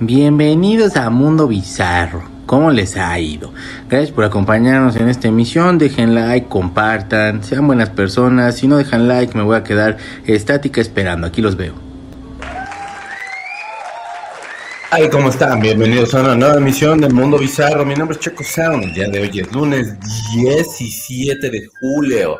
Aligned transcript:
Bienvenidos 0.00 0.96
a 0.96 1.08
Mundo 1.08 1.48
Bizarro. 1.48 2.22
¿Cómo 2.44 2.70
les 2.70 2.98
ha 2.98 3.18
ido? 3.18 3.52
Gracias 3.88 4.12
por 4.12 4.24
acompañarnos 4.24 4.94
en 4.96 5.08
esta 5.08 5.28
emisión. 5.28 5.78
Dejen 5.78 6.14
like, 6.14 6.48
compartan, 6.48 7.42
sean 7.42 7.66
buenas 7.66 7.88
personas. 7.88 8.56
Si 8.56 8.68
no 8.68 8.76
dejan 8.76 9.08
like, 9.08 9.34
me 9.34 9.42
voy 9.42 9.56
a 9.56 9.64
quedar 9.64 9.96
estática 10.26 10.82
esperando. 10.82 11.26
Aquí 11.26 11.40
los 11.40 11.56
veo. 11.56 11.72
Ay, 14.90 15.08
¿cómo 15.10 15.30
están? 15.30 15.60
Bienvenidos 15.60 16.14
a 16.14 16.20
una 16.20 16.34
nueva 16.34 16.58
emisión 16.58 17.00
del 17.00 17.14
Mundo 17.14 17.38
Bizarro. 17.38 17.84
Mi 17.86 17.94
nombre 17.94 18.16
es 18.16 18.22
Checo 18.22 18.44
Sound. 18.44 18.84
El 18.84 18.92
día 18.92 19.08
de 19.08 19.20
hoy 19.20 19.40
es 19.40 19.52
lunes 19.52 19.96
17 20.34 21.50
de 21.50 21.68
julio. 21.80 22.38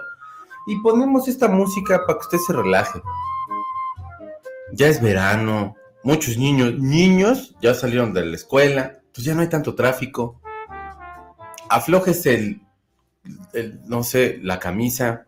Y 0.66 0.76
ponemos 0.82 1.26
esta 1.26 1.48
música 1.48 2.02
para 2.06 2.18
que 2.18 2.26
usted 2.26 2.38
se 2.46 2.52
relaje. 2.52 3.00
Ya 4.74 4.88
es 4.88 5.00
verano, 5.00 5.74
muchos 6.06 6.38
niños, 6.38 6.78
niños 6.78 7.56
ya 7.60 7.74
salieron 7.74 8.14
de 8.14 8.24
la 8.24 8.36
escuela, 8.36 9.02
pues 9.12 9.24
ya 9.26 9.34
no 9.34 9.40
hay 9.40 9.48
tanto 9.48 9.74
tráfico. 9.74 10.40
Aflojes 11.68 12.24
el, 12.26 12.60
no 13.86 14.04
sé, 14.04 14.38
la 14.40 14.60
camisa, 14.60 15.26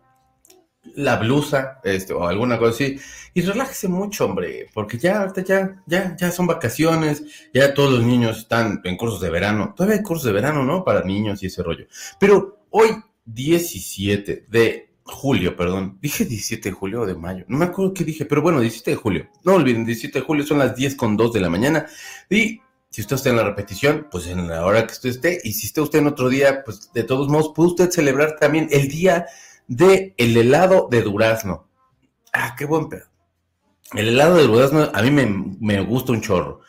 la 0.95 1.17
blusa, 1.17 1.81
este, 1.83 2.13
o 2.13 2.25
alguna 2.25 2.57
cosa 2.57 2.71
así, 2.71 2.97
y 3.33 3.41
relájese 3.41 3.89
mucho, 3.89 4.23
hombre, 4.23 4.69
porque 4.73 4.97
ya 4.97 5.31
ya, 5.45 5.83
ya, 5.85 6.15
ya 6.15 6.31
son 6.31 6.47
vacaciones, 6.47 7.23
ya 7.53 7.73
todos 7.73 7.91
los 7.91 8.03
niños 8.05 8.37
están 8.37 8.79
en 8.85 8.95
cursos 8.95 9.19
de 9.19 9.29
verano. 9.29 9.73
Todavía 9.75 9.97
hay 9.97 10.03
cursos 10.03 10.27
de 10.27 10.31
verano, 10.31 10.63
¿no? 10.63 10.85
Para 10.85 11.03
niños 11.03 11.43
y 11.43 11.47
ese 11.47 11.61
rollo. 11.61 11.87
Pero 12.21 12.63
hoy, 12.69 13.03
17 13.25 14.45
de 14.47 14.88
julio, 15.11 15.55
perdón. 15.55 15.97
Dije 16.01 16.25
17 16.25 16.69
de 16.69 16.75
julio 16.75 17.01
o 17.01 17.05
de 17.05 17.15
mayo. 17.15 17.45
No 17.47 17.57
me 17.57 17.65
acuerdo 17.65 17.93
qué 17.93 18.03
dije, 18.03 18.25
pero 18.25 18.41
bueno, 18.41 18.59
17 18.59 18.91
de 18.91 18.97
julio. 18.97 19.29
No 19.43 19.55
olviden, 19.55 19.85
17 19.85 20.19
de 20.19 20.25
julio 20.25 20.45
son 20.45 20.59
las 20.59 20.75
10 20.75 20.95
con 20.95 21.17
2 21.17 21.33
de 21.33 21.41
la 21.41 21.49
mañana. 21.49 21.85
Y 22.29 22.61
si 22.89 23.01
usted 23.01 23.15
está 23.15 23.29
en 23.29 23.35
la 23.37 23.43
repetición, 23.43 24.07
pues 24.11 24.27
en 24.27 24.47
la 24.47 24.65
hora 24.65 24.85
que 24.85 24.93
usted 24.93 25.09
esté. 25.09 25.39
Y 25.43 25.53
si 25.53 25.67
está 25.67 25.81
usted 25.81 25.99
en 25.99 26.07
otro 26.07 26.29
día, 26.29 26.63
pues 26.63 26.91
de 26.93 27.03
todos 27.03 27.27
modos, 27.27 27.51
puede 27.55 27.69
usted 27.69 27.89
celebrar 27.91 28.37
también 28.39 28.67
el 28.71 28.87
día 28.87 29.25
de 29.67 30.13
el 30.17 30.35
helado 30.35 30.87
de 30.89 31.01
durazno. 31.01 31.67
Ah, 32.33 32.55
qué 32.57 32.65
buen 32.65 32.89
pedo. 32.89 33.05
El 33.93 34.09
helado 34.09 34.35
de 34.35 34.43
durazno 34.43 34.89
a 34.93 35.01
mí 35.01 35.11
me, 35.11 35.25
me 35.59 35.81
gusta 35.81 36.11
un 36.11 36.21
chorro 36.21 36.61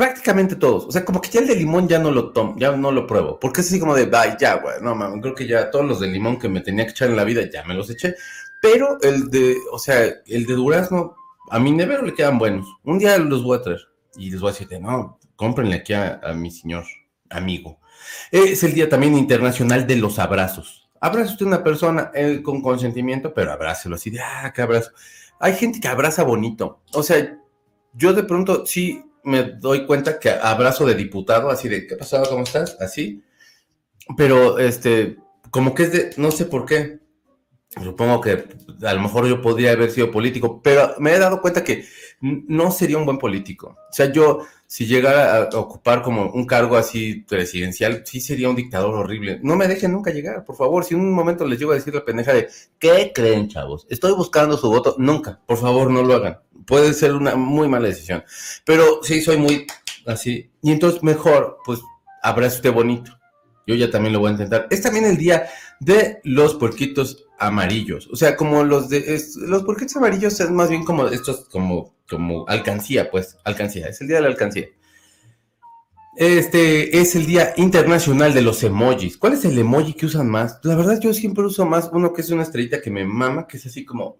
prácticamente 0.00 0.56
todos. 0.56 0.86
O 0.86 0.90
sea, 0.90 1.04
como 1.04 1.20
que 1.20 1.28
ya 1.28 1.40
el 1.40 1.46
de 1.46 1.56
limón 1.56 1.86
ya 1.86 1.98
no 1.98 2.10
lo 2.10 2.32
tomo, 2.32 2.54
ya 2.56 2.74
no 2.74 2.90
lo 2.90 3.06
pruebo. 3.06 3.38
Porque 3.38 3.60
es 3.60 3.66
así 3.66 3.78
como 3.78 3.94
de, 3.94 4.10
ay, 4.16 4.32
ya, 4.40 4.54
güey, 4.54 4.76
no, 4.80 4.94
mames, 4.94 5.20
creo 5.20 5.34
que 5.34 5.46
ya 5.46 5.70
todos 5.70 5.84
los 5.84 6.00
de 6.00 6.06
limón 6.06 6.38
que 6.38 6.48
me 6.48 6.62
tenía 6.62 6.86
que 6.86 6.92
echar 6.92 7.10
en 7.10 7.16
la 7.16 7.24
vida 7.24 7.42
ya 7.52 7.64
me 7.64 7.74
los 7.74 7.90
eché. 7.90 8.14
Pero 8.62 8.96
el 9.02 9.28
de, 9.28 9.58
o 9.70 9.78
sea, 9.78 10.02
el 10.26 10.46
de 10.46 10.54
durazno, 10.54 11.16
a 11.50 11.58
mi 11.58 11.70
nevero 11.70 12.02
le 12.02 12.14
quedan 12.14 12.38
buenos. 12.38 12.66
Un 12.82 12.98
día 12.98 13.18
los 13.18 13.44
voy 13.44 13.58
a 13.58 13.60
traer 13.60 13.80
y 14.16 14.30
les 14.30 14.40
voy 14.40 14.48
a 14.48 14.52
decir, 14.54 14.80
no, 14.80 15.18
cómprenle 15.36 15.74
aquí 15.74 15.92
a, 15.92 16.18
mi 16.34 16.50
señor 16.50 16.84
amigo. 17.28 17.78
Es 18.32 18.64
el 18.64 18.72
día 18.72 18.88
también 18.88 19.18
internacional 19.18 19.86
de 19.86 19.96
los 19.96 20.18
abrazos. 20.18 20.88
Abraza 20.98 21.32
usted 21.32 21.44
a 21.44 21.48
una 21.48 21.62
persona 21.62 22.10
con 22.42 22.62
consentimiento, 22.62 23.34
pero 23.34 23.52
abrácelo 23.52 23.96
así 23.96 24.08
de, 24.08 24.20
ah, 24.22 24.50
qué 24.54 24.62
abrazo. 24.62 24.92
Hay 25.40 25.56
gente 25.56 25.78
que 25.78 25.88
abraza 25.88 26.22
bonito. 26.22 26.80
O 26.94 27.02
sea, 27.02 27.38
yo 27.92 28.14
de 28.14 28.22
pronto 28.22 28.64
sí 28.64 29.04
me 29.24 29.42
doy 29.42 29.86
cuenta 29.86 30.18
que 30.18 30.30
abrazo 30.30 30.86
de 30.86 30.94
diputado, 30.94 31.50
así 31.50 31.68
de, 31.68 31.86
¿qué 31.86 31.96
pasado? 31.96 32.28
¿Cómo 32.28 32.44
estás? 32.44 32.76
Así. 32.80 33.22
Pero, 34.16 34.58
este, 34.58 35.16
como 35.50 35.74
que 35.74 35.82
es 35.84 35.92
de, 35.92 36.10
no 36.16 36.30
sé 36.30 36.46
por 36.46 36.66
qué. 36.66 37.00
Supongo 37.82 38.20
que 38.20 38.44
a 38.82 38.94
lo 38.94 39.00
mejor 39.00 39.28
yo 39.28 39.40
podría 39.40 39.72
haber 39.72 39.92
sido 39.92 40.10
político, 40.10 40.60
pero 40.60 40.94
me 40.98 41.12
he 41.12 41.18
dado 41.18 41.40
cuenta 41.40 41.62
que 41.62 41.84
no 42.20 42.72
sería 42.72 42.98
un 42.98 43.04
buen 43.04 43.18
político. 43.18 43.76
O 43.88 43.92
sea, 43.92 44.12
yo, 44.12 44.40
si 44.66 44.86
llegara 44.86 45.42
a 45.44 45.58
ocupar 45.58 46.02
como 46.02 46.32
un 46.32 46.46
cargo 46.46 46.76
así 46.76 47.24
presidencial, 47.28 48.02
sí 48.04 48.20
sería 48.20 48.48
un 48.48 48.56
dictador 48.56 48.94
horrible. 48.94 49.38
No 49.42 49.54
me 49.54 49.68
dejen 49.68 49.92
nunca 49.92 50.10
llegar, 50.10 50.44
por 50.44 50.56
favor. 50.56 50.84
Si 50.84 50.94
en 50.94 51.00
un 51.00 51.12
momento 51.12 51.46
les 51.46 51.60
llego 51.60 51.70
a 51.70 51.76
decir 51.76 51.94
la 51.94 52.04
pendeja 52.04 52.32
de, 52.32 52.48
¿qué 52.78 53.12
creen, 53.14 53.48
chavos? 53.48 53.86
Estoy 53.88 54.12
buscando 54.14 54.56
su 54.56 54.68
voto. 54.68 54.96
Nunca, 54.98 55.40
por 55.46 55.58
favor, 55.58 55.90
no 55.90 56.02
lo 56.02 56.14
hagan 56.14 56.40
puede 56.70 56.94
ser 56.94 57.12
una 57.14 57.34
muy 57.34 57.68
mala 57.68 57.88
decisión. 57.88 58.24
Pero 58.64 59.00
sí, 59.02 59.20
soy 59.20 59.36
muy 59.36 59.66
así. 60.06 60.50
Y 60.62 60.70
entonces 60.70 61.02
mejor, 61.02 61.58
pues, 61.66 61.80
abrazo 62.22 62.56
usted 62.56 62.72
bonito. 62.72 63.18
Yo 63.66 63.74
ya 63.74 63.90
también 63.90 64.12
lo 64.12 64.20
voy 64.20 64.28
a 64.28 64.32
intentar. 64.32 64.68
Es 64.70 64.80
también 64.80 65.04
el 65.04 65.18
día 65.18 65.48
de 65.80 66.20
los 66.22 66.54
puerquitos 66.54 67.26
amarillos. 67.38 68.08
O 68.12 68.16
sea, 68.16 68.36
como 68.36 68.62
los 68.64 68.88
de 68.88 69.20
los 69.36 69.64
puerquitos 69.64 69.96
amarillos 69.96 70.38
es 70.40 70.50
más 70.50 70.70
bien 70.70 70.84
como 70.84 71.08
estos, 71.08 71.48
como, 71.48 71.94
como 72.08 72.46
alcancía, 72.48 73.10
pues, 73.10 73.36
alcancía. 73.44 73.88
Es 73.88 74.00
el 74.00 74.06
día 74.06 74.16
de 74.16 74.22
la 74.22 74.28
alcancía. 74.28 74.68
Este 76.16 77.00
es 77.00 77.16
el 77.16 77.26
Día 77.26 77.52
Internacional 77.56 78.32
de 78.32 78.42
los 78.42 78.62
Emojis. 78.62 79.16
¿Cuál 79.16 79.34
es 79.34 79.44
el 79.44 79.58
emoji 79.58 79.94
que 79.94 80.06
usan 80.06 80.28
más? 80.28 80.58
La 80.64 80.74
verdad, 80.74 81.00
yo 81.00 81.14
siempre 81.14 81.44
uso 81.44 81.64
más 81.66 81.88
uno 81.92 82.12
que 82.12 82.20
es 82.20 82.30
una 82.30 82.42
estrellita 82.42 82.80
que 82.82 82.90
me 82.90 83.04
mama, 83.04 83.46
que 83.46 83.56
es 83.56 83.66
así 83.66 83.84
como 83.84 84.18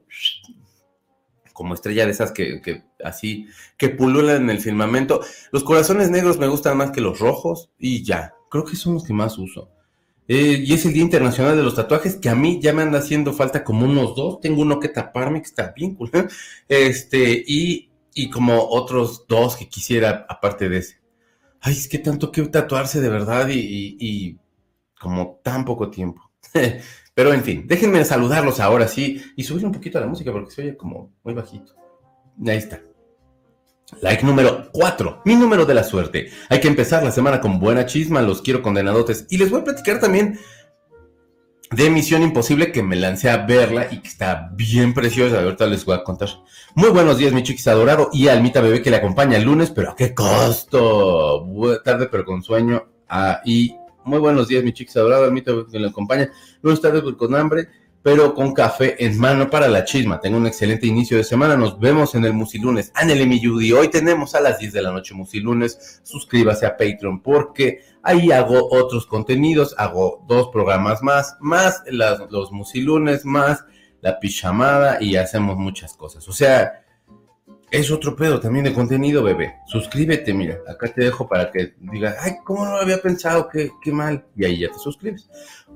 como 1.52 1.74
estrella 1.74 2.04
de 2.04 2.12
esas 2.12 2.32
que, 2.32 2.82
así, 3.04 3.46
que 3.76 3.88
pululan 3.88 4.42
en 4.42 4.50
el 4.50 4.60
firmamento. 4.60 5.20
Los 5.52 5.64
corazones 5.64 6.10
negros 6.10 6.38
me 6.38 6.48
gustan 6.48 6.76
más 6.76 6.90
que 6.90 7.00
los 7.00 7.18
rojos 7.18 7.70
y 7.78 8.02
ya, 8.02 8.34
creo 8.50 8.64
que 8.64 8.76
son 8.76 8.94
los 8.94 9.04
que 9.04 9.12
más 9.12 9.38
uso. 9.38 9.70
Eh, 10.28 10.62
y 10.64 10.74
es 10.74 10.86
el 10.86 10.92
Día 10.92 11.02
Internacional 11.02 11.56
de 11.56 11.64
los 11.64 11.74
Tatuajes, 11.74 12.16
que 12.16 12.28
a 12.28 12.36
mí 12.36 12.60
ya 12.62 12.72
me 12.72 12.82
anda 12.82 13.00
haciendo 13.00 13.32
falta 13.32 13.64
como 13.64 13.84
unos 13.84 14.14
dos. 14.14 14.40
Tengo 14.40 14.62
uno 14.62 14.78
que 14.78 14.88
taparme, 14.88 15.42
que 15.42 15.48
está 15.48 15.72
bien. 15.74 15.98
Este, 16.68 17.44
y, 17.46 17.90
y 18.14 18.30
como 18.30 18.68
otros 18.68 19.26
dos 19.26 19.56
que 19.56 19.68
quisiera 19.68 20.26
aparte 20.28 20.68
de 20.68 20.78
ese. 20.78 21.00
Ay, 21.60 21.72
es 21.72 21.88
que 21.88 21.98
tanto 21.98 22.30
que 22.30 22.42
tatuarse 22.42 23.00
de 23.00 23.08
verdad 23.08 23.48
y, 23.48 23.96
y 23.98 24.38
como 25.00 25.40
tan 25.42 25.64
poco 25.64 25.90
tiempo. 25.90 26.30
Pero 27.20 27.34
en 27.34 27.44
fin, 27.44 27.64
déjenme 27.66 28.02
saludarlos 28.06 28.60
ahora 28.60 28.88
sí 28.88 29.22
y 29.36 29.44
subir 29.44 29.66
un 29.66 29.72
poquito 29.72 29.98
a 29.98 30.00
la 30.00 30.06
música 30.06 30.32
porque 30.32 30.52
se 30.52 30.62
oye 30.62 30.74
como 30.78 31.12
muy 31.22 31.34
bajito. 31.34 31.74
Ahí 32.46 32.56
está. 32.56 32.80
Like 34.00 34.24
número 34.24 34.70
4, 34.72 35.20
mi 35.26 35.34
número 35.36 35.66
de 35.66 35.74
la 35.74 35.84
suerte. 35.84 36.30
Hay 36.48 36.60
que 36.60 36.68
empezar 36.68 37.02
la 37.02 37.10
semana 37.10 37.42
con 37.42 37.60
buena 37.60 37.84
chisma, 37.84 38.22
los 38.22 38.40
quiero 38.40 38.62
condenadotes. 38.62 39.26
Y 39.28 39.36
les 39.36 39.50
voy 39.50 39.60
a 39.60 39.64
platicar 39.64 40.00
también 40.00 40.38
de 41.70 41.90
Misión 41.90 42.22
Imposible 42.22 42.72
que 42.72 42.82
me 42.82 42.96
lancé 42.96 43.28
a 43.28 43.44
verla 43.44 43.88
y 43.90 43.98
que 43.98 44.08
está 44.08 44.48
bien 44.54 44.94
preciosa. 44.94 45.42
Ahorita 45.42 45.66
les 45.66 45.84
voy 45.84 45.96
a 45.96 46.04
contar. 46.04 46.30
Muy 46.74 46.88
buenos 46.88 47.18
días, 47.18 47.34
mi 47.34 47.42
chiquis 47.42 47.68
adorado 47.68 48.08
y 48.14 48.28
Almita 48.28 48.62
Bebé 48.62 48.80
que 48.80 48.88
le 48.88 48.96
acompaña 48.96 49.36
el 49.36 49.44
lunes, 49.44 49.70
pero 49.70 49.90
a 49.90 49.94
qué 49.94 50.14
costo. 50.14 51.44
Buena 51.44 51.82
tarde, 51.82 52.08
pero 52.10 52.24
con 52.24 52.42
sueño. 52.42 52.86
Ah, 53.10 53.42
muy 54.04 54.18
buenos 54.18 54.48
días, 54.48 54.64
mi 54.64 54.72
chiquis 54.72 54.96
adorado, 54.96 55.26
a 55.26 55.30
mí 55.30 55.42
que 55.42 55.78
le 55.78 55.88
acompaña. 55.88 56.30
Buenas 56.62 56.80
tardes 56.80 57.02
con 57.16 57.34
hambre, 57.34 57.68
pero 58.02 58.34
con 58.34 58.54
café 58.54 59.04
en 59.04 59.18
mano 59.18 59.50
para 59.50 59.68
la 59.68 59.84
chisma. 59.84 60.20
Tengo 60.20 60.38
un 60.38 60.46
excelente 60.46 60.86
inicio 60.86 61.16
de 61.16 61.24
semana. 61.24 61.56
Nos 61.56 61.78
vemos 61.78 62.14
en 62.14 62.24
el 62.24 62.32
Musilunes. 62.32 62.92
Anel 62.94 63.26
mi 63.26 63.44
Judy. 63.44 63.72
Hoy 63.72 63.88
tenemos 63.88 64.34
a 64.34 64.40
las 64.40 64.58
10 64.58 64.72
de 64.72 64.82
la 64.82 64.92
noche 64.92 65.14
Musilunes. 65.14 66.00
Suscríbase 66.02 66.66
a 66.66 66.76
Patreon 66.76 67.22
porque 67.22 67.80
ahí 68.02 68.32
hago 68.32 68.68
otros 68.70 69.06
contenidos. 69.06 69.74
Hago 69.76 70.24
dos 70.26 70.48
programas 70.48 71.02
más, 71.02 71.36
más 71.40 71.82
los 71.90 72.52
Musilunes, 72.52 73.24
más 73.24 73.64
la 74.00 74.18
pijamada 74.18 75.02
y 75.02 75.16
hacemos 75.16 75.56
muchas 75.56 75.94
cosas. 75.94 76.26
O 76.28 76.32
sea, 76.32 76.84
es 77.70 77.90
otro 77.90 78.16
pedo 78.16 78.40
también 78.40 78.64
de 78.64 78.72
contenido, 78.72 79.22
bebé. 79.22 79.56
Suscríbete, 79.66 80.34
mira, 80.34 80.58
acá 80.68 80.88
te 80.88 81.04
dejo 81.04 81.28
para 81.28 81.50
que 81.50 81.74
digas, 81.78 82.16
ay, 82.20 82.36
¿cómo 82.44 82.64
no 82.64 82.72
lo 82.72 82.78
había 82.78 83.00
pensado? 83.00 83.48
Qué, 83.48 83.70
qué 83.80 83.92
mal. 83.92 84.24
Y 84.36 84.44
ahí 84.44 84.58
ya 84.58 84.68
te 84.68 84.78
suscribes. 84.78 85.28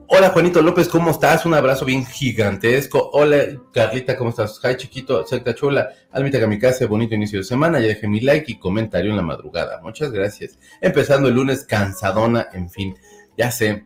Hola, 0.08 0.30
Juanito 0.30 0.60
López, 0.60 0.88
¿cómo 0.88 1.10
estás? 1.10 1.46
Un 1.46 1.54
abrazo 1.54 1.84
bien 1.84 2.04
gigantesco. 2.04 3.10
Hola, 3.12 3.44
Carlita, 3.72 4.16
¿cómo 4.16 4.30
estás? 4.30 4.60
Hi, 4.64 4.76
chiquito, 4.76 5.24
cerca 5.24 5.54
chula. 5.54 5.88
Almita 6.10 6.40
Kamikaze, 6.40 6.86
bonito 6.86 7.14
inicio 7.14 7.38
de 7.38 7.44
semana. 7.44 7.80
Ya 7.80 7.86
dejé 7.86 8.08
mi 8.08 8.20
like 8.20 8.50
y 8.50 8.58
comentario 8.58 9.10
en 9.10 9.16
la 9.16 9.22
madrugada. 9.22 9.80
Muchas 9.80 10.10
gracias. 10.10 10.58
Empezando 10.80 11.28
el 11.28 11.34
lunes, 11.34 11.64
cansadona, 11.64 12.48
en 12.52 12.68
fin. 12.70 12.96
Ya 13.38 13.50
sé, 13.50 13.84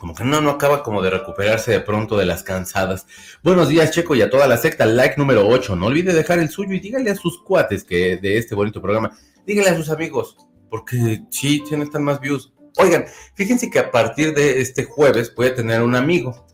como 0.00 0.14
que 0.14 0.24
no, 0.24 0.40
no 0.40 0.50
acaba 0.50 0.82
como 0.82 1.02
de 1.02 1.10
recuperarse 1.10 1.72
de 1.72 1.80
pronto 1.80 2.16
de 2.16 2.24
las 2.24 2.42
cansadas. 2.42 3.06
Buenos 3.42 3.68
días, 3.68 3.90
Checo, 3.90 4.14
y 4.14 4.22
a 4.22 4.30
toda 4.30 4.48
la 4.48 4.56
secta, 4.56 4.86
like 4.86 5.16
número 5.18 5.46
8. 5.46 5.76
No 5.76 5.86
olvide 5.86 6.14
dejar 6.14 6.38
el 6.38 6.48
suyo 6.48 6.72
y 6.72 6.80
dígale 6.80 7.10
a 7.10 7.14
sus 7.14 7.42
cuates 7.42 7.84
que 7.84 8.16
de 8.16 8.38
este 8.38 8.54
bonito 8.54 8.80
programa, 8.80 9.14
dígale 9.46 9.68
a 9.68 9.76
sus 9.76 9.90
amigos, 9.90 10.38
porque 10.70 11.22
sí, 11.28 11.62
tienen 11.68 11.90
tan 11.90 12.02
más 12.02 12.18
views. 12.18 12.50
Oigan, 12.78 13.04
fíjense 13.34 13.68
que 13.68 13.78
a 13.78 13.90
partir 13.90 14.32
de 14.32 14.62
este 14.62 14.84
jueves 14.84 15.34
voy 15.34 15.48
a 15.48 15.54
tener 15.54 15.82
un 15.82 15.94
amigo 15.94 16.46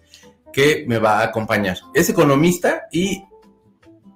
que 0.53 0.85
me 0.89 0.99
va 0.99 1.21
a 1.21 1.27
acompañar. 1.27 1.79
Es 1.95 2.11
economista 2.11 2.89
y 2.91 3.23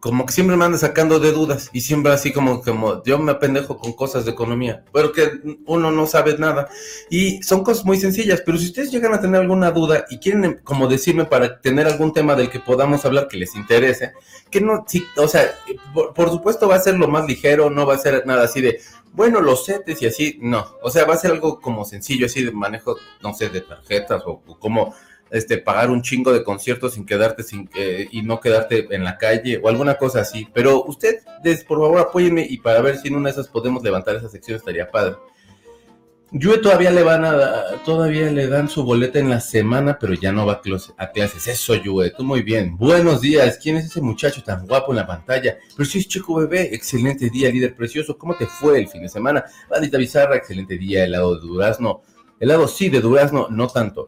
como 0.00 0.24
que 0.24 0.32
siempre 0.32 0.56
me 0.56 0.64
anda 0.64 0.78
sacando 0.78 1.20
de 1.20 1.30
dudas 1.30 1.68
y 1.72 1.82
siempre 1.82 2.12
así 2.12 2.32
como, 2.32 2.62
como 2.62 3.04
yo 3.04 3.18
me 3.18 3.32
apendejo 3.32 3.76
con 3.76 3.92
cosas 3.92 4.24
de 4.24 4.30
economía, 4.30 4.82
pero 4.92 5.12
que 5.12 5.30
uno 5.66 5.90
no 5.90 6.06
sabe 6.06 6.36
nada. 6.38 6.68
Y 7.10 7.42
son 7.42 7.62
cosas 7.62 7.84
muy 7.84 7.98
sencillas, 7.98 8.42
pero 8.44 8.56
si 8.56 8.66
ustedes 8.66 8.90
llegan 8.90 9.12
a 9.12 9.20
tener 9.20 9.42
alguna 9.42 9.70
duda 9.70 10.06
y 10.10 10.18
quieren 10.18 10.44
em, 10.44 10.58
como 10.64 10.88
decirme 10.88 11.26
para 11.26 11.60
tener 11.60 11.86
algún 11.86 12.12
tema 12.12 12.34
del 12.34 12.50
que 12.50 12.60
podamos 12.60 13.04
hablar 13.04 13.28
que 13.28 13.36
les 13.36 13.54
interese, 13.54 14.12
que 14.50 14.60
no, 14.60 14.84
sí, 14.88 15.06
o 15.16 15.28
sea, 15.28 15.54
por, 15.94 16.30
supuesto 16.30 16.66
va 16.66 16.76
a 16.76 16.80
ser 16.80 16.96
lo 16.96 17.06
más 17.06 17.26
ligero, 17.26 17.68
no 17.68 17.86
va 17.86 17.94
a 17.94 17.98
ser 17.98 18.26
nada 18.26 18.44
así 18.44 18.62
de, 18.62 18.80
bueno, 19.12 19.40
los 19.40 19.66
setes 19.66 20.00
y 20.00 20.06
así, 20.06 20.38
no, 20.40 20.66
o 20.82 20.90
sea, 20.90 21.04
va 21.04 21.14
a 21.14 21.18
ser 21.18 21.32
algo 21.32 21.60
como 21.60 21.84
sencillo, 21.84 22.26
así 22.26 22.42
de 22.42 22.52
manejo, 22.52 22.96
no 23.22 23.34
sé, 23.34 23.50
de 23.50 23.60
tarjetas 23.60 24.22
o 24.24 24.40
como 24.58 24.94
este, 25.30 25.58
pagar 25.58 25.90
un 25.90 26.02
chingo 26.02 26.32
de 26.32 26.42
conciertos 26.42 26.94
sin 26.94 27.06
quedarte 27.06 27.42
sin, 27.42 27.70
eh, 27.76 28.08
y 28.10 28.22
no 28.22 28.40
quedarte 28.40 28.86
en 28.90 29.04
la 29.04 29.18
calle 29.18 29.60
o 29.62 29.68
alguna 29.68 29.96
cosa 29.96 30.20
así. 30.20 30.48
Pero 30.52 30.84
ustedes, 30.84 31.64
por 31.64 31.78
favor, 31.78 32.00
apóyenme 32.00 32.46
y 32.48 32.58
para 32.58 32.80
ver 32.80 32.98
si 32.98 33.08
en 33.08 33.16
una 33.16 33.28
de 33.28 33.32
esas 33.32 33.48
podemos 33.48 33.82
levantar 33.82 34.16
esa 34.16 34.28
sección 34.28 34.56
estaría 34.56 34.90
padre. 34.90 35.16
Yue 36.32 36.58
todavía 36.58 36.92
le 36.92 37.02
van 37.02 37.24
a 37.24 37.82
todavía 37.84 38.30
le 38.30 38.46
dan 38.46 38.68
su 38.68 38.84
boleta 38.84 39.18
en 39.18 39.30
la 39.30 39.40
semana, 39.40 39.98
pero 39.98 40.14
ya 40.14 40.30
no 40.30 40.46
va 40.46 40.60
a, 40.96 41.10
clases. 41.10 41.48
Eso, 41.48 41.74
Yue, 41.74 42.10
tú 42.10 42.22
muy 42.22 42.42
bien. 42.42 42.76
Buenos 42.76 43.20
días. 43.20 43.58
¿Quién 43.60 43.76
es 43.76 43.86
ese 43.86 44.00
muchacho 44.00 44.40
tan 44.44 44.64
guapo 44.64 44.92
en 44.92 44.98
la 44.98 45.08
pantalla? 45.08 45.58
Pero 45.76 45.88
si 45.88 45.98
es 45.98 46.06
chico 46.06 46.36
bebé, 46.36 46.72
excelente 46.72 47.30
día, 47.30 47.50
líder 47.50 47.74
precioso. 47.74 48.16
¿Cómo 48.16 48.36
te 48.36 48.46
fue 48.46 48.78
el 48.78 48.86
fin 48.86 49.02
de 49.02 49.08
semana? 49.08 49.44
Bandita 49.68 49.98
Bizarra, 49.98 50.36
excelente 50.36 50.78
día, 50.78 51.04
helado 51.04 51.34
de 51.34 51.40
durazno. 51.40 52.02
Helado 52.38 52.68
sí 52.68 52.88
de 52.90 53.00
durazno, 53.00 53.48
no 53.50 53.66
tanto. 53.66 54.06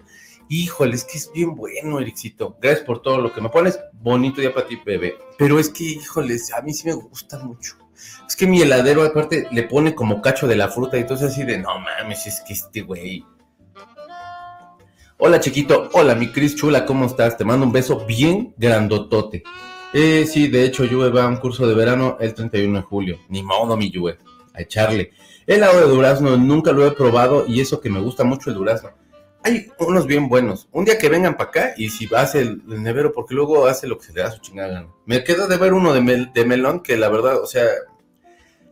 Híjole, 0.54 0.96
es 0.96 1.04
que 1.04 1.16
es 1.16 1.32
bien 1.32 1.54
bueno, 1.54 1.99
Ericito. 1.99 2.58
Gracias 2.60 2.84
por 2.84 3.00
todo 3.00 3.16
lo 3.16 3.32
que 3.32 3.40
me 3.40 3.49
pones. 3.49 3.81
Bonito 3.94 4.43
día 4.43 4.52
para 4.52 4.66
ti, 4.66 4.78
bebé. 4.84 5.16
Pero 5.38 5.58
es 5.58 5.70
que, 5.70 5.82
híjole, 5.82 6.37
a 6.54 6.60
mí 6.60 6.75
sí 6.75 6.87
me 6.87 6.93
gusta 6.93 7.38
mucho. 7.38 7.78
Es 8.28 8.37
que 8.37 8.46
mi 8.46 8.60
heladero, 8.60 9.02
aparte, 9.02 9.49
le 9.50 9.62
pone 9.62 9.94
como 9.94 10.20
cacho 10.20 10.46
de 10.46 10.56
la 10.56 10.69
fruta 10.69 10.99
y 10.99 11.00
entonces 11.00 11.31
así 11.31 11.44
de, 11.44 11.56
no 11.56 11.70
mames, 11.78 12.26
es 12.26 12.43
que 12.46 12.52
este 12.52 12.82
güey. 12.82 13.25
Hola, 15.16 15.40
chiquito. 15.40 15.88
Hola, 15.94 16.14
mi 16.16 16.28
Cris 16.28 16.54
chula, 16.54 16.84
¿cómo 16.84 17.06
estás? 17.06 17.38
Te 17.38 17.46
mando 17.46 17.64
un 17.64 17.72
beso 17.72 18.04
bien 18.04 18.52
grandotote. 18.58 19.44
Eh, 19.94 20.26
sí, 20.31 20.49
de 20.49 20.66
hecho, 20.66 20.84
Yue 20.84 21.08
va 21.08 21.25
a 21.25 21.28
un 21.28 21.38
curso 21.38 21.66
de 21.66 21.75
verano 21.75 22.19
el 22.20 22.34
31 22.34 22.78
de 22.78 22.84
julio. 22.84 23.19
Ni 23.31 23.43
modo, 23.43 23.75
mi 23.78 23.90
Yue. 23.90 24.19
A 24.52 24.60
echarle. 24.60 25.12
El 25.46 25.56
helado 25.56 25.81
de 25.81 25.87
durazno 25.87 26.37
nunca 26.37 26.72
lo 26.72 26.87
he 26.87 26.90
probado 26.90 27.46
y 27.49 27.62
eso 27.62 27.81
que 27.81 27.88
me 27.88 28.00
gusta 28.00 28.22
mucho 28.22 28.50
el 28.50 28.56
durazno 28.56 28.90
hay 29.44 29.71
unos 29.79 30.06
bien 30.06 30.29
buenos. 30.29 30.69
Un 30.73 30.85
día 30.85 30.99
que 30.99 31.09
vengan 31.09 31.37
para 31.37 31.50
acá 31.50 31.75
y 31.77 31.91
si 31.91 32.09
hace 32.15 32.41
el, 32.41 32.62
nevero, 32.67 33.12
porque 33.12 33.35
luego 33.35 33.67
hace 33.67 33.87
lo 33.87 33.99
que 33.99 34.06
se 34.06 34.12
le 34.12 34.23
da 34.23 34.31
su 34.31 34.41
chingada 34.41 34.87
Me 35.06 35.25
queda 35.25 35.47
de 35.47 35.56
ver 35.56 35.75
uno 35.75 35.93
de, 35.93 36.29
de 36.33 36.44
melón 36.44 36.81
que 36.81 36.97
la 36.97 37.09
verdad, 37.09 37.41
o 37.41 37.47
sea, 37.47 37.65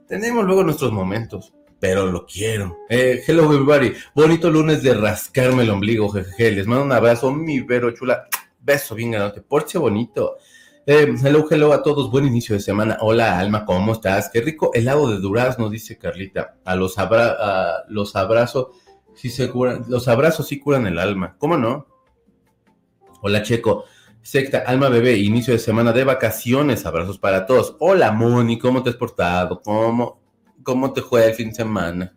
tenemos 0.06 0.44
luego 0.44 0.62
nuestros 0.62 0.92
momentos, 0.92 1.52
pero 1.78 2.06
lo 2.06 2.26
quiero. 2.26 2.78
Eh, 2.88 3.22
hello 3.26 3.44
everybody, 3.44 3.92
bonito 4.14 4.50
lunes 4.50 4.82
de 4.82 4.94
rascarme 4.94 5.62
el 5.62 5.70
ombligo, 5.70 6.10
jeje. 6.10 6.52
Les 6.52 6.66
mando 6.66 6.84
un 6.84 6.92
abrazo, 6.92 7.32
mi 7.32 7.60
vero 7.60 7.90
chula. 7.92 8.28
Beso 8.60 8.94
bien 8.94 9.12
grande, 9.12 9.40
porche 9.40 9.78
bonito. 9.78 10.36
Eh, 10.86 11.14
hello, 11.22 11.46
hello 11.50 11.72
a 11.72 11.82
todos, 11.82 12.10
buen 12.10 12.26
inicio 12.26 12.54
de 12.54 12.60
semana. 12.60 12.98
Hola 13.00 13.38
Alma, 13.38 13.64
¿cómo 13.64 13.92
estás? 13.92 14.30
Qué 14.32 14.40
rico 14.40 14.70
helado 14.74 15.10
de 15.10 15.18
durazno, 15.18 15.68
dice 15.68 15.98
Carlita. 15.98 16.56
A 16.64 16.76
los, 16.76 16.98
abra 16.98 17.36
a 17.38 17.84
los 17.88 18.14
abrazo 18.16 18.72
Sí 19.20 19.28
se 19.28 19.50
curan, 19.50 19.84
los 19.86 20.08
abrazos 20.08 20.48
sí 20.48 20.58
curan 20.58 20.86
el 20.86 20.98
alma, 20.98 21.36
¿cómo 21.36 21.58
no? 21.58 21.86
Hola 23.20 23.42
Checo, 23.42 23.84
secta, 24.22 24.60
alma 24.66 24.88
bebé, 24.88 25.18
inicio 25.18 25.52
de 25.52 25.58
semana 25.58 25.92
de 25.92 26.04
vacaciones, 26.04 26.86
abrazos 26.86 27.18
para 27.18 27.44
todos. 27.44 27.76
Hola 27.80 28.12
Moni, 28.12 28.58
¿cómo 28.58 28.82
te 28.82 28.88
has 28.88 28.96
portado? 28.96 29.60
¿Cómo, 29.60 30.22
cómo 30.62 30.94
te 30.94 31.02
fue 31.02 31.28
el 31.28 31.34
fin 31.34 31.50
de 31.50 31.54
semana? 31.54 32.16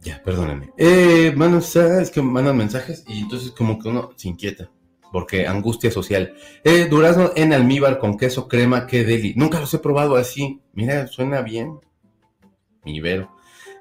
Ya, 0.00 0.22
perdóname. 0.22 0.74
Eh, 0.76 1.32
mano, 1.34 1.60
es 1.60 2.10
que 2.10 2.20
mandan 2.20 2.58
mensajes 2.58 3.02
y 3.08 3.20
entonces 3.20 3.52
como 3.52 3.78
que 3.78 3.88
uno 3.88 4.10
se 4.16 4.28
inquieta. 4.28 4.70
Porque 5.12 5.46
angustia 5.46 5.90
social. 5.90 6.34
Eh, 6.62 6.88
durazno 6.90 7.30
en 7.36 7.54
almíbar 7.54 7.98
con 7.98 8.18
queso 8.18 8.48
crema, 8.48 8.86
qué 8.86 9.02
deli. 9.02 9.32
Nunca 9.34 9.60
los 9.60 9.72
he 9.72 9.78
probado 9.78 10.16
así. 10.16 10.60
Mira, 10.74 11.06
suena 11.06 11.40
bien. 11.40 11.80
Mi 12.84 13.00
vero. 13.00 13.34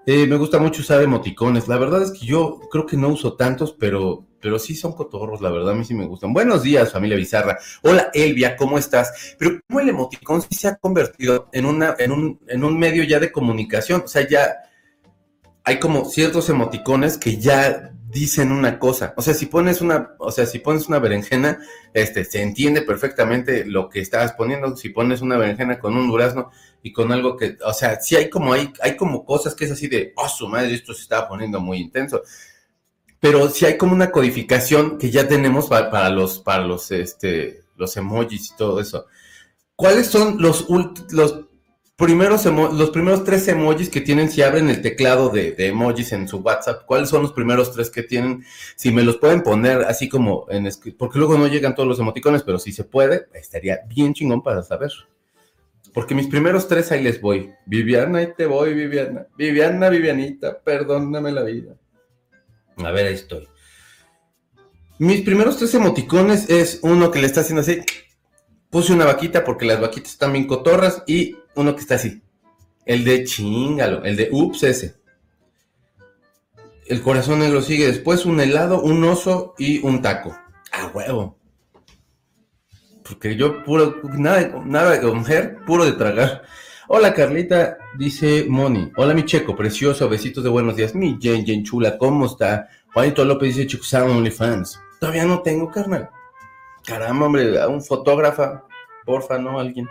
Eh, 0.07 0.28
me 0.28 0.36
gusta 0.36 0.60
mucho 0.60 0.81
usar 0.81 1.02
emoticones. 1.02 1.68
La 1.68 1.78
verdad 1.78 2.04
es 2.04 2.12
que 2.12 2.28
yo 2.28 2.60
creo 2.69 2.86
que 2.86 2.96
no 2.96 3.10
uso 3.10 3.34
tantos, 3.34 3.74
pero, 3.74 4.28
pero 4.40 4.60
sí 4.60 4.75
son 4.75 4.94
cotorros, 4.94 5.42
la 5.42 5.50
verdad, 5.50 5.72
a 5.72 5.75
mí 5.75 5.84
sí 5.84 5.96
me 5.96 6.06
gustan. 6.06 6.31
Buenos 6.31 6.62
días, 6.62 6.92
familia 6.92 7.18
Bizarra. 7.18 7.57
Hola, 7.81 8.12
Elvia, 8.13 8.56
¿cómo 8.56 8.78
estás? 8.78 9.36
Pero 9.40 9.60
¿cómo 9.68 9.80
el 9.80 9.90
emoticón 9.90 10.44
sí 10.44 10.50
se 10.52 10.68
ha 10.68 10.75
convertido 10.75 11.50
en, 11.52 11.66
una, 11.66 11.96
en, 11.98 12.12
un, 12.12 12.40
en 12.48 12.63
un 12.63 12.78
medio 12.78 13.04
ya 13.04 13.19
de 13.19 13.31
comunicación? 13.31 14.04
O 14.06 14.07
sea, 14.07 14.28
ya 14.28 14.56
hay 15.63 15.80
como 15.80 16.06
ciertos 16.06 16.50
emoticones 16.50 17.18
que 17.18 17.38
ya 17.38 17.94
dicen 18.16 18.54
una 18.54 18.80
cosa. 18.80 19.14
O 19.18 19.22
sea, 19.22 19.34
si 19.34 19.48
pones 19.48 19.82
una, 19.82 20.16
o 20.20 20.32
sea, 20.32 20.46
si 20.46 20.60
pones 20.60 20.88
una 20.88 21.00
berenjena, 21.00 21.60
este, 21.94 22.24
se 22.24 22.42
entiende 22.42 22.82
perfectamente 22.82 23.66
lo 23.66 23.90
que 23.90 24.00
estás 24.00 24.32
poniendo. 24.32 24.74
Si 24.78 24.88
pones 24.88 25.20
una 25.20 25.38
berenjena 25.38 25.80
con 25.80 25.98
un 25.98 26.08
durazno 26.08 26.50
y 26.82 26.94
con 26.94 27.12
algo 27.12 27.36
que, 27.36 27.58
o 27.62 27.74
sea, 27.74 28.00
sí 28.00 28.16
hay 28.16 28.30
como, 28.30 28.54
hay, 28.54 28.72
hay 28.82 28.96
como 28.96 29.26
cosas 29.26 29.54
que 29.54 29.66
es 29.66 29.72
así 29.72 29.90
de, 29.90 30.14
oh, 30.16 30.30
su 30.30 30.48
madre, 30.48 30.74
esto 30.74 30.94
se 30.94 31.02
está 31.02 31.28
poniendo 31.28 31.60
muy 31.60 31.78
intenso. 31.80 32.22
Pero 33.20 33.50
sí 33.50 33.66
hay 33.66 33.78
como 33.78 33.94
una 33.94 34.12
codificación 34.12 34.98
que 34.98 35.12
ya 35.12 35.28
tenemos 35.28 35.68
para, 35.68 35.92
para 35.92 36.10
los, 36.10 36.40
para 36.40 36.66
los, 36.66 36.92
este, 36.92 37.64
los 37.76 37.98
emojis 37.98 38.52
y 38.52 38.56
todo 38.56 38.80
eso. 38.80 39.08
¿Cuáles 39.76 40.08
son 40.08 40.42
los, 40.42 40.66
los 41.12 41.42
primeros 41.95 42.45
los 42.45 42.89
primeros 42.89 43.24
tres 43.24 43.47
emojis 43.47 43.89
que 43.89 44.01
tienen 44.01 44.30
si 44.30 44.42
abren 44.42 44.69
el 44.69 44.81
teclado 44.81 45.30
de, 45.30 45.56
emojis 45.57 46.12
en 46.12 46.27
su 46.27 46.38
WhatsApp, 46.38 46.86
¿cuáles 46.86 47.09
son 47.09 47.21
los 47.21 47.31
primeros 47.31 47.71
tres 47.74 47.89
que 47.89 48.03
tienen? 48.03 48.44
Si 48.75 48.92
me 48.92 49.03
los 49.03 49.18
pueden 49.18 49.44
poner 49.44 49.83
así 49.83 50.09
como 50.09 50.45
en 50.50 50.69
porque 50.97 51.19
luego 51.19 51.38
no 51.38 51.47
llegan 51.47 51.75
todos 51.75 51.88
los 51.88 52.00
emoticones, 52.00 52.44
pero 52.44 52.59
si 52.59 52.71
se 52.71 52.83
puede, 52.83 53.27
estaría 53.33 53.80
bien 53.88 54.13
chingón 54.13 54.42
para 54.44 54.63
saber. 54.63 54.92
Porque 55.94 56.13
mis 56.13 56.27
primeros 56.27 56.68
tres 56.68 56.92
ahí 56.92 57.01
les 57.01 57.21
voy. 57.21 57.53
Viviana, 57.65 58.19
ahí 58.19 58.33
te 58.36 58.45
voy, 58.45 58.74
Viviana. 58.74 59.27
Viviana, 59.38 59.88
Vivianita, 59.88 60.59
perdóname 60.59 61.31
la 61.31 61.44
vida. 61.44 61.77
A 62.77 62.92
ver, 62.92 63.07
ahí 63.07 63.13
estoy. 63.13 63.47
Mis 65.00 65.21
primeros 65.21 65.57
tres 65.57 65.74
emoticones 65.74 66.50
es 66.50 66.80
uno 66.81 67.12
que 67.12 67.19
le 67.19 67.27
está 67.27 67.42
haciendo 67.42 67.62
así. 67.62 67.81
Puse 68.69 68.92
una 68.92 69.06
vaquita 69.06 69.45
porque 69.45 69.65
las 69.65 69.80
vaquitas 69.80 70.12
están 70.12 70.33
bien 70.33 70.47
cotorras 70.47 71.01
y 71.07 71.38
uno 71.56 71.75
que 71.75 71.81
está 71.81 71.96
así. 71.96 72.22
El 72.86 73.04
de 73.04 73.24
chingalo, 73.24 74.04
el 74.04 74.16
de 74.16 74.30
ups 74.31 74.63
ese. 74.63 74.96
El 76.88 77.02
corazón 77.02 77.40
negro 77.40 77.62
sigue 77.62 77.88
después, 77.88 78.25
un 78.25 78.40
helado, 78.40 78.81
un 78.81 79.04
oso 79.04 79.56
y 79.57 79.84
un 79.84 80.02
taco. 80.02 80.38
Ah, 80.72 80.92
huevo. 80.94 81.38
Porque 83.04 83.36
yo 83.36 83.63
puro, 83.63 84.02
nada, 84.13 84.62
nada 84.66 84.92
de 84.92 85.02
comer, 85.02 85.57
puro 85.66 85.86
de 85.86 85.94
tragar. 85.94 86.44
Hola 86.88 87.14
Carlita, 87.16 87.78
dice 87.97 88.45
Moni. 88.47 88.92
Hola 88.97 89.16
mi 89.16 89.26
checo, 89.26 89.56
precioso, 89.56 90.07
besitos 90.07 90.44
de 90.44 90.52
buenos 90.52 90.76
días. 90.76 90.94
Mi 90.94 91.18
Jen 91.19 91.44
Jen 91.44 91.64
chula, 91.64 91.97
¿cómo 91.97 92.28
está? 92.28 92.68
Juanito 92.94 93.26
López 93.26 93.56
dice 93.56 93.68
Chuxan 93.68 94.09
OnlyFans. 94.09 94.80
Todavía 95.00 95.26
no 95.26 95.42
tengo, 95.42 95.71
carnal. 95.71 96.09
Caramba, 96.85 97.26
hombre, 97.26 97.66
un 97.68 97.83
fotógrafa, 97.83 98.64
porfa, 99.04 99.40
¿no? 99.40 99.59
Alguien. 99.59 99.88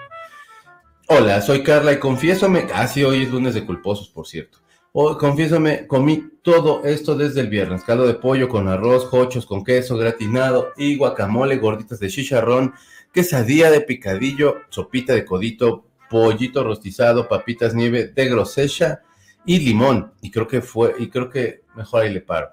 Hola, 1.06 1.42
soy 1.42 1.62
Carla 1.62 1.92
y 1.92 1.98
confiésome, 1.98 2.66
casi 2.66 3.02
ah, 3.02 3.08
hoy 3.08 3.24
es 3.24 3.30
lunes 3.30 3.52
de 3.52 3.66
culposos, 3.66 4.08
por 4.08 4.26
cierto. 4.26 4.60
Hoy, 4.92 5.18
confiésome, 5.18 5.86
comí 5.86 6.30
todo 6.42 6.82
esto 6.84 7.14
desde 7.14 7.42
el 7.42 7.48
viernes. 7.48 7.84
Caldo 7.84 8.06
de 8.06 8.14
pollo 8.14 8.48
con 8.48 8.68
arroz, 8.68 9.06
hochos 9.12 9.44
con 9.44 9.62
queso 9.62 9.98
gratinado 9.98 10.72
y 10.78 10.96
guacamole, 10.96 11.58
gorditas 11.58 12.00
de 12.00 12.08
chicharrón, 12.08 12.72
quesadilla 13.12 13.70
de 13.70 13.82
picadillo, 13.82 14.62
sopita 14.70 15.12
de 15.12 15.26
codito, 15.26 15.84
pollito 16.08 16.64
rostizado, 16.64 17.28
papitas 17.28 17.74
nieve 17.74 18.06
de 18.06 18.26
grosecha 18.30 19.02
y 19.44 19.58
limón. 19.58 20.14
Y 20.22 20.30
creo 20.30 20.48
que 20.48 20.62
fue, 20.62 20.94
y 20.98 21.10
creo 21.10 21.28
que 21.28 21.64
mejor 21.76 22.04
ahí 22.04 22.14
le 22.14 22.22
paro. 22.22 22.48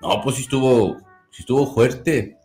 No, 0.00 0.20
pues 0.22 0.36
si 0.36 0.42
estuvo, 0.42 0.98
si 1.30 1.42
estuvo 1.42 1.74
fuerte. 1.74 2.38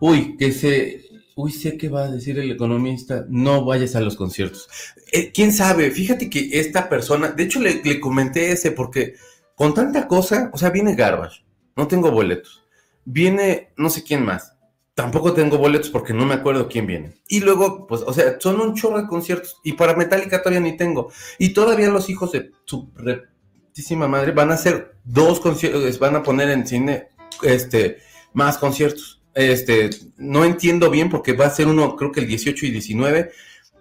Uy, 0.00 0.38
que 0.38 0.52
se, 0.52 1.05
uy, 1.36 1.52
sé 1.52 1.76
qué 1.76 1.90
va 1.90 2.04
a 2.04 2.10
decir 2.10 2.38
el 2.38 2.50
economista, 2.50 3.26
no 3.28 3.64
vayas 3.64 3.94
a 3.94 4.00
los 4.00 4.16
conciertos. 4.16 4.68
Eh, 5.12 5.30
¿Quién 5.32 5.52
sabe? 5.52 5.90
Fíjate 5.90 6.30
que 6.30 6.48
esta 6.58 6.88
persona, 6.88 7.28
de 7.28 7.42
hecho 7.44 7.60
le, 7.60 8.00
comenté 8.00 8.52
ese 8.52 8.72
porque 8.72 9.14
con 9.54 9.74
tanta 9.74 10.08
cosa, 10.08 10.50
o 10.54 10.58
sea, 10.58 10.70
viene 10.70 10.94
Garbage, 10.94 11.44
no 11.76 11.86
tengo 11.86 12.10
boletos. 12.10 12.64
Viene 13.04 13.68
no 13.76 13.90
sé 13.90 14.02
quién 14.02 14.24
más. 14.24 14.54
Tampoco 14.94 15.34
tengo 15.34 15.58
boletos 15.58 15.90
porque 15.90 16.14
no 16.14 16.24
me 16.24 16.34
acuerdo 16.34 16.68
quién 16.68 16.86
viene. 16.86 17.18
Y 17.28 17.40
luego, 17.40 17.86
pues, 17.86 18.00
o 18.00 18.14
sea, 18.14 18.40
son 18.40 18.58
un 18.62 18.74
chorro 18.74 19.02
de 19.02 19.06
conciertos. 19.06 19.60
Y 19.62 19.74
para 19.74 19.94
Metallica 19.94 20.38
todavía 20.42 20.60
ni 20.60 20.74
tengo. 20.74 21.12
Y 21.38 21.50
todavía 21.50 21.90
los 21.90 22.08
hijos 22.08 22.32
de 22.32 22.50
su 22.64 22.90
retísima 22.96 24.08
madre 24.08 24.32
van 24.32 24.50
a 24.50 24.54
hacer 24.54 24.96
dos 25.04 25.38
conciertos, 25.40 25.98
van 25.98 26.16
a 26.16 26.22
poner 26.22 26.48
en 26.48 26.66
cine 26.66 27.08
este, 27.42 27.98
más 28.32 28.56
conciertos. 28.56 29.15
Este, 29.36 29.90
no 30.16 30.46
entiendo 30.46 30.90
bien 30.90 31.10
porque 31.10 31.34
va 31.34 31.44
a 31.44 31.50
ser 31.50 31.66
uno, 31.66 31.94
creo 31.94 32.10
que 32.10 32.20
el 32.20 32.26
18 32.26 32.64
y 32.64 32.70
19, 32.70 33.30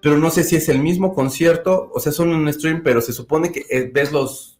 pero 0.01 0.17
no 0.17 0.29
sé 0.29 0.43
si 0.43 0.57
es 0.57 0.67
el 0.67 0.79
mismo 0.79 1.15
concierto, 1.15 1.89
o 1.93 1.99
sea, 2.01 2.11
son 2.11 2.29
un 2.29 2.51
stream, 2.51 2.83
pero 2.83 2.99
se 2.99 3.13
supone 3.13 3.53
que 3.53 3.65
eh, 3.69 3.89
ves 3.91 4.11
los, 4.11 4.59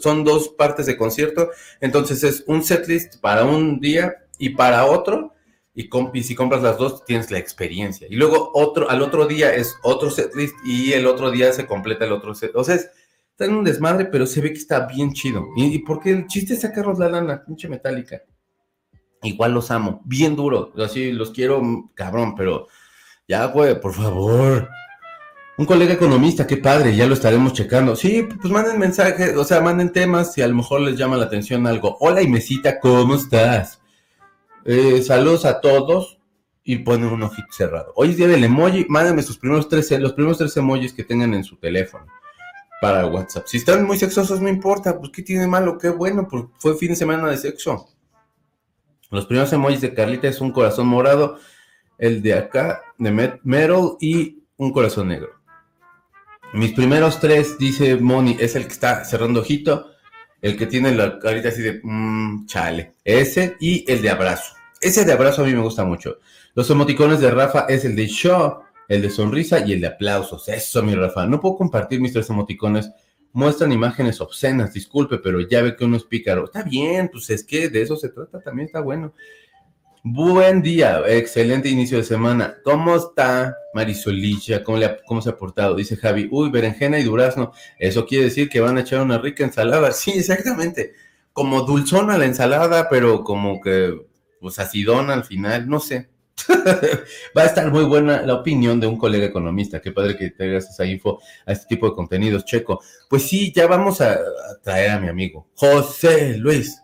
son 0.00 0.22
dos 0.22 0.50
partes 0.50 0.86
de 0.86 0.96
concierto, 0.96 1.50
entonces 1.80 2.22
es 2.22 2.44
un 2.46 2.62
setlist 2.62 3.20
para 3.20 3.44
un 3.44 3.80
día 3.80 4.14
y 4.38 4.50
para 4.50 4.86
otro, 4.86 5.34
y, 5.74 5.88
si 6.22 6.34
compras 6.36 6.62
las 6.62 6.78
dos 6.78 7.04
tienes 7.04 7.32
la 7.32 7.38
experiencia. 7.38 8.06
Y 8.08 8.14
luego 8.14 8.52
otro, 8.54 8.88
al 8.90 9.02
otro 9.02 9.26
día 9.26 9.52
es 9.52 9.74
otro 9.82 10.08
setlist 10.08 10.54
y 10.64 10.92
el 10.92 11.06
otro 11.06 11.32
día 11.32 11.52
se 11.52 11.66
completa 11.66 12.04
el 12.04 12.12
otro 12.12 12.34
set. 12.34 12.52
O 12.54 12.62
sea, 12.62 12.76
está 12.76 13.44
en 13.44 13.54
un 13.54 13.64
desmadre, 13.64 14.04
pero 14.04 14.26
se 14.26 14.40
ve 14.40 14.52
que 14.52 14.58
está 14.58 14.86
bien 14.86 15.12
chido. 15.12 15.48
Y, 15.56 15.78
porque 15.80 16.10
el 16.10 16.26
chiste 16.26 16.54
es 16.54 16.60
sacarlos 16.60 16.98
la 16.98 17.08
lana, 17.08 17.44
pinche 17.44 17.68
metálica. 17.68 18.22
Igual 19.22 19.52
los 19.52 19.70
amo, 19.70 20.00
bien 20.04 20.34
duro. 20.36 20.72
Así 20.78 21.12
los 21.12 21.30
quiero, 21.30 21.62
cabrón, 21.94 22.34
pero 22.34 22.68
ya, 23.28 23.46
güey, 23.46 23.80
por 23.80 23.94
favor. 23.94 24.68
Un 25.58 25.66
colega 25.66 25.92
economista, 25.92 26.46
qué 26.46 26.56
padre, 26.56 26.96
ya 26.96 27.06
lo 27.06 27.14
estaremos 27.14 27.52
checando. 27.52 27.94
Sí, 27.94 28.26
pues 28.40 28.52
manden 28.52 28.78
mensajes, 28.78 29.36
o 29.36 29.44
sea, 29.44 29.60
manden 29.60 29.92
temas 29.92 30.32
si 30.32 30.42
a 30.42 30.48
lo 30.48 30.54
mejor 30.54 30.80
les 30.80 30.96
llama 30.96 31.16
la 31.16 31.26
atención 31.26 31.66
algo. 31.66 31.96
Hola, 32.00 32.22
Imesita, 32.22 32.80
¿cómo 32.80 33.14
estás? 33.14 33.80
Eh, 34.64 35.02
saludos 35.02 35.44
a 35.44 35.60
todos 35.60 36.18
y 36.64 36.78
ponen 36.78 37.10
un 37.10 37.22
ojito 37.22 37.48
cerrado. 37.50 37.92
Hoy 37.96 38.10
es 38.10 38.16
día 38.16 38.28
del 38.28 38.44
emoji, 38.44 38.86
mándenme 38.88 39.22
sus 39.22 39.38
primeros 39.38 39.68
tres, 39.68 39.90
los 40.00 40.14
primeros 40.14 40.38
tres 40.38 40.56
emojis 40.56 40.92
que 40.92 41.04
tengan 41.04 41.34
en 41.34 41.44
su 41.44 41.56
teléfono 41.56 42.06
para 42.80 43.06
WhatsApp. 43.06 43.46
Si 43.46 43.58
están 43.58 43.84
muy 43.84 43.98
sexosos, 43.98 44.40
no 44.40 44.48
importa, 44.48 44.98
pues 44.98 45.12
qué 45.12 45.22
tiene 45.22 45.46
malo, 45.46 45.78
qué 45.78 45.90
bueno, 45.90 46.26
porque 46.28 46.52
fue 46.58 46.76
fin 46.76 46.90
de 46.90 46.96
semana 46.96 47.28
de 47.28 47.36
sexo. 47.36 47.91
Los 49.12 49.26
primeros 49.26 49.52
emojis 49.52 49.80
de 49.80 49.94
Carlita 49.94 50.26
es 50.26 50.40
un 50.40 50.50
corazón 50.50 50.88
morado, 50.88 51.38
el 51.98 52.22
de 52.22 52.34
acá, 52.34 52.82
de 52.98 53.10
Metal, 53.12 53.96
y 54.00 54.42
un 54.56 54.72
corazón 54.72 55.08
negro. 55.08 55.30
Mis 56.54 56.72
primeros 56.72 57.20
tres, 57.20 57.56
dice 57.58 57.96
Moni, 57.96 58.36
es 58.40 58.56
el 58.56 58.64
que 58.64 58.72
está 58.72 59.04
cerrando 59.04 59.40
ojito 59.40 59.92
el 60.42 60.56
que 60.56 60.66
tiene 60.66 60.94
la 60.94 61.18
carita 61.20 61.48
así 61.48 61.62
de 61.62 61.80
mmm, 61.82 62.46
chale. 62.46 62.96
Ese 63.04 63.56
y 63.60 63.90
el 63.90 64.02
de 64.02 64.10
abrazo. 64.10 64.54
Ese 64.80 65.04
de 65.04 65.12
abrazo 65.12 65.42
a 65.42 65.46
mí 65.46 65.54
me 65.54 65.62
gusta 65.62 65.84
mucho. 65.84 66.18
Los 66.54 66.68
emoticones 66.68 67.20
de 67.20 67.30
Rafa 67.30 67.66
es 67.68 67.84
el 67.84 67.94
de 67.94 68.08
show, 68.08 68.58
el 68.88 69.00
de 69.00 69.10
sonrisa 69.10 69.60
y 69.64 69.72
el 69.72 69.80
de 69.80 69.86
aplausos. 69.86 70.48
Eso, 70.48 70.82
mi 70.82 70.96
Rafa. 70.96 71.26
No 71.26 71.40
puedo 71.40 71.56
compartir 71.56 72.00
mis 72.00 72.12
tres 72.12 72.28
emoticones. 72.28 72.90
Muestran 73.32 73.72
imágenes 73.72 74.20
obscenas, 74.20 74.72
disculpe, 74.74 75.18
pero 75.18 75.40
ya 75.40 75.62
ve 75.62 75.74
que 75.74 75.84
uno 75.84 75.96
es 75.96 76.04
pícaro. 76.04 76.44
Está 76.44 76.62
bien, 76.62 77.08
pues 77.10 77.30
es 77.30 77.44
que 77.44 77.68
de 77.68 77.82
eso 77.82 77.96
se 77.96 78.10
trata, 78.10 78.40
también 78.40 78.66
está 78.66 78.80
bueno. 78.80 79.14
Buen 80.04 80.62
día, 80.62 81.00
excelente 81.06 81.68
inicio 81.68 81.96
de 81.96 82.02
semana. 82.02 82.56
¿Cómo 82.64 82.96
está 82.96 83.56
Marisolilla? 83.72 84.64
¿Cómo, 84.64 84.78
le 84.78 84.98
¿Cómo 85.06 85.22
se 85.22 85.30
ha 85.30 85.36
portado? 85.36 85.76
Dice 85.76 85.96
Javi, 85.96 86.28
uy, 86.28 86.50
berenjena 86.50 86.98
y 86.98 87.04
durazno. 87.04 87.52
Eso 87.78 88.04
quiere 88.04 88.24
decir 88.24 88.48
que 88.48 88.60
van 88.60 88.76
a 88.76 88.80
echar 88.80 89.00
una 89.00 89.18
rica 89.18 89.44
ensalada. 89.44 89.92
Sí, 90.02 90.10
exactamente. 90.10 90.94
Como 91.32 91.62
dulzona 91.62 92.18
la 92.18 92.26
ensalada, 92.26 92.88
pero 92.88 93.22
como 93.22 93.60
que, 93.60 93.94
pues 94.40 94.58
acidona 94.58 95.14
al 95.14 95.22
final, 95.22 95.68
no 95.68 95.78
sé. 95.78 96.11
Va 97.36 97.42
a 97.42 97.46
estar 97.46 97.70
muy 97.70 97.84
buena 97.84 98.22
la 98.22 98.34
opinión 98.34 98.80
de 98.80 98.86
un 98.86 98.96
colega 98.96 99.26
economista. 99.26 99.80
Qué 99.80 99.92
padre 99.92 100.16
que 100.16 100.30
traigas 100.30 100.68
esa 100.68 100.84
info 100.84 101.20
a 101.46 101.52
este 101.52 101.66
tipo 101.66 101.88
de 101.88 101.94
contenidos, 101.94 102.44
Checo. 102.44 102.80
Pues 103.08 103.22
sí, 103.22 103.52
ya 103.54 103.66
vamos 103.66 104.00
a, 104.00 104.18
traer 104.62 104.90
a 104.90 105.00
mi 105.00 105.08
amigo 105.08 105.48
José 105.54 106.36
Luis. 106.38 106.82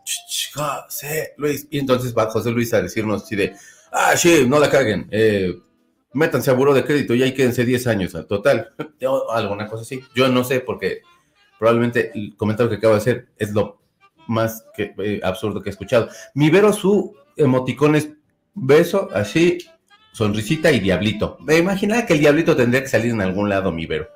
José 0.55 1.35
Luis. 1.37 1.67
Y 1.71 1.79
entonces 1.79 2.15
va 2.17 2.31
José 2.31 2.51
Luis 2.51 2.73
a 2.75 2.83
decirnos 2.83 3.23
así 3.23 3.37
de, 3.37 3.55
ah, 3.93 4.17
sí, 4.17 4.45
no 4.47 4.59
la 4.59 4.71
caguen. 4.71 5.09
Eh, 5.11 5.55
métanse 6.13 6.51
a 6.51 6.55
buro 6.55 6.75
de 6.75 6.85
crédito 6.85 7.15
y 7.15 7.23
ahí 7.23 7.33
quédense 7.35 7.65
10 7.65 7.87
años 7.87 8.15
al 8.15 8.27
total. 8.27 8.71
alguna 9.31 9.67
cosa 9.67 9.83
así. 9.83 10.03
Yo 10.15 10.29
no 10.29 10.45
sé 10.45 10.61
porque 10.61 11.03
probablemente 11.59 12.13
el 12.15 12.37
comentario 12.37 12.71
que 12.71 12.77
acabo 12.77 12.95
de 12.95 13.01
hacer 13.01 13.29
es 13.37 13.53
lo 13.53 13.81
más 14.27 14.65
eh, 14.77 15.21
absurdo 15.23 15.61
que 15.61 15.71
he 15.71 15.73
escuchado. 15.73 16.09
Mi 16.35 16.51
Vero 16.51 16.73
su 16.73 17.15
emoticón 17.37 17.97
es 17.97 18.11
beso, 18.67 19.09
así, 19.15 19.59
sonrisita 20.13 20.73
y 20.73 20.81
diablito. 20.81 21.39
Me 21.41 21.59
imaginaba 21.59 22.07
que 22.07 22.15
el 22.15 22.21
diablito 22.21 22.57
tendría 22.57 22.83
que 22.83 22.89
salir 22.89 23.13
en 23.13 23.21
algún 23.21 23.49
lado, 23.49 23.73
mi 23.73 23.87
Vero. 23.87 24.09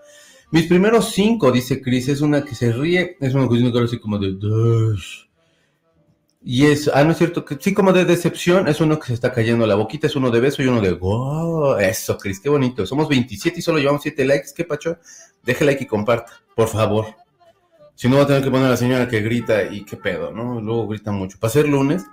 Mis 0.51 0.67
primeros 0.67 1.13
cinco, 1.13 1.51
dice 1.51 1.81
Chris, 1.81 2.09
es 2.09 2.21
una 2.21 2.45
que 2.45 2.55
se 2.55 2.73
ríe, 2.73 3.17
es 3.21 3.35
una 3.35 3.47
cuestión 3.47 3.85
así 3.85 3.99
como 3.99 4.19
de... 4.19 4.37
Y 6.45 6.67
es, 6.67 6.91
ah, 6.93 7.05
no 7.05 7.13
es 7.13 7.19
cierto, 7.19 7.45
que 7.45 7.57
sí, 7.61 7.73
como 7.73 7.93
de 7.93 8.05
decepción, 8.05 8.67
es 8.67 8.81
uno 8.81 8.99
que 8.99 9.07
se 9.07 9.15
está 9.15 9.33
cayendo 9.33 9.65
la 9.65 9.77
boquita, 9.77 10.09
es 10.09 10.17
uno 10.17 10.31
de 10.31 10.41
beso 10.41 10.61
y 10.61 10.67
uno 10.67 10.81
de 10.81 10.93
wow, 10.93 11.79
eso, 11.79 12.19
Cris, 12.19 12.41
qué 12.41 12.49
bonito. 12.49 12.85
Somos 12.85 13.09
27 13.09 13.61
y 13.61 13.63
solo 13.63 13.79
llevamos 13.79 14.03
7 14.03 14.25
likes, 14.25 14.49
¿qué 14.55 14.65
pacho? 14.65 14.99
Deje 15.45 15.65
like 15.65 15.85
y 15.85 15.87
comparta, 15.87 16.33
por 16.57 16.69
favor. 16.69 17.07
Si 17.95 18.09
no, 18.09 18.17
va 18.17 18.25
a 18.25 18.27
tener 18.27 18.43
que 18.43 18.51
poner 18.51 18.67
a 18.67 18.71
la 18.71 18.77
señora 18.77 19.07
que 19.07 19.21
grita 19.21 19.63
y 19.63 19.85
qué 19.85 19.97
pedo, 19.97 20.33
¿no? 20.33 20.61
Luego 20.61 20.89
grita 20.89 21.13
mucho. 21.13 21.39
Para 21.39 21.53
ser 21.53 21.69
lunes, 21.69 22.05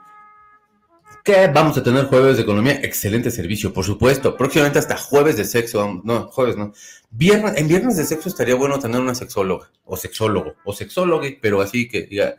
que 1.24 1.48
vamos 1.48 1.78
a 1.78 1.84
tener 1.84 2.06
jueves 2.06 2.38
de 2.38 2.44
economía, 2.44 2.80
excelente 2.82 3.32
servicio, 3.32 3.74
por 3.74 3.86
supuesto. 3.86 4.36
Próximamente 4.36 4.80
hasta 4.80 4.98
jueves 4.98 5.38
de 5.38 5.46
sexo, 5.46 6.02
no, 6.04 6.28
jueves 6.28 6.58
no. 6.58 6.74
Viernes, 7.12 7.58
en 7.58 7.68
viernes 7.68 7.98
de 7.98 8.06
sexo 8.06 8.30
estaría 8.30 8.56
bueno 8.56 8.80
tener 8.80 9.00
una 9.02 9.16
sexóloga, 9.16 9.72
o 9.86 9.98
sexólogo, 9.98 10.56
o 10.64 10.74
sexólogo, 10.74 11.24
pero 11.42 11.62
así 11.62 11.88
que 11.88 12.04
diga, 12.04 12.36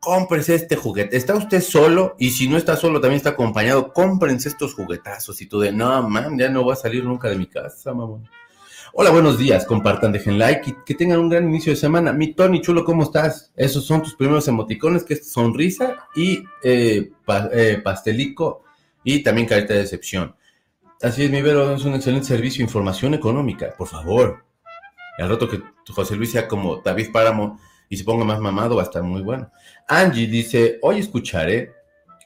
cómprense 0.00 0.54
este 0.54 0.76
juguete. 0.76 1.16
Está 1.16 1.34
usted 1.34 1.60
solo, 1.60 2.14
y 2.18 2.30
si 2.30 2.48
no 2.48 2.56
está 2.56 2.76
solo, 2.76 3.00
también 3.00 3.18
está 3.18 3.30
acompañado, 3.30 3.92
cómprense 3.92 4.48
estos 4.48 4.74
juguetazos. 4.74 5.40
Y 5.40 5.46
tú 5.46 5.60
de, 5.60 5.72
no, 5.72 6.08
man, 6.08 6.38
ya 6.38 6.48
no 6.48 6.62
voy 6.62 6.72
a 6.72 6.76
salir 6.76 7.04
nunca 7.04 7.28
de 7.28 7.36
mi 7.36 7.46
casa, 7.46 7.92
mamón. 7.92 8.28
Hola, 9.00 9.10
buenos 9.10 9.38
días. 9.38 9.64
Compartan, 9.64 10.10
dejen 10.10 10.40
like 10.40 10.70
y 10.70 10.74
que 10.84 10.92
tengan 10.92 11.20
un 11.20 11.28
gran 11.28 11.48
inicio 11.48 11.70
de 11.70 11.76
semana. 11.76 12.12
Mi 12.12 12.34
Tony 12.34 12.60
Chulo, 12.60 12.84
¿cómo 12.84 13.04
estás? 13.04 13.52
Esos 13.54 13.86
son 13.86 14.02
tus 14.02 14.16
primeros 14.16 14.48
emoticones, 14.48 15.04
que 15.04 15.14
es 15.14 15.30
sonrisa 15.30 16.08
y 16.16 16.42
eh, 16.64 17.12
eh, 17.52 17.80
pastelico 17.84 18.64
y 19.04 19.22
también 19.22 19.46
carita 19.46 19.72
de 19.72 19.82
decepción. 19.82 20.34
Así 21.00 21.22
es, 21.22 21.30
mi 21.30 21.40
Vero, 21.42 21.76
es 21.76 21.84
un 21.84 21.94
excelente 21.94 22.26
servicio, 22.26 22.60
información 22.60 23.14
económica, 23.14 23.72
por 23.78 23.86
favor. 23.86 24.44
Y 25.16 25.22
al 25.22 25.28
rato 25.28 25.48
que 25.48 25.62
José 25.88 26.16
Luis 26.16 26.32
sea 26.32 26.48
como 26.48 26.78
David 26.78 27.12
Páramo 27.12 27.60
y 27.88 27.98
se 27.98 28.02
ponga 28.02 28.24
más 28.24 28.40
mamado, 28.40 28.74
va 28.74 28.82
a 28.82 28.86
estar 28.86 29.04
muy 29.04 29.22
bueno. 29.22 29.48
Angie 29.86 30.26
dice, 30.26 30.80
hoy 30.82 30.98
escucharé 30.98 31.70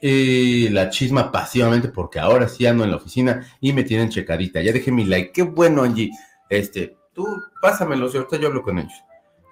eh, 0.01 0.69
la 0.71 0.89
chisma 0.89 1.31
pasivamente 1.31 1.89
porque 1.89 2.17
ahora 2.17 2.49
sí 2.49 2.65
ando 2.65 2.83
en 2.83 2.89
la 2.89 2.97
oficina 2.97 3.47
y 3.61 3.73
me 3.73 3.83
tienen 3.83 4.09
checadita. 4.09 4.59
Ya 4.63 4.73
dejé 4.73 4.91
mi 4.91 5.05
like. 5.05 5.31
Qué 5.31 5.43
bueno, 5.43 5.83
Angie. 5.83 6.09
Este, 6.49 6.97
tú 7.13 7.25
pásamelo, 7.61 8.05
ahorita 8.05 8.37
yo 8.37 8.47
hablo 8.47 8.61
con 8.61 8.79
ellos. 8.79 8.93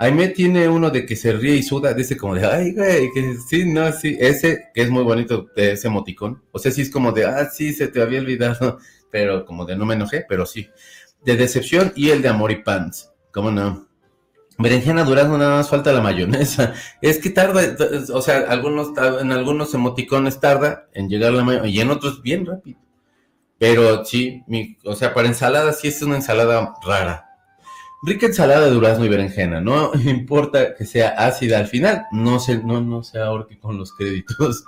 Aime 0.01 0.29
tiene 0.29 0.67
uno 0.67 0.89
de 0.89 1.05
que 1.05 1.15
se 1.15 1.31
ríe 1.31 1.57
y 1.57 1.61
suda, 1.61 1.93
dice 1.93 2.17
como 2.17 2.33
de, 2.33 2.43
ay, 2.43 2.73
güey, 2.73 3.11
que 3.11 3.35
sí, 3.47 3.65
no, 3.71 3.91
sí, 3.91 4.17
ese 4.19 4.69
que 4.73 4.81
es 4.81 4.89
muy 4.89 5.03
bonito, 5.03 5.49
ese 5.55 5.89
emoticón. 5.89 6.41
O 6.51 6.57
sea, 6.57 6.71
sí 6.71 6.81
es 6.81 6.89
como 6.89 7.11
de, 7.11 7.25
ah, 7.25 7.47
sí, 7.51 7.71
se 7.71 7.87
te 7.87 8.01
había 8.01 8.19
olvidado, 8.19 8.79
pero 9.11 9.45
como 9.45 9.63
de 9.63 9.75
no 9.75 9.85
me 9.85 9.93
enojé, 9.93 10.25
pero 10.27 10.47
sí. 10.47 10.67
De 11.23 11.35
decepción 11.35 11.93
y 11.95 12.09
el 12.09 12.23
de 12.23 12.29
amor 12.29 12.51
y 12.51 12.63
pants, 12.63 13.11
¿cómo 13.31 13.51
no? 13.51 13.87
Berenjena 14.57 15.03
durazno 15.03 15.37
nada 15.37 15.57
más 15.57 15.69
falta 15.69 15.93
la 15.93 16.01
mayonesa. 16.01 16.73
Es 17.01 17.19
que 17.19 17.29
tarda, 17.29 17.61
o 18.11 18.21
sea, 18.23 18.39
algunos, 18.49 18.97
en 19.21 19.31
algunos 19.31 19.71
emoticones 19.75 20.39
tarda 20.39 20.87
en 20.93 21.09
llegar 21.09 21.31
la 21.33 21.43
mayonesa 21.43 21.67
y 21.67 21.79
en 21.79 21.91
otros 21.91 22.23
bien 22.23 22.47
rápido. 22.47 22.79
Pero 23.61 24.03
sí, 24.03 24.43
o 24.85 24.95
sea, 24.95 25.13
para 25.13 25.27
ensalada 25.27 25.71
sí 25.73 25.87
es 25.87 26.01
una 26.01 26.15
ensalada 26.15 26.73
rara. 26.83 27.29
Rica 28.01 28.25
ensalada 28.25 28.65
de 28.65 28.71
durazno 28.71 29.05
y 29.05 29.09
berenjena, 29.09 29.61
no 29.61 29.91
importa 30.03 30.73
que 30.73 30.83
sea 30.83 31.09
ácida 31.09 31.59
al 31.59 31.67
final, 31.67 32.07
no 32.11 32.39
se, 32.39 32.57
no, 32.57 32.81
no 32.81 33.03
se 33.03 33.19
ahorquen 33.19 33.59
con 33.59 33.77
los 33.77 33.93
créditos. 33.93 34.63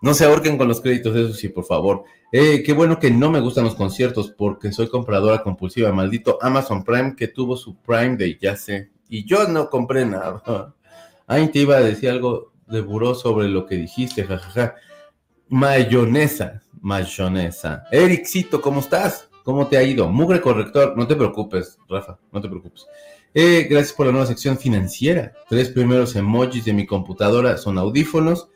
No 0.00 0.12
se 0.12 0.24
ahorquen 0.24 0.58
con 0.58 0.66
los 0.66 0.80
créditos, 0.80 1.14
eso 1.14 1.32
sí, 1.32 1.50
por 1.50 1.64
favor. 1.64 2.02
Eh, 2.32 2.64
qué 2.66 2.72
bueno 2.72 2.98
que 2.98 3.12
no 3.12 3.30
me 3.30 3.38
gustan 3.38 3.62
los 3.62 3.76
conciertos 3.76 4.34
porque 4.36 4.72
soy 4.72 4.88
compradora 4.88 5.44
compulsiva. 5.44 5.92
Maldito 5.92 6.38
Amazon 6.42 6.82
Prime 6.82 7.14
que 7.14 7.28
tuvo 7.28 7.56
su 7.56 7.76
Prime 7.76 8.16
Day, 8.16 8.36
ya 8.42 8.56
sé. 8.56 8.90
Y 9.08 9.24
yo 9.24 9.46
no 9.46 9.70
compré 9.70 10.04
nada. 10.04 10.74
Ay, 11.28 11.46
te 11.52 11.60
iba 11.60 11.76
a 11.76 11.80
decir 11.80 12.10
algo 12.10 12.50
de 12.66 12.80
buró 12.80 13.14
sobre 13.14 13.46
lo 13.46 13.66
que 13.66 13.76
dijiste, 13.76 14.24
jajaja. 14.24 14.74
Mayonesa, 15.48 16.62
mayonesa. 16.82 17.84
Ericito, 17.90 18.60
¿cómo 18.60 18.80
estás? 18.80 19.30
¿Cómo 19.44 19.66
te 19.66 19.76
ha 19.76 19.82
ido? 19.82 20.08
Mugre 20.08 20.40
corrector, 20.40 20.96
no 20.96 21.06
te 21.06 21.16
preocupes, 21.16 21.78
Rafa, 21.88 22.18
no 22.30 22.40
te 22.40 22.48
preocupes. 22.48 22.86
Eh, 23.34 23.66
gracias 23.70 23.94
por 23.94 24.06
la 24.06 24.12
nueva 24.12 24.26
sección 24.26 24.58
financiera. 24.58 25.32
Tres 25.48 25.70
primeros 25.70 26.14
emojis 26.16 26.64
de 26.64 26.74
mi 26.74 26.84
computadora 26.84 27.56
son 27.56 27.78
audífonos, 27.78 28.48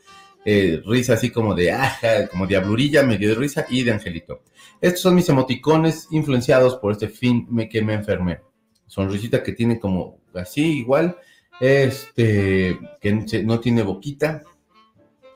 eh, 0.44 0.82
risa 0.84 1.14
así 1.14 1.30
como 1.30 1.54
de 1.54 1.72
aja, 1.72 2.28
como 2.28 2.46
diablurilla, 2.46 3.02
medio 3.02 3.30
de 3.30 3.36
risa 3.36 3.66
y 3.70 3.84
de 3.84 3.92
angelito. 3.92 4.42
Estos 4.80 5.00
son 5.00 5.14
mis 5.14 5.28
emoticones 5.28 6.08
influenciados 6.10 6.76
por 6.76 6.92
este 6.92 7.08
fin 7.08 7.48
que 7.70 7.82
me 7.82 7.94
enfermé. 7.94 8.40
Sonrisita 8.86 9.42
que 9.42 9.52
tiene 9.52 9.80
como 9.80 10.18
así 10.34 10.78
igual, 10.78 11.16
este, 11.58 12.78
que 13.00 13.42
no 13.44 13.60
tiene 13.60 13.82
boquita, 13.82 14.42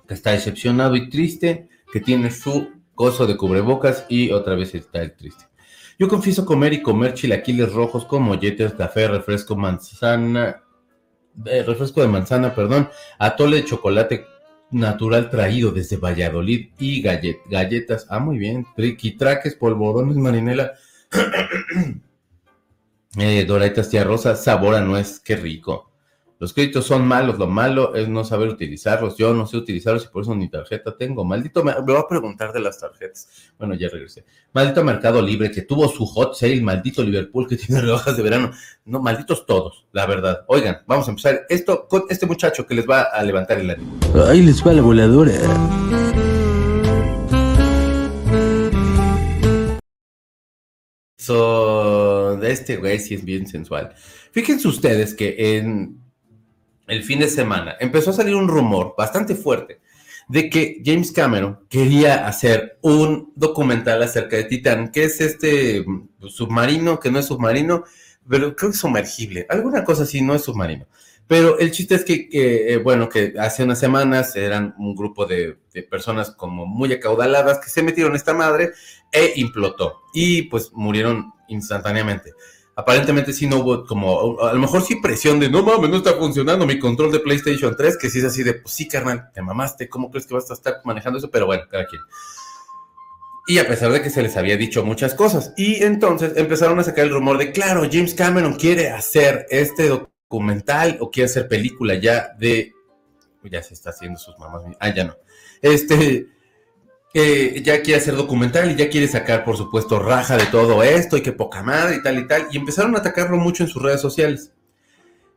que 0.07 0.15
está 0.15 0.33
decepcionado 0.33 0.95
y 0.97 1.09
triste, 1.09 1.69
que 1.93 2.01
tiene 2.01 2.31
su 2.31 2.80
coso 3.01 3.27
de 3.27 3.35
cubrebocas 3.35 4.05
y 4.11 4.31
otra 4.31 4.55
vez 4.55 4.75
está 4.75 5.01
el 5.01 5.17
triste. 5.17 5.47
Yo 5.99 6.07
confieso 6.07 6.45
comer 6.45 6.75
y 6.75 6.83
comer 6.83 7.15
chilaquiles 7.15 7.73
rojos 7.73 8.05
con 8.05 8.23
molletes, 8.23 8.75
café, 8.75 9.09
refresco, 9.09 9.57
manzana, 9.57 10.65
eh, 11.47 11.63
refresco 11.63 12.03
de 12.03 12.09
manzana, 12.09 12.55
perdón, 12.55 12.91
atole 13.19 13.57
de 13.57 13.65
chocolate 13.65 14.27
natural 14.71 15.31
traído 15.31 15.73
desde 15.73 15.97
Valladolid 15.97 16.73
y 16.79 17.01
galletas. 17.01 18.07
Ah, 18.11 18.19
muy 18.19 18.37
bien. 18.37 18.67
Triquitraques, 18.77 19.55
polvorones, 19.55 20.19
marinela. 20.19 20.75
eh, 23.17 23.45
doraitas 23.47 23.89
tía 23.89 24.05
rosa, 24.05 24.37
sabor 24.37 24.75
a 24.75 24.83
nuez, 24.83 25.21
qué 25.21 25.37
rico. 25.37 25.90
Los 26.41 26.55
créditos 26.55 26.87
son 26.87 27.07
malos, 27.07 27.39
lo 27.39 27.47
malo 27.47 27.95
es 27.95 28.09
no 28.09 28.25
saber 28.25 28.49
utilizarlos. 28.49 29.19
Yo 29.19 29.35
no 29.35 29.47
sé 29.47 29.59
utilizarlos 29.59 30.07
y 30.07 30.09
por 30.09 30.23
eso 30.23 30.35
ni 30.35 30.49
tarjeta 30.49 30.97
tengo. 30.97 31.23
Maldito, 31.23 31.63
me, 31.63 31.79
voy 31.83 31.97
a 31.97 32.09
preguntar 32.09 32.51
de 32.55 32.61
las 32.61 32.81
tarjetas. 32.81 33.29
Bueno, 33.59 33.75
ya 33.75 33.91
regresé. 33.91 34.25
Maldito 34.55 34.83
Mercado 34.83 35.21
Libre 35.21 35.51
que 35.51 35.61
tuvo 35.61 35.87
su 35.89 36.07
hot 36.07 36.35
sale, 36.35 36.63
maldito 36.63 37.03
Liverpool 37.03 37.47
que 37.47 37.57
tiene 37.59 37.83
rebajas 37.83 38.17
de 38.17 38.23
verano. 38.23 38.53
No, 38.87 39.01
malditos 39.01 39.45
todos, 39.45 39.87
la 39.93 40.07
verdad. 40.07 40.47
Oigan, 40.49 40.79
vamos 40.87 41.07
a 41.09 41.11
empezar 41.11 41.45
esto 41.51 41.87
con 41.87 42.05
este 42.09 42.25
muchacho 42.25 42.67
que 42.67 42.75
les 42.75 42.89
va 42.89 43.03
a 43.03 43.23
levantar 43.23 43.59
el 43.59 43.69
ánimo. 43.69 43.99
Ahí 44.27 44.41
les 44.41 44.67
va 44.67 44.73
la 44.73 44.81
voladora. 44.81 45.35
So, 51.19 52.43
este 52.43 52.79
güey 52.79 52.99
sí 52.99 53.15
es 53.15 53.27
bien 53.27 53.47
sensual. 53.47 53.95
Fíjense 54.33 54.67
ustedes 54.69 55.13
que 55.15 55.59
en 55.59 56.01
el 56.91 57.05
fin 57.05 57.21
de 57.21 57.29
semana, 57.29 57.77
empezó 57.81 58.11
a 58.11 58.15
salir 58.15 58.35
un 58.35 58.49
rumor 58.49 58.95
bastante 58.99 59.35
fuerte 59.35 59.81
de 60.29 60.49
que 60.49 60.81
James 60.85 61.11
Cameron 61.11 61.59
quería 61.69 62.27
hacer 62.27 62.79
un 62.83 63.33
documental 63.35 64.03
acerca 64.03 64.37
de 64.37 64.45
Titán, 64.45 64.93
que 64.93 65.05
es 65.05 65.21
este 65.21 65.85
pues, 66.21 66.35
submarino, 66.35 67.01
que 67.01 67.11
no 67.11 67.19
es 67.19 67.27
submarino, 67.27 67.85
pero 68.29 68.55
creo 68.55 68.71
que 68.71 68.75
es 68.75 68.81
sumergible, 68.81 69.47
alguna 69.49 69.85
cosa 69.85 70.05
así, 70.05 70.21
no 70.23 70.35
es 70.35 70.43
submarino. 70.43 70.87
Pero 71.27 71.59
el 71.61 71.71
chiste 71.71 71.95
es 71.95 72.05
que, 72.05 72.29
eh, 72.33 72.77
bueno, 72.79 73.09
que 73.09 73.35
hace 73.39 73.63
unas 73.63 73.79
semanas 73.79 74.35
eran 74.35 74.75
un 74.79 74.97
grupo 74.97 75.27
de, 75.27 75.59
de, 75.73 75.83
personas 75.85 76.33
como 76.33 76.67
muy 76.67 76.93
acaudaladas 76.93 77.61
que 77.61 77.71
se 77.71 77.85
metieron 77.85 78.17
esta 78.17 78.35
madre 78.35 78.73
e 79.13 79.35
implotó 79.37 80.01
y 80.13 80.43
pues 80.43 80.73
murieron 80.73 81.33
instantáneamente 81.47 82.33
aparentemente 82.77 83.33
sí 83.33 83.47
no 83.47 83.59
hubo 83.59 83.85
como, 83.85 84.41
a 84.41 84.53
lo 84.53 84.59
mejor 84.59 84.83
sí 84.83 84.97
presión 84.97 85.39
de, 85.41 85.51
no 85.51 85.63
mames, 85.63 85.91
no 85.91 85.97
está 85.97 86.15
funcionando 86.15 86.67
mi 86.67 86.79
control 86.79 87.13
de 87.13 87.21
PlayStation 87.21 87.77
3, 87.77 87.99
que 87.99 88.11
sí 88.11 88.19
es 88.19 88.25
así 88.25 88.43
de, 88.43 88.55
pues 88.55 88.75
sí, 88.75 88.89
carnal, 88.89 89.31
te 89.35 89.43
mamaste, 89.43 89.89
¿cómo 89.89 90.11
crees 90.11 90.27
que 90.27 90.35
vas 90.35 90.51
a 90.51 90.55
estar 90.55 90.77
manejando 90.85 91.19
eso? 91.19 91.31
Pero 91.31 91.47
bueno, 91.47 91.65
cada 91.71 91.87
quien. 91.87 92.01
Y 93.47 93.59
a 93.59 93.67
pesar 93.67 93.91
de 93.91 94.01
que 94.01 94.11
se 94.11 94.23
les 94.23 94.37
había 94.37 94.57
dicho 94.57 94.85
muchas 94.85 95.15
cosas. 95.15 95.53
Y 95.57 95.83
entonces 95.83 96.35
empezaron 96.37 96.79
a 96.79 96.85
sacar 96.85 97.07
el 97.07 97.13
rumor 97.13 97.37
de, 97.37 97.51
claro, 97.51 97.83
James 97.91 98.15
Cameron 98.15 98.55
quiere 98.55 98.91
hacer 98.91 99.47
este 99.51 99.89
documental 99.89 100.99
o 101.01 101.11
quiere 101.11 101.27
hacer 101.27 101.49
película 101.49 101.95
ya 101.95 102.33
de... 102.39 102.73
Ya 103.43 103.63
se 103.63 103.75
está 103.75 103.91
haciendo 103.91 104.19
sus 104.19 104.39
mamás. 104.39 104.63
Ah, 104.79 104.95
ya 104.95 105.05
no. 105.05 105.17
Este 105.63 106.29
que 107.13 107.63
ya 107.63 107.83
quiere 107.83 108.01
hacer 108.01 108.17
documental 108.17 108.71
y 108.71 108.77
ya 108.77 108.89
quiere 108.89 109.09
sacar, 109.09 109.45
por 109.45 109.57
supuesto, 109.57 109.99
raja 109.99 110.37
de 110.37 110.47
todo 110.47 110.83
esto 110.83 111.17
y 111.17 111.23
que 111.23 111.33
poca 111.33 111.63
madre 111.63 111.97
y 111.97 112.03
tal 112.03 112.19
y 112.19 112.27
tal. 112.27 112.47
Y 112.53 112.57
empezaron 112.57 112.95
a 112.95 112.99
atacarlo 112.99 113.37
mucho 113.37 113.65
en 113.65 113.69
sus 113.69 113.83
redes 113.83 114.01
sociales. 114.01 114.53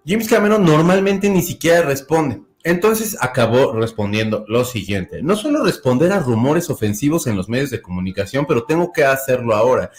James 0.06 0.28
Cameron 0.28 0.64
normalmente 0.64 1.30
ni 1.30 1.42
siquiera 1.42 1.82
responde. 1.82 2.42
Entonces 2.64 3.18
acabó 3.20 3.74
respondiendo 3.74 4.46
lo 4.48 4.64
siguiente. 4.64 5.22
No 5.22 5.36
suelo 5.36 5.64
responder 5.64 6.12
a 6.12 6.20
rumores 6.20 6.70
ofensivos 6.70 7.28
en 7.28 7.36
los 7.36 7.50
medios 7.50 7.72
de 7.72 7.82
comunicación, 7.82 8.46
pero 8.46 8.64
tengo 8.64 8.92
que 8.94 9.04
hacerlo 9.04 9.56
ahora. 9.56 9.92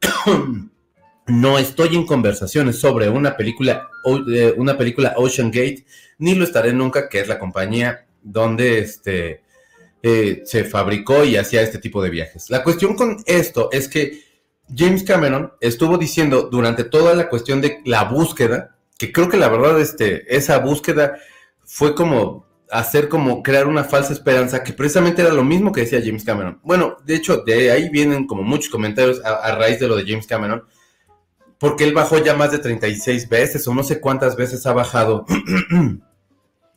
no 1.26 1.58
estoy 1.58 1.96
en 1.96 2.06
conversaciones 2.06 2.78
sobre 2.78 3.08
una 3.08 3.36
película, 3.36 3.88
eh, 4.32 4.54
una 4.56 4.78
película 4.78 5.14
Ocean 5.16 5.50
Gate, 5.50 5.84
ni 6.18 6.34
lo 6.34 6.44
estaré 6.44 6.72
nunca, 6.72 7.08
que 7.08 7.20
es 7.20 7.28
la 7.28 7.38
compañía 7.38 8.06
donde 8.22 8.78
este, 8.78 9.42
eh, 10.02 10.42
se 10.44 10.64
fabricó 10.64 11.24
y 11.24 11.36
hacía 11.36 11.62
este 11.62 11.78
tipo 11.78 12.02
de 12.02 12.10
viajes. 12.10 12.48
La 12.50 12.62
cuestión 12.62 12.94
con 12.94 13.22
esto 13.26 13.68
es 13.72 13.88
que 13.88 14.22
James 14.74 15.02
Cameron 15.02 15.52
estuvo 15.60 15.98
diciendo 15.98 16.48
durante 16.50 16.84
toda 16.84 17.14
la 17.14 17.28
cuestión 17.28 17.60
de 17.60 17.80
la 17.84 18.04
búsqueda, 18.04 18.76
que 18.98 19.12
creo 19.12 19.28
que 19.28 19.36
la 19.36 19.48
verdad 19.48 19.80
este, 19.80 20.34
esa 20.34 20.58
búsqueda 20.58 21.16
fue 21.64 21.94
como 21.94 22.46
hacer 22.70 23.08
como 23.08 23.42
crear 23.42 23.66
una 23.66 23.84
falsa 23.84 24.12
esperanza, 24.12 24.62
que 24.62 24.72
precisamente 24.72 25.22
era 25.22 25.32
lo 25.32 25.44
mismo 25.44 25.72
que 25.72 25.80
decía 25.80 26.00
James 26.02 26.24
Cameron. 26.24 26.60
Bueno, 26.62 26.96
de 27.04 27.16
hecho, 27.16 27.38
de 27.38 27.70
ahí 27.70 27.88
vienen 27.88 28.26
como 28.26 28.42
muchos 28.42 28.70
comentarios 28.70 29.20
a, 29.24 29.34
a 29.34 29.56
raíz 29.56 29.80
de 29.80 29.88
lo 29.88 29.96
de 29.96 30.04
James 30.06 30.26
Cameron, 30.26 30.64
porque 31.58 31.84
él 31.84 31.92
bajó 31.92 32.18
ya 32.18 32.34
más 32.34 32.52
de 32.52 32.58
36 32.58 33.28
veces 33.28 33.66
o 33.66 33.74
no 33.74 33.82
sé 33.82 34.00
cuántas 34.00 34.36
veces 34.36 34.64
ha 34.66 34.72
bajado 34.72 35.26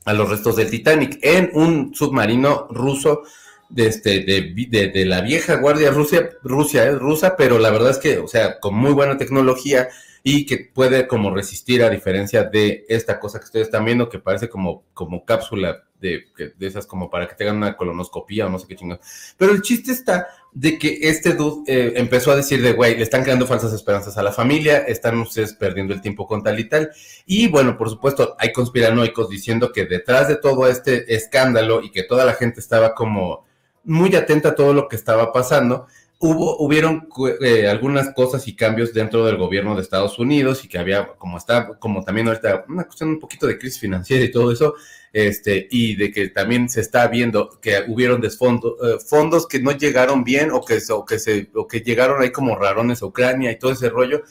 a 0.06 0.13
los 0.13 0.30
restos 0.30 0.56
del 0.56 0.70
Titanic 0.70 1.20
en 1.22 1.50
un 1.54 1.94
submarino 1.94 2.68
ruso 2.70 3.24
de, 3.70 3.88
este, 3.88 4.20
de, 4.22 5.06
la 5.06 5.22
vieja 5.22 5.56
guardia 5.56 5.92
Rusia, 5.92 6.30
Rusia 6.44 6.88
es 6.88 7.00
rusa, 7.00 7.36
pero 7.36 7.58
la 7.58 7.72
verdad 7.72 7.92
es 7.92 7.98
que, 7.98 8.20
o 8.20 8.28
sea, 8.28 8.60
con 8.60 8.76
muy 8.76 8.92
buena 8.92 9.18
tecnología 9.18 9.89
y 10.22 10.46
que 10.46 10.70
puede 10.74 11.08
como 11.08 11.34
resistir 11.34 11.84
a 11.84 11.89
diferencia 11.89 12.44
de 12.44 12.86
esta 12.88 13.20
cosa 13.20 13.39
que 13.39 13.46
ustedes 13.46 13.68
están 13.68 13.86
viendo 13.86 14.10
que 14.10 14.20
parece 14.20 14.48
como, 14.48 14.84
como 14.94 15.26
cápsula 15.26 15.84
de, 16.04 16.54
de 16.58 16.68
esas 16.68 16.86
como 16.86 17.10
para 17.10 17.28
que 17.28 17.36
tengan 17.36 17.58
una 17.58 17.78
colonoscopía 17.78 18.46
o 18.46 18.50
no 18.50 18.60
sé 18.60 18.68
qué 18.68 18.76
chingados. 18.76 19.06
Pero 19.38 19.54
el 19.54 19.62
chiste 19.62 19.92
está 19.92 20.28
de 20.52 20.78
que 20.78 21.00
este 21.02 21.34
dude 21.34 21.63
eh, 21.68 21.94
empezó 21.96 22.32
a 22.32 22.36
decir 22.36 22.62
de, 22.62 22.74
güey, 22.74 22.96
le 22.96 23.04
están 23.04 23.24
creando 23.24 23.48
falsas 23.48 23.74
esperanzas 23.74 24.18
a 24.18 24.24
la 24.24 24.32
familia, 24.32 24.80
están 24.80 25.18
ustedes 25.20 25.54
perdiendo 25.54 25.94
el 25.94 26.02
tiempo 26.02 26.28
con 26.28 26.44
tal 26.44 26.60
y 26.60 26.68
tal. 26.70 26.92
Y 27.26 27.48
bueno, 27.48 27.78
por 27.78 27.89
supuesto, 27.89 28.36
hay 28.38 28.52
conspiranoicos 28.52 29.30
diciendo 29.30 29.72
que 29.72 29.86
detrás 29.86 30.28
de 30.28 30.36
todo 30.36 30.68
este 30.68 31.16
escándalo 31.16 31.82
y 31.82 31.89
que 31.89 32.04
toda 32.04 32.26
la 32.26 32.34
gente 32.34 32.60
estaba 32.60 32.94
como 32.94 33.46
muy 33.86 34.16
atenta 34.16 34.50
a 34.50 34.56
todo 34.56 34.74
lo 34.74 34.88
que 34.88 34.96
estaba 34.96 35.32
pasando, 35.32 35.88
hubo, 36.20 36.58
hubieron 36.60 37.08
eh, 37.42 37.68
algunas 37.68 38.13
cosas 38.13 38.48
y 38.48 38.56
cambios 38.56 38.94
dentro 38.94 39.26
del 39.26 39.38
gobierno 39.38 39.76
de 39.76 39.82
Estados 39.82 40.20
Unidos 40.20 40.63
y 40.63 40.70
que 40.70 40.78
había, 40.78 41.08
como 41.18 41.38
está, 41.38 41.78
como 41.80 42.04
también 42.04 42.28
ahorita, 42.28 42.66
una 42.70 42.86
cuestión 42.86 43.10
un 43.10 43.20
poquito 43.20 43.48
de 43.48 43.58
crisis 43.58 43.80
financiera 43.80 44.24
y 44.24 44.32
todo 44.32 44.52
eso, 44.52 44.76
este, 45.13 45.67
y 45.69 45.95
de 45.95 46.12
que 46.12 46.30
también 46.30 46.67
se 46.67 46.82
está 46.82 47.08
viendo 47.08 47.62
que 47.62 47.84
hubieron 47.88 48.19
desfondos, 48.19 48.73
eh, 48.84 48.97
fondos 48.99 49.47
que 49.47 49.60
no 49.60 49.71
llegaron 49.71 50.23
bien 50.23 50.49
o 50.52 50.62
que, 50.62 50.80
o 50.89 51.06
que 51.06 51.19
se, 51.19 51.52
o 51.54 51.67
que 51.67 51.82
llegaron 51.82 52.21
ahí 52.21 52.32
como 52.32 52.56
rarones 52.56 53.04
a 53.04 53.06
Ucrania 53.06 53.52
y 53.52 53.60
todo 53.60 53.71
ese 53.71 53.89
rollo, 53.89 54.23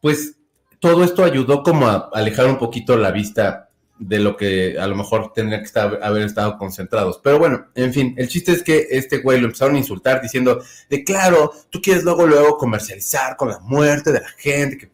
pues 0.00 0.36
todo 0.78 1.02
esto 1.02 1.24
ayudó 1.24 1.64
como 1.64 1.88
a 1.88 2.10
alejar 2.12 2.46
un 2.46 2.58
poquito 2.58 2.96
la 2.96 3.10
vista 3.10 3.70
de 3.98 4.18
lo 4.18 4.36
que 4.36 4.78
a 4.78 4.86
lo 4.86 4.94
mejor 4.96 5.32
tendría 5.32 5.58
que 5.58 5.66
estar, 5.66 5.98
haber 6.02 6.22
estado 6.22 6.58
concentrados. 6.58 7.20
Pero 7.22 7.38
bueno, 7.38 7.66
en 7.74 7.92
fin, 7.92 8.14
el 8.16 8.28
chiste 8.28 8.52
es 8.52 8.62
que 8.62 8.86
este 8.90 9.18
güey 9.18 9.40
lo 9.40 9.46
empezaron 9.46 9.74
a 9.74 9.78
insultar 9.78 10.20
diciendo 10.20 10.62
de 10.90 11.02
claro, 11.02 11.52
tú 11.70 11.80
quieres 11.80 12.04
luego 12.04 12.26
luego 12.26 12.56
comercializar 12.56 13.36
con 13.36 13.48
la 13.48 13.58
muerte 13.60 14.12
de 14.12 14.20
la 14.20 14.28
gente, 14.36 14.78
que, 14.78 14.88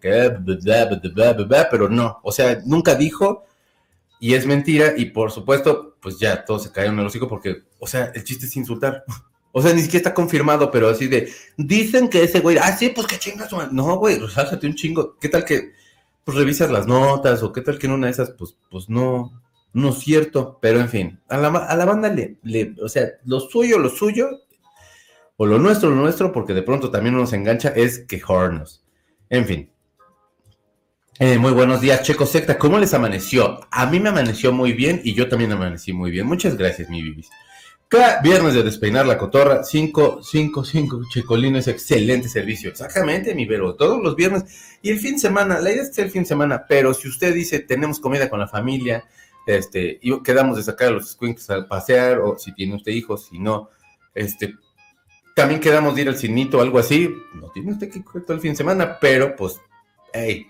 pero 1.70 1.88
no, 1.88 2.20
o 2.22 2.32
sea, 2.32 2.60
nunca 2.64 2.94
dijo 2.94 3.44
y 4.20 4.34
es 4.34 4.46
mentira 4.46 4.92
y 4.96 5.06
por 5.06 5.32
supuesto, 5.32 5.96
pues 6.00 6.18
ya 6.18 6.44
todos 6.44 6.64
se 6.64 6.70
cayeron 6.70 6.94
en 6.94 7.00
el 7.00 7.06
hocico 7.06 7.26
porque, 7.26 7.62
o 7.78 7.86
sea, 7.86 8.12
el 8.14 8.22
chiste 8.22 8.46
es 8.46 8.56
insultar. 8.56 9.04
O 9.52 9.60
sea, 9.60 9.72
ni 9.72 9.80
siquiera 9.82 9.98
está 9.98 10.14
confirmado, 10.14 10.70
pero 10.70 10.88
así 10.88 11.08
de, 11.08 11.28
dicen 11.56 12.08
que 12.08 12.22
ese 12.22 12.38
güey, 12.38 12.56
ah, 12.58 12.70
sí, 12.70 12.90
pues 12.90 13.08
que 13.08 13.18
chingas, 13.18 13.50
no, 13.72 13.96
güey, 13.96 14.16
resáltate 14.16 14.64
un 14.64 14.76
chingo. 14.76 15.16
¿Qué 15.18 15.28
tal 15.28 15.44
que 15.44 15.72
pues 16.22 16.38
revisas 16.38 16.70
las 16.70 16.86
notas 16.86 17.42
o 17.42 17.52
qué 17.52 17.60
tal 17.60 17.76
que 17.76 17.88
en 17.88 17.94
una 17.94 18.06
de 18.06 18.12
esas, 18.12 18.30
pues, 18.30 18.56
pues 18.70 18.88
no, 18.88 19.42
no 19.72 19.88
es 19.88 19.98
cierto, 19.98 20.60
pero 20.62 20.78
en 20.78 20.88
fin, 20.88 21.20
a 21.28 21.36
la, 21.36 21.48
a 21.48 21.74
la 21.74 21.84
banda 21.84 22.08
le, 22.10 22.38
le, 22.44 22.76
o 22.80 22.88
sea, 22.88 23.08
lo 23.24 23.40
suyo, 23.40 23.80
lo 23.80 23.88
suyo, 23.88 24.28
o 25.36 25.46
lo 25.46 25.58
nuestro, 25.58 25.90
lo 25.90 25.96
nuestro, 25.96 26.32
porque 26.32 26.54
de 26.54 26.62
pronto 26.62 26.90
también 26.90 27.16
nos 27.16 27.32
engancha, 27.32 27.70
es 27.70 28.00
quejarnos. 28.00 28.84
En 29.30 29.46
fin. 29.46 29.69
Eh, 31.22 31.36
muy 31.36 31.52
buenos 31.52 31.82
días, 31.82 32.02
Checo 32.02 32.24
Secta. 32.24 32.56
¿Cómo 32.56 32.78
les 32.78 32.94
amaneció? 32.94 33.60
A 33.70 33.84
mí 33.84 34.00
me 34.00 34.08
amaneció 34.08 34.52
muy 34.52 34.72
bien 34.72 35.02
y 35.04 35.12
yo 35.12 35.28
también 35.28 35.52
amanecí 35.52 35.92
muy 35.92 36.10
bien. 36.10 36.26
Muchas 36.26 36.56
gracias, 36.56 36.88
mi 36.88 37.02
bibis. 37.02 37.28
Cada 37.88 38.22
viernes 38.22 38.54
de 38.54 38.62
despeinar 38.62 39.04
la 39.04 39.18
cotorra, 39.18 39.62
5, 39.62 40.22
5, 40.22 40.64
5 40.64 41.02
checolines, 41.12 41.68
excelente 41.68 42.30
servicio. 42.30 42.70
Exactamente, 42.70 43.34
mi 43.34 43.44
vero, 43.44 43.74
todos 43.74 44.02
los 44.02 44.16
viernes. 44.16 44.44
Y 44.80 44.88
el 44.88 44.98
fin 44.98 45.16
de 45.16 45.18
semana, 45.18 45.60
la 45.60 45.70
idea 45.70 45.82
es 45.82 45.88
que 45.88 45.96
sea 45.96 46.04
el 46.06 46.10
fin 46.10 46.22
de 46.22 46.28
semana, 46.28 46.64
pero 46.66 46.94
si 46.94 47.06
usted 47.08 47.34
dice 47.34 47.58
tenemos 47.58 48.00
comida 48.00 48.30
con 48.30 48.40
la 48.40 48.48
familia, 48.48 49.04
este, 49.46 49.98
y 50.00 50.22
quedamos 50.22 50.56
de 50.56 50.62
sacar 50.62 50.88
a 50.88 50.92
los 50.92 51.10
squinkles 51.10 51.50
a 51.50 51.68
pasear, 51.68 52.20
o 52.20 52.38
si 52.38 52.54
tiene 52.54 52.76
usted 52.76 52.92
hijos, 52.92 53.26
si 53.26 53.38
no, 53.38 53.68
este, 54.14 54.54
también 55.36 55.60
quedamos 55.60 55.94
de 55.94 56.00
ir 56.00 56.08
al 56.08 56.16
cinito 56.16 56.56
o 56.56 56.62
algo 56.62 56.78
así, 56.78 57.14
no 57.34 57.50
tiene 57.50 57.72
usted 57.72 57.90
que 57.90 58.02
coger 58.02 58.22
todo 58.22 58.36
el 58.36 58.40
fin 58.40 58.52
de 58.52 58.56
semana, 58.56 58.98
pero 58.98 59.36
pues, 59.36 59.60
hey. 60.14 60.46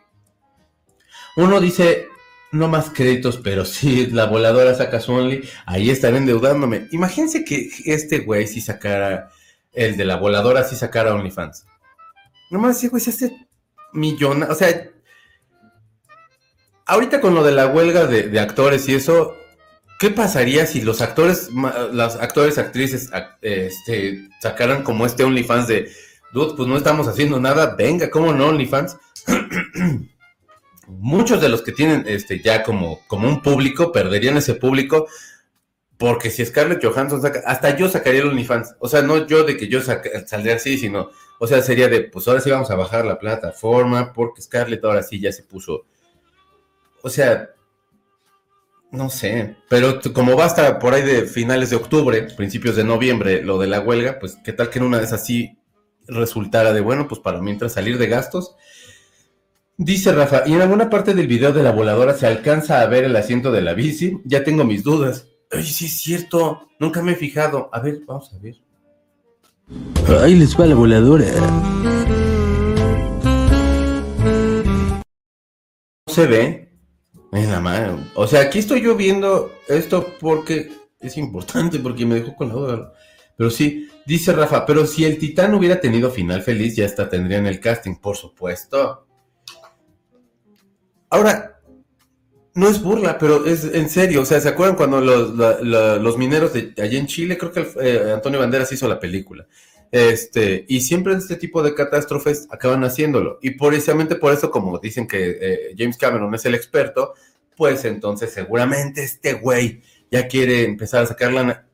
Uno 1.41 1.59
dice, 1.59 2.09
no 2.53 2.69
más 2.69 2.91
créditos, 2.91 3.39
pero 3.39 3.65
sí, 3.65 4.09
la 4.09 4.27
voladora 4.27 4.75
saca 4.75 5.01
su 5.01 5.13
only, 5.13 5.49
ahí 5.65 5.89
estaré 5.89 6.19
endeudándome. 6.19 6.87
Imagínense 6.91 7.47
que 7.47 7.71
este 7.87 8.19
güey 8.19 8.47
si 8.47 8.61
sacara 8.61 9.31
el 9.73 9.97
de 9.97 10.05
la 10.05 10.17
voladora 10.17 10.65
sí 10.65 10.77
sacara 10.77 11.15
OnlyFans. 11.15 11.65
Nomás 12.51 12.79
sí, 12.79 12.89
güey, 12.89 13.03
se 13.03 13.09
hace 13.09 13.49
millona, 13.95 14.49
o 14.51 14.55
sea, 14.55 14.91
ahorita 16.85 17.23
con 17.23 17.35
lo 17.35 17.43
de 17.43 17.53
la 17.53 17.69
huelga 17.69 18.07
de, 18.07 18.39
actores 18.39 18.87
y 18.91 18.97
eso, 18.97 19.35
¿qué 19.99 20.11
pasaría 20.11 20.67
si 20.67 20.83
los 20.83 21.01
actores, 21.01 21.49
las 21.91 22.17
actores, 22.17 22.59
actrices, 22.59 23.11
este, 23.41 24.29
sacaran 24.43 24.83
como 24.83 25.07
este 25.07 25.25
OnlyFans 25.25 25.69
de, 25.69 25.91
dude, 26.35 26.55
pues 26.55 26.69
no 26.69 26.77
estamos 26.77 27.09
haciendo 27.09 27.41
nada, 27.41 27.77
venga, 27.77 28.11
¿cómo 28.11 28.35
no 28.35 28.49
OnlyFans? 28.49 28.99
Muchos 30.99 31.41
de 31.41 31.49
los 31.49 31.63
que 31.63 31.73
tienen 31.73 32.05
este 32.07 32.41
ya 32.41 32.63
como, 32.63 33.01
como 33.07 33.29
un 33.29 33.43
público 33.43 33.93
perderían 33.93 34.37
ese 34.37 34.55
público 34.55 35.07
porque 36.01 36.31
si 36.31 36.47
Scarlett 36.47 36.83
Johansson 36.83 37.21
saca, 37.21 37.43
hasta 37.45 37.77
yo 37.77 37.87
sacaría 37.91 38.23
el 38.23 38.29
OnlyFans. 38.29 38.75
O 38.79 38.89
sea, 38.89 39.03
no 39.03 39.27
yo 39.27 39.45
de 39.45 39.59
que 39.59 39.69
yo 39.69 39.83
saldría 39.83 40.55
así, 40.55 40.79
sino, 40.79 41.11
o 41.39 41.47
sea, 41.47 41.61
sería 41.61 41.89
de, 41.89 42.01
pues 42.01 42.27
ahora 42.27 42.41
sí 42.41 42.51
vamos 42.51 42.71
a 42.71 42.75
bajar 42.75 43.05
la 43.05 43.19
plataforma, 43.19 44.15
porque 44.15 44.41
Scarlett 44.41 44.83
ahora 44.83 45.03
sí 45.03 45.21
ya 45.21 45.31
se 45.31 45.43
puso. 45.43 45.85
O 47.03 47.11
sea, 47.11 47.51
no 48.91 49.11
sé, 49.11 49.57
pero 49.69 50.01
como 50.15 50.39
va 50.39 50.47
hasta 50.47 50.79
por 50.79 50.95
ahí 50.95 51.03
de 51.03 51.27
finales 51.27 51.69
de 51.69 51.77
octubre, 51.77 52.23
principios 52.35 52.77
de 52.77 52.85
noviembre, 52.85 53.43
lo 53.43 53.59
de 53.59 53.67
la 53.67 53.81
huelga, 53.81 54.19
pues 54.19 54.39
qué 54.43 54.55
tal 54.55 54.71
que 54.71 54.79
en 54.79 54.87
una 54.87 54.97
de 54.99 55.05
esas 55.05 55.27
sí 55.27 55.59
resultara 56.09 56.73
de, 56.73 56.81
bueno, 56.81 57.09
pues 57.09 57.21
para 57.21 57.43
mientras 57.43 57.75
salir 57.75 57.99
de 57.99 58.07
gastos. 58.07 58.57
Dice 59.83 60.13
Rafa, 60.13 60.43
y 60.45 60.53
en 60.53 60.61
alguna 60.61 60.91
parte 60.91 61.15
del 61.15 61.27
video 61.27 61.55
de 61.55 61.63
la 61.63 61.73
voladora 61.73 62.13
se 62.13 62.27
alcanza 62.27 62.83
a 62.83 62.87
ver 62.87 63.05
el 63.05 63.17
asiento 63.17 63.51
de 63.51 63.63
la 63.63 63.73
bici, 63.73 64.21
ya 64.27 64.45
tengo 64.45 64.63
mis 64.63 64.85
dudas. 64.85 65.27
Ay, 65.51 65.65
sí 65.65 65.87
es 65.87 66.03
cierto. 66.03 66.69
Nunca 66.79 67.03
me 67.03 67.13
he 67.13 67.17
fijado. 67.17 67.71
A 67.73 67.81
ver, 67.81 68.03
vamos 68.07 68.31
a 68.35 68.39
ver. 68.41 68.57
Ahí 70.23 70.35
les 70.35 70.55
va 70.55 70.67
la 70.67 70.75
voladora. 70.75 71.25
No 76.07 76.15
se 76.15 76.27
ve. 76.27 76.69
La 77.33 77.61
mano. 77.61 78.07
O 78.17 78.27
sea, 78.27 78.43
aquí 78.43 78.59
estoy 78.59 78.83
yo 78.83 78.97
viendo 78.97 79.51
esto 79.67 80.15
porque 80.21 80.71
es 81.01 81.17
importante, 81.17 81.79
porque 81.79 82.05
me 82.05 82.17
dejó 82.17 82.37
con 82.37 82.49
la 82.49 82.55
duda. 82.55 82.93
Pero 83.35 83.49
sí, 83.49 83.89
dice 84.05 84.35
Rafa, 84.35 84.67
pero 84.67 84.87
si 84.87 85.07
el 85.07 85.17
titán 85.17 85.55
hubiera 85.55 85.81
tenido 85.81 86.11
final 86.11 86.43
feliz, 86.43 86.77
ya 86.77 86.85
hasta 86.85 87.09
tendrían 87.09 87.47
el 87.47 87.61
casting, 87.61 87.95
por 87.95 88.19
supuesto. 88.19 89.07
Ahora, 91.11 91.61
no 92.55 92.69
es 92.69 92.83
burla, 92.83 93.19
pero 93.19 93.45
es 93.47 93.65
en 93.65 93.89
serio. 93.89 94.23
O 94.23 94.25
sea, 94.25 94.41
¿se 94.41 94.49
acuerdan 94.49 94.77
cuando 94.77 95.01
los, 95.01 96.19
mineros 96.19 96.53
de 96.53 96.75
allá 96.79 96.99
en 96.99 97.07
Chile, 97.07 97.37
creo 97.37 97.53
que 97.53 97.67
eh, 97.81 98.13
Antonio 98.15 98.41
Banderas 98.41 98.73
hizo 98.73 98.89
la 98.89 98.99
película? 98.99 99.47
Este, 99.91 100.65
y 100.69 100.81
siempre 100.83 101.15
este 101.15 101.35
tipo 101.35 101.63
de 101.63 101.75
catástrofes 101.75 102.47
acaban 102.51 102.85
haciéndolo. 102.85 103.39
Y 103.43 103.53
precisamente 103.53 104.15
por 104.15 104.33
eso, 104.33 104.51
como 104.51 104.79
dicen 104.79 105.07
que 105.07 105.39
eh, 105.41 105.75
James 105.77 105.97
Cameron 105.97 106.35
es 106.35 106.45
el 106.45 106.55
experto, 106.55 107.15
pues 107.57 107.85
entonces 107.85 108.33
seguramente 108.33 109.03
este 109.03 109.35
güey 109.35 109.83
ya 110.11 110.29
quiere 110.29 110.65
empezar 110.65 111.03
a 111.05 111.07
sacar 111.07 111.33
la... 111.33 111.67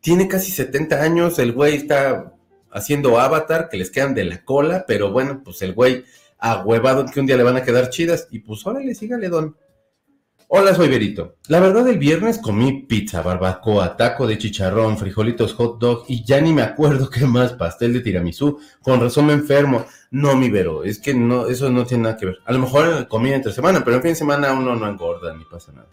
Tiene 0.00 0.28
casi 0.28 0.50
70 0.52 1.00
años, 1.02 1.38
el 1.38 1.52
güey 1.52 1.76
está 1.76 2.34
haciendo 2.70 3.18
Avatar, 3.18 3.68
que 3.70 3.78
les 3.78 3.90
quedan 3.90 4.14
de 4.14 4.24
la 4.24 4.44
cola, 4.44 4.84
pero 4.86 5.10
bueno, 5.10 5.40
pues 5.42 5.62
el 5.62 5.72
güey 5.72 6.04
ahuevado 6.52 7.06
que 7.06 7.20
un 7.20 7.26
día 7.26 7.36
le 7.36 7.42
van 7.42 7.56
a 7.56 7.62
quedar 7.62 7.90
chidas, 7.90 8.28
y 8.30 8.40
pues 8.40 8.66
órale, 8.66 8.94
sígale, 8.94 9.28
don. 9.28 9.56
Hola, 10.48 10.74
soy 10.74 10.88
Berito. 10.88 11.36
La 11.48 11.58
verdad, 11.58 11.88
el 11.88 11.98
viernes 11.98 12.38
comí 12.38 12.82
pizza, 12.82 13.22
barbacoa, 13.22 13.96
taco 13.96 14.26
de 14.26 14.36
chicharrón, 14.36 14.98
frijolitos 14.98 15.54
hot 15.54 15.80
dog 15.80 16.04
y 16.06 16.22
ya 16.24 16.40
ni 16.40 16.52
me 16.52 16.62
acuerdo 16.62 17.08
qué 17.14 17.26
más, 17.26 17.54
pastel 17.54 17.94
de 17.94 18.00
tiramisú. 18.00 18.58
Con 18.82 19.00
razón 19.00 19.26
me 19.26 19.32
enfermo. 19.32 19.86
No, 20.10 20.36
mi 20.36 20.50
Vero, 20.50 20.84
es 20.84 21.00
que 21.00 21.14
no, 21.14 21.48
eso 21.48 21.70
no 21.70 21.86
tiene 21.86 22.04
nada 22.04 22.16
que 22.16 22.26
ver. 22.26 22.38
A 22.44 22.52
lo 22.52 22.58
mejor 22.58 23.08
comí 23.08 23.32
entre 23.32 23.52
semana, 23.52 23.82
pero 23.84 23.96
en 23.96 24.02
fin 24.02 24.10
de 24.10 24.16
semana 24.16 24.52
uno 24.52 24.76
no 24.76 24.86
engorda 24.86 25.34
ni 25.34 25.44
pasa 25.44 25.72
nada. 25.72 25.88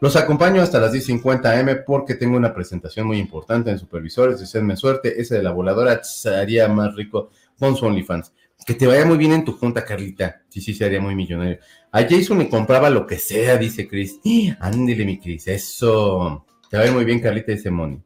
Los 0.00 0.14
acompaño 0.14 0.62
hasta 0.62 0.78
las 0.78 0.92
10.50 0.94 1.58
am 1.58 1.84
porque 1.86 2.14
tengo 2.14 2.36
una 2.36 2.54
presentación 2.54 3.06
muy 3.06 3.18
importante 3.18 3.70
en 3.70 3.78
Supervisores. 3.78 4.38
Deseadme 4.38 4.76
suerte. 4.76 5.20
Ese 5.20 5.36
de 5.36 5.42
la 5.42 5.50
voladora 5.50 6.02
sería 6.04 6.68
más 6.68 6.94
rico 6.94 7.30
con 7.58 7.76
su 7.76 7.86
OnlyFans. 7.86 8.32
Que 8.66 8.74
te 8.74 8.88
vaya 8.88 9.06
muy 9.06 9.16
bien 9.16 9.32
en 9.32 9.44
tu 9.44 9.52
junta, 9.52 9.84
Carlita. 9.84 10.42
Sí, 10.48 10.60
sí, 10.60 10.74
sería 10.74 11.00
muy 11.00 11.14
millonario. 11.14 11.60
A 11.92 12.02
Jason 12.02 12.40
le 12.40 12.48
compraba 12.48 12.90
lo 12.90 13.06
que 13.06 13.16
sea, 13.16 13.56
dice 13.56 13.86
Chris. 13.86 14.18
Ándele, 14.60 15.04
mi 15.04 15.20
Chris, 15.20 15.46
eso. 15.46 16.44
Te 16.68 16.76
va 16.76 16.90
muy 16.90 17.04
bien, 17.04 17.20
Carlita, 17.20 17.52
dice 17.52 17.70
Moni. 17.70 18.02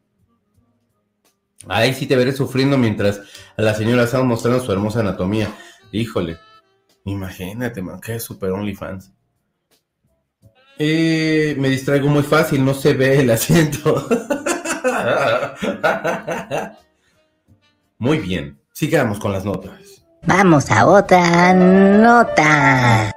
Ahí 1.66 1.94
sí 1.94 2.06
te 2.06 2.14
veré 2.14 2.32
sufriendo 2.32 2.76
mientras 2.76 3.22
a 3.56 3.62
la 3.62 3.74
señora 3.74 4.04
estaba 4.04 4.22
mostrando 4.22 4.62
su 4.62 4.70
hermosa 4.70 5.00
anatomía. 5.00 5.50
Híjole. 5.92 6.36
Imagínate, 7.06 7.80
man, 7.80 7.98
que 7.98 8.16
es 8.16 8.22
super 8.22 8.50
OnlyFans. 8.50 9.12
Eh, 10.78 11.56
me 11.58 11.70
distraigo 11.70 12.08
muy 12.08 12.22
fácil, 12.22 12.64
no 12.64 12.74
se 12.74 12.92
ve 12.92 13.20
el 13.20 13.30
asiento. 13.30 14.06
muy 17.98 18.18
bien, 18.18 18.58
sigamos 18.72 19.18
con 19.18 19.32
las 19.32 19.44
notas. 19.44 19.89
Vamos 20.26 20.70
a 20.70 20.86
otra 20.86 21.54
nota. 21.54 23.12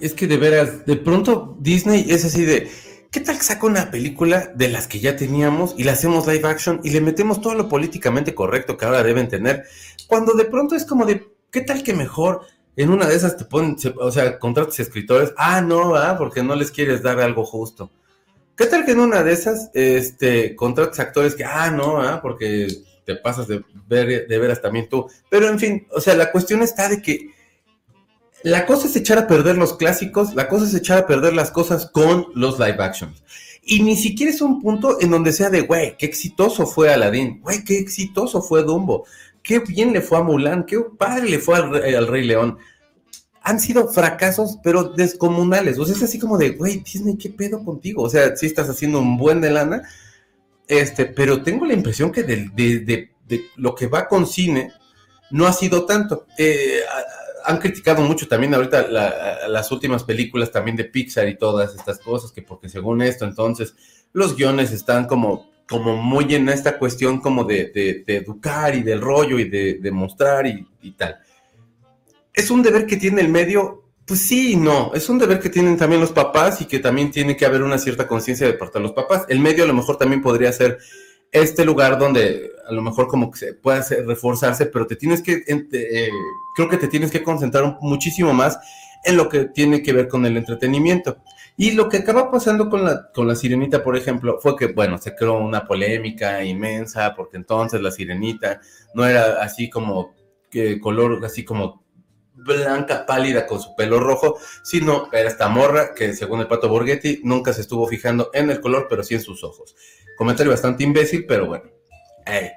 Es 0.00 0.12
que 0.12 0.26
de 0.26 0.36
veras, 0.36 0.84
de 0.84 0.96
pronto 0.96 1.56
Disney 1.58 2.06
es 2.10 2.24
así 2.24 2.44
de, 2.44 2.70
¿qué 3.10 3.20
tal 3.20 3.40
saca 3.40 3.66
una 3.66 3.90
película 3.90 4.52
de 4.54 4.68
las 4.68 4.86
que 4.86 5.00
ya 5.00 5.16
teníamos 5.16 5.74
y 5.78 5.84
la 5.84 5.92
hacemos 5.92 6.26
live 6.26 6.46
action 6.46 6.80
y 6.84 6.90
le 6.90 7.00
metemos 7.00 7.40
todo 7.40 7.54
lo 7.54 7.68
políticamente 7.68 8.34
correcto 8.34 8.76
que 8.76 8.84
ahora 8.84 9.02
deben 9.02 9.28
tener? 9.28 9.64
Cuando 10.06 10.34
de 10.34 10.44
pronto 10.44 10.76
es 10.76 10.84
como 10.84 11.06
de, 11.06 11.26
¿qué 11.50 11.62
tal 11.62 11.82
que 11.82 11.94
mejor 11.94 12.42
en 12.76 12.90
una 12.90 13.06
de 13.06 13.16
esas 13.16 13.38
te 13.38 13.46
ponen, 13.46 13.76
o 13.98 14.10
sea, 14.10 14.38
contratos 14.38 14.78
escritores? 14.78 15.32
Ah, 15.38 15.62
no, 15.62 15.96
ah, 15.96 16.16
porque 16.18 16.42
no 16.42 16.54
les 16.54 16.70
quieres 16.70 17.02
dar 17.02 17.20
algo 17.20 17.44
justo. 17.44 17.90
¿Qué 18.54 18.66
tal 18.66 18.84
que 18.84 18.92
en 18.92 19.00
una 19.00 19.22
de 19.22 19.32
esas, 19.32 19.70
este, 19.74 20.54
contratos 20.54 21.00
actores 21.00 21.34
que, 21.34 21.44
ah, 21.44 21.70
no, 21.70 22.00
ah, 22.00 22.20
porque 22.22 22.68
te 23.06 23.14
pasas 23.14 23.46
de, 23.46 23.64
ver, 23.86 24.26
de 24.26 24.38
veras 24.38 24.60
también 24.60 24.88
tú. 24.88 25.06
Pero 25.30 25.48
en 25.48 25.58
fin, 25.58 25.86
o 25.92 26.00
sea, 26.00 26.14
la 26.14 26.32
cuestión 26.32 26.62
está 26.62 26.88
de 26.88 27.00
que 27.00 27.30
la 28.42 28.66
cosa 28.66 28.88
es 28.88 28.96
echar 28.96 29.16
a 29.18 29.26
perder 29.26 29.56
los 29.56 29.74
clásicos, 29.74 30.34
la 30.34 30.48
cosa 30.48 30.66
es 30.66 30.74
echar 30.74 30.98
a 30.98 31.06
perder 31.06 31.32
las 31.32 31.50
cosas 31.50 31.86
con 31.90 32.26
los 32.34 32.58
live 32.58 32.82
actions. 32.82 33.22
Y 33.62 33.82
ni 33.82 33.96
siquiera 33.96 34.30
es 34.30 34.40
un 34.40 34.60
punto 34.60 35.00
en 35.00 35.10
donde 35.10 35.32
sea 35.32 35.50
de, 35.50 35.62
güey, 35.62 35.96
qué 35.96 36.06
exitoso 36.06 36.66
fue 36.66 36.92
Aladdin, 36.92 37.40
güey, 37.40 37.64
qué 37.64 37.78
exitoso 37.78 38.42
fue 38.42 38.62
Dumbo, 38.62 39.04
qué 39.42 39.60
bien 39.60 39.92
le 39.92 40.00
fue 40.00 40.18
a 40.18 40.22
Mulan, 40.22 40.64
qué 40.66 40.78
padre 40.98 41.28
le 41.28 41.38
fue 41.38 41.56
al, 41.56 42.06
Rey 42.06 42.24
León. 42.24 42.58
Han 43.42 43.60
sido 43.60 43.88
fracasos, 43.88 44.58
pero 44.62 44.84
descomunales. 44.84 45.78
O 45.78 45.84
sea, 45.84 45.94
es 45.94 46.02
así 46.02 46.18
como 46.18 46.38
de, 46.38 46.50
güey, 46.50 46.78
Disney, 46.78 47.16
¿qué 47.16 47.30
pedo 47.30 47.64
contigo? 47.64 48.02
O 48.02 48.08
sea, 48.08 48.36
sí 48.36 48.46
estás 48.46 48.68
haciendo 48.68 49.00
un 49.00 49.16
buen 49.16 49.40
de 49.40 49.50
lana, 49.50 49.82
este, 50.68 51.06
pero 51.06 51.42
tengo 51.42 51.66
la 51.66 51.74
impresión 51.74 52.10
que 52.10 52.22
de, 52.22 53.10
lo 53.56 53.74
que 53.74 53.86
va 53.86 54.08
con 54.08 54.26
cine 54.26 54.72
no 55.30 55.46
ha 55.46 55.52
sido 55.52 55.84
tanto. 55.84 56.26
Eh, 56.38 56.80
han 57.44 57.58
criticado 57.58 58.02
mucho 58.02 58.26
también 58.26 58.54
ahorita 58.54 58.88
las 58.88 59.70
últimas 59.70 60.02
películas 60.02 60.50
también 60.50 60.76
de 60.76 60.84
Pixar 60.84 61.28
y 61.28 61.36
todas 61.36 61.74
estas 61.74 61.98
cosas, 62.00 62.32
que 62.32 62.42
porque 62.42 62.68
según 62.68 63.02
esto 63.02 63.24
entonces 63.24 63.74
los 64.12 64.36
guiones 64.36 64.72
están 64.72 65.06
como, 65.06 65.50
como 65.68 65.96
muy 65.96 66.34
en 66.34 66.48
esta 66.48 66.78
cuestión 66.78 67.20
como 67.20 67.44
de, 67.44 68.04
educar 68.06 68.74
y 68.74 68.82
del 68.82 69.00
rollo 69.00 69.38
y 69.38 69.48
de, 69.48 69.90
mostrar 69.92 70.46
y 70.46 70.90
tal. 70.92 71.18
Es 72.32 72.50
un 72.50 72.62
deber 72.62 72.86
que 72.86 72.96
tiene 72.96 73.20
el 73.20 73.28
medio 73.28 73.85
pues 74.06 74.26
sí 74.28 74.56
no. 74.56 74.92
Es 74.94 75.08
un 75.08 75.18
deber 75.18 75.40
que 75.40 75.50
tienen 75.50 75.76
también 75.76 76.00
los 76.00 76.12
papás 76.12 76.60
y 76.60 76.66
que 76.66 76.78
también 76.78 77.10
tiene 77.10 77.36
que 77.36 77.44
haber 77.44 77.62
una 77.62 77.78
cierta 77.78 78.06
conciencia 78.06 78.46
de 78.46 78.54
parte 78.54 78.78
de 78.78 78.84
los 78.84 78.92
papás. 78.92 79.24
El 79.28 79.40
medio 79.40 79.64
a 79.64 79.66
lo 79.66 79.74
mejor 79.74 79.96
también 79.96 80.22
podría 80.22 80.52
ser 80.52 80.78
este 81.32 81.64
lugar 81.64 81.98
donde 81.98 82.52
a 82.68 82.72
lo 82.72 82.82
mejor 82.82 83.08
como 83.08 83.30
que 83.30 83.38
se 83.38 83.54
puede 83.54 83.82
reforzarse, 84.04 84.66
pero 84.66 84.86
te 84.86 84.96
tienes 84.96 85.22
que, 85.22 85.44
eh, 85.46 86.10
creo 86.54 86.68
que 86.68 86.76
te 86.76 86.88
tienes 86.88 87.10
que 87.10 87.22
concentrar 87.22 87.78
muchísimo 87.80 88.32
más 88.32 88.58
en 89.04 89.16
lo 89.16 89.28
que 89.28 89.46
tiene 89.46 89.82
que 89.82 89.92
ver 89.92 90.08
con 90.08 90.24
el 90.24 90.36
entretenimiento. 90.36 91.18
Y 91.56 91.72
lo 91.72 91.88
que 91.88 91.98
acaba 91.98 92.30
pasando 92.30 92.68
con 92.68 92.84
la, 92.84 93.10
con 93.12 93.26
la 93.26 93.34
sirenita, 93.34 93.82
por 93.82 93.96
ejemplo, 93.96 94.38
fue 94.40 94.56
que, 94.56 94.66
bueno, 94.66 94.98
se 94.98 95.14
creó 95.14 95.38
una 95.38 95.66
polémica 95.66 96.44
inmensa, 96.44 97.14
porque 97.16 97.38
entonces 97.38 97.80
la 97.80 97.90
sirenita 97.90 98.60
no 98.94 99.06
era 99.06 99.42
así 99.42 99.70
como 99.70 100.14
que 100.50 100.78
color, 100.80 101.24
así 101.24 101.44
como 101.44 101.85
blanca, 102.36 103.06
pálida, 103.06 103.46
con 103.46 103.60
su 103.60 103.74
pelo 103.74 103.98
rojo, 103.98 104.38
sino 104.62 105.08
era 105.12 105.28
esta 105.28 105.48
morra 105.48 105.94
que, 105.94 106.12
según 106.12 106.40
el 106.40 106.46
pato 106.46 106.68
Borghetti, 106.68 107.20
nunca 107.24 107.52
se 107.52 107.62
estuvo 107.62 107.86
fijando 107.86 108.30
en 108.32 108.50
el 108.50 108.60
color, 108.60 108.86
pero 108.88 109.02
sí 109.02 109.14
en 109.14 109.22
sus 109.22 109.42
ojos. 109.42 109.74
Comentario 110.16 110.52
bastante 110.52 110.84
imbécil, 110.84 111.24
pero 111.26 111.46
bueno. 111.46 111.64
Eh, 112.26 112.52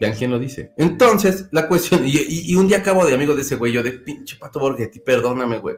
vean 0.00 0.14
quién 0.14 0.30
lo 0.30 0.38
dice. 0.38 0.72
Entonces, 0.76 1.46
la 1.52 1.68
cuestión, 1.68 2.02
y, 2.04 2.54
un 2.56 2.66
día 2.66 2.78
acabo 2.78 3.06
de 3.06 3.14
amigo 3.14 3.34
de 3.34 3.42
ese 3.42 3.56
güey, 3.56 3.72
yo 3.72 3.82
de 3.82 3.92
pinche 3.92 4.36
pato 4.36 4.58
Borghetti, 4.58 5.00
perdóname, 5.00 5.58
güey. 5.58 5.76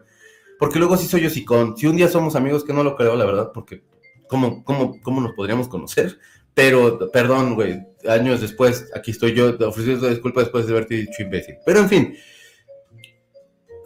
Porque 0.59 0.79
luego 0.79 0.97
sí 0.97 1.07
soy 1.07 1.23
yo 1.23 1.45
con 1.45 1.77
Si 1.77 1.87
un 1.87 1.97
día 1.97 2.09
somos 2.09 2.37
amigos, 2.37 2.65
que 2.65 2.73
no 2.73 2.85
lo 2.85 2.97
creo, 2.97 3.17
la 3.17 3.25
verdad, 3.25 3.51
porque 3.53 3.83
¿cómo, 4.29 4.63
cómo, 4.65 5.01
cómo 5.03 5.21
nos 5.21 5.33
podríamos 5.33 5.69
conocer? 5.69 6.19
Pero, 6.55 7.11
perdón, 7.11 7.55
güey, 7.55 7.81
años 8.09 8.41
después, 8.41 8.91
aquí 8.95 9.11
estoy 9.11 9.35
yo 9.35 9.57
ofreciendo 9.67 10.09
disculpas 10.09 10.45
después 10.45 10.67
de 10.67 10.73
haberte 10.73 10.95
dicho 10.95 11.23
imbécil. 11.23 11.57
Pero 11.65 11.81
en 11.81 11.89
fin, 11.89 12.17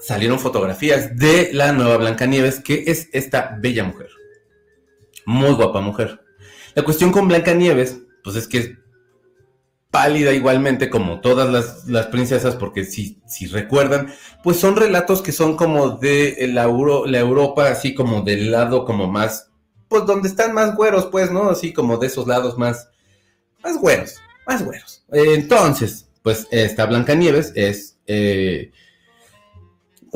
salieron 0.06 0.38
fotografías 0.38 1.16
de 1.16 1.50
la 1.52 1.72
nueva 1.72 1.96
Blancanieves, 1.96 2.60
que 2.60 2.84
es 2.86 3.08
esta 3.12 3.56
bella 3.60 3.82
mujer. 3.82 4.08
Muy 5.24 5.52
guapa 5.52 5.80
mujer. 5.80 6.20
La 6.74 6.84
cuestión 6.84 7.10
con 7.10 7.26
Blancanieves, 7.26 7.98
pues 8.22 8.36
es 8.36 8.46
que 8.46 8.58
es 8.58 8.70
pálida 9.90 10.32
igualmente 10.32 10.90
como 10.90 11.20
todas 11.20 11.84
las, 11.86 12.06
princesas, 12.06 12.54
porque 12.54 12.84
si, 12.84 13.20
si, 13.26 13.46
recuerdan, 13.46 14.12
pues 14.44 14.58
son 14.58 14.76
relatos 14.76 15.22
que 15.22 15.32
son 15.32 15.56
como 15.56 15.96
de 15.96 16.50
la, 16.52 16.66
la 16.66 17.18
Europa, 17.18 17.68
así 17.68 17.92
como 17.92 18.22
del 18.22 18.52
lado 18.52 18.84
como 18.84 19.10
más, 19.10 19.50
pues 19.88 20.06
donde 20.06 20.28
están 20.28 20.52
más 20.54 20.76
güeros, 20.76 21.06
pues, 21.06 21.32
¿no? 21.32 21.50
Así 21.50 21.72
como 21.72 21.96
de 21.96 22.06
esos 22.06 22.28
lados 22.28 22.56
más, 22.56 22.90
más 23.64 23.78
güeros, 23.78 24.16
más 24.46 24.64
güeros. 24.64 25.04
Entonces, 25.10 26.08
pues 26.22 26.46
esta 26.52 26.86
Blancanieves 26.86 27.52
es 27.56 27.98
eh, 28.06 28.70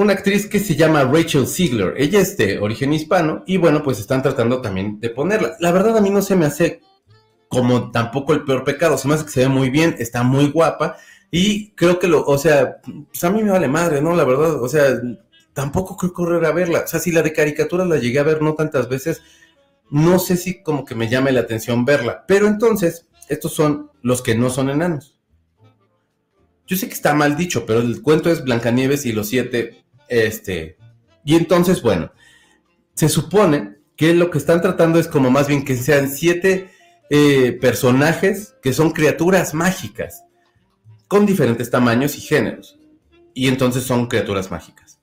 una 0.01 0.15
actriz 0.15 0.47
que 0.47 0.61
se 0.61 0.77
llama 0.77 1.05
Rachel 1.05 1.47
Ziegler. 1.47 1.95
Ella 1.97 2.21
es 2.21 2.37
de 2.37 2.59
origen 2.59 2.93
hispano 2.93 3.45
y 3.47 3.59
bueno, 3.59 3.83
pues 3.83 3.99
están 3.99 4.23
tratando 4.23 4.61
también 4.61 4.99
de 4.99 5.11
ponerla. 5.11 5.57
La 5.61 5.73
verdad 5.73 5.97
a 5.97 6.01
mí 6.01 6.11
no 6.11 6.23
se 6.23 6.37
me 6.37 6.47
hace 6.47 6.81
como 7.49 7.91
tampoco 7.91 8.33
el 8.33 8.45
peor 8.45 8.65
pecado. 8.65 8.97
Se 8.97 9.09
me 9.09 9.15
hace 9.15 9.25
que 9.25 9.31
se 9.31 9.41
ve 9.41 9.49
muy 9.49 9.71
bien, 9.71 9.97
está 9.99 10.23
muy 10.23 10.51
guapa. 10.51 10.97
Y 11.31 11.73
creo 11.73 11.99
que 11.99 12.09
lo, 12.09 12.25
o 12.25 12.39
sea, 12.39 12.79
pues 12.83 13.23
a 13.25 13.31
mí 13.31 13.43
me 13.43 13.51
vale 13.51 13.69
madre, 13.69 14.01
¿no? 14.01 14.15
La 14.17 14.25
verdad, 14.25 14.63
o 14.63 14.69
sea, 14.69 15.01
tampoco 15.53 15.97
creo 15.97 16.13
correr 16.13 16.45
a 16.45 16.53
verla. 16.53 16.81
O 16.85 16.87
sea, 16.87 16.99
si 16.99 17.13
la 17.13 17.23
de 17.23 17.33
caricatura 17.33 17.85
la 17.85 17.99
llegué 17.99 18.19
a 18.19 18.25
ver 18.25 18.41
no 18.41 18.55
tantas 18.55 18.89
veces, 18.89 19.23
no 19.91 20.19
sé 20.19 20.37
si 20.37 20.63
como 20.63 20.85
que 20.85 20.95
me 20.95 21.09
llame 21.09 21.33
la 21.33 21.41
atención 21.41 21.85
verla. 21.85 22.25
Pero 22.27 22.47
entonces, 22.47 23.07
estos 23.29 23.53
son 23.53 23.91
los 24.03 24.23
que 24.23 24.35
no 24.35 24.49
son 24.51 24.71
enanos. 24.71 25.21
Yo 26.71 26.77
sé 26.77 26.87
que 26.87 26.95
está 26.95 27.15
mal 27.15 27.37
dicho, 27.37 27.67
pero 27.67 27.81
el 27.81 28.01
cuento 28.01 28.31
es 28.31 28.45
Blancanieves 28.45 29.05
y 29.05 29.13
los 29.13 29.29
siete, 29.29 29.80
este. 30.11 30.77
Y 31.25 31.37
entonces, 31.37 31.81
bueno, 31.81 32.13
se 32.95 33.09
supone 33.09 33.77
que 33.97 34.13
lo 34.15 34.31
que 34.31 34.39
están 34.39 34.61
tratando 34.61 34.99
es 34.99 35.09
como 35.09 35.31
más 35.31 35.49
bien 35.49 35.65
que 35.65 35.77
sean 35.77 36.11
siete 36.11 36.71
eh, 37.09 37.53
personajes 37.61 38.55
que 38.63 38.73
son 38.73 38.91
criaturas 38.91 39.55
mágicas, 39.55 40.25
con 41.09 41.27
diferentes 41.27 41.71
tamaños 41.71 42.17
y 42.17 42.21
géneros. 42.21 42.79
Y 43.33 43.49
entonces 43.49 43.85
son 43.85 44.07
criaturas 44.07 44.51
mágicas. 44.51 45.01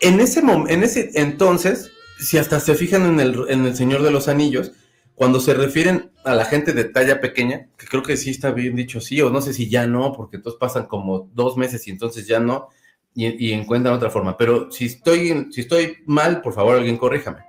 En 0.00 0.20
ese, 0.20 0.40
en 0.40 0.82
ese 0.82 1.10
entonces, 1.14 1.90
si 2.18 2.38
hasta 2.38 2.60
se 2.60 2.74
fijan 2.74 3.06
en 3.06 3.20
el, 3.20 3.44
en 3.48 3.66
el 3.66 3.76
Señor 3.76 4.02
de 4.02 4.10
los 4.10 4.28
Anillos, 4.28 4.72
cuando 5.14 5.40
se 5.40 5.52
refieren 5.52 6.12
a 6.24 6.34
la 6.34 6.44
gente 6.44 6.72
de 6.72 6.84
talla 6.84 7.20
pequeña, 7.20 7.68
que 7.76 7.86
creo 7.86 8.04
que 8.04 8.16
sí 8.16 8.30
está 8.30 8.52
bien 8.52 8.76
dicho 8.76 9.00
sí, 9.00 9.20
o 9.20 9.30
no 9.30 9.40
sé 9.40 9.52
si 9.52 9.68
ya 9.68 9.86
no, 9.86 10.12
porque 10.12 10.36
entonces 10.36 10.58
pasan 10.60 10.86
como 10.86 11.28
dos 11.34 11.56
meses 11.56 11.86
y 11.88 11.90
entonces 11.90 12.26
ya 12.28 12.38
no, 12.38 12.68
y, 13.14 13.52
encuentran 13.52 13.94
otra 13.94 14.10
forma. 14.10 14.36
Pero 14.36 14.70
si 14.70 14.86
estoy, 14.86 15.48
si 15.50 15.62
estoy 15.62 15.98
mal, 16.06 16.40
por 16.40 16.52
favor 16.52 16.76
alguien 16.76 16.96
corríjame. 16.96 17.44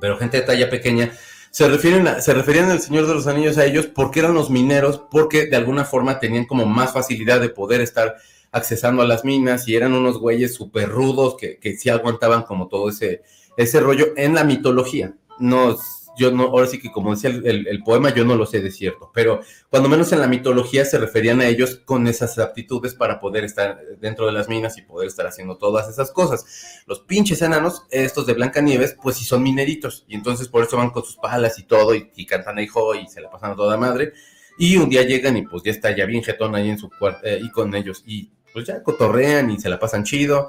Pero 0.00 0.18
gente 0.18 0.38
de 0.38 0.46
talla 0.46 0.68
pequeña 0.68 1.12
se 1.50 1.68
refieren 1.68 2.20
se 2.20 2.34
referían 2.34 2.70
al 2.70 2.80
Señor 2.80 3.06
de 3.06 3.14
los 3.14 3.26
Anillos 3.26 3.56
a 3.56 3.64
ellos 3.64 3.86
porque 3.86 4.20
eran 4.20 4.34
los 4.34 4.50
mineros, 4.50 5.00
porque 5.10 5.46
de 5.46 5.56
alguna 5.56 5.84
forma 5.84 6.18
tenían 6.18 6.44
como 6.44 6.66
más 6.66 6.92
facilidad 6.92 7.40
de 7.40 7.48
poder 7.48 7.80
estar 7.80 8.16
accesando 8.52 9.02
a 9.02 9.06
las 9.06 9.24
minas 9.24 9.66
y 9.66 9.74
eran 9.74 9.94
unos 9.94 10.18
güeyes 10.18 10.54
súper 10.54 10.90
rudos 10.90 11.36
que, 11.36 11.58
que 11.58 11.76
sí 11.76 11.88
aguantaban 11.88 12.42
como 12.42 12.68
todo 12.68 12.90
ese, 12.90 13.22
ese 13.56 13.80
rollo 13.80 14.08
en 14.16 14.34
la 14.34 14.44
mitología. 14.44 15.14
No, 15.38 15.76
yo 16.16 16.30
no, 16.30 16.44
ahora 16.44 16.66
sí 16.66 16.78
que 16.78 16.90
como 16.90 17.14
decía 17.14 17.30
el, 17.30 17.82
poema, 17.84 18.12
yo 18.14 18.24
no 18.24 18.34
lo 18.36 18.46
sé 18.46 18.60
de 18.60 18.70
cierto, 18.70 19.10
pero 19.12 19.40
cuando 19.70 19.88
menos 19.88 20.12
en 20.12 20.20
la 20.20 20.26
mitología 20.26 20.84
se 20.84 20.98
referían 20.98 21.40
a 21.40 21.46
ellos 21.46 21.82
con 21.84 22.06
esas 22.06 22.38
aptitudes 22.38 22.94
para 22.94 23.20
poder 23.20 23.44
estar 23.44 23.80
dentro 24.00 24.26
de 24.26 24.32
las 24.32 24.48
minas 24.48 24.78
y 24.78 24.82
poder 24.82 25.08
estar 25.08 25.26
haciendo 25.26 25.58
todas 25.58 25.88
esas 25.88 26.10
cosas. 26.10 26.82
Los 26.86 27.00
pinches 27.00 27.42
enanos, 27.42 27.84
estos 27.90 28.26
de 28.26 28.34
Blancanieves, 28.34 28.96
pues 29.00 29.16
sí 29.16 29.24
son 29.24 29.42
mineritos, 29.42 30.04
y 30.08 30.14
entonces 30.14 30.48
por 30.48 30.64
eso 30.64 30.76
van 30.76 30.90
con 30.90 31.04
sus 31.04 31.16
palas 31.16 31.58
y 31.58 31.64
todo, 31.64 31.94
y, 31.94 32.26
cantan 32.26 32.58
ahí 32.58 32.68
y 33.02 33.06
se 33.08 33.20
la 33.20 33.30
pasan 33.30 33.52
a 33.52 33.56
toda 33.56 33.76
madre, 33.76 34.12
y 34.58 34.76
un 34.76 34.88
día 34.88 35.02
llegan 35.02 35.36
y 35.36 35.42
pues 35.42 35.62
ya 35.62 35.70
está 35.70 35.94
ya 35.94 36.06
bien 36.06 36.22
jetón 36.22 36.54
ahí 36.54 36.70
en 36.70 36.78
su 36.78 36.90
cuarto, 36.90 37.26
eh, 37.26 37.38
y 37.42 37.50
con 37.50 37.74
ellos, 37.74 38.02
y 38.06 38.30
pues 38.52 38.66
ya 38.66 38.82
cotorrean 38.82 39.50
y 39.50 39.60
se 39.60 39.68
la 39.68 39.78
pasan 39.78 40.04
chido, 40.04 40.48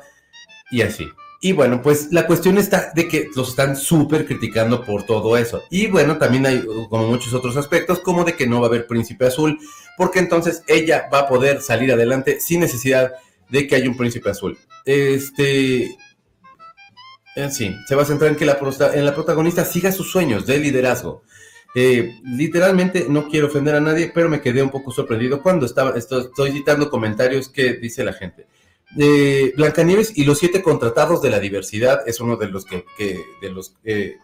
y 0.71 0.81
así. 0.81 1.07
Y 1.39 1.51
bueno, 1.51 1.81
pues 1.83 2.11
la 2.11 2.25
cuestión 2.25 2.57
está 2.57 2.91
de 2.95 3.07
que 3.07 3.29
los 3.35 3.49
están 3.49 3.75
súper 3.75 4.25
criticando 4.25 4.83
por 4.83 5.03
todo 5.03 5.37
eso. 5.37 5.63
Y 5.69 5.87
bueno, 5.87 6.17
también 6.17 6.45
hay 6.47 6.65
como 6.89 7.07
muchos 7.07 7.33
otros 7.33 7.55
aspectos, 7.57 7.99
como 7.99 8.23
de 8.23 8.35
que 8.35 8.47
no 8.47 8.59
va 8.59 8.67
a 8.67 8.69
haber 8.69 8.87
príncipe 8.87 9.27
azul, 9.27 9.59
porque 9.97 10.19
entonces 10.19 10.63
ella 10.67 11.07
va 11.13 11.19
a 11.19 11.27
poder 11.27 11.61
salir 11.61 11.91
adelante 11.91 12.39
sin 12.39 12.61
necesidad 12.61 13.13
de 13.49 13.67
que 13.67 13.75
haya 13.75 13.89
un 13.89 13.97
príncipe 13.97 14.29
azul. 14.29 14.57
Este... 14.85 15.95
En 17.35 17.51
sí, 17.51 17.75
se 17.87 17.93
va 17.93 18.01
a 18.01 18.05
centrar 18.05 18.31
en 18.31 18.35
que 18.35 18.45
la, 18.45 18.57
en 18.95 19.05
la 19.05 19.13
protagonista 19.13 19.63
siga 19.63 19.91
sus 19.91 20.09
sueños 20.09 20.47
de 20.47 20.57
liderazgo. 20.57 21.21
Eh, 21.75 22.15
literalmente 22.23 23.05
no 23.07 23.27
quiero 23.27 23.45
ofender 23.45 23.75
a 23.75 23.79
nadie, 23.79 24.11
pero 24.11 24.27
me 24.27 24.41
quedé 24.41 24.63
un 24.63 24.71
poco 24.71 24.91
sorprendido 24.91 25.43
cuando 25.43 25.67
estaba, 25.67 25.95
estoy 25.95 26.51
citando 26.51 26.89
comentarios 26.89 27.49
que 27.49 27.73
dice 27.73 28.03
la 28.03 28.13
gente 28.13 28.47
de 28.91 29.53
Blancanieves 29.57 30.13
y 30.15 30.23
los 30.23 30.39
siete 30.39 30.61
contratados 30.61 31.21
de 31.21 31.29
la 31.29 31.39
diversidad 31.39 32.07
es 32.07 32.19
uno 32.19 32.37
de 32.37 32.47
los 32.47 32.65
que, 32.65 32.85
de 33.41 33.49
los 33.49 33.75
eh, 33.83 34.17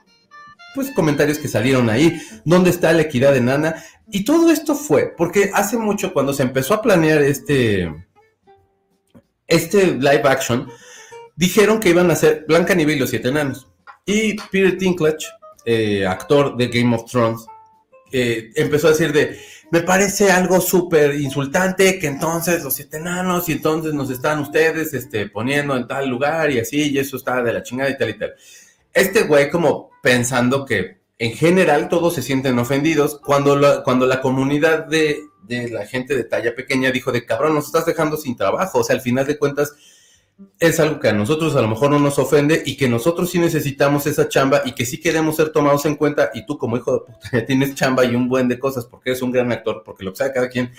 pues 0.73 0.91
comentarios 0.91 1.37
que 1.37 1.47
salieron 1.47 1.89
ahí, 1.89 2.19
dónde 2.45 2.69
está 2.69 2.93
la 2.93 3.03
equidad 3.03 3.35
enana 3.35 3.83
y 4.09 4.23
todo 4.23 4.49
esto 4.51 4.75
fue 4.75 5.13
porque 5.15 5.51
hace 5.53 5.77
mucho 5.77 6.13
cuando 6.13 6.33
se 6.33 6.43
empezó 6.43 6.73
a 6.73 6.81
planear 6.81 7.21
este 7.21 7.93
este 9.47 9.87
live 9.87 10.23
action 10.23 10.67
dijeron 11.35 11.79
que 11.79 11.89
iban 11.89 12.09
a 12.11 12.15
ser 12.15 12.45
Blancanieves 12.47 12.95
y 12.95 12.99
los 12.99 13.09
siete 13.09 13.29
enanos. 13.29 13.67
Y 14.05 14.35
Peter 14.51 14.77
Dinklage 14.77 15.27
eh, 15.65 16.05
actor 16.05 16.57
de 16.57 16.67
Game 16.67 16.95
of 16.95 17.09
Thrones 17.09 17.45
eh, 18.11 18.51
empezó 18.55 18.87
a 18.87 18.91
decir 18.91 19.13
de 19.13 19.39
me 19.73 19.81
parece 19.81 20.29
algo 20.29 20.61
súper 20.61 21.15
insultante 21.15 21.97
que 21.97 22.05
entonces 22.05 22.63
los 22.63 22.75
siete 22.75 22.97
enanos 22.97 23.49
y 23.49 23.53
entonces 23.53 23.91
nos 23.91 24.11
están 24.11 24.37
ustedes 24.37 24.93
este, 24.93 25.27
poniendo 25.27 25.75
en 25.75 25.87
tal 25.87 26.07
lugar 26.07 26.51
y 26.51 26.59
así, 26.59 26.91
y 26.91 26.99
eso 26.99 27.17
está 27.17 27.41
de 27.41 27.51
la 27.51 27.63
chingada 27.63 27.89
y 27.89 27.97
tal 27.97 28.09
y 28.11 28.19
tal. 28.19 28.35
Este 28.93 29.23
güey 29.23 29.49
como 29.49 29.89
pensando 30.03 30.63
que 30.63 30.99
en 31.17 31.31
general 31.31 31.89
todos 31.89 32.13
se 32.13 32.21
sienten 32.21 32.59
ofendidos 32.59 33.19
cuando 33.25 33.55
la, 33.55 33.81
cuando 33.81 34.05
la 34.05 34.21
comunidad 34.21 34.85
de, 34.85 35.21
de 35.41 35.71
la 35.71 35.87
gente 35.87 36.15
de 36.15 36.25
talla 36.25 36.53
pequeña 36.53 36.91
dijo 36.91 37.11
de 37.11 37.25
cabrón, 37.25 37.55
nos 37.55 37.65
estás 37.65 37.87
dejando 37.87 38.15
sin 38.15 38.37
trabajo, 38.37 38.77
o 38.77 38.83
sea, 38.83 38.95
al 38.95 39.01
final 39.01 39.25
de 39.25 39.39
cuentas 39.39 39.73
es 40.59 40.79
algo 40.79 40.99
que 40.99 41.09
a 41.09 41.13
nosotros 41.13 41.55
a 41.55 41.61
lo 41.61 41.67
mejor 41.67 41.91
no 41.91 41.99
nos 41.99 42.19
ofende 42.19 42.63
y 42.65 42.75
que 42.75 42.89
nosotros 42.89 43.29
sí 43.29 43.39
necesitamos 43.39 44.07
esa 44.07 44.27
chamba 44.27 44.61
y 44.65 44.73
que 44.73 44.85
sí 44.85 44.99
queremos 44.99 45.35
ser 45.35 45.49
tomados 45.51 45.85
en 45.85 45.95
cuenta 45.95 46.31
y 46.33 46.45
tú 46.45 46.57
como 46.57 46.77
hijo 46.77 46.93
de 46.93 46.99
puta 46.99 47.29
ya 47.31 47.45
tienes 47.45 47.75
chamba 47.75 48.05
y 48.05 48.15
un 48.15 48.27
buen 48.27 48.47
de 48.47 48.59
cosas 48.59 48.85
porque 48.85 49.11
eres 49.11 49.21
un 49.21 49.31
gran 49.31 49.51
actor, 49.51 49.83
porque 49.85 50.03
lo 50.03 50.11
que 50.11 50.17
sabe 50.17 50.33
cada 50.33 50.49
quien 50.49 50.71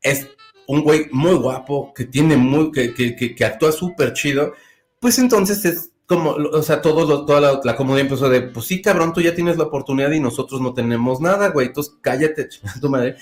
es 0.00 0.28
un 0.66 0.82
güey 0.82 1.08
muy 1.10 1.34
guapo, 1.34 1.92
que 1.94 2.04
tiene 2.04 2.36
muy, 2.36 2.70
que, 2.70 2.94
que, 2.94 3.34
que, 3.34 3.44
actúa 3.44 3.72
súper 3.72 4.12
chido, 4.12 4.54
pues 5.00 5.18
entonces 5.18 5.64
es 5.64 5.90
como, 6.06 6.30
o 6.30 6.62
sea, 6.62 6.80
todo 6.82 7.24
toda 7.24 7.60
la, 7.62 7.76
comunidad 7.76 8.02
empezó 8.02 8.28
de, 8.28 8.42
pues 8.42 8.66
sí, 8.66 8.80
cabrón, 8.82 9.12
tú 9.12 9.20
ya 9.20 9.34
tienes 9.34 9.56
la 9.56 9.64
oportunidad 9.64 10.10
y 10.12 10.20
nosotros 10.20 10.60
no 10.60 10.74
tenemos 10.74 11.20
nada, 11.20 11.48
güey, 11.48 11.68
entonces 11.68 11.94
cállate, 12.00 12.48
tu 12.80 12.88
madre. 12.88 13.16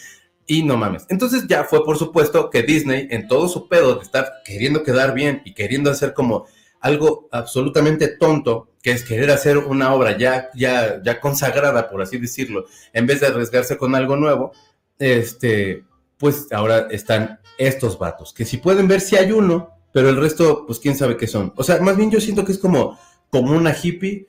Y 0.47 0.63
no 0.63 0.77
mames. 0.77 1.07
Entonces 1.09 1.47
ya 1.47 1.65
fue 1.65 1.85
por 1.85 1.99
supuesto 1.99 2.51
que 2.51 2.63
Disney, 2.63 3.09
en 3.11 3.29
todo 3.29 3.49
su 3.49 3.69
pedo 3.69 3.95
de 3.95 4.03
estar 4.03 4.43
queriendo 4.45 4.83
quedar 4.83 5.15
bien 5.15 5.43
y 5.45 5.55
queriendo 5.55 5.91
hacer 5.91 6.15
como 6.15 6.47
algo 6.81 7.29
absolutamente 7.31 8.09
tonto, 8.09 8.69
que 8.83 8.91
es 8.91 9.05
querer 9.05 9.31
hacer 9.31 9.57
una 9.57 9.95
obra 9.95 10.19
ya, 10.19 10.51
ya, 10.55 11.01
ya 11.03 11.21
consagrada, 11.21 11.89
por 11.89 12.03
así 12.03 12.19
decirlo, 12.19 12.67
en 12.93 13.07
vez 13.07 13.21
de 13.21 13.29
arriesgarse 13.29 13.79
con 13.79 13.95
algo 13.95 14.17
nuevo, 14.17 14.53
este, 14.99 15.85
pues 16.19 16.49
ahora 16.51 16.89
están 16.91 17.39
estos 17.57 17.99
vatos, 17.99 18.33
que 18.33 18.45
si 18.45 18.57
pueden 18.57 18.89
ver 18.89 19.01
si 19.01 19.17
hay 19.17 19.31
uno, 19.31 19.71
pero 19.93 20.09
el 20.09 20.17
resto, 20.17 20.67
pues 20.67 20.81
quién 20.81 20.97
sabe 20.97 21.17
qué 21.17 21.29
son. 21.29 21.53
O 21.57 21.63
sea, 21.63 21.81
más 21.81 21.97
bien 21.97 22.11
yo 22.11 22.21
siento 22.21 22.45
que 22.45 22.53
es 22.53 22.59
como, 22.59 22.99
como 23.31 23.53
una 23.53 23.77
hippie 23.81 24.27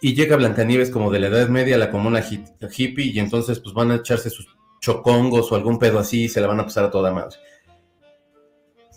y 0.00 0.14
llega 0.14 0.36
Blancanieves 0.36 0.90
como 0.90 1.10
de 1.10 1.18
la 1.18 1.28
Edad 1.28 1.48
Media, 1.48 1.78
la 1.78 1.90
como 1.90 2.08
una 2.08 2.22
hippie, 2.22 3.06
y 3.06 3.18
entonces 3.18 3.58
pues 3.58 3.74
van 3.74 3.90
a 3.90 3.96
echarse 3.96 4.30
sus 4.30 4.46
chocongos 4.80 5.50
o 5.50 5.56
algún 5.56 5.78
pedo 5.78 5.98
así 5.98 6.28
se 6.28 6.40
la 6.40 6.46
van 6.46 6.60
a 6.60 6.64
pasar 6.64 6.84
a 6.84 6.90
toda 6.90 7.12
madre. 7.12 7.36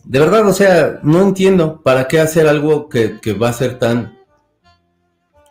De 0.03 0.19
verdad, 0.19 0.47
o 0.47 0.53
sea, 0.53 0.99
no 1.03 1.21
entiendo 1.21 1.81
para 1.81 2.07
qué 2.07 2.19
hacer 2.19 2.47
algo 2.47 2.89
que, 2.89 3.19
va 3.33 3.49
a 3.49 3.53
ser 3.53 3.77
tan, 3.77 4.17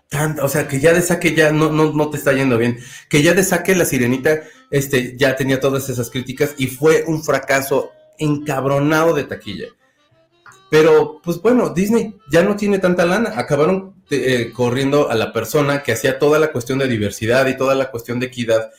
tan, 0.09 0.41
o 0.41 0.49
sea, 0.49 0.67
que 0.67 0.81
ya 0.81 0.93
de 0.93 1.03
saque 1.03 1.35
ya 1.35 1.53
no, 1.53 1.71
no, 1.71 1.93
no 1.93 2.11
te 2.11 2.17
está 2.17 2.33
yendo 2.33 2.59
bien, 2.59 2.79
que 3.09 3.23
ya 3.23 3.33
de 3.33 3.45
saque 3.45 3.77
la 3.77 3.85
sirenita, 3.85 4.41
este, 4.71 5.17
ya 5.17 5.37
tenía 5.37 5.61
todas 5.61 5.89
esas 5.89 6.11
críticas 6.11 6.55
y 6.59 6.67
fue 6.67 7.05
un 7.07 7.23
fracaso 7.23 7.93
encabronado 8.19 9.15
de 9.15 9.25
taquilla. 9.25 9.69
Pero, 10.71 11.21
pues 11.23 11.43
bueno, 11.43 11.71
Disney 11.71 12.15
ya 12.31 12.43
no 12.45 12.55
tiene 12.55 12.79
tanta 12.79 13.05
lana. 13.05 13.33
Acabaron 13.35 14.05
eh, 14.09 14.53
corriendo 14.55 15.11
a 15.11 15.17
la 15.17 15.33
persona 15.33 15.83
que 15.83 15.93
hacía 15.93 16.21
toda 16.21 16.39
la 16.39 16.53
cuestión 16.53 16.79
de 16.79 16.87
diversidad 16.87 17.49
y 17.49 17.57
toda 17.57 17.75
la 17.75 17.91
cuestión 17.91 18.21
de 18.21 18.27
equidad 18.27 18.71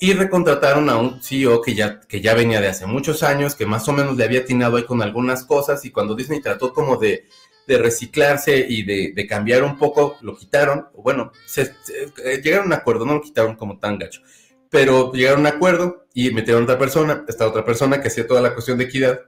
y 0.00 0.12
recontrataron 0.12 0.88
a 0.90 0.96
un 0.96 1.22
CEO 1.22 1.62
que 1.62 1.74
ya, 1.74 2.00
que 2.00 2.20
ya 2.20 2.34
venía 2.34 2.60
de 2.60 2.68
hace 2.68 2.86
muchos 2.86 3.22
años, 3.22 3.54
que 3.54 3.66
más 3.66 3.88
o 3.88 3.92
menos 3.92 4.16
le 4.16 4.24
había 4.24 4.40
atinado 4.40 4.76
ahí 4.76 4.84
con 4.84 5.02
algunas 5.02 5.44
cosas 5.44 5.84
y 5.84 5.90
cuando 5.90 6.14
Disney 6.14 6.40
trató 6.40 6.72
como 6.72 6.96
de, 6.96 7.26
de 7.66 7.78
reciclarse 7.78 8.66
y 8.68 8.82
de, 8.82 9.26
cambiar 9.26 9.62
un 9.62 9.78
poco, 9.78 10.16
lo 10.20 10.36
quitaron, 10.36 10.88
bueno, 10.96 11.32
eh, 11.56 12.40
llegaron 12.42 12.66
a 12.66 12.66
un 12.66 12.72
acuerdo, 12.74 13.06
no 13.06 13.14
lo 13.14 13.22
quitaron 13.22 13.56
como 13.56 13.78
tan 13.78 13.98
gacho, 13.98 14.20
pero 14.68 15.12
llegaron 15.12 15.46
a 15.46 15.50
un 15.50 15.56
acuerdo 15.56 16.06
y 16.12 16.30
metieron 16.32 16.62
a 16.62 16.64
otra 16.64 16.78
persona, 16.78 17.24
esta 17.28 17.46
otra 17.46 17.64
persona 17.64 18.00
que 18.00 18.08
hacía 18.08 18.26
toda 18.26 18.40
la 18.40 18.52
cuestión 18.52 18.78
de 18.78 18.84
equidad, 18.84 19.20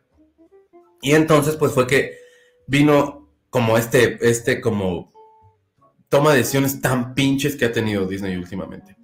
y 1.01 1.13
entonces 1.13 1.57
pues 1.57 1.73
fue 1.73 1.87
que 1.87 2.19
vino 2.67 3.31
como 3.51 3.79
este, 3.79 4.19
este 4.21 4.61
como 4.61 5.13
toma 6.09 6.33
de 6.33 6.39
decisiones 6.39 6.81
tan 6.81 7.15
pinches 7.15 7.57
que 7.57 7.65
ha 7.65 7.73
tenido 7.73 8.07
Disney 8.07 8.37
últimamente. 8.37 8.96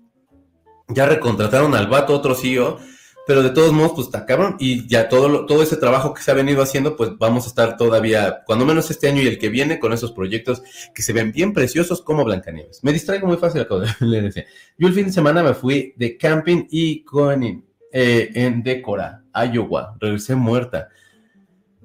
Ya 0.94 1.06
recontrataron 1.06 1.74
al 1.74 1.86
vato, 1.86 2.14
otro 2.14 2.34
CEO, 2.34 2.78
pero 3.26 3.42
de 3.42 3.50
todos 3.50 3.72
modos, 3.72 3.92
pues 3.94 4.06
está. 4.06 4.26
Y 4.58 4.86
ya 4.88 5.08
todo, 5.08 5.46
todo 5.46 5.62
ese 5.62 5.76
trabajo 5.76 6.12
que 6.12 6.22
se 6.22 6.30
ha 6.30 6.34
venido 6.34 6.62
haciendo, 6.62 6.96
pues 6.96 7.10
vamos 7.18 7.44
a 7.44 7.48
estar 7.48 7.76
todavía, 7.76 8.42
cuando 8.44 8.66
menos 8.66 8.90
este 8.90 9.08
año 9.08 9.22
y 9.22 9.26
el 9.26 9.38
que 9.38 9.48
viene, 9.48 9.78
con 9.78 9.92
esos 9.92 10.12
proyectos 10.12 10.62
que 10.94 11.02
se 11.02 11.12
ven 11.12 11.32
bien 11.32 11.52
preciosos 11.52 12.02
como 12.02 12.24
Blancanieves. 12.24 12.82
Me 12.82 12.92
distraigo 12.92 13.26
muy 13.26 13.36
fácil 13.36 13.60
acabo 13.60 13.80
de 13.80 14.20
decir. 14.22 14.46
Yo 14.76 14.88
el 14.88 14.94
fin 14.94 15.06
de 15.06 15.12
semana 15.12 15.42
me 15.42 15.54
fui 15.54 15.94
de 15.96 16.16
camping 16.16 16.66
y 16.70 17.04
con, 17.04 17.44
eh, 17.44 18.30
en 18.34 18.62
Decora, 18.62 19.22
Iowa. 19.34 19.96
Regresé 20.00 20.34
muerta. 20.34 20.88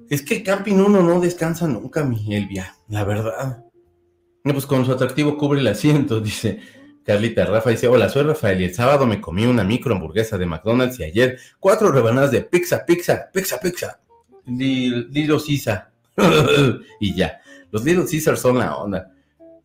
Es 0.08 0.22
que 0.22 0.36
el 0.36 0.42
camping 0.42 0.76
uno 0.76 1.02
no 1.02 1.20
descansa 1.20 1.68
nunca, 1.68 2.02
mi 2.02 2.34
Elvia, 2.34 2.74
la 2.88 3.04
verdad. 3.04 3.64
Pues 4.42 4.66
con 4.66 4.84
su 4.86 4.92
atractivo 4.92 5.36
cubre 5.36 5.60
el 5.60 5.66
asiento, 5.68 6.20
dice 6.22 6.77
Carlita. 7.08 7.46
Rafa 7.46 7.70
dice, 7.70 7.88
hola, 7.88 8.10
soy 8.10 8.22
Rafael 8.24 8.60
y 8.60 8.64
el 8.64 8.74
sábado 8.74 9.06
me 9.06 9.18
comí 9.18 9.46
una 9.46 9.64
micro 9.64 9.94
hamburguesa 9.94 10.36
de 10.36 10.44
McDonald's 10.44 11.00
y 11.00 11.04
ayer 11.04 11.38
cuatro 11.58 11.90
rebanadas 11.90 12.30
de 12.32 12.42
pizza, 12.42 12.84
pizza, 12.84 13.30
pizza, 13.32 13.58
pizza. 13.58 13.98
Little 14.44 15.38
Caesar. 15.44 15.90
y 17.00 17.14
ya. 17.14 17.40
Los 17.70 17.82
Little 17.82 18.04
Caesar 18.04 18.36
son 18.36 18.58
la 18.58 18.76
onda. 18.76 19.10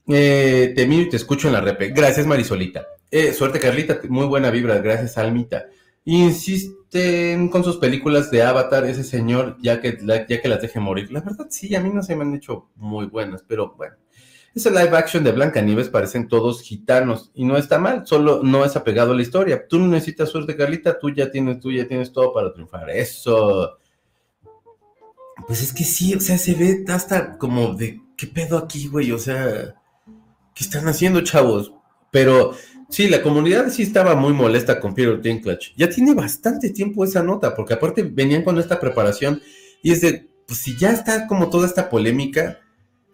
Eh, 0.07 0.71
te 0.73 0.87
miro 0.87 1.01
y 1.01 1.09
te 1.09 1.17
escucho 1.17 1.47
en 1.47 1.53
la 1.55 1.59
repe. 1.59 1.89
Gracias, 1.89 2.25
Marisolita. 2.25 2.87
Eh, 3.11 3.33
suerte, 3.33 3.59
Carlita. 3.59 3.99
Muy 4.07 4.25
buena 4.27 4.49
vibra. 4.49 4.77
Gracias, 4.77 5.17
Almita. 5.17 5.65
Insisten 6.05 7.49
con 7.49 7.65
sus 7.65 7.75
películas 7.75 8.31
de 8.31 8.41
Avatar, 8.41 8.85
ese 8.85 9.03
señor, 9.03 9.57
ya 9.61 9.81
que, 9.81 9.97
ya 10.01 10.25
que 10.25 10.47
las 10.47 10.61
deje 10.61 10.79
morir. 10.79 11.11
La 11.11 11.19
verdad, 11.19 11.47
sí, 11.49 11.75
a 11.75 11.81
mí 11.81 11.89
no 11.93 12.03
se 12.03 12.15
me 12.15 12.23
han 12.23 12.35
hecho 12.35 12.69
muy 12.77 13.07
buenas, 13.07 13.43
pero 13.45 13.73
bueno. 13.75 13.97
Ese 14.55 14.69
live 14.69 14.95
action 14.95 15.23
de 15.23 15.31
Blancanieves 15.31 15.89
parecen 15.89 16.27
todos 16.27 16.61
gitanos 16.61 17.31
y 17.33 17.43
no 17.43 17.57
está 17.57 17.79
mal, 17.79 18.05
solo 18.05 18.41
no 18.43 18.63
es 18.63 18.75
apegado 18.75 19.13
a 19.13 19.15
la 19.15 19.23
historia. 19.23 19.67
Tú 19.67 19.79
no 19.79 19.87
necesitas 19.87 20.29
suerte, 20.29 20.55
Carlita, 20.55 20.99
tú 20.99 21.09
ya 21.09 21.31
tienes, 21.31 21.59
tú 21.59 21.71
ya 21.71 21.87
tienes 21.87 22.11
todo 22.11 22.31
para 22.33 22.53
triunfar. 22.53 22.89
Eso. 22.91 23.77
Pues 25.47 25.63
es 25.63 25.73
que 25.73 25.83
sí, 25.83 26.13
o 26.13 26.19
sea, 26.19 26.37
se 26.37 26.53
ve 26.53 26.85
hasta 26.87 27.37
como 27.39 27.73
de 27.73 27.99
qué 28.15 28.27
pedo 28.27 28.59
aquí, 28.59 28.87
güey, 28.87 29.11
o 29.11 29.17
sea, 29.17 29.73
¿qué 30.53 30.63
están 30.63 30.87
haciendo, 30.87 31.21
chavos? 31.21 31.73
Pero 32.11 32.53
sí, 32.89 33.07
la 33.07 33.23
comunidad 33.23 33.69
sí 33.69 33.81
estaba 33.81 34.15
muy 34.15 34.33
molesta 34.33 34.79
con 34.79 34.93
Peter 34.93 35.19
Dinklage. 35.19 35.73
Ya 35.75 35.89
tiene 35.89 36.13
bastante 36.13 36.69
tiempo 36.69 37.03
esa 37.03 37.23
nota, 37.23 37.55
porque 37.55 37.73
aparte 37.73 38.03
venían 38.03 38.43
con 38.43 38.59
esta 38.59 38.79
preparación 38.79 39.41
y 39.81 39.91
es 39.91 40.01
de, 40.01 40.29
pues 40.47 40.59
si 40.59 40.77
ya 40.77 40.91
está 40.91 41.25
como 41.25 41.49
toda 41.49 41.65
esta 41.65 41.89
polémica, 41.89 42.59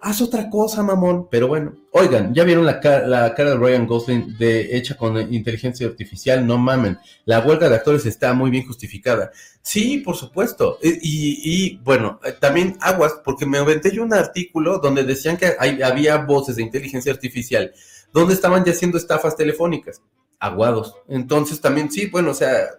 haz 0.02 0.22
otra 0.22 0.50
cosa, 0.50 0.84
mamón. 0.84 1.28
Pero 1.30 1.48
bueno, 1.48 1.74
oigan, 1.92 2.34
ya 2.34 2.44
vieron 2.44 2.66
la, 2.66 2.80
cara, 2.80 3.34
de 3.36 3.58
Ryan 3.58 3.88
Gosling 3.88 4.38
de, 4.38 4.78
hecha 4.78 4.96
con 4.96 5.18
inteligencia 5.34 5.88
artificial, 5.88 6.46
no 6.46 6.58
mamen. 6.58 6.98
La 7.26 7.40
huelga 7.40 7.70
de 7.70 7.76
actores 7.76 8.06
está 8.06 8.34
muy 8.34 8.50
bien 8.50 8.66
justificada. 8.66 9.32
Sí, 9.62 10.00
por 10.00 10.16
supuesto. 10.16 10.80
Y, 10.82 11.78
bueno, 11.80 12.20
también 12.40 12.78
aguas, 12.82 13.16
porque 13.24 13.46
me 13.46 13.58
aventé 13.58 13.92
yo 13.92 14.04
un 14.04 14.14
artículo 14.14 14.80
donde 14.80 15.04
decían 15.04 15.38
que 15.38 15.56
había 15.84 16.18
voces 16.18 16.56
de 16.56 16.64
inteligencia 16.64 17.12
artificial 17.12 17.74
donde 18.14 18.34
estaban 18.34 18.64
ya 18.66 18.72
haciendo 18.72 18.98
estafas 18.98 19.36
telefónicas. 19.36 20.02
Aguados. 20.40 20.96
Entonces 21.08 21.60
también 21.60 21.92
sí, 21.92 22.08
bueno, 22.08 22.32
o 22.32 22.34
sea, 22.34 22.70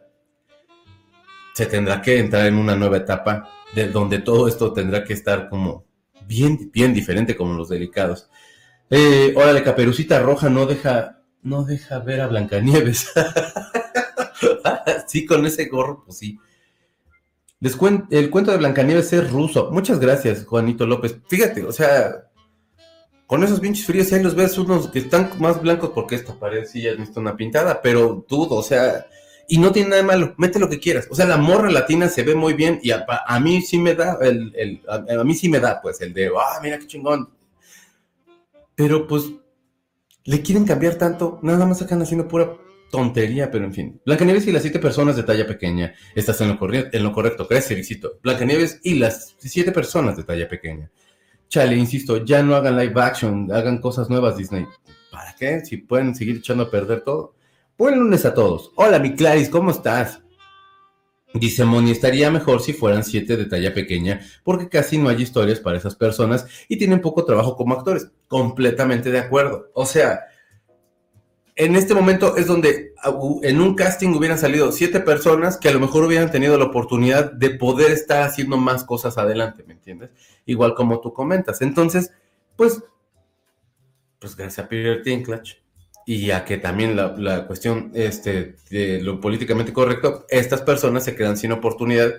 se 1.54 1.66
tendrá 1.66 2.00
que 2.00 2.18
entrar 2.18 2.46
en 2.46 2.54
una 2.54 2.74
nueva 2.74 2.96
etapa 2.96 3.48
de 3.74 3.88
donde 3.88 4.18
todo 4.18 4.48
esto 4.48 4.72
tendrá 4.72 5.04
que 5.04 5.12
estar 5.12 5.48
como 5.48 5.84
bien, 6.30 6.70
bien 6.72 6.94
diferente 6.94 7.36
como 7.36 7.54
los 7.54 7.68
delicados. 7.68 8.30
Eh, 8.88 9.34
órale, 9.36 9.64
Caperucita 9.64 10.20
Roja 10.20 10.48
no 10.48 10.64
deja, 10.64 11.22
no 11.42 11.64
deja 11.64 11.98
ver 11.98 12.20
a 12.20 12.28
Blancanieves. 12.28 13.10
sí, 15.08 15.26
con 15.26 15.44
ese 15.44 15.66
gorro, 15.66 16.04
pues 16.04 16.18
sí. 16.18 16.38
El 17.60 18.30
cuento 18.30 18.52
de 18.52 18.58
Blancanieves 18.58 19.12
es 19.12 19.30
ruso. 19.30 19.70
Muchas 19.72 19.98
gracias, 19.98 20.46
Juanito 20.46 20.86
López. 20.86 21.18
Fíjate, 21.28 21.64
o 21.64 21.72
sea, 21.72 22.30
con 23.26 23.42
esos 23.42 23.58
pinches 23.58 23.84
fríos 23.84 24.12
ahí 24.12 24.22
los 24.22 24.36
ves 24.36 24.56
unos 24.56 24.88
que 24.88 25.00
están 25.00 25.30
más 25.40 25.60
blancos 25.60 25.90
porque 25.92 26.14
esta 26.14 26.38
pared 26.38 26.64
sí 26.64 26.82
ya 26.82 26.92
necesita 26.92 27.20
una 27.20 27.36
pintada, 27.36 27.82
pero 27.82 28.24
dudo, 28.28 28.54
o 28.54 28.62
sea, 28.62 29.04
y 29.50 29.58
no 29.58 29.72
tiene 29.72 29.90
nada 29.90 30.04
malo, 30.04 30.32
mete 30.38 30.60
lo 30.60 30.70
que 30.70 30.78
quieras. 30.78 31.08
O 31.10 31.16
sea, 31.16 31.26
la 31.26 31.36
morra 31.36 31.68
latina 31.72 32.08
se 32.08 32.22
ve 32.22 32.36
muy 32.36 32.54
bien 32.54 32.78
y 32.84 32.92
a, 32.92 33.04
a 33.26 33.40
mí 33.40 33.60
sí 33.62 33.78
me 33.78 33.96
da, 33.96 34.16
el, 34.22 34.52
el 34.54 34.80
a, 34.88 35.24
mí 35.24 35.34
sí 35.34 35.48
me 35.48 35.58
da, 35.58 35.82
pues, 35.82 36.00
el 36.00 36.14
de, 36.14 36.28
ah, 36.28 36.60
mira 36.62 36.78
qué 36.78 36.86
chingón. 36.86 37.28
Pero 38.76 39.08
pues, 39.08 39.24
le 40.24 40.40
quieren 40.40 40.64
cambiar 40.64 40.94
tanto, 40.94 41.40
nada 41.42 41.66
más 41.66 41.80
sacan 41.80 42.00
haciendo 42.00 42.28
pura 42.28 42.56
tontería, 42.92 43.50
pero 43.50 43.64
en 43.64 43.74
fin. 43.74 44.00
Blancanieves 44.06 44.46
y 44.46 44.52
las 44.52 44.62
siete 44.62 44.78
personas 44.78 45.16
de 45.16 45.24
talla 45.24 45.48
pequeña. 45.48 45.94
Estás 46.14 46.40
en 46.42 46.50
lo, 46.50 46.56
correcto, 46.56 46.96
en 46.96 47.02
lo 47.02 47.12
correcto, 47.12 47.48
gracias, 47.50 47.76
visito. 47.76 48.20
Blancanieves 48.22 48.78
y 48.84 48.94
las 49.00 49.34
siete 49.36 49.72
personas 49.72 50.16
de 50.16 50.22
talla 50.22 50.48
pequeña. 50.48 50.92
Chale, 51.48 51.74
insisto, 51.74 52.24
ya 52.24 52.40
no 52.44 52.54
hagan 52.54 52.76
live 52.76 53.02
action, 53.02 53.50
hagan 53.50 53.78
cosas 53.78 54.08
nuevas, 54.08 54.36
Disney. 54.36 54.64
¿Para 55.10 55.34
qué? 55.34 55.64
Si 55.64 55.78
pueden 55.78 56.14
seguir 56.14 56.36
echando 56.36 56.62
a 56.62 56.70
perder 56.70 57.00
todo. 57.00 57.34
Buen 57.80 57.98
lunes 57.98 58.26
a 58.26 58.34
todos. 58.34 58.72
Hola, 58.74 58.98
mi 58.98 59.14
Claris, 59.14 59.48
¿cómo 59.48 59.70
estás? 59.70 60.20
Dice 61.32 61.64
Moni, 61.64 61.92
estaría 61.92 62.30
mejor 62.30 62.60
si 62.60 62.74
fueran 62.74 63.02
siete 63.02 63.38
de 63.38 63.46
talla 63.46 63.72
pequeña, 63.72 64.20
porque 64.44 64.68
casi 64.68 64.98
no 64.98 65.08
hay 65.08 65.22
historias 65.22 65.60
para 65.60 65.78
esas 65.78 65.96
personas 65.96 66.44
y 66.68 66.76
tienen 66.76 67.00
poco 67.00 67.24
trabajo 67.24 67.56
como 67.56 67.72
actores. 67.72 68.10
Completamente 68.28 69.10
de 69.10 69.20
acuerdo. 69.20 69.70
O 69.72 69.86
sea, 69.86 70.26
en 71.56 71.74
este 71.74 71.94
momento 71.94 72.36
es 72.36 72.46
donde 72.46 72.92
en 73.44 73.60
un 73.62 73.74
casting 73.74 74.10
hubieran 74.10 74.38
salido 74.38 74.72
siete 74.72 75.00
personas 75.00 75.56
que 75.56 75.70
a 75.70 75.72
lo 75.72 75.80
mejor 75.80 76.04
hubieran 76.04 76.30
tenido 76.30 76.58
la 76.58 76.66
oportunidad 76.66 77.32
de 77.32 77.48
poder 77.48 77.92
estar 77.92 78.24
haciendo 78.24 78.58
más 78.58 78.84
cosas 78.84 79.16
adelante, 79.16 79.64
¿me 79.66 79.72
entiendes? 79.72 80.10
Igual 80.44 80.74
como 80.74 81.00
tú 81.00 81.14
comentas. 81.14 81.62
Entonces, 81.62 82.12
pues, 82.56 82.82
pues 84.18 84.36
gracias 84.36 84.66
a 84.66 84.68
Peter 84.68 85.02
Dinklage 85.02 85.59
y 86.10 86.32
a 86.32 86.44
que 86.44 86.56
también 86.56 86.96
la, 86.96 87.14
la 87.16 87.46
cuestión 87.46 87.92
este, 87.94 88.56
de 88.68 89.00
lo 89.00 89.20
políticamente 89.20 89.72
correcto, 89.72 90.26
estas 90.28 90.60
personas 90.62 91.04
se 91.04 91.14
quedan 91.14 91.36
sin 91.36 91.52
oportunidad 91.52 92.12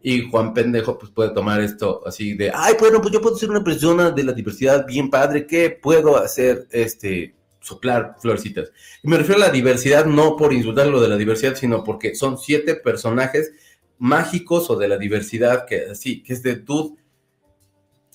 y 0.00 0.30
Juan 0.30 0.54
Pendejo 0.54 0.96
pues 0.98 1.12
puede 1.12 1.34
tomar 1.34 1.60
esto 1.60 2.00
así 2.06 2.32
de, 2.32 2.50
ay, 2.54 2.76
bueno, 2.80 3.02
pues 3.02 3.12
yo 3.12 3.20
puedo 3.20 3.36
ser 3.36 3.50
una 3.50 3.62
persona 3.62 4.10
de 4.10 4.24
la 4.24 4.32
diversidad 4.32 4.86
bien 4.86 5.10
padre, 5.10 5.46
¿qué 5.46 5.68
puedo 5.68 6.16
hacer? 6.16 6.66
Este, 6.70 7.34
soplar 7.60 8.16
florecitas. 8.22 8.72
Me 9.02 9.18
refiero 9.18 9.42
a 9.42 9.48
la 9.48 9.52
diversidad 9.52 10.06
no 10.06 10.34
por 10.36 10.54
insultar 10.54 10.86
lo 10.86 11.02
de 11.02 11.08
la 11.08 11.18
diversidad, 11.18 11.56
sino 11.56 11.84
porque 11.84 12.14
son 12.14 12.38
siete 12.38 12.74
personajes 12.74 13.52
mágicos 13.98 14.70
o 14.70 14.76
de 14.76 14.88
la 14.88 14.96
diversidad 14.96 15.66
que 15.66 15.90
así, 15.90 16.22
que 16.22 16.32
es 16.32 16.42
de 16.42 16.54
dude. 16.54 16.96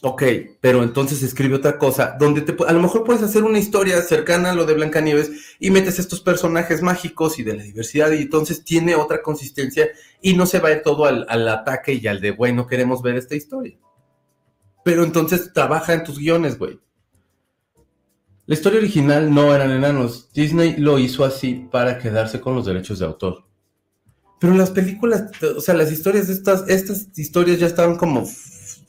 Ok, 0.04 0.24
pero 0.60 0.82
entonces 0.82 1.22
escribe 1.22 1.56
otra 1.56 1.78
cosa, 1.78 2.16
donde 2.20 2.42
te, 2.42 2.56
a 2.68 2.74
lo 2.74 2.82
mejor 2.82 3.04
puedes 3.04 3.22
hacer 3.22 3.44
una 3.44 3.60
historia 3.60 4.02
cercana 4.02 4.50
a 4.50 4.56
lo 4.56 4.66
de 4.66 4.74
Blancanieves 4.74 5.32
y 5.60 5.70
metes 5.70 6.00
estos 6.00 6.22
personajes 6.22 6.82
mágicos 6.82 7.38
y 7.38 7.44
de 7.44 7.56
la 7.56 7.62
diversidad 7.62 8.12
y 8.12 8.24
entonces 8.24 8.64
tiene 8.64 8.96
otra 8.96 9.22
consistencia 9.22 9.90
y 10.20 10.36
no 10.36 10.48
se 10.48 10.60
va 10.60 10.70
a 10.70 10.72
ir 10.72 10.82
todo 10.82 11.06
al, 11.06 11.28
al 11.30 11.48
ataque 11.48 11.94
y 11.94 12.08
al 12.08 12.20
de, 12.20 12.32
güey, 12.32 12.52
no 12.52 12.66
queremos 12.66 13.04
ver 13.04 13.16
esta 13.16 13.36
historia. 13.36 13.78
Pero 14.84 15.04
entonces 15.04 15.54
trabaja 15.54 15.94
en 15.94 16.04
tus 16.04 16.18
guiones, 16.18 16.58
güey. 16.58 16.80
La 18.48 18.56
historia 18.56 18.80
original 18.80 19.32
no 19.32 19.54
eran 19.54 19.72
enanos. 19.72 20.32
Disney 20.34 20.78
lo 20.78 20.98
hizo 20.98 21.24
así 21.24 21.68
para 21.72 22.00
quedarse 22.00 22.42
con 22.42 22.56
los 22.56 22.66
derechos 22.66 22.98
de 22.98 23.06
autor. 23.06 23.46
Pero 24.40 24.56
las 24.56 24.72
películas, 24.72 25.26
o 25.56 25.62
sea, 25.62 25.76
las 25.76 25.92
historias 25.92 26.28
de 26.28 26.34
estas, 26.34 26.68
estas 26.68 27.08
historias 27.16 27.60
ya 27.60 27.68
estaban 27.68 27.96
como, 27.96 28.28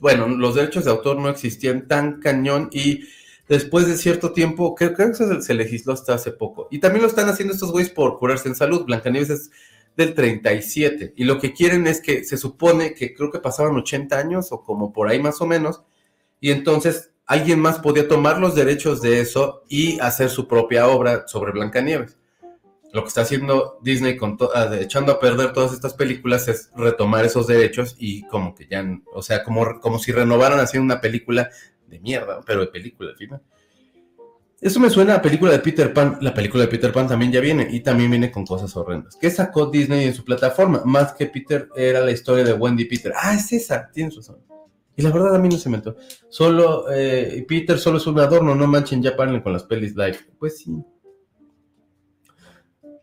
bueno, 0.02 0.26
los 0.26 0.56
derechos 0.56 0.84
de 0.84 0.90
autor 0.90 1.20
no 1.20 1.28
existían 1.28 1.86
tan 1.86 2.18
cañón 2.18 2.70
y 2.72 3.04
después 3.48 3.86
de 3.86 3.96
cierto 3.96 4.32
tiempo, 4.32 4.74
creo, 4.74 4.94
creo 4.94 5.12
que 5.12 5.40
se, 5.40 5.54
legisló 5.54 5.92
hasta 5.92 6.14
hace 6.14 6.32
poco. 6.32 6.66
Y 6.72 6.80
también 6.80 7.02
lo 7.02 7.08
están 7.08 7.28
haciendo 7.28 7.54
estos 7.54 7.70
güeyes 7.70 7.92
por 7.92 8.18
curarse 8.18 8.48
en 8.48 8.56
salud. 8.56 8.84
Blancanieves 8.84 9.30
es 9.30 9.50
del 9.96 10.14
37 10.14 11.14
y 11.16 11.22
lo 11.22 11.38
que 11.38 11.52
quieren 11.52 11.86
es 11.86 12.00
que 12.00 12.24
se 12.24 12.36
supone 12.36 12.94
que 12.94 13.14
creo 13.14 13.30
que 13.30 13.38
pasaban 13.38 13.76
80 13.76 14.18
años 14.18 14.50
o 14.50 14.64
como 14.64 14.92
por 14.92 15.06
ahí 15.06 15.20
más 15.20 15.40
o 15.40 15.46
menos 15.46 15.82
y 16.40 16.50
entonces 16.50 17.10
alguien 17.24 17.60
más 17.60 17.78
podía 17.78 18.08
tomar 18.08 18.40
los 18.40 18.56
derechos 18.56 19.02
de 19.02 19.20
eso 19.20 19.62
y 19.68 20.00
hacer 20.00 20.30
su 20.30 20.48
propia 20.48 20.88
obra 20.88 21.28
sobre 21.28 21.52
Blancanieves. 21.52 22.16
Lo 22.92 23.02
que 23.02 23.08
está 23.08 23.22
haciendo 23.22 23.78
Disney 23.82 24.16
con 24.16 24.36
ah, 24.54 24.70
echando 24.78 25.12
a 25.12 25.20
perder 25.20 25.52
todas 25.52 25.72
estas 25.72 25.94
películas 25.94 26.46
es 26.48 26.70
retomar 26.76 27.24
esos 27.24 27.46
derechos 27.46 27.96
y 27.98 28.26
como 28.26 28.54
que 28.54 28.66
ya, 28.66 28.84
o 29.14 29.22
sea, 29.22 29.42
como, 29.42 29.80
como 29.80 29.98
si 29.98 30.12
renovaran 30.12 30.60
haciendo 30.60 30.84
una 30.84 31.00
película 31.00 31.50
de 31.86 32.00
mierda, 32.00 32.40
pero 32.46 32.60
de 32.60 32.66
película 32.66 33.10
al 33.10 33.16
final. 33.16 33.42
Eso 34.60 34.78
me 34.78 34.90
suena 34.90 35.14
a 35.14 35.16
la 35.16 35.22
película 35.22 35.50
de 35.50 35.58
Peter 35.58 35.92
Pan. 35.92 36.18
La 36.20 36.32
película 36.32 36.62
de 36.62 36.68
Peter 36.68 36.92
Pan 36.92 37.08
también 37.08 37.32
ya 37.32 37.40
viene 37.40 37.66
y 37.68 37.80
también 37.80 38.10
viene 38.10 38.30
con 38.30 38.46
cosas 38.46 38.76
horrendas. 38.76 39.16
¿Qué 39.20 39.28
sacó 39.28 39.66
Disney 39.66 40.04
en 40.04 40.14
su 40.14 40.24
plataforma? 40.24 40.82
Más 40.84 41.14
que 41.14 41.26
Peter 41.26 41.68
era 41.74 42.00
la 42.00 42.12
historia 42.12 42.44
de 42.44 42.52
Wendy 42.52 42.84
Peter. 42.84 43.12
Ah, 43.20 43.34
es 43.34 43.52
esa, 43.52 43.90
tienes 43.90 44.14
razón. 44.14 44.38
Y 44.94 45.02
la 45.02 45.10
verdad 45.10 45.34
a 45.34 45.38
mí 45.38 45.48
no 45.48 45.56
se 45.56 45.68
me 45.68 45.78
entró. 45.78 45.96
Solo, 46.28 46.86
eh, 46.92 47.44
Peter 47.48 47.76
solo 47.76 47.96
es 47.96 48.06
un 48.06 48.20
adorno, 48.20 48.54
no 48.54 48.66
manchen, 48.68 49.02
ya 49.02 49.16
paren 49.16 49.40
con 49.40 49.52
las 49.52 49.64
pelis 49.64 49.96
live. 49.96 50.18
Pues 50.38 50.58
sí. 50.58 50.76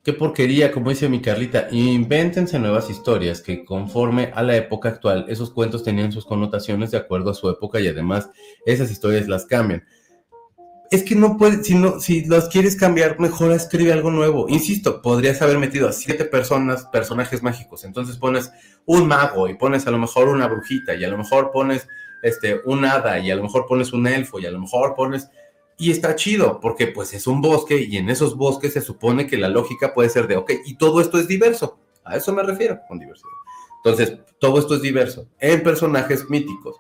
Qué 0.10 0.14
porquería, 0.14 0.72
como 0.72 0.89
dice 0.89 1.07
mi 1.07 1.22
Carlita. 1.22 1.68
Invéntense 1.70 2.57
nuevas 2.57 2.89
historias 2.89 3.43
que 3.43 3.64
conforme 3.64 4.32
a 4.34 4.41
la 4.41 4.55
época 4.55 4.89
actual, 4.89 5.28
esos 5.30 5.51
cuentos 5.51 5.84
tenían 5.84 6.12
sus 6.12 6.26
connotaciones 6.26 6.89
de 6.89 6.97
acuerdo 6.97 7.30
a 7.30 7.36
su 7.36 7.47
época 7.47 7.80
y 7.80 7.88
además 7.88 8.28
esas 8.66 8.89
historias 8.89 9.28
las 9.28 9.45
cambian 9.45 9.86
es 10.89 11.03
que 11.03 11.14
no 11.14 11.38
puedes, 11.38 11.68
si 11.68 11.76
no, 11.76 11.99
si 11.99 12.26
las 12.26 12.49
quieres 12.49 12.76
cambiar, 12.76 13.20
mejor 13.20 13.51
escribe 13.51 13.93
algo 13.93 14.10
nuevo. 14.10 14.49
Insisto, 14.49 15.03
podrías 15.03 15.43
haber 15.43 15.60
metido 15.60 15.88
a 15.88 15.91
siete 15.91 16.26
personas, 16.26 16.86
personajes 16.86 17.43
mágicos. 17.43 17.84
Entonces 17.84 18.18
pones 18.18 18.51
un 18.88 19.07
mago 19.07 19.47
y 19.47 19.53
pones 19.53 19.86
a 19.86 19.91
lo 19.91 19.99
mejor 19.99 20.28
una 20.28 20.47
brujita 20.47 20.95
y 20.95 21.03
a 21.03 21.10
lo 21.10 21.20
mejor 21.20 21.51
pones 21.51 21.88
este, 22.24 22.62
un 22.66 22.84
hada 22.84 23.20
y 23.20 23.30
a 23.30 23.36
lo 23.36 23.43
mejor 23.43 23.68
pones 23.68 23.93
un 23.93 24.07
elfo 24.07 24.39
y 24.39 24.47
a 24.47 24.51
lo 24.51 24.60
mejor 24.60 24.95
pones... 24.95 25.30
Y 25.80 25.92
está 25.92 26.16
chido, 26.16 26.60
porque 26.60 26.88
pues 26.88 27.14
es 27.14 27.26
un 27.26 27.42
bosque 27.42 27.82
y 27.82 27.98
en 27.98 28.10
esos 28.10 28.36
bosques 28.36 28.74
se 28.74 28.82
supone 28.82 29.26
que 29.26 29.38
la 29.38 29.50
lógica 29.50 29.94
puede 29.94 30.10
ser 30.10 30.28
de, 30.28 30.36
ok, 30.36 30.52
y 30.66 30.76
todo 30.76 31.02
esto 31.02 31.18
es 31.18 31.28
diverso. 31.28 31.80
A 32.04 32.18
eso 32.18 32.34
me 32.34 32.44
refiero 32.44 32.80
con 32.88 33.00
diversidad. 33.00 33.30
Entonces, 33.84 34.20
todo 34.40 34.60
esto 34.60 34.76
es 34.76 34.82
diverso 34.82 35.28
en 35.40 35.64
personajes 35.64 36.30
míticos 36.30 36.76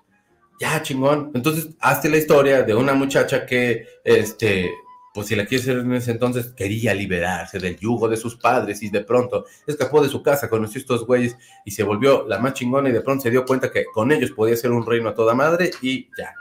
ya 0.59 0.81
chingón. 0.81 1.31
Entonces, 1.33 1.69
hazte 1.79 2.09
la 2.09 2.17
historia 2.17 2.63
de 2.63 2.75
una 2.75 2.93
muchacha 2.93 3.45
que, 3.45 3.87
este, 4.03 4.71
pues 5.13 5.27
si 5.27 5.35
la 5.35 5.45
quieres 5.45 5.67
hacer 5.67 5.79
en 5.79 5.93
ese 5.93 6.11
entonces, 6.11 6.53
quería 6.53 6.93
liberarse 6.93 7.59
del 7.59 7.77
yugo 7.77 8.07
de 8.07 8.17
sus 8.17 8.35
padres 8.35 8.83
y 8.83 8.89
de 8.89 9.01
pronto 9.01 9.45
escapó 9.65 10.01
de 10.01 10.09
su 10.09 10.21
casa, 10.21 10.49
conoció 10.49 10.79
estos 10.79 11.05
güeyes 11.05 11.37
y 11.65 11.71
se 11.71 11.83
volvió 11.83 12.27
la 12.27 12.39
más 12.39 12.53
chingona 12.53 12.89
y 12.89 12.91
de 12.91 13.01
pronto 13.01 13.23
se 13.23 13.31
dio 13.31 13.45
cuenta 13.45 13.71
que 13.71 13.85
con 13.85 14.11
ellos 14.11 14.31
podía 14.31 14.55
ser 14.55 14.71
un 14.71 14.85
reino 14.85 15.09
a 15.09 15.15
toda 15.15 15.33
madre 15.33 15.71
y 15.81 16.07
ya. 16.17 16.33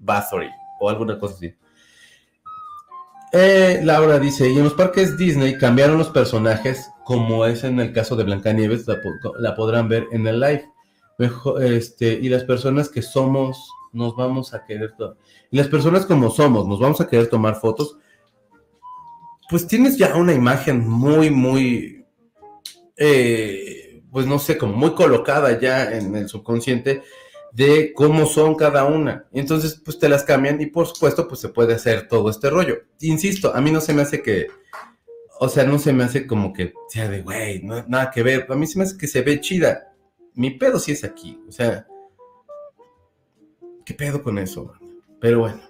Bathory 0.00 0.48
o 0.80 0.88
alguna 0.88 1.18
cosa 1.18 1.34
así. 1.34 1.54
Eh, 3.32 3.80
Laura 3.84 4.18
dice, 4.18 4.48
y 4.48 4.56
en 4.56 4.64
los 4.64 4.74
parques 4.74 5.18
Disney 5.18 5.58
cambiaron 5.58 5.98
los 5.98 6.08
personajes, 6.08 6.90
como 7.04 7.44
es 7.44 7.62
en 7.62 7.78
el 7.78 7.92
caso 7.92 8.16
de 8.16 8.24
Blancanieves, 8.24 8.86
la, 9.38 9.54
podrán 9.54 9.88
ver 9.88 10.06
en 10.12 10.26
el 10.26 10.40
live 10.40 10.66
mejor, 11.18 11.62
este, 11.62 12.12
y 12.14 12.28
las 12.30 12.44
personas 12.44 12.88
que 12.88 13.02
somos, 13.02 13.70
nos 13.92 14.16
vamos 14.16 14.54
a 14.54 14.64
querer, 14.64 14.94
y 15.50 15.56
las 15.58 15.68
personas 15.68 16.06
como 16.06 16.30
somos, 16.30 16.66
nos 16.66 16.80
vamos 16.80 17.00
a 17.00 17.06
querer 17.06 17.28
tomar 17.28 17.56
fotos, 17.56 17.98
pues 19.50 19.66
tienes 19.66 19.98
ya 19.98 20.14
una 20.14 20.32
imagen 20.32 20.88
muy, 20.88 21.30
muy, 21.30 22.06
eh, 22.96 24.02
pues 24.10 24.26
no 24.26 24.38
sé, 24.38 24.56
como 24.56 24.72
muy 24.72 24.94
colocada 24.94 25.58
ya 25.60 25.90
en 25.90 26.16
el 26.16 26.28
subconsciente 26.28 27.02
de 27.58 27.92
cómo 27.92 28.24
son 28.26 28.54
cada 28.54 28.84
una. 28.84 29.26
Entonces, 29.32 29.80
pues 29.84 29.98
te 29.98 30.08
las 30.08 30.24
cambian 30.24 30.60
y 30.60 30.66
por 30.66 30.86
supuesto, 30.86 31.26
pues 31.26 31.40
se 31.40 31.48
puede 31.48 31.74
hacer 31.74 32.08
todo 32.08 32.30
este 32.30 32.48
rollo. 32.50 32.78
Insisto, 33.00 33.54
a 33.54 33.60
mí 33.60 33.70
no 33.70 33.80
se 33.80 33.92
me 33.92 34.02
hace 34.02 34.22
que, 34.22 34.46
o 35.40 35.48
sea, 35.48 35.64
no 35.64 35.78
se 35.78 35.92
me 35.92 36.04
hace 36.04 36.26
como 36.26 36.52
que 36.52 36.72
sea 36.88 37.08
de, 37.08 37.22
güey, 37.22 37.62
no, 37.62 37.84
nada 37.88 38.10
que 38.10 38.22
ver. 38.22 38.46
A 38.48 38.54
mí 38.54 38.66
se 38.66 38.78
me 38.78 38.84
hace 38.84 38.96
que 38.96 39.06
se 39.06 39.22
ve 39.22 39.40
chida 39.40 39.88
mi 40.38 40.50
pedo 40.50 40.78
sí 40.78 40.92
es 40.92 41.02
aquí. 41.02 41.36
O 41.48 41.52
sea, 41.52 41.84
¿qué 43.84 43.92
pedo 43.92 44.22
con 44.22 44.38
eso? 44.38 44.72
Pero 45.20 45.40
bueno, 45.40 45.60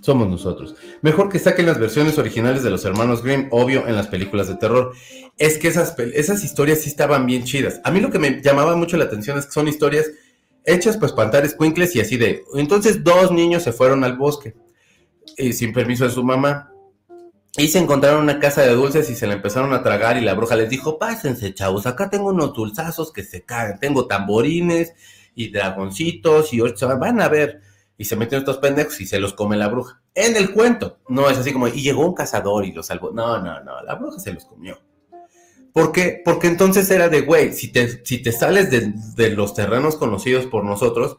somos 0.00 0.28
nosotros. 0.28 0.74
Mejor 1.02 1.28
que 1.28 1.38
saquen 1.38 1.66
las 1.66 1.78
versiones 1.78 2.18
originales 2.18 2.64
de 2.64 2.70
los 2.70 2.84
hermanos 2.84 3.22
Grimm, 3.22 3.46
obvio, 3.52 3.86
en 3.86 3.94
las 3.94 4.08
películas 4.08 4.48
de 4.48 4.56
terror. 4.56 4.92
Es 5.38 5.56
que 5.58 5.68
esas, 5.68 5.96
esas 5.98 6.42
historias 6.42 6.80
sí 6.80 6.88
estaban 6.88 7.26
bien 7.26 7.44
chidas. 7.44 7.80
A 7.84 7.92
mí 7.92 8.00
lo 8.00 8.10
que 8.10 8.18
me 8.18 8.42
llamaba 8.42 8.74
mucho 8.74 8.96
la 8.96 9.04
atención 9.04 9.38
es 9.38 9.46
que 9.46 9.52
son 9.52 9.68
historias 9.68 10.10
hechas 10.64 10.96
pues 10.96 11.12
pantares 11.12 11.54
cuincles 11.54 11.94
y 11.96 12.00
así 12.00 12.16
de... 12.16 12.44
Entonces 12.54 13.04
dos 13.04 13.30
niños 13.30 13.62
se 13.62 13.72
fueron 13.72 14.04
al 14.04 14.16
bosque 14.16 14.54
y 15.36 15.52
sin 15.52 15.72
permiso 15.72 16.04
de 16.04 16.10
su 16.10 16.22
mamá 16.22 16.70
y 17.56 17.68
se 17.68 17.78
encontraron 17.78 18.22
una 18.22 18.40
casa 18.40 18.62
de 18.62 18.74
dulces 18.74 19.08
y 19.10 19.14
se 19.14 19.28
la 19.28 19.34
empezaron 19.34 19.72
a 19.72 19.82
tragar 19.82 20.16
y 20.16 20.22
la 20.22 20.34
bruja 20.34 20.56
les 20.56 20.68
dijo, 20.68 20.98
pásense 20.98 21.54
chavos, 21.54 21.86
acá 21.86 22.10
tengo 22.10 22.30
unos 22.30 22.52
dulzazos 22.52 23.12
que 23.12 23.22
se 23.22 23.42
caen, 23.42 23.78
tengo 23.78 24.06
tamborines 24.06 24.94
y 25.36 25.50
dragoncitos 25.50 26.52
y 26.52 26.60
van 26.60 27.20
a 27.20 27.28
ver. 27.28 27.60
Y 27.96 28.06
se 28.06 28.16
meten 28.16 28.40
estos 28.40 28.58
pendejos 28.58 29.00
y 29.00 29.06
se 29.06 29.20
los 29.20 29.34
come 29.34 29.56
la 29.56 29.68
bruja. 29.68 30.02
En 30.16 30.34
el 30.36 30.52
cuento, 30.52 30.98
no 31.08 31.30
es 31.30 31.38
así 31.38 31.52
como, 31.52 31.68
y 31.68 31.80
llegó 31.80 32.04
un 32.04 32.14
cazador 32.14 32.64
y 32.64 32.72
los 32.72 32.86
salvó. 32.86 33.12
No, 33.12 33.38
no, 33.38 33.62
no, 33.62 33.80
la 33.82 33.94
bruja 33.94 34.18
se 34.18 34.32
los 34.32 34.44
comió. 34.46 34.80
¿Por 35.74 35.90
qué? 35.90 36.22
Porque 36.24 36.46
entonces 36.46 36.88
era 36.88 37.08
de, 37.08 37.22
güey, 37.22 37.52
si 37.52 37.66
te, 37.66 38.04
si 38.04 38.18
te 38.18 38.30
sales 38.30 38.70
de, 38.70 38.92
de, 39.16 39.30
los 39.30 39.54
terrenos 39.54 39.96
conocidos 39.96 40.46
por 40.46 40.64
nosotros, 40.64 41.18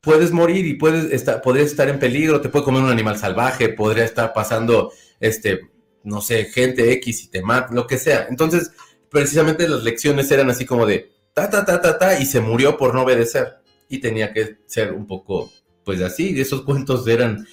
puedes 0.00 0.32
morir 0.32 0.66
y 0.66 0.74
puedes 0.74 1.12
estar, 1.12 1.40
podrías 1.40 1.68
estar 1.68 1.88
en 1.88 2.00
peligro, 2.00 2.40
te 2.40 2.48
puede 2.48 2.64
comer 2.64 2.82
un 2.82 2.90
animal 2.90 3.16
salvaje, 3.16 3.68
podría 3.68 4.04
estar 4.04 4.32
pasando 4.32 4.90
este, 5.20 5.60
no 6.02 6.20
sé, 6.20 6.46
gente 6.46 6.90
X 6.94 7.22
y 7.22 7.28
te 7.28 7.40
mata, 7.40 7.72
lo 7.72 7.86
que 7.86 7.98
sea. 7.98 8.26
Entonces, 8.28 8.72
precisamente 9.08 9.68
las 9.68 9.84
lecciones 9.84 10.28
eran 10.32 10.50
así 10.50 10.66
como 10.66 10.84
de 10.84 11.12
ta, 11.32 11.48
ta, 11.48 11.64
ta, 11.64 11.80
ta, 11.80 11.96
ta, 11.96 12.18
y 12.18 12.26
se 12.26 12.40
murió 12.40 12.76
por 12.76 12.92
no 12.92 13.02
obedecer. 13.02 13.58
Y 13.88 13.98
tenía 13.98 14.32
que 14.32 14.58
ser 14.66 14.92
un 14.92 15.06
poco, 15.06 15.52
pues 15.84 16.00
así, 16.00 16.40
esos 16.40 16.62
cuentos 16.62 17.06
eran, 17.06 17.46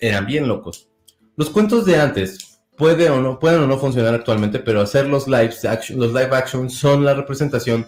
eran 0.00 0.24
bien 0.24 0.48
locos. 0.48 0.88
Los 1.36 1.50
cuentos 1.50 1.84
de 1.84 1.96
antes 1.96 2.53
puede 2.76 3.10
o 3.10 3.20
no, 3.20 3.38
pueden 3.38 3.62
o 3.62 3.66
no 3.66 3.78
funcionar 3.78 4.14
actualmente, 4.14 4.58
pero 4.58 4.80
hacer 4.80 5.06
los 5.06 5.26
live 5.26 5.54
action, 5.68 5.98
los 5.98 6.12
live 6.12 6.34
action 6.34 6.70
son 6.70 7.04
la 7.04 7.14
representación 7.14 7.86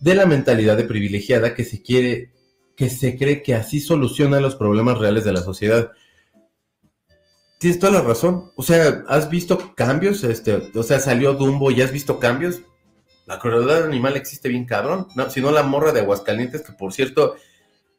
de 0.00 0.14
la 0.14 0.26
mentalidad 0.26 0.76
de 0.76 0.84
privilegiada 0.84 1.54
que 1.54 1.64
se 1.64 1.82
quiere, 1.82 2.32
que 2.76 2.90
se 2.90 3.16
cree 3.16 3.42
que 3.42 3.54
así 3.54 3.80
soluciona 3.80 4.40
los 4.40 4.56
problemas 4.56 4.98
reales 4.98 5.24
de 5.24 5.32
la 5.32 5.40
sociedad 5.40 5.92
tienes 7.58 7.78
toda 7.78 7.92
la 7.92 8.02
razón. 8.02 8.52
O 8.56 8.62
sea, 8.62 9.04
¿has 9.08 9.30
visto 9.30 9.74
cambios? 9.74 10.24
Este, 10.24 10.70
o 10.74 10.82
sea, 10.82 11.00
salió 11.00 11.34
Dumbo 11.34 11.70
y 11.70 11.82
has 11.82 11.92
visto 11.92 12.18
cambios. 12.18 12.60
La 13.26 13.38
crueldad 13.38 13.84
animal 13.84 14.16
existe 14.16 14.48
bien 14.48 14.66
cabrón. 14.66 15.08
No, 15.16 15.30
si 15.30 15.40
no 15.40 15.50
la 15.50 15.62
morra 15.62 15.92
de 15.92 16.00
Aguascalientes, 16.00 16.62
que 16.62 16.72
por 16.72 16.92
cierto, 16.92 17.36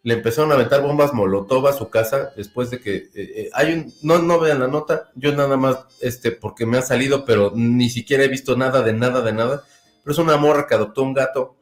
le 0.08 0.14
empezaron 0.14 0.54
a 0.54 0.56
aventar 0.56 0.82
bombas 0.82 1.14
molotov 1.14 1.68
a 1.68 1.74
su 1.74 1.90
casa 1.90 2.32
después 2.38 2.70
de 2.70 2.80
que 2.80 2.96
eh, 2.96 3.12
eh, 3.14 3.50
hay 3.52 3.74
un. 3.74 3.94
No, 4.04 4.20
no 4.20 4.40
vean 4.40 4.62
la 4.62 4.70
nota. 4.70 5.12
Yo 5.16 5.34
nada 5.34 5.58
más, 5.58 5.80
este, 6.00 6.32
porque 6.32 6.66
me 6.66 6.78
ha 6.78 6.82
salido, 6.82 7.26
pero 7.26 7.52
ni 7.54 7.90
siquiera 7.90 8.24
he 8.24 8.30
visto 8.30 8.56
nada 8.56 8.82
de 8.84 8.94
nada 8.94 9.22
de 9.22 9.34
nada. 9.34 9.66
Pero 10.02 10.14
es 10.14 10.18
una 10.18 10.38
morra 10.38 10.66
que 10.66 10.76
adoptó 10.76 11.04
un 11.04 11.14
gato 11.14 11.58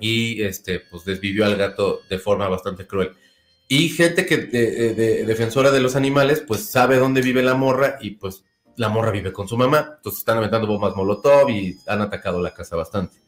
y 0.00 0.42
este, 0.42 0.80
pues 0.80 1.04
desvivió 1.04 1.44
al 1.44 1.54
gato 1.54 2.00
de 2.10 2.18
forma 2.18 2.48
bastante 2.48 2.84
cruel. 2.84 3.12
Y 3.68 3.90
gente 3.90 4.26
que 4.26 4.38
de, 4.38 5.24
defensora 5.24 5.70
de 5.70 5.78
los 5.78 5.94
animales, 5.94 6.40
pues 6.40 6.68
sabe 6.68 6.96
dónde 6.96 7.22
vive 7.22 7.44
la 7.44 7.54
morra 7.54 7.96
y 8.00 8.10
pues 8.16 8.42
la 8.76 8.88
morra 8.88 9.12
vive 9.12 9.32
con 9.32 9.46
su 9.46 9.56
mamá. 9.56 9.98
Entonces 9.98 10.18
están 10.18 10.38
aventando 10.38 10.66
bombas 10.66 10.96
Molotov 10.96 11.48
y 11.48 11.78
han 11.86 12.00
atacado 12.00 12.42
la 12.42 12.52
casa 12.52 12.74
bastante. 12.74 13.18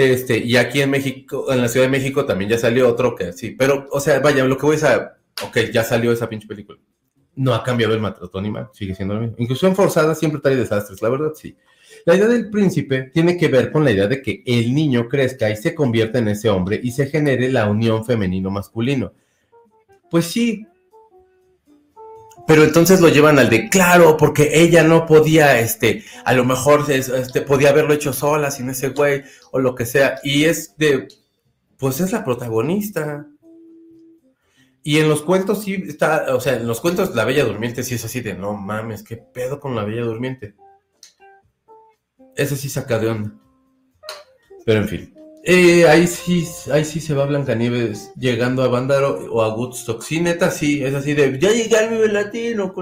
Este, 0.00 0.38
y 0.38 0.56
aquí 0.56 0.80
en 0.80 0.90
México, 0.90 1.52
en 1.52 1.60
la 1.60 1.68
Ciudad 1.68 1.86
de 1.86 1.90
México 1.90 2.24
también 2.24 2.50
ya 2.50 2.58
salió 2.58 2.88
otro 2.88 3.14
que 3.14 3.34
sí, 3.34 3.50
pero, 3.50 3.86
o 3.90 4.00
sea, 4.00 4.20
vaya, 4.20 4.44
lo 4.44 4.56
que 4.56 4.64
voy 4.64 4.76
a 4.82 5.16
ok, 5.44 5.58
ya 5.72 5.84
salió 5.84 6.10
esa 6.12 6.28
pinche 6.28 6.48
película. 6.48 6.78
No 7.36 7.54
ha 7.54 7.62
cambiado 7.62 7.94
el 7.94 8.00
maltrato 8.00 8.38
animal, 8.38 8.70
sigue 8.72 8.94
siendo 8.94 9.14
lo 9.14 9.20
mismo. 9.20 9.36
Inclusión 9.38 9.76
forzada 9.76 10.14
siempre 10.14 10.40
trae 10.40 10.56
desastres, 10.56 11.02
la 11.02 11.08
verdad 11.10 11.32
sí. 11.34 11.54
La 12.06 12.14
idea 12.14 12.28
del 12.28 12.50
príncipe 12.50 13.10
tiene 13.12 13.36
que 13.36 13.48
ver 13.48 13.70
con 13.70 13.84
la 13.84 13.90
idea 13.90 14.06
de 14.06 14.22
que 14.22 14.42
el 14.46 14.74
niño 14.74 15.08
crezca 15.08 15.50
y 15.50 15.56
se 15.56 15.74
convierta 15.74 16.18
en 16.18 16.28
ese 16.28 16.48
hombre 16.48 16.80
y 16.82 16.92
se 16.92 17.06
genere 17.06 17.50
la 17.50 17.68
unión 17.68 18.04
femenino-masculino. 18.04 19.12
Pues 20.10 20.26
sí. 20.26 20.66
Pero 22.50 22.64
entonces 22.64 23.00
lo 23.00 23.08
llevan 23.08 23.38
al 23.38 23.48
de 23.48 23.68
claro, 23.68 24.16
porque 24.16 24.60
ella 24.60 24.82
no 24.82 25.06
podía, 25.06 25.60
este, 25.60 26.02
a 26.24 26.32
lo 26.32 26.44
mejor 26.44 26.90
este, 26.90 27.42
podía 27.42 27.68
haberlo 27.68 27.94
hecho 27.94 28.12
sola 28.12 28.50
sin 28.50 28.68
ese 28.68 28.88
güey 28.88 29.22
o 29.52 29.60
lo 29.60 29.76
que 29.76 29.86
sea. 29.86 30.18
Y 30.24 30.46
es 30.46 30.76
de, 30.76 31.06
pues 31.78 32.00
es 32.00 32.10
la 32.10 32.24
protagonista. 32.24 33.24
Y 34.82 34.98
en 34.98 35.08
los 35.08 35.22
cuentos 35.22 35.62
sí 35.62 35.74
está, 35.86 36.34
o 36.34 36.40
sea, 36.40 36.54
en 36.54 36.66
los 36.66 36.80
cuentos 36.80 37.14
La 37.14 37.24
Bella 37.24 37.44
Durmiente 37.44 37.84
sí 37.84 37.94
es 37.94 38.04
así 38.04 38.20
de, 38.20 38.34
no 38.34 38.54
mames, 38.54 39.04
qué 39.04 39.16
pedo 39.16 39.60
con 39.60 39.76
La 39.76 39.84
Bella 39.84 40.02
Durmiente. 40.02 40.56
Ese 42.34 42.56
sí 42.56 42.68
saca 42.68 42.98
de 42.98 43.10
onda. 43.10 43.32
Pero 44.66 44.80
en 44.80 44.88
fin. 44.88 45.19
Eh, 45.42 45.86
ahí 45.88 46.06
sí, 46.06 46.46
ahí 46.70 46.84
sí 46.84 47.00
se 47.00 47.14
va 47.14 47.24
Blancanieves 47.24 48.12
llegando 48.14 48.62
a 48.62 48.68
Bandaro 48.68 49.26
o 49.30 49.42
a 49.42 49.54
Woodstock. 49.54 50.02
Sí, 50.02 50.20
neta, 50.20 50.50
sí, 50.50 50.84
es 50.84 50.94
así 50.94 51.14
de, 51.14 51.38
ya 51.38 51.50
llegué 51.50 51.76
al 51.76 51.88
Vive 51.88 52.08
Latino, 52.08 52.74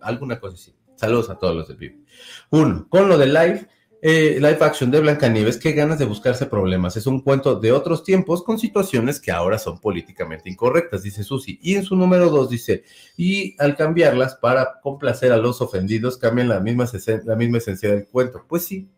alguna 0.00 0.40
cosa 0.40 0.54
así. 0.54 0.74
Saludos 0.96 1.30
a 1.30 1.38
todos 1.38 1.54
los 1.54 1.68
del 1.68 1.76
Vivi. 1.76 2.04
Uno, 2.50 2.86
con 2.90 3.08
lo 3.08 3.16
de 3.16 3.26
live, 3.26 3.68
eh, 4.02 4.34
live 4.36 4.58
action 4.60 4.90
de 4.90 5.00
Blancanieves, 5.00 5.56
qué 5.56 5.72
ganas 5.72 5.98
de 5.98 6.04
buscarse 6.04 6.46
problemas. 6.46 6.96
Es 6.96 7.06
un 7.06 7.22
cuento 7.22 7.54
de 7.60 7.72
otros 7.72 8.02
tiempos 8.02 8.42
con 8.42 8.58
situaciones 8.58 9.20
que 9.20 9.30
ahora 9.30 9.58
son 9.58 9.80
políticamente 9.80 10.50
incorrectas, 10.50 11.04
dice 11.04 11.22
Susi. 11.22 11.58
Y 11.62 11.76
en 11.76 11.84
su 11.84 11.96
número 11.96 12.28
dos 12.28 12.50
dice, 12.50 12.82
y 13.16 13.54
al 13.58 13.76
cambiarlas 13.76 14.34
para 14.34 14.80
complacer 14.82 15.32
a 15.32 15.36
los 15.36 15.60
ofendidos, 15.60 16.18
cambian 16.18 16.48
la 16.48 16.60
misma, 16.60 16.90
la 17.24 17.36
misma 17.36 17.58
esencia 17.58 17.90
del 17.90 18.06
cuento. 18.08 18.44
Pues 18.48 18.66
sí. 18.66 18.88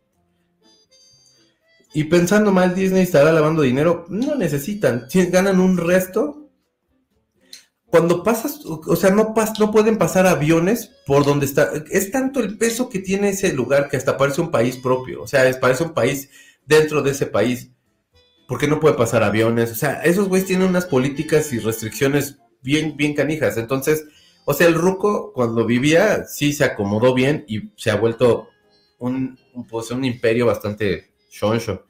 Y 1.95 2.05
pensando 2.05 2.53
mal, 2.53 2.75
Disney 2.75 3.03
estará 3.03 3.33
lavando 3.33 3.63
dinero. 3.63 4.07
No 4.09 4.35
necesitan. 4.35 5.07
Ganan 5.31 5.61
un 5.61 5.77
resto 5.77 6.43
cuando 7.93 8.23
pasas, 8.23 8.61
o 8.65 8.97
sea, 8.97 9.11
no, 9.11 9.35
pas, 9.35 9.61
no 9.61 9.71
pueden 9.71 9.99
pasar 9.99 10.27
aviones 10.27 10.93
por 11.07 11.27
donde 11.27 11.45
está. 11.45 11.71
Es 11.91 12.11
tanto 12.11 12.41
el 12.41 12.57
peso 12.57 12.89
que 12.89 13.01
tiene 13.01 13.29
ese 13.29 13.53
lugar 13.53 13.91
que 13.91 13.99
hasta 13.99 14.17
parece 14.17 14.41
un 14.41 14.51
país 14.51 14.79
propio. 14.79 15.23
O 15.23 15.27
sea, 15.27 15.47
es, 15.47 15.59
parece 15.59 15.85
un 15.85 15.93
país 15.93 16.31
dentro 16.65 17.03
de 17.03 17.11
ese 17.11 17.27
país. 17.27 17.71
¿Por 18.49 18.59
qué 18.59 18.67
no 18.67 18.81
puede 18.81 18.95
pasar 18.95 19.23
aviones? 19.23 19.71
O 19.73 19.75
sea, 19.75 20.03
esos 20.05 20.29
güeyes 20.29 20.49
tienen 20.49 20.69
unas 20.69 20.87
políticas 20.87 21.53
y 21.53 21.59
restricciones 21.59 22.39
bien, 22.63 22.97
bien 22.97 23.13
canijas. 23.13 23.59
Entonces, 23.59 24.07
o 24.47 24.55
sea, 24.55 24.69
el 24.69 24.75
Ruco 24.75 25.35
cuando 25.35 25.67
vivía 25.67 26.25
sí 26.25 26.55
se 26.55 26.65
acomodó 26.65 27.13
bien 27.13 27.45
y 27.47 27.73
se 27.77 27.91
ha 27.91 27.97
vuelto 27.97 28.49
un, 28.99 29.39
pues, 29.69 29.91
un 29.91 30.03
imperio 30.07 30.47
bastante 30.47 31.12
shonsho. 31.33 31.85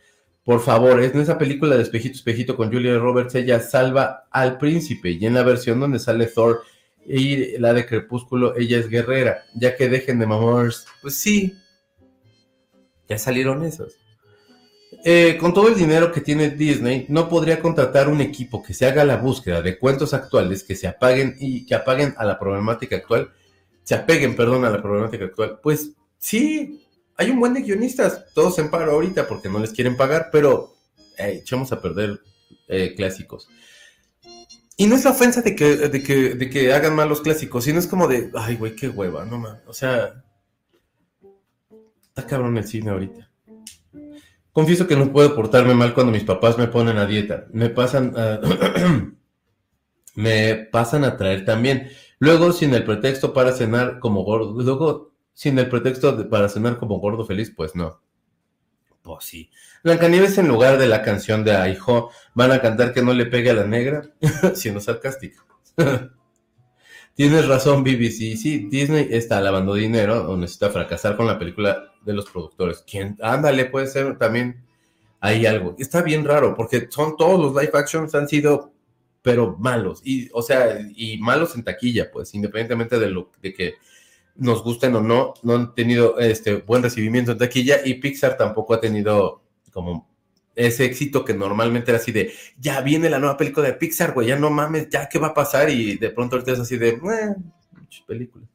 Por 0.45 0.61
favor, 0.61 1.03
en 1.03 1.21
esa 1.21 1.39
película 1.39 1.77
de 1.77 1.83
Espejito, 1.83 2.17
Espejito 2.17 2.57
con 2.57 2.73
Julia 2.73 2.99
Roberts, 2.99 3.35
ella 3.35 3.61
salva 3.61 4.25
al 4.31 4.59
príncipe 4.59 5.11
y 5.11 5.25
en 5.27 5.35
la 5.35 5.43
versión 5.43 5.79
donde 5.79 5.99
sale 5.99 6.27
Thor 6.27 6.63
y 7.07 7.59
la 7.59 7.73
de 7.73 7.87
Crepúsculo, 7.87 8.57
ella 8.57 8.79
es 8.79 8.89
guerrera, 8.89 9.45
ya 9.55 9.77
que 9.77 9.89
dejen 9.89 10.19
de 10.19 10.27
mamors. 10.27 10.87
Pues 11.01 11.17
sí, 11.17 11.55
ya 13.09 13.19
salieron 13.19 13.65
esos. 13.65 13.99
Eh, 15.05 15.37
con 15.41 15.53
todo 15.53 15.69
el 15.69 15.75
dinero 15.75 16.13
que 16.13 16.21
tiene 16.21 16.51
Disney, 16.51 17.07
no 17.09 17.29
podría 17.29 17.61
contratar 17.61 18.09
un 18.09 18.21
equipo 18.21 18.63
que 18.63 18.75
se 18.75 18.87
haga 18.87 19.05
la 19.05 19.17
búsqueda 19.17 19.63
de 19.63 19.79
cuentos 19.79 20.15
actuales 20.15 20.63
que 20.63 20.77
se 20.77 20.87
apaguen 20.87 21.37
y 21.41 21.67
que 21.67 21.75
apaguen 21.75 22.15
a 22.19 22.25
la 22.25 22.39
problemática 22.39 22.97
actual, 22.97 23.33
se 23.83 23.95
apeguen, 23.95 24.37
perdón, 24.37 24.65
a 24.65 24.71
la 24.71 24.81
problemática 24.81 25.25
actual. 25.25 25.59
Pues 25.63 25.93
sí, 26.19 26.82
hay 27.23 27.31
un 27.31 27.39
buen 27.39 27.55
de 27.55 27.63
guionistas, 27.63 28.25
todos 28.35 28.59
en 28.59 28.69
paro 28.69 28.93
ahorita 28.93 29.29
porque 29.29 29.49
no 29.49 29.61
les 29.61 29.71
quieren 29.71 29.97
pagar, 29.97 30.29
pero 30.33 30.75
echamos 31.17 31.71
a 31.71 31.81
perder 31.81 32.21
eh, 32.69 32.95
clásicos. 32.97 33.49
Y 34.77 34.87
no 34.87 34.97
es 34.97 35.05
la 35.05 35.13
ofensa 35.13 35.41
de 35.43 35.55
que, 35.55 35.77
de, 35.77 36.51
que, 36.51 36.73
hagan 36.73 36.97
mal 36.97 37.09
los 37.09 37.21
clásicos, 37.21 37.65
sino 37.65 37.79
es 37.79 37.87
como 37.87 38.09
de, 38.09 38.33
ay, 38.35 38.57
güey, 38.57 38.75
qué 38.75 38.89
hueva, 38.89 39.25
no 39.25 39.39
man. 39.39 39.61
O 39.67 39.73
sea, 39.73 40.25
está 42.09 42.27
cabrón 42.27 42.59
el 42.59 42.67
cine 42.67 42.91
ahorita. 42.91 43.31
Confieso 44.51 44.89
que 44.89 44.97
no 44.97 45.13
puedo 45.13 45.37
portarme 45.37 45.75
mal 45.75 45.95
cuando 45.95 46.13
mis 46.13 46.25
papás 46.25 46.59
me 46.59 46.67
ponen 46.67 46.99
a 46.99 47.07
dieta. 47.07 47.47
Me 47.53 47.71
pasan 47.71 48.15
me 50.17 50.55
pasan 50.73 51.05
a 51.05 51.17
traer 51.17 51.45
también. 51.45 51.89
Luego, 52.19 52.53
sin 52.53 52.75
el 52.75 52.85
pretexto 52.85 53.33
para 53.33 53.53
cenar 53.53 54.01
como 54.01 54.25
gordo. 54.25 54.61
Luego 54.61 55.12
sin 55.35 55.59
el 55.59 55.69
pretexto 55.69 56.13
de, 56.13 56.25
para 56.25 56.49
cenar 56.49 56.79
como 56.79 56.99
gordo 56.99 57.25
feliz, 57.25 57.53
pues 57.55 57.75
no. 57.75 58.01
Pues 59.03 59.25
sí. 59.25 59.51
Blancanieves 59.83 60.39
en 60.39 60.49
lugar 60.49 60.79
de 60.79 60.87
la 60.87 61.03
canción 61.03 61.45
de 61.45 61.57
Aijo 61.57 62.11
van 62.35 62.53
a 62.53 62.61
cantar 62.61 62.93
que 62.93 63.03
no 63.03 63.13
le 63.13 63.27
pegue 63.27 63.51
a 63.51 63.55
la 63.55 63.65
negra, 63.65 64.03
siendo 64.55 64.81
sarcástico. 64.81 65.45
Tienes 67.15 67.47
razón, 67.47 67.83
BBC. 67.83 68.37
Sí, 68.37 68.69
Disney 68.71 69.09
está 69.11 69.41
lavando 69.41 69.75
dinero 69.75 70.31
o 70.31 70.37
necesita 70.37 70.71
fracasar 70.71 71.17
con 71.17 71.27
la 71.27 71.39
película 71.39 71.93
de 72.05 72.15
los 72.15 72.31
productores. 72.31 72.85
¿Quién? 72.89 73.19
Ándale, 73.21 73.67
puede 73.67 73.87
ser 73.87 74.17
también. 74.19 74.65
Hay 75.21 75.47
algo. 75.47 75.77
Está 75.79 76.03
bien 76.03 76.25
raro 76.25 76.55
porque 76.57 76.89
son 76.91 77.17
todos 77.17 77.39
los 77.39 77.53
live 77.61 77.79
actions 77.79 78.15
han 78.15 78.29
sido, 78.29 78.73
pero 79.21 79.57
malos. 79.59 80.01
Y, 80.05 80.31
o 80.33 80.43
sea, 80.43 80.81
y 80.97 81.19
malos 81.19 81.55
en 81.55 81.65
taquilla, 81.65 82.11
pues, 82.11 82.35
independientemente 82.35 82.99
de 82.99 83.11
lo 83.11 83.31
de 83.41 83.53
que 83.53 83.75
nos 84.37 84.63
gusten 84.63 84.95
o 84.97 85.01
no, 85.01 85.35
no 85.43 85.55
han 85.55 85.75
tenido 85.75 86.19
este 86.19 86.57
buen 86.57 86.83
recibimiento 86.83 87.33
en 87.33 87.39
taquilla 87.39 87.81
y 87.85 87.95
Pixar 87.95 88.37
tampoco 88.37 88.75
ha 88.75 88.81
tenido 88.81 89.43
como 89.73 90.11
ese 90.55 90.85
éxito 90.85 91.25
que 91.25 91.35
normalmente 91.35 91.91
era 91.91 91.99
así 91.99 92.13
de, 92.13 92.33
ya 92.59 92.81
viene 92.81 93.09
la 93.09 93.19
nueva 93.19 93.37
película 93.37 93.67
de 93.67 93.75
Pixar, 93.75 94.13
güey, 94.13 94.29
ya 94.29 94.39
no 94.39 94.51
mames, 94.51 94.89
ya 94.91 95.09
qué 95.09 95.19
va 95.19 95.29
a 95.29 95.35
pasar 95.35 95.71
y 95.71 95.97
de 95.97 96.11
pronto 96.11 96.37
ahorita 96.37 96.53
es 96.53 96.61
así 96.61 96.77
de, 96.77 96.91
eh, 96.91 97.35
películas. 98.07 98.49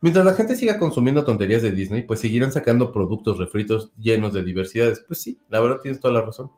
Mientras 0.00 0.24
la 0.24 0.34
gente 0.34 0.56
siga 0.56 0.78
consumiendo 0.78 1.24
tonterías 1.24 1.62
de 1.62 1.70
Disney, 1.70 2.02
pues 2.02 2.20
seguirán 2.20 2.52
sacando 2.52 2.92
productos 2.92 3.38
refritos 3.38 3.90
llenos 3.96 4.34
de 4.34 4.42
diversidades. 4.44 5.00
Pues 5.00 5.22
sí, 5.22 5.40
la 5.48 5.60
verdad 5.60 5.78
tienes 5.80 5.98
toda 5.98 6.12
la 6.12 6.20
razón. 6.20 6.50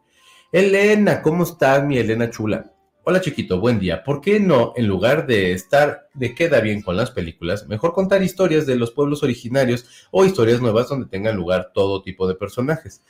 Elena, 0.50 1.22
¿cómo 1.22 1.44
estás, 1.44 1.84
mi 1.84 1.96
Elena 1.96 2.28
chula? 2.28 2.72
Hola 3.08 3.20
chiquito, 3.20 3.60
buen 3.60 3.78
día. 3.78 4.02
¿Por 4.02 4.20
qué 4.20 4.40
no, 4.40 4.72
en 4.74 4.88
lugar 4.88 5.28
de 5.28 5.52
estar 5.52 6.08
de 6.12 6.34
queda 6.34 6.58
bien 6.58 6.82
con 6.82 6.96
las 6.96 7.12
películas, 7.12 7.68
mejor 7.68 7.92
contar 7.92 8.20
historias 8.20 8.66
de 8.66 8.74
los 8.74 8.90
pueblos 8.90 9.22
originarios 9.22 10.08
o 10.10 10.24
historias 10.24 10.60
nuevas 10.60 10.88
donde 10.88 11.06
tengan 11.06 11.36
lugar 11.36 11.70
todo 11.72 12.02
tipo 12.02 12.26
de 12.26 12.34
personajes? 12.34 13.04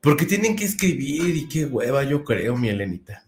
Porque 0.00 0.24
tienen 0.24 0.54
que 0.54 0.66
escribir 0.66 1.34
y 1.34 1.48
qué 1.48 1.64
hueva, 1.64 2.04
yo 2.04 2.22
creo, 2.22 2.56
mi 2.56 2.68
Elenita. 2.68 3.24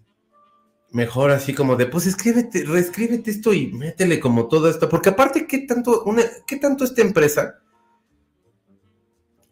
Mejor 0.92 1.32
así 1.32 1.52
como 1.52 1.74
de, 1.74 1.86
pues 1.86 2.06
escríbete, 2.06 2.62
reescríbete 2.64 3.32
esto 3.32 3.52
y 3.52 3.72
métele 3.72 4.20
como 4.20 4.46
todo 4.46 4.70
esto. 4.70 4.88
Porque 4.88 5.08
aparte, 5.08 5.48
¿qué 5.48 5.66
tanto, 5.66 6.04
¿qué 6.46 6.58
tanto 6.58 6.84
esta 6.84 7.02
empresa 7.02 7.58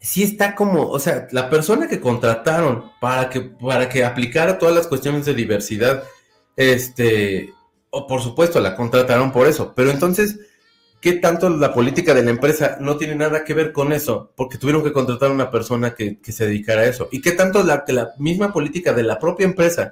sí 0.07 0.23
está 0.23 0.55
como, 0.55 0.87
o 0.89 0.99
sea, 0.99 1.27
la 1.31 1.49
persona 1.49 1.89
que 1.89 1.99
contrataron 1.99 2.93
para 3.01 3.29
que, 3.29 3.41
para 3.41 3.89
que 3.89 4.05
aplicara 4.05 4.57
todas 4.57 4.73
las 4.73 4.87
cuestiones 4.87 5.25
de 5.25 5.33
diversidad, 5.33 6.01
este, 6.55 7.53
o 7.89 8.07
por 8.07 8.21
supuesto 8.21 8.61
la 8.61 8.73
contrataron 8.73 9.33
por 9.33 9.47
eso, 9.47 9.73
pero 9.75 9.91
entonces, 9.91 10.39
¿qué 11.01 11.11
tanto 11.13 11.49
la 11.49 11.73
política 11.73 12.13
de 12.13 12.23
la 12.23 12.29
empresa 12.29 12.77
no 12.79 12.95
tiene 12.95 13.15
nada 13.15 13.43
que 13.43 13.53
ver 13.53 13.73
con 13.73 13.91
eso? 13.91 14.31
Porque 14.37 14.57
tuvieron 14.57 14.81
que 14.81 14.93
contratar 14.93 15.29
a 15.29 15.33
una 15.33 15.51
persona 15.51 15.93
que, 15.93 16.19
se 16.23 16.45
dedicara 16.45 16.83
a 16.83 16.85
eso. 16.85 17.09
¿Y 17.11 17.19
qué 17.19 17.33
tanto 17.33 17.61
la, 17.61 17.83
la 17.89 18.13
misma 18.17 18.53
política 18.53 18.93
de 18.93 19.03
la 19.03 19.19
propia 19.19 19.45
empresa 19.45 19.91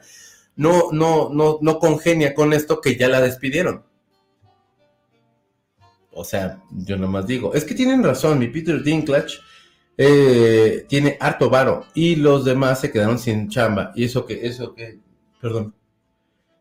no, 0.55 0.93
no, 0.93 1.29
no, 1.29 1.59
no 1.61 1.77
congenia 1.77 2.33
con 2.33 2.53
esto 2.53 2.79
que 2.79 2.95
ya 2.95 3.09
la 3.09 3.19
despidieron? 3.19 3.83
O 6.13 6.23
sea, 6.23 6.61
yo 6.71 6.95
nomás 6.95 7.27
digo, 7.27 7.53
es 7.53 7.65
que 7.65 7.75
tienen 7.75 8.01
razón, 8.01 8.39
mi 8.39 8.47
Peter 8.47 8.81
Dinklage 8.81 9.39
eh, 9.97 10.85
tiene 10.89 11.17
harto 11.19 11.49
varo 11.49 11.85
y 11.93 12.15
los 12.15 12.43
demás 12.45 12.81
se 12.81 12.91
quedaron 12.91 13.19
sin 13.19 13.49
chamba. 13.49 13.91
Y 13.95 14.05
eso 14.05 14.25
que, 14.25 14.45
eso 14.45 14.73
que, 14.73 14.99
perdón, 15.41 15.73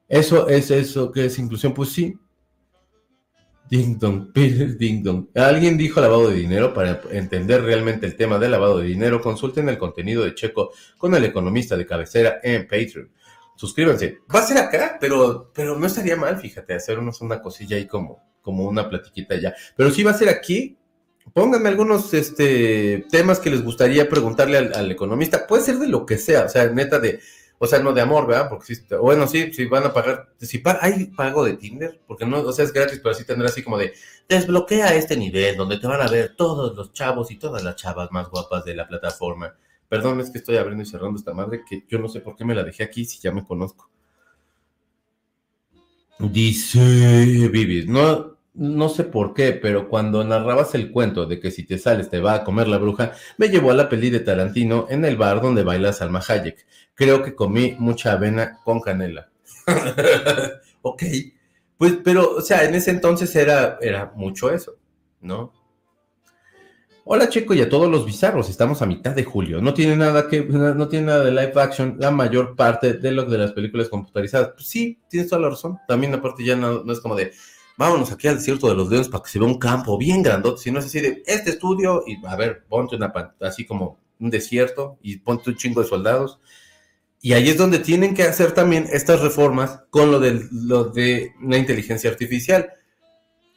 eso 0.08 0.48
es 0.48 0.70
eso 0.70 1.10
que 1.10 1.26
es 1.26 1.38
inclusión, 1.38 1.74
pues 1.74 1.90
sí. 1.90 2.14
Ding 3.68 3.98
dong, 3.98 4.32
ding 4.34 5.02
dong. 5.02 5.28
Alguien 5.34 5.78
dijo 5.78 6.00
lavado 6.00 6.28
de 6.28 6.36
dinero. 6.36 6.74
Para 6.74 7.00
entender 7.10 7.62
realmente 7.62 8.06
el 8.06 8.16
tema 8.16 8.38
del 8.38 8.52
lavado 8.52 8.78
de 8.78 8.86
dinero, 8.86 9.20
consulten 9.20 9.68
el 9.68 9.78
contenido 9.78 10.22
de 10.22 10.34
Checo 10.34 10.72
con 10.98 11.14
el 11.14 11.24
economista 11.24 11.76
de 11.76 11.86
cabecera 11.86 12.40
en 12.42 12.68
Patreon. 12.68 13.10
Suscríbanse. 13.56 14.18
Va 14.32 14.40
a 14.40 14.46
ser 14.46 14.58
acá, 14.58 14.98
pero, 15.00 15.50
pero 15.54 15.78
no 15.78 15.86
estaría 15.86 16.16
mal, 16.16 16.36
fíjate, 16.38 16.74
hacernos 16.74 17.20
una 17.20 17.40
cosilla 17.40 17.76
ahí 17.76 17.86
como, 17.86 18.22
como 18.42 18.64
una 18.64 18.88
platiquita 18.88 19.36
ya. 19.40 19.54
Pero 19.76 19.90
sí 19.90 20.02
va 20.02 20.10
a 20.10 20.18
ser 20.18 20.28
aquí 20.28 20.76
pónganme 21.34 21.68
algunos 21.68 22.14
este, 22.14 23.06
temas 23.10 23.40
que 23.40 23.50
les 23.50 23.62
gustaría 23.62 24.08
preguntarle 24.08 24.56
al, 24.56 24.90
economista. 24.90 25.46
Puede 25.46 25.64
ser 25.64 25.78
de 25.78 25.88
lo 25.88 26.06
que 26.06 26.16
sea, 26.16 26.44
o 26.44 26.48
sea, 26.48 26.66
neta 26.68 26.98
de, 26.98 27.20
o 27.58 27.66
sea, 27.66 27.80
no 27.80 27.92
de 27.92 28.00
amor, 28.00 28.26
¿verdad? 28.26 28.48
Porque 28.48 28.74
si, 28.74 28.82
bueno, 28.96 29.26
sí, 29.26 29.52
si 29.52 29.66
van 29.66 29.84
a 29.84 29.92
pagar, 29.92 30.30
si 30.40 30.62
hay 30.80 31.06
pago 31.06 31.44
de 31.44 31.54
Tinder, 31.54 32.00
porque 32.06 32.24
no, 32.24 32.40
o 32.40 32.52
sea, 32.52 32.64
es 32.64 32.72
gratis, 32.72 33.00
pero 33.02 33.14
así 33.14 33.24
tendrá 33.24 33.48
así 33.48 33.62
como 33.62 33.76
de, 33.76 33.92
desbloquea 34.28 34.94
este 34.94 35.16
nivel 35.16 35.56
donde 35.56 35.78
te 35.78 35.86
van 35.86 36.00
a 36.00 36.08
ver 36.08 36.34
todos 36.36 36.74
los 36.76 36.92
chavos 36.92 37.30
y 37.30 37.36
todas 37.36 37.62
las 37.62 37.76
chavas 37.76 38.10
más 38.12 38.30
guapas 38.30 38.64
de 38.64 38.76
la 38.76 38.86
plataforma. 38.86 39.54
Perdón, 39.88 40.20
es 40.20 40.30
que 40.30 40.38
estoy 40.38 40.56
abriendo 40.56 40.82
y 40.84 40.86
cerrando 40.86 41.18
esta 41.18 41.34
madre 41.34 41.62
que 41.68 41.84
yo 41.88 41.98
no 41.98 42.08
sé 42.08 42.20
por 42.20 42.36
qué 42.36 42.44
me 42.44 42.54
la 42.54 42.62
dejé 42.62 42.84
aquí 42.84 43.04
si 43.04 43.18
ya 43.18 43.32
me 43.32 43.44
conozco. 43.44 43.90
Dice 46.18 46.78
Vivi, 47.48 47.86
no, 47.88 48.33
no 48.54 48.88
sé 48.88 49.02
por 49.02 49.34
qué, 49.34 49.52
pero 49.52 49.88
cuando 49.88 50.22
narrabas 50.22 50.74
el 50.74 50.92
cuento 50.92 51.26
de 51.26 51.40
que 51.40 51.50
si 51.50 51.64
te 51.64 51.76
sales 51.76 52.08
te 52.08 52.20
va 52.20 52.34
a 52.34 52.44
comer 52.44 52.68
la 52.68 52.78
bruja, 52.78 53.12
me 53.36 53.48
llevó 53.48 53.72
a 53.72 53.74
la 53.74 53.88
peli 53.88 54.10
de 54.10 54.20
Tarantino 54.20 54.86
en 54.88 55.04
el 55.04 55.16
bar 55.16 55.40
donde 55.40 55.64
baila 55.64 55.92
Salma 55.92 56.22
Hayek. 56.26 56.64
Creo 56.94 57.22
que 57.22 57.34
comí 57.34 57.74
mucha 57.78 58.12
avena 58.12 58.60
con 58.64 58.80
canela. 58.80 59.28
ok, 60.82 61.02
pues, 61.76 61.98
pero, 62.04 62.36
o 62.36 62.40
sea, 62.40 62.64
en 62.64 62.76
ese 62.76 62.92
entonces 62.92 63.34
era, 63.34 63.78
era 63.80 64.12
mucho 64.14 64.50
eso, 64.50 64.76
¿no? 65.20 65.52
Hola 67.06 67.28
Checo 67.28 67.52
y 67.52 67.60
a 67.60 67.68
todos 67.68 67.90
los 67.90 68.06
bizarros, 68.06 68.48
estamos 68.48 68.80
a 68.80 68.86
mitad 68.86 69.14
de 69.14 69.24
julio. 69.24 69.60
No 69.60 69.74
tiene 69.74 69.94
nada 69.94 70.26
que, 70.28 70.42
no 70.42 70.88
tiene 70.88 71.06
nada 71.06 71.24
de 71.24 71.32
live 71.32 71.52
action 71.60 71.96
la 71.98 72.10
mayor 72.10 72.56
parte 72.56 72.94
de 72.94 73.10
lo 73.10 73.24
de 73.24 73.36
las 73.36 73.52
películas 73.52 73.90
computarizadas. 73.90 74.52
Pues 74.54 74.68
sí, 74.68 75.00
tienes 75.10 75.28
toda 75.28 75.42
la 75.42 75.50
razón. 75.50 75.76
También 75.86 76.14
aparte 76.14 76.42
ya 76.42 76.56
no 76.56 76.90
es 76.90 77.00
como 77.00 77.14
de, 77.14 77.32
vámonos 77.76 78.12
aquí 78.12 78.28
al 78.28 78.36
desierto 78.36 78.68
de 78.68 78.74
los 78.74 78.88
leones 78.88 79.08
para 79.08 79.22
que 79.22 79.30
se 79.30 79.38
vea 79.38 79.48
un 79.48 79.58
campo 79.58 79.98
bien 79.98 80.22
grandote, 80.22 80.62
si 80.62 80.70
no 80.70 80.78
es 80.78 80.86
así 80.86 81.00
de 81.00 81.22
este 81.26 81.50
estudio 81.50 82.02
y 82.06 82.24
a 82.26 82.36
ver, 82.36 82.64
ponte 82.68 82.96
una 82.96 83.12
así 83.40 83.64
como 83.64 83.98
un 84.20 84.30
desierto 84.30 84.98
y 85.02 85.18
ponte 85.18 85.50
un 85.50 85.56
chingo 85.56 85.82
de 85.82 85.88
soldados. 85.88 86.40
Y 87.20 87.32
ahí 87.32 87.48
es 87.48 87.56
donde 87.56 87.78
tienen 87.78 88.14
que 88.14 88.24
hacer 88.24 88.52
también 88.52 88.86
estas 88.92 89.20
reformas 89.20 89.80
con 89.90 90.10
lo 90.10 90.20
de, 90.20 90.46
lo 90.52 90.84
de 90.84 91.32
la 91.42 91.56
inteligencia 91.56 92.10
artificial, 92.10 92.70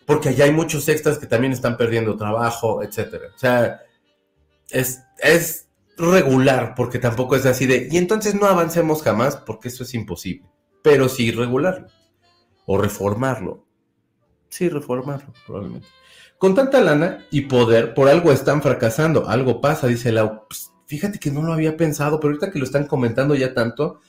porque 0.06 0.30
allá 0.30 0.46
hay 0.46 0.52
muchos 0.52 0.88
extras 0.88 1.20
que 1.20 1.28
también 1.28 1.52
están 1.52 1.76
perdiendo 1.76 2.16
trabajo, 2.16 2.82
etcétera. 2.82 3.26
O 3.36 3.38
sea, 3.38 3.82
es, 4.70 5.02
es 5.20 5.68
regular, 5.98 6.76
porque 6.76 6.98
tampoco 6.98 7.36
es 7.36 7.46
así 7.46 7.66
de, 7.66 7.90
y 7.92 7.98
entonces 7.98 8.36
no 8.36 8.46
avancemos 8.46 9.04
jamás, 9.04 9.36
porque 9.36 9.68
eso 9.68 9.84
es 9.84 9.94
imposible, 9.94 10.48
pero 10.82 11.10
sí 11.10 11.32
regularlo 11.32 11.90
o 12.66 12.78
reformarlo. 12.78 13.67
Sí, 14.50 14.70
reformarlo, 14.70 15.34
probablemente. 15.46 15.88
Con 16.38 16.54
tanta 16.54 16.82
lana 16.82 17.26
y 17.32 17.42
poder, 17.42 17.94
por 17.94 18.08
algo 18.10 18.32
están 18.32 18.62
fracasando. 18.62 19.28
Algo 19.28 19.60
pasa, 19.60 19.88
dice 19.88 20.12
Lau. 20.12 20.48
Pues, 20.48 20.72
fíjate 20.86 21.20
que 21.20 21.32
no 21.32 21.42
lo 21.42 21.54
había 21.54 21.76
pensado, 21.76 22.20
pero 22.20 22.34
ahorita 22.34 22.52
que 22.52 22.60
lo 22.60 22.66
están 22.66 22.86
comentando 22.86 23.36
ya 23.36 23.54
tanto, 23.54 24.00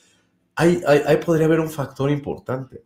ahí, 0.55 0.81
podría 1.25 1.45
haber 1.45 1.59
un 1.59 1.69
factor 1.69 2.11
importante. 2.11 2.83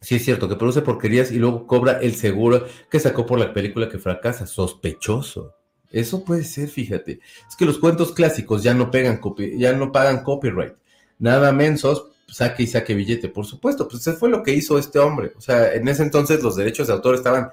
Sí, 0.00 0.16
es 0.16 0.24
cierto, 0.24 0.48
que 0.48 0.56
produce 0.56 0.82
porquerías 0.82 1.30
y 1.30 1.38
luego 1.38 1.66
cobra 1.66 2.00
el 2.00 2.14
seguro 2.14 2.66
que 2.90 2.98
sacó 2.98 3.24
por 3.24 3.38
la 3.38 3.52
película 3.52 3.88
que 3.88 3.98
fracasa. 3.98 4.46
Sospechoso. 4.46 5.54
Eso 5.90 6.24
puede 6.24 6.42
ser, 6.42 6.68
fíjate. 6.68 7.20
Es 7.48 7.54
que 7.56 7.66
los 7.66 7.78
cuentos 7.78 8.12
clásicos 8.12 8.62
ya 8.62 8.74
no 8.74 8.90
ya 8.90 9.72
no 9.74 9.92
pagan 9.92 10.24
copyright. 10.24 10.74
Nada 11.18 11.52
mensos, 11.52 12.11
saque 12.32 12.62
y 12.62 12.66
saque 12.66 12.94
billete, 12.94 13.28
por 13.28 13.44
supuesto, 13.46 13.86
pues 13.86 14.06
eso 14.06 14.16
fue 14.16 14.30
lo 14.30 14.42
que 14.42 14.52
hizo 14.52 14.78
este 14.78 14.98
hombre. 14.98 15.32
O 15.36 15.40
sea, 15.40 15.74
en 15.74 15.86
ese 15.86 16.02
entonces 16.02 16.42
los 16.42 16.56
derechos 16.56 16.86
de 16.86 16.94
autor 16.94 17.14
estaban 17.14 17.50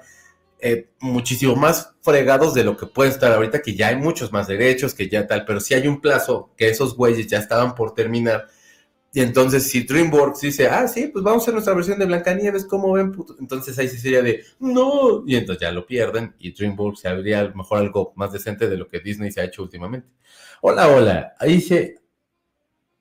eh, 0.58 0.88
muchísimo 1.00 1.54
más 1.54 1.92
fregados 2.00 2.54
de 2.54 2.64
lo 2.64 2.76
que 2.76 2.86
pueden 2.86 3.12
estar 3.12 3.30
ahorita, 3.32 3.62
que 3.62 3.74
ya 3.74 3.88
hay 3.88 3.96
muchos 3.96 4.32
más 4.32 4.46
derechos, 4.48 4.94
que 4.94 5.08
ya 5.08 5.26
tal, 5.26 5.44
pero 5.44 5.60
si 5.60 5.74
hay 5.74 5.86
un 5.86 6.00
plazo 6.00 6.50
que 6.56 6.68
esos 6.68 6.96
güeyes 6.96 7.26
ya 7.26 7.38
estaban 7.38 7.74
por 7.74 7.94
terminar. 7.94 8.46
Y 9.12 9.20
entonces, 9.20 9.68
si 9.68 9.82
DreamWorks 9.82 10.40
dice, 10.40 10.68
ah, 10.68 10.86
sí, 10.86 11.08
pues 11.08 11.24
vamos 11.24 11.42
a 11.42 11.44
hacer 11.44 11.54
nuestra 11.54 11.74
versión 11.74 11.98
de 11.98 12.06
Blancanieves, 12.06 12.64
¿cómo 12.64 12.92
ven? 12.92 13.12
Entonces 13.40 13.76
ahí 13.78 13.88
sí 13.88 13.98
sería 13.98 14.22
de, 14.22 14.44
no, 14.60 15.24
y 15.26 15.36
entonces 15.36 15.62
ya 15.62 15.72
lo 15.72 15.84
pierden 15.84 16.34
y 16.38 16.52
DreamWorks 16.52 17.00
se 17.00 17.08
habría 17.08 17.40
a 17.40 17.44
lo 17.44 17.54
mejor 17.54 17.78
algo 17.78 18.12
más 18.16 18.32
decente 18.32 18.68
de 18.68 18.76
lo 18.76 18.86
que 18.88 19.00
Disney 19.00 19.32
se 19.32 19.40
ha 19.40 19.44
hecho 19.44 19.62
últimamente. 19.62 20.08
Hola, 20.62 20.88
hola, 20.88 21.34
hice, 21.46 22.00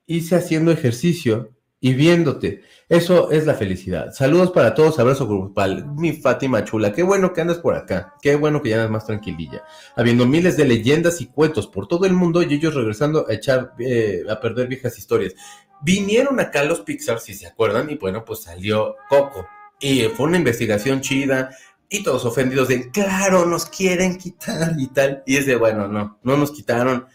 hice 0.07 0.35
haciendo 0.35 0.71
ejercicio 0.71 1.51
y 1.81 1.93
viéndote. 1.93 2.61
Eso 2.87 3.31
es 3.31 3.45
la 3.45 3.53
felicidad. 3.53 4.11
Saludos 4.11 4.51
para 4.51 4.73
todos, 4.73 4.99
abrazo 4.99 5.27
grupal. 5.27 5.85
Mi 5.95 6.13
Fátima 6.13 6.63
chula, 6.65 6.91
qué 6.91 7.03
bueno 7.03 7.33
que 7.33 7.41
andas 7.41 7.59
por 7.59 7.75
acá, 7.75 8.15
qué 8.21 8.35
bueno 8.35 8.61
que 8.61 8.69
ya 8.69 8.75
andas 8.75 8.91
más 8.91 9.05
tranquililla. 9.05 9.63
Habiendo 9.95 10.25
miles 10.25 10.57
de 10.57 10.65
leyendas 10.65 11.21
y 11.21 11.27
cuentos 11.27 11.67
por 11.67 11.87
todo 11.87 12.05
el 12.05 12.13
mundo 12.13 12.41
y 12.41 12.53
ellos 12.53 12.73
regresando 12.73 13.25
a 13.29 13.33
echar, 13.33 13.73
eh, 13.79 14.23
a 14.29 14.39
perder 14.39 14.67
viejas 14.67 14.97
historias. 14.97 15.33
Vinieron 15.81 16.39
acá 16.39 16.63
los 16.63 16.81
Pixar, 16.81 17.19
si 17.19 17.33
se 17.33 17.47
acuerdan, 17.47 17.89
y 17.89 17.95
bueno, 17.95 18.25
pues 18.25 18.41
salió 18.41 18.95
Coco. 19.07 19.47
Y 19.79 20.01
fue 20.15 20.25
una 20.25 20.37
investigación 20.37 20.99
chida, 20.99 21.51
y 21.89 22.03
todos 22.03 22.25
ofendidos 22.25 22.67
de, 22.67 22.91
claro, 22.91 23.45
nos 23.45 23.65
quieren 23.65 24.17
quitar 24.17 24.73
y 24.77 24.87
tal. 24.87 25.23
Y 25.25 25.37
es 25.37 25.45
de, 25.45 25.55
bueno, 25.55 25.87
no, 25.87 26.19
no 26.21 26.37
nos 26.37 26.51
quitaron 26.51 27.07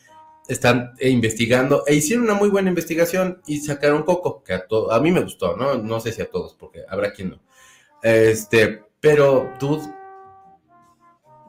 están 0.49 0.93
eh, 0.99 1.09
investigando 1.09 1.85
e 1.87 1.95
hicieron 1.95 2.25
una 2.25 2.35
muy 2.35 2.51
buena 2.51 2.69
investigación 2.69 3.41
y 3.47 3.61
sacaron 3.61 4.03
Coco, 4.03 4.43
que 4.43 4.55
a, 4.55 4.67
a 4.91 5.01
mí 5.01 5.11
me 5.11 5.23
gustó, 5.23 5.57
¿no? 5.57 5.77
No 5.77 6.01
sé 6.01 6.13
si 6.13 6.23
a 6.23 6.31
todos, 6.31 6.55
porque 6.55 6.83
habrá 6.89 7.13
quien 7.13 7.31
no. 7.31 7.41
Este, 8.03 8.83
pero 9.01 9.53
tú, 9.59 9.81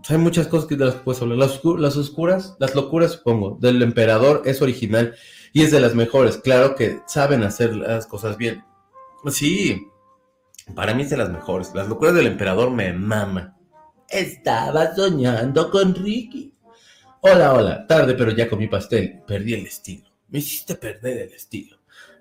hay 0.08 0.18
muchas 0.18 0.48
cosas 0.48 0.68
que 0.68 0.76
de 0.76 0.86
las 0.86 0.96
que 0.96 1.02
puedes 1.02 1.22
hablar. 1.22 1.38
Las, 1.38 1.62
las 1.64 1.98
oscuras, 1.98 2.56
las 2.60 2.76
locuras, 2.76 3.14
supongo, 3.14 3.58
del 3.60 3.82
emperador 3.82 4.44
es 4.46 4.62
original 4.62 5.16
y 5.52 5.64
es 5.64 5.72
de 5.72 5.80
las 5.80 5.96
mejores. 5.96 6.38
Claro 6.38 6.76
que 6.76 7.02
saben 7.08 7.44
hacer 7.44 7.76
las 7.76 8.08
cosas 8.08 8.38
bien. 8.38 8.64
Sí, 9.30 9.88
para 10.76 10.94
mí 10.94 11.04
es 11.04 11.10
de 11.10 11.18
las 11.18 11.30
mejores. 11.30 11.74
Las 11.74 11.88
locuras 11.88 12.14
del 12.14 12.28
emperador 12.28 12.72
me 12.72 12.94
mama. 12.94 13.58
Estaba 14.08 14.96
soñando 14.96 15.70
con 15.72 15.96
Ricky. 15.96 16.55
Hola, 17.28 17.56
hola, 17.56 17.88
tarde, 17.88 18.14
pero 18.14 18.30
ya 18.30 18.48
comí 18.48 18.68
pastel. 18.68 19.24
Perdí 19.26 19.56
el 19.56 19.66
estilo. 19.66 20.12
Me 20.30 20.38
hiciste 20.38 20.76
perder 20.76 21.24
el 21.24 21.34
estilo. 21.34 21.80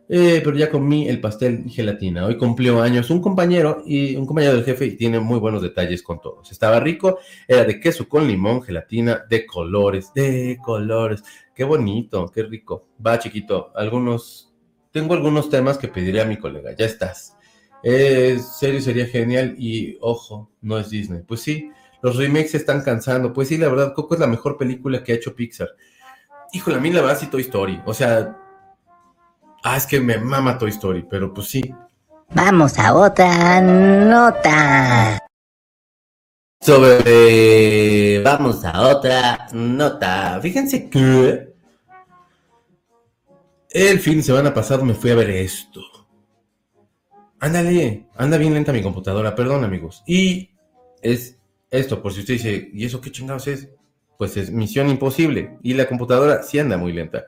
Eh, 0.09 0.41
pero 0.43 0.57
ya 0.57 0.71
comí 0.71 1.11
el 1.11 1.21
pastel 1.21 1.69
gelatina. 1.69 2.25
Hoy 2.25 2.39
cumplió 2.39 2.81
años 2.81 3.11
un 3.11 3.21
compañero 3.21 3.83
y 3.85 4.17
un 4.17 4.25
compañero 4.25 4.55
del 4.55 4.65
jefe 4.65 4.87
y 4.87 4.97
tiene 4.97 5.21
muy 5.21 5.39
buenos 5.39 5.61
detalles 5.61 6.03
con 6.03 6.23
todos. 6.23 6.51
Estaba 6.51 6.81
rico, 6.81 7.19
era 7.47 7.65
de 7.65 7.79
queso 7.81 8.09
con 8.09 8.27
limón, 8.27 8.63
gelatina, 8.63 9.23
de 9.29 9.45
colores, 9.45 10.11
de 10.15 10.57
colores. 10.65 11.23
Qué 11.55 11.65
bonito, 11.65 12.33
qué 12.35 12.43
rico. 12.45 12.87
Va, 13.07 13.19
chiquito, 13.19 13.73
algunos, 13.75 14.55
tengo 14.91 15.13
algunos 15.13 15.51
temas 15.51 15.77
que 15.77 15.89
pediré 15.89 16.23
a 16.23 16.25
mi 16.25 16.39
colega. 16.39 16.75
Ya 16.75 16.87
estás. 16.87 17.37
Eh, 17.83 18.39
serio, 18.39 18.81
sería 18.81 19.05
genial 19.05 19.55
y 19.59 19.99
ojo, 20.01 20.51
no 20.63 20.79
es 20.79 20.89
Disney. 20.89 21.21
Pues 21.27 21.43
sí, 21.43 21.69
los 22.05 22.17
remakes 22.17 22.51
se 22.51 22.59
están 22.59 22.83
cansando. 22.83 23.33
Pues 23.33 23.49
sí, 23.49 23.57
la 23.57 23.71
verdad, 23.71 23.95
Coco 23.95 24.13
es 24.13 24.21
la 24.21 24.27
mejor 24.27 24.59
película 24.59 25.03
que 25.03 25.13
ha 25.13 25.15
hecho 25.15 25.35
Pixar. 25.35 25.71
Híjole, 26.53 26.77
a 26.77 26.81
mí 26.81 26.91
la 26.91 27.01
verdad 27.01 27.19
sí 27.19 27.29
Toy 27.29 27.41
Story. 27.41 27.81
O 27.87 27.95
sea, 27.95 28.37
ah, 29.63 29.77
es 29.79 29.87
que 29.87 30.01
me 30.03 30.19
mama 30.19 30.59
Toy 30.59 30.69
Story, 30.69 31.07
pero 31.09 31.33
pues 31.33 31.49
sí. 31.49 31.75
Vamos 32.35 32.79
a 32.79 32.95
otra 32.95 33.59
nota. 33.63 35.19
Sobre... 36.61 38.21
Vamos 38.23 38.63
a 38.67 38.83
otra 38.83 39.49
nota. 39.55 40.39
Fíjense 40.43 40.91
que... 40.91 41.55
El 43.71 43.99
fin 43.99 44.19
de 44.19 44.25
semana 44.25 44.53
pasado 44.53 44.85
me 44.85 44.93
fui 44.93 45.11
a 45.11 45.15
ver 45.15 45.31
esto. 45.31 45.81
Ándale, 47.41 48.09
anda 48.15 48.37
bien 48.37 48.53
lenta 48.53 48.75
mi 48.75 48.83
computadora, 48.83 49.35
perdón 49.35 49.65
amigos. 49.65 50.03
Y 50.07 50.51
es 51.01 51.39
esto, 51.75 52.01
por 52.01 52.13
si 52.13 52.21
usted 52.21 52.35
dice, 52.35 52.71
¿y 52.73 52.85
eso 52.85 53.01
qué 53.01 53.11
chingados 53.11 53.49
es? 53.49 53.69
Pues 54.17 54.37
es 54.37 54.51
misión 54.51 54.89
imposible. 54.89 55.59
Y 55.63 55.75
la 55.75 55.89
computadora 55.89 56.43
sí 56.43 56.59
anda 56.59 56.77
muy 56.77 56.93
lenta. 56.93 57.25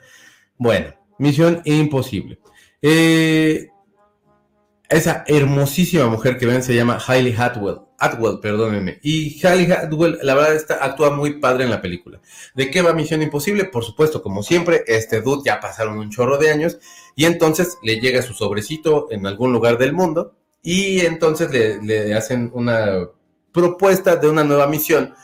Bueno, 0.56 0.94
misión 1.18 1.62
imposible. 1.64 2.38
Eh, 2.80 3.68
esa 4.88 5.24
hermosísima 5.26 6.06
mujer 6.06 6.38
que 6.38 6.46
ven 6.46 6.62
se 6.62 6.76
llama 6.76 6.98
Hailey 7.04 7.34
Atwell. 7.36 7.80
Atwell, 7.98 8.38
perdónenme. 8.38 9.00
Y 9.02 9.44
Hailey 9.44 9.72
Atwell, 9.72 10.18
la 10.22 10.34
verdad, 10.34 10.54
está, 10.54 10.84
actúa 10.84 11.10
muy 11.10 11.40
padre 11.40 11.64
en 11.64 11.70
la 11.70 11.82
película. 11.82 12.20
¿De 12.54 12.70
qué 12.70 12.82
va 12.82 12.92
Misión 12.92 13.22
Imposible? 13.22 13.64
Por 13.64 13.84
supuesto, 13.84 14.22
como 14.22 14.44
siempre, 14.44 14.84
este 14.86 15.22
dude 15.22 15.42
ya 15.44 15.58
pasaron 15.58 15.98
un 15.98 16.10
chorro 16.10 16.38
de 16.38 16.50
años 16.50 16.78
y 17.16 17.24
entonces 17.24 17.78
le 17.82 17.98
llega 17.98 18.22
su 18.22 18.32
sobrecito 18.32 19.08
en 19.10 19.26
algún 19.26 19.52
lugar 19.52 19.76
del 19.76 19.92
mundo 19.92 20.36
y 20.62 21.00
entonces 21.00 21.50
le 21.50 22.14
hacen 22.14 22.50
una 22.54 23.08
propuesta 23.56 24.16
de 24.16 24.28
una 24.28 24.44
nueva 24.44 24.66
misión 24.66 25.14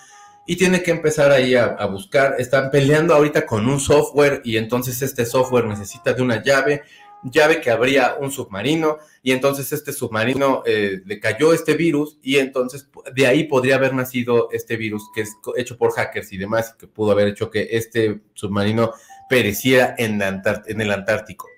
y 0.46 0.56
tiene 0.56 0.82
que 0.82 0.90
empezar 0.90 1.30
ahí 1.30 1.54
a, 1.54 1.84
buscar. 1.84 2.36
Están 2.38 2.70
peleando 2.70 3.14
ahorita 3.14 3.44
con 3.44 3.68
un 3.68 3.78
software 3.78 4.40
y 4.42 4.56
entonces 4.56 5.02
este 5.02 5.26
software 5.26 5.66
necesita 5.66 6.14
de 6.14 6.22
una 6.22 6.42
llave, 6.42 6.80
llave 7.24 7.60
que 7.60 7.70
abría 7.70 8.16
un 8.18 8.32
submarino 8.32 8.96
y 9.22 9.32
entonces 9.32 9.70
este 9.70 9.92
submarino 9.92 10.62
eh, 10.64 11.02
le 11.04 11.20
cayó 11.20 11.52
este 11.52 11.74
virus 11.74 12.18
y 12.22 12.38
entonces 12.38 12.88
de 13.14 13.26
ahí 13.26 13.44
podría 13.44 13.76
haber 13.76 13.92
nacido 13.92 14.48
este 14.50 14.78
virus 14.78 15.02
que 15.14 15.20
es 15.20 15.36
hecho 15.58 15.76
por 15.76 15.92
hackers 15.92 16.32
y 16.32 16.38
demás 16.38 16.74
que 16.78 16.86
pudo 16.86 17.12
haber 17.12 17.28
hecho 17.28 17.50
que 17.50 17.68
este 17.72 18.22
submarino 18.32 18.94
pereciera 19.28 19.94
en, 19.98 20.22
en 20.22 20.80
el 20.80 20.90
Antártico. 20.90 21.51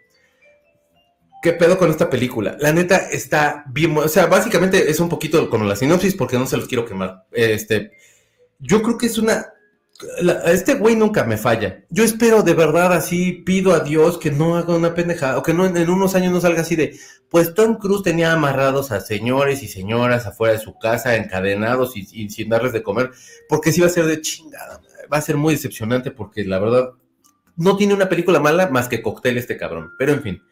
¿Qué 1.45 1.53
pedo 1.53 1.77
con 1.77 1.91
esta 1.91 2.09
película? 2.09 2.57
La 2.59 2.73
neta 2.73 2.97
está 2.97 3.65
bien, 3.67 3.95
o 3.99 4.09
sea, 4.09 4.25
básicamente 4.25 4.91
es 4.91 4.99
un 4.99 5.11
poquito 5.11 5.51
como 5.51 5.67
la 5.67 5.77
sinopsis 5.77 6.15
porque 6.15 6.39
no 6.39 6.47
se 6.47 6.57
los 6.57 6.67
quiero 6.67 6.87
quemar. 6.87 7.27
Este, 7.33 7.93
yo 8.59 8.81
creo 8.81 8.97
que 8.97 9.05
es 9.05 9.19
una 9.19 9.49
este 10.47 10.77
güey 10.77 10.97
nunca 10.97 11.25
me 11.25 11.37
falla. 11.37 11.85
Yo 11.91 12.03
espero 12.03 12.43
de 12.43 12.55
verdad 12.55 12.95
así, 12.95 13.33
pido 13.33 13.75
a 13.75 13.81
Dios 13.81 14.17
que 14.17 14.31
no 14.31 14.57
haga 14.57 14.75
una 14.75 14.95
pendejada, 14.95 15.37
o 15.37 15.43
que 15.43 15.53
no 15.53 15.67
en 15.67 15.91
unos 15.91 16.15
años 16.15 16.33
no 16.33 16.41
salga 16.41 16.63
así 16.63 16.77
de, 16.77 16.99
pues 17.29 17.53
Tom 17.53 17.77
Cruise 17.77 18.03
tenía 18.03 18.33
amarrados 18.33 18.91
a 18.91 19.03
señores 19.03 19.63
y 19.63 19.69
señoras 19.69 20.25
afuera 20.25 20.55
de 20.55 20.61
su 20.61 20.79
casa, 20.79 21.15
encadenados 21.15 21.95
y, 21.95 22.09
y 22.11 22.31
sin 22.31 22.49
darles 22.49 22.73
de 22.73 22.83
comer, 22.83 23.11
porque 23.51 23.71
sí 23.71 23.83
va 23.83 23.89
a 23.89 23.91
ser 23.91 24.07
de 24.07 24.23
chingada, 24.23 24.81
va 25.13 25.19
a 25.19 25.23
ser 25.23 25.37
muy 25.37 25.53
decepcionante 25.53 26.11
porque 26.11 26.43
la 26.43 26.59
verdad 26.59 26.93
no 27.57 27.77
tiene 27.77 27.93
una 27.93 28.09
película 28.09 28.41
mala 28.41 28.71
más 28.71 28.89
que 28.89 29.03
Cóctel 29.03 29.37
este 29.37 29.59
cabrón, 29.59 29.93
pero 29.99 30.13
en 30.13 30.23
fin. 30.23 30.43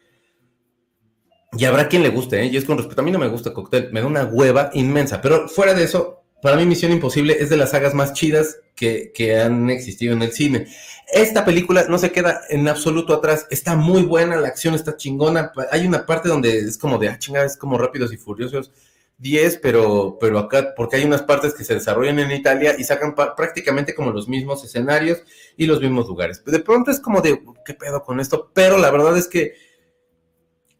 Y 1.57 1.65
habrá 1.65 1.87
quien 1.87 2.03
le 2.03 2.09
guste, 2.09 2.41
¿eh? 2.41 2.45
Y 2.45 2.57
es 2.57 2.65
con 2.65 2.77
respeto. 2.77 3.01
A 3.01 3.03
mí 3.03 3.11
no 3.11 3.19
me 3.19 3.27
gusta 3.27 3.53
Cocktail, 3.53 3.89
me 3.91 4.01
da 4.01 4.07
una 4.07 4.25
hueva 4.25 4.71
inmensa. 4.73 5.21
Pero 5.21 5.47
fuera 5.47 5.73
de 5.73 5.83
eso, 5.83 6.23
para 6.41 6.57
mí 6.57 6.65
Misión 6.65 6.91
Imposible 6.91 7.37
es 7.39 7.49
de 7.49 7.57
las 7.57 7.71
sagas 7.71 7.93
más 7.93 8.13
chidas 8.13 8.57
que, 8.75 9.11
que, 9.13 9.39
han 9.39 9.69
existido 9.69 10.13
en 10.13 10.23
el 10.23 10.31
cine. 10.31 10.67
Esta 11.11 11.45
película 11.45 11.85
no 11.87 11.97
se 11.97 12.11
queda 12.11 12.41
en 12.49 12.67
absoluto 12.67 13.13
atrás. 13.13 13.47
Está 13.49 13.75
muy 13.75 14.01
buena, 14.03 14.37
la 14.37 14.47
acción 14.47 14.73
está 14.73 14.97
chingona. 14.97 15.51
Hay 15.71 15.85
una 15.85 16.05
parte 16.05 16.29
donde 16.29 16.57
es 16.57 16.77
como 16.77 16.97
de, 16.97 17.09
ah, 17.09 17.19
chingada, 17.19 17.45
es 17.45 17.55
como 17.55 17.77
Rápidos 17.77 18.11
y 18.13 18.17
Furiosos. 18.17 18.71
10, 19.19 19.59
pero, 19.61 20.17
pero 20.19 20.37
acá, 20.39 20.73
porque 20.75 20.97
hay 20.97 21.05
unas 21.05 21.21
partes 21.21 21.53
que 21.53 21.63
se 21.63 21.75
desarrollan 21.75 22.19
en 22.19 22.31
Italia 22.31 22.75
y 22.77 22.83
sacan 22.83 23.15
prácticamente 23.15 23.95
como 23.95 24.11
los 24.11 24.27
mismos 24.27 24.65
escenarios 24.65 25.23
y 25.55 25.65
los 25.65 25.79
mismos 25.79 26.07
lugares. 26.07 26.43
De 26.43 26.59
pronto 26.59 26.91
es 26.91 26.99
como 26.99 27.21
de, 27.21 27.41
¿qué 27.65 27.73
pedo 27.73 28.03
con 28.03 28.19
esto? 28.19 28.51
Pero 28.53 28.77
la 28.77 28.91
verdad 28.91 29.17
es 29.17 29.27
que 29.27 29.53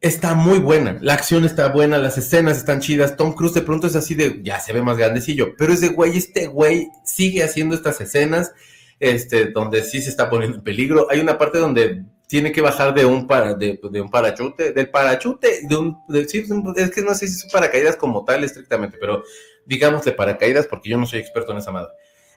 está 0.03 0.35
muy 0.35 0.59
buena. 0.59 0.97
La 1.01 1.13
acción 1.13 1.45
está 1.45 1.69
buena, 1.69 1.97
las 1.97 2.17
escenas 2.17 2.57
están 2.57 2.81
chidas. 2.81 3.15
Tom 3.15 3.33
Cruise 3.33 3.53
de 3.53 3.61
pronto 3.61 3.87
es 3.87 3.95
así 3.95 4.15
de, 4.15 4.41
ya 4.43 4.59
se 4.59 4.73
ve 4.73 4.81
más 4.81 4.97
grandecillo, 4.97 5.55
pero 5.57 5.71
ese 5.71 5.87
güey, 5.87 6.17
este 6.17 6.47
güey 6.47 6.89
sigue 7.05 7.41
haciendo 7.41 7.73
estas 7.73 8.01
escenas, 8.01 8.51
este, 8.99 9.45
donde 9.45 9.81
sí 9.81 10.01
se 10.01 10.09
está 10.09 10.29
poniendo 10.29 10.57
en 10.57 10.63
peligro. 10.63 11.07
Hay 11.09 11.21
una 11.21 11.37
parte 11.37 11.57
donde 11.57 12.03
tiene 12.27 12.51
que 12.51 12.59
bajar 12.59 12.93
de 12.93 13.05
un, 13.05 13.27
para, 13.27 13.53
de, 13.53 13.79
un 13.81 14.11
parachute, 14.11 14.73
del 14.73 14.89
parachute, 14.89 15.61
de 15.63 15.75
un, 15.77 15.97
es 16.75 16.91
que 16.91 17.01
no 17.01 17.15
sé 17.15 17.27
si 17.29 17.35
es 17.35 17.51
paracaídas 17.51 17.95
como 17.95 18.25
tal 18.25 18.43
estrictamente, 18.43 18.97
pero 18.99 19.23
digamos 19.65 20.03
de 20.03 20.11
paracaídas 20.11 20.67
porque 20.67 20.89
yo 20.89 20.97
no 20.97 21.05
soy 21.05 21.19
experto 21.19 21.53
en 21.53 21.59
esa 21.59 21.71
madre. 21.71 21.91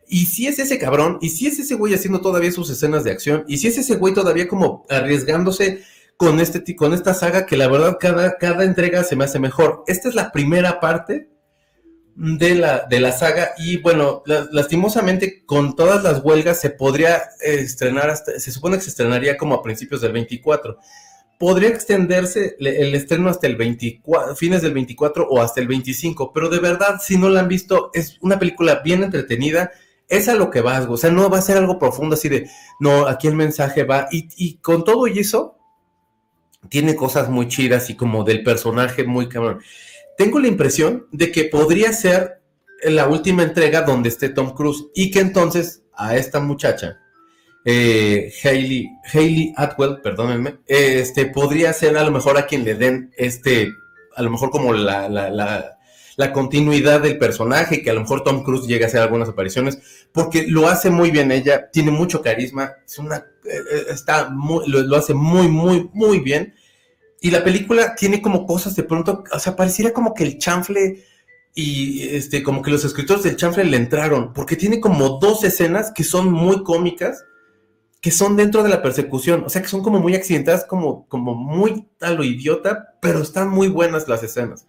Y 0.06 0.26
si 0.26 0.46
es 0.46 0.60
ese 0.60 0.78
cabrón, 0.78 1.18
y 1.20 1.30
si 1.30 1.48
es 1.48 1.58
ese 1.58 1.74
güey 1.74 1.94
haciendo 1.94 2.20
todavía 2.20 2.52
sus 2.52 2.70
escenas 2.70 3.02
de 3.02 3.10
acción, 3.10 3.44
y 3.48 3.56
si 3.56 3.66
es 3.66 3.76
ese 3.76 3.96
güey 3.96 4.14
todavía 4.14 4.46
como 4.46 4.86
arriesgándose 4.88 5.82
con, 6.16 6.40
este, 6.40 6.76
con 6.76 6.94
esta 6.94 7.14
saga 7.14 7.46
que 7.46 7.56
la 7.56 7.68
verdad 7.68 7.98
cada, 8.00 8.38
cada 8.38 8.64
entrega 8.64 9.04
se 9.04 9.16
me 9.16 9.24
hace 9.24 9.38
mejor. 9.38 9.84
Esta 9.86 10.08
es 10.08 10.14
la 10.14 10.32
primera 10.32 10.80
parte 10.80 11.30
de 12.16 12.54
la, 12.54 12.86
de 12.88 12.98
la 12.98 13.12
saga 13.12 13.50
y 13.58 13.76
bueno, 13.78 14.22
lastimosamente 14.24 15.44
con 15.44 15.76
todas 15.76 16.02
las 16.02 16.24
huelgas 16.24 16.58
se 16.58 16.70
podría 16.70 17.22
estrenar 17.42 18.08
hasta, 18.08 18.40
se 18.40 18.50
supone 18.50 18.76
que 18.76 18.84
se 18.84 18.90
estrenaría 18.90 19.36
como 19.36 19.54
a 19.54 19.62
principios 19.62 20.00
del 20.00 20.12
24. 20.12 20.78
Podría 21.38 21.68
extenderse 21.68 22.56
el 22.58 22.94
estreno 22.94 23.28
hasta 23.28 23.46
el 23.46 23.56
24, 23.56 24.34
fines 24.34 24.62
del 24.62 24.72
24 24.72 25.28
o 25.28 25.42
hasta 25.42 25.60
el 25.60 25.68
25, 25.68 26.32
pero 26.32 26.48
de 26.48 26.60
verdad, 26.60 26.98
si 27.02 27.18
no 27.18 27.28
la 27.28 27.40
han 27.40 27.48
visto, 27.48 27.90
es 27.92 28.16
una 28.22 28.38
película 28.38 28.80
bien 28.82 29.02
entretenida, 29.02 29.70
es 30.08 30.28
a 30.28 30.34
lo 30.34 30.48
que 30.50 30.62
vas, 30.62 30.86
o 30.88 30.96
sea, 30.96 31.10
no 31.10 31.28
va 31.28 31.36
a 31.36 31.42
ser 31.42 31.58
algo 31.58 31.78
profundo 31.78 32.14
así 32.14 32.30
de, 32.30 32.48
no, 32.80 33.06
aquí 33.06 33.26
el 33.26 33.34
mensaje 33.34 33.84
va, 33.84 34.08
y, 34.10 34.28
y 34.38 34.56
con 34.60 34.84
todo 34.84 35.06
y 35.08 35.18
eso, 35.18 35.55
tiene 36.68 36.96
cosas 36.96 37.28
muy 37.28 37.48
chidas 37.48 37.90
y 37.90 37.94
como 37.94 38.24
del 38.24 38.42
personaje 38.42 39.04
muy 39.04 39.28
cabrón. 39.28 39.60
Tengo 40.16 40.38
la 40.38 40.48
impresión 40.48 41.06
de 41.12 41.30
que 41.30 41.44
podría 41.44 41.92
ser 41.92 42.40
la 42.82 43.06
última 43.08 43.42
entrega 43.42 43.82
donde 43.82 44.08
esté 44.08 44.28
Tom 44.28 44.54
Cruise 44.54 44.86
y 44.94 45.10
que 45.10 45.20
entonces 45.20 45.82
a 45.94 46.16
esta 46.16 46.40
muchacha, 46.40 46.98
eh, 47.64 48.32
Hayley, 48.44 49.54
Atwell, 49.56 50.00
perdónenme, 50.02 50.58
este, 50.66 51.26
podría 51.26 51.72
ser 51.72 51.96
a 51.96 52.04
lo 52.04 52.10
mejor 52.10 52.38
a 52.38 52.46
quien 52.46 52.64
le 52.64 52.74
den 52.74 53.12
este, 53.16 53.72
a 54.14 54.22
lo 54.22 54.30
mejor 54.30 54.50
como 54.50 54.72
la, 54.72 55.08
la, 55.08 55.30
la, 55.30 55.75
continuidad 56.32 57.02
del 57.02 57.18
personaje, 57.18 57.82
que 57.82 57.90
a 57.90 57.94
lo 57.94 58.00
mejor 58.00 58.24
Tom 58.24 58.42
Cruise 58.42 58.66
llegue 58.66 58.84
a 58.84 58.86
hacer 58.88 59.00
algunas 59.00 59.28
apariciones, 59.28 59.78
porque 60.12 60.46
lo 60.46 60.68
hace 60.68 60.90
muy 60.90 61.10
bien 61.10 61.30
ella, 61.30 61.70
tiene 61.70 61.90
mucho 61.90 62.22
carisma, 62.22 62.72
es 62.86 62.98
una, 62.98 63.16
eh, 63.44 63.86
está 63.90 64.30
lo, 64.66 64.82
lo 64.82 64.96
hace 64.96 65.14
muy, 65.14 65.48
muy, 65.48 65.90
muy 65.92 66.20
bien 66.20 66.54
y 67.20 67.30
la 67.30 67.42
película 67.42 67.94
tiene 67.94 68.22
como 68.22 68.46
cosas 68.46 68.76
de 68.76 68.82
pronto, 68.82 69.24
o 69.32 69.38
sea, 69.38 69.56
pareciera 69.56 69.92
como 69.92 70.14
que 70.14 70.24
el 70.24 70.38
chanfle 70.38 71.04
y 71.54 72.02
este, 72.14 72.42
como 72.42 72.62
que 72.62 72.70
los 72.70 72.84
escritores 72.84 73.22
del 73.24 73.36
chanfle 73.36 73.64
le 73.64 73.78
entraron, 73.78 74.32
porque 74.32 74.56
tiene 74.56 74.80
como 74.80 75.18
dos 75.18 75.42
escenas 75.42 75.90
que 75.90 76.04
son 76.04 76.30
muy 76.30 76.62
cómicas, 76.62 77.24
que 78.02 78.10
son 78.10 78.36
dentro 78.36 78.62
de 78.62 78.68
la 78.68 78.82
persecución, 78.82 79.42
o 79.44 79.48
sea, 79.48 79.62
que 79.62 79.68
son 79.68 79.82
como 79.82 79.98
muy 79.98 80.14
accidentadas, 80.14 80.66
como, 80.66 81.08
como 81.08 81.34
muy 81.34 81.88
a 82.00 82.10
lo 82.10 82.22
idiota, 82.22 82.94
pero 83.00 83.22
están 83.22 83.48
muy 83.48 83.68
buenas 83.68 84.06
las 84.06 84.22
escenas. 84.22 84.66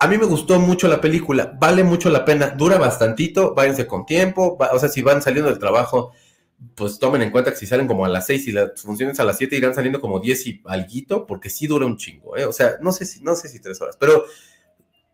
A 0.00 0.06
mí 0.06 0.16
me 0.16 0.26
gustó 0.26 0.60
mucho 0.60 0.86
la 0.86 1.00
película, 1.00 1.56
vale 1.58 1.82
mucho 1.82 2.08
la 2.08 2.24
pena, 2.24 2.50
dura 2.50 2.78
bastantito, 2.78 3.52
váyanse 3.54 3.86
con 3.86 4.06
tiempo, 4.06 4.56
o 4.58 4.78
sea, 4.78 4.88
si 4.88 5.02
van 5.02 5.20
saliendo 5.20 5.50
del 5.50 5.58
trabajo, 5.58 6.12
pues 6.74 7.00
tomen 7.00 7.22
en 7.22 7.30
cuenta 7.30 7.50
que 7.50 7.56
si 7.56 7.66
salen 7.66 7.88
como 7.88 8.04
a 8.04 8.08
las 8.08 8.26
6 8.26 8.48
y 8.48 8.52
las 8.52 8.80
funciones 8.80 9.18
a 9.18 9.24
las 9.24 9.38
7 9.38 9.56
irán 9.56 9.74
saliendo 9.74 10.00
como 10.00 10.20
10 10.20 10.46
y 10.46 10.62
alguito, 10.66 11.26
porque 11.26 11.50
sí 11.50 11.66
dura 11.66 11.86
un 11.86 11.96
chingo, 11.96 12.36
¿eh? 12.36 12.44
O 12.44 12.52
sea, 12.52 12.76
no 12.80 12.92
sé 12.92 13.06
si, 13.06 13.20
no 13.22 13.34
sé 13.34 13.48
si 13.48 13.58
tres 13.60 13.80
horas, 13.80 13.96
pero 13.98 14.24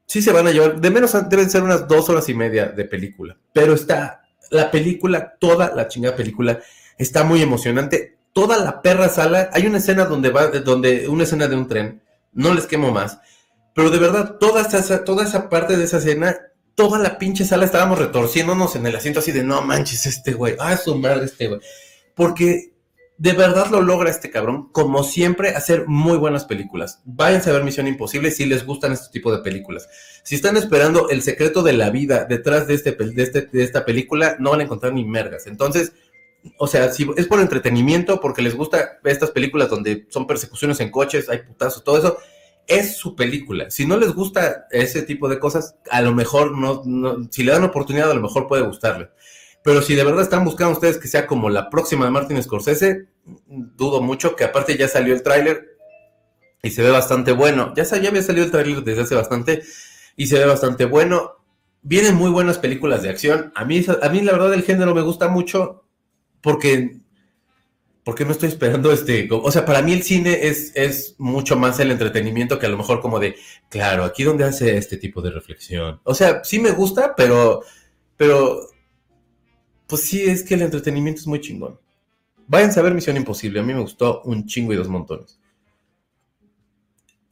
sí 0.06 0.20
se 0.20 0.32
van 0.32 0.46
a 0.46 0.50
llevar, 0.50 0.80
de 0.80 0.90
menos 0.90 1.12
deben 1.30 1.48
ser 1.48 1.62
unas 1.62 1.88
dos 1.88 2.08
horas 2.10 2.28
y 2.28 2.34
media 2.34 2.66
de 2.66 2.84
película, 2.84 3.38
pero 3.52 3.74
está, 3.74 4.22
la 4.50 4.70
película, 4.70 5.36
toda 5.38 5.74
la 5.74 5.88
chingada 5.88 6.16
película, 6.16 6.60
está 6.98 7.24
muy 7.24 7.42
emocionante, 7.42 8.18
toda 8.32 8.58
la 8.58 8.82
perra 8.82 9.08
sala, 9.08 9.50
hay 9.52 9.66
una 9.66 9.78
escena 9.78 10.04
donde 10.04 10.30
va, 10.30 10.48
donde, 10.48 11.08
una 11.08 11.24
escena 11.24 11.46
de 11.46 11.56
un 11.56 11.68
tren, 11.68 12.02
no 12.32 12.52
les 12.52 12.66
quemo 12.66 12.90
más, 12.90 13.18
pero 13.74 13.90
de 13.90 13.98
verdad, 13.98 14.36
toda 14.38 14.62
esa, 14.62 15.04
toda 15.04 15.24
esa 15.24 15.48
parte 15.48 15.76
de 15.76 15.84
esa 15.84 15.98
escena 15.98 16.36
toda 16.74 16.98
la 16.98 17.18
pinche 17.18 17.44
sala 17.44 17.64
estábamos 17.64 17.98
retorciéndonos 17.98 18.76
en 18.76 18.86
el 18.86 18.96
asiento 18.96 19.20
así 19.20 19.32
de 19.32 19.44
no 19.44 19.62
manches 19.62 20.06
este 20.06 20.32
güey, 20.32 20.56
ah, 20.58 20.76
su 20.76 20.96
madre 20.96 21.26
este 21.26 21.48
güey. 21.48 21.60
Porque 22.14 22.72
de 23.16 23.32
verdad 23.32 23.68
lo 23.70 23.80
logra 23.80 24.10
este 24.10 24.30
cabrón, 24.30 24.70
como 24.72 25.04
siempre, 25.04 25.50
hacer 25.50 25.86
muy 25.86 26.16
buenas 26.18 26.44
películas. 26.44 27.00
Váyanse 27.04 27.50
a 27.50 27.52
ver 27.52 27.64
Misión 27.64 27.86
Imposible 27.86 28.30
si 28.30 28.44
les 28.44 28.66
gustan 28.66 28.92
este 28.92 29.12
tipo 29.12 29.32
de 29.34 29.42
películas. 29.42 29.88
Si 30.24 30.34
están 30.34 30.56
esperando 30.56 31.08
el 31.10 31.22
secreto 31.22 31.62
de 31.62 31.74
la 31.74 31.90
vida 31.90 32.24
detrás 32.24 32.66
de, 32.66 32.74
este, 32.74 32.92
de, 32.92 33.22
este, 33.22 33.42
de 33.42 33.62
esta 33.62 33.84
película, 33.84 34.36
no 34.40 34.50
van 34.50 34.60
a 34.60 34.64
encontrar 34.64 34.92
ni 34.92 35.04
mergas. 35.04 35.46
Entonces, 35.46 35.92
o 36.58 36.66
sea, 36.66 36.92
si 36.92 37.08
es 37.16 37.26
por 37.26 37.40
entretenimiento, 37.40 38.20
porque 38.20 38.42
les 38.42 38.56
gusta 38.56 38.98
estas 39.04 39.30
películas 39.30 39.70
donde 39.70 40.06
son 40.10 40.26
persecuciones 40.26 40.80
en 40.80 40.90
coches, 40.90 41.28
hay 41.28 41.38
putazos, 41.38 41.84
todo 41.84 41.98
eso, 41.98 42.18
es 42.66 42.96
su 42.96 43.14
película. 43.14 43.70
Si 43.70 43.86
no 43.86 43.96
les 43.96 44.12
gusta 44.12 44.66
ese 44.70 45.02
tipo 45.02 45.28
de 45.28 45.38
cosas, 45.38 45.76
a 45.90 46.02
lo 46.02 46.14
mejor 46.14 46.56
no, 46.56 46.82
si 47.30 47.42
le 47.42 47.52
dan 47.52 47.64
oportunidad, 47.64 48.10
a 48.10 48.14
lo 48.14 48.22
mejor 48.22 48.46
puede 48.46 48.62
gustarle. 48.62 49.10
Pero 49.62 49.80
si 49.82 49.94
de 49.94 50.04
verdad 50.04 50.22
están 50.22 50.44
buscando 50.44 50.74
ustedes 50.74 50.98
que 50.98 51.08
sea 51.08 51.26
como 51.26 51.48
la 51.48 51.70
próxima 51.70 52.04
de 52.04 52.10
Martin 52.10 52.42
Scorsese, 52.42 53.08
dudo 53.24 54.02
mucho 54.02 54.36
que 54.36 54.44
aparte 54.44 54.76
ya 54.76 54.88
salió 54.88 55.14
el 55.14 55.22
tráiler 55.22 55.76
y 56.62 56.70
se 56.70 56.82
ve 56.82 56.90
bastante 56.90 57.32
bueno. 57.32 57.72
Ya, 57.74 57.84
ya 57.84 58.08
había 58.08 58.22
salido 58.22 58.44
el 58.44 58.50
tráiler 58.50 58.82
desde 58.84 59.02
hace 59.02 59.14
bastante 59.14 59.62
y 60.16 60.26
se 60.26 60.38
ve 60.38 60.46
bastante 60.46 60.84
bueno. 60.84 61.32
Vienen 61.82 62.14
muy 62.14 62.30
buenas 62.30 62.58
películas 62.58 63.02
de 63.02 63.10
acción. 63.10 63.52
A 63.54 63.64
mí, 63.64 63.84
a 64.02 64.08
mí 64.08 64.20
la 64.22 64.32
verdad 64.32 64.54
el 64.54 64.62
género 64.62 64.94
me 64.94 65.02
gusta 65.02 65.28
mucho 65.28 65.84
porque 66.40 67.00
porque 68.04 68.26
no 68.26 68.32
estoy 68.32 68.50
esperando 68.50 68.92
este, 68.92 69.26
o 69.30 69.50
sea, 69.50 69.64
para 69.64 69.80
mí 69.80 69.92
el 69.92 70.02
cine 70.02 70.46
es, 70.46 70.72
es 70.74 71.14
mucho 71.18 71.56
más 71.56 71.80
el 71.80 71.90
entretenimiento 71.90 72.58
que 72.58 72.66
a 72.66 72.68
lo 72.68 72.76
mejor 72.76 73.00
como 73.00 73.18
de, 73.18 73.34
claro, 73.70 74.04
aquí 74.04 74.24
donde 74.24 74.44
hace 74.44 74.76
este 74.76 74.98
tipo 74.98 75.22
de 75.22 75.30
reflexión. 75.30 76.00
O 76.04 76.14
sea, 76.14 76.44
sí 76.44 76.58
me 76.58 76.70
gusta, 76.70 77.14
pero, 77.16 77.62
pero, 78.18 78.68
pues 79.86 80.02
sí, 80.02 80.22
es 80.22 80.42
que 80.42 80.54
el 80.54 80.62
entretenimiento 80.62 81.22
es 81.22 81.26
muy 81.26 81.40
chingón. 81.40 81.80
Váyanse 82.46 82.78
a 82.78 82.82
ver 82.82 82.92
Misión 82.92 83.16
Imposible, 83.16 83.60
a 83.60 83.62
mí 83.62 83.72
me 83.72 83.80
gustó 83.80 84.20
un 84.24 84.46
chingo 84.46 84.74
y 84.74 84.76
dos 84.76 84.88
montones. 84.88 85.40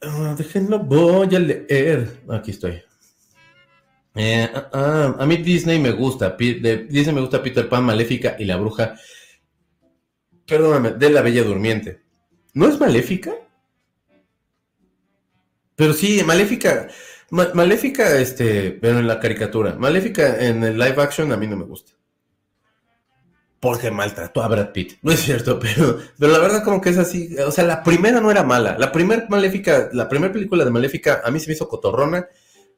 Ah, 0.01 0.33
déjenlo, 0.35 0.79
voy 0.79 1.35
a 1.35 1.39
leer. 1.39 2.21
Aquí 2.29 2.49
estoy. 2.49 2.81
Eh, 4.15 4.49
ah, 4.53 4.69
ah, 4.73 5.15
a 5.19 5.25
mí 5.27 5.37
Disney 5.37 5.79
me 5.79 5.91
gusta, 5.91 6.35
Disney 6.37 7.13
me 7.13 7.21
gusta 7.21 7.41
Peter 7.43 7.69
Pan, 7.69 7.83
Maléfica 7.83 8.35
y 8.39 8.45
la 8.45 8.57
Bruja 8.57 8.95
perdóname, 10.47 10.91
de 10.91 11.09
la 11.09 11.21
Bella 11.21 11.43
Durmiente. 11.43 12.01
¿No 12.53 12.67
es 12.67 12.79
maléfica? 12.79 13.33
Pero 15.75 15.93
sí, 15.93 16.23
maléfica. 16.23 16.87
maléfica, 17.31 18.15
este, 18.17 18.71
pero 18.71 18.99
en 18.99 19.07
la 19.07 19.19
caricatura. 19.19 19.75
Maléfica 19.75 20.39
en 20.45 20.63
el 20.63 20.77
live 20.77 21.01
action 21.01 21.31
a 21.31 21.37
mí 21.37 21.47
no 21.47 21.57
me 21.57 21.65
gusta. 21.65 21.93
Porque 23.59 23.89
maltrató 23.91 24.43
a 24.43 24.47
Brad 24.49 24.71
Pitt. 24.71 24.99
No 25.01 25.11
es 25.11 25.21
cierto, 25.21 25.57
pero, 25.61 25.97
pero 26.19 26.31
la 26.31 26.39
verdad 26.39 26.63
como 26.63 26.81
que 26.81 26.89
es 26.89 26.97
así. 26.97 27.35
O 27.39 27.51
sea, 27.51 27.63
la 27.63 27.81
primera 27.81 28.19
no 28.21 28.29
era 28.29 28.43
mala. 28.43 28.77
La 28.77 28.91
primera 28.91 29.25
Maléfica, 29.29 29.89
la 29.93 30.09
primera 30.09 30.33
película 30.33 30.65
de 30.65 30.71
Maléfica 30.71 31.21
a 31.23 31.31
mí 31.31 31.39
se 31.39 31.47
me 31.47 31.53
hizo 31.53 31.67
cotorrona. 31.67 32.27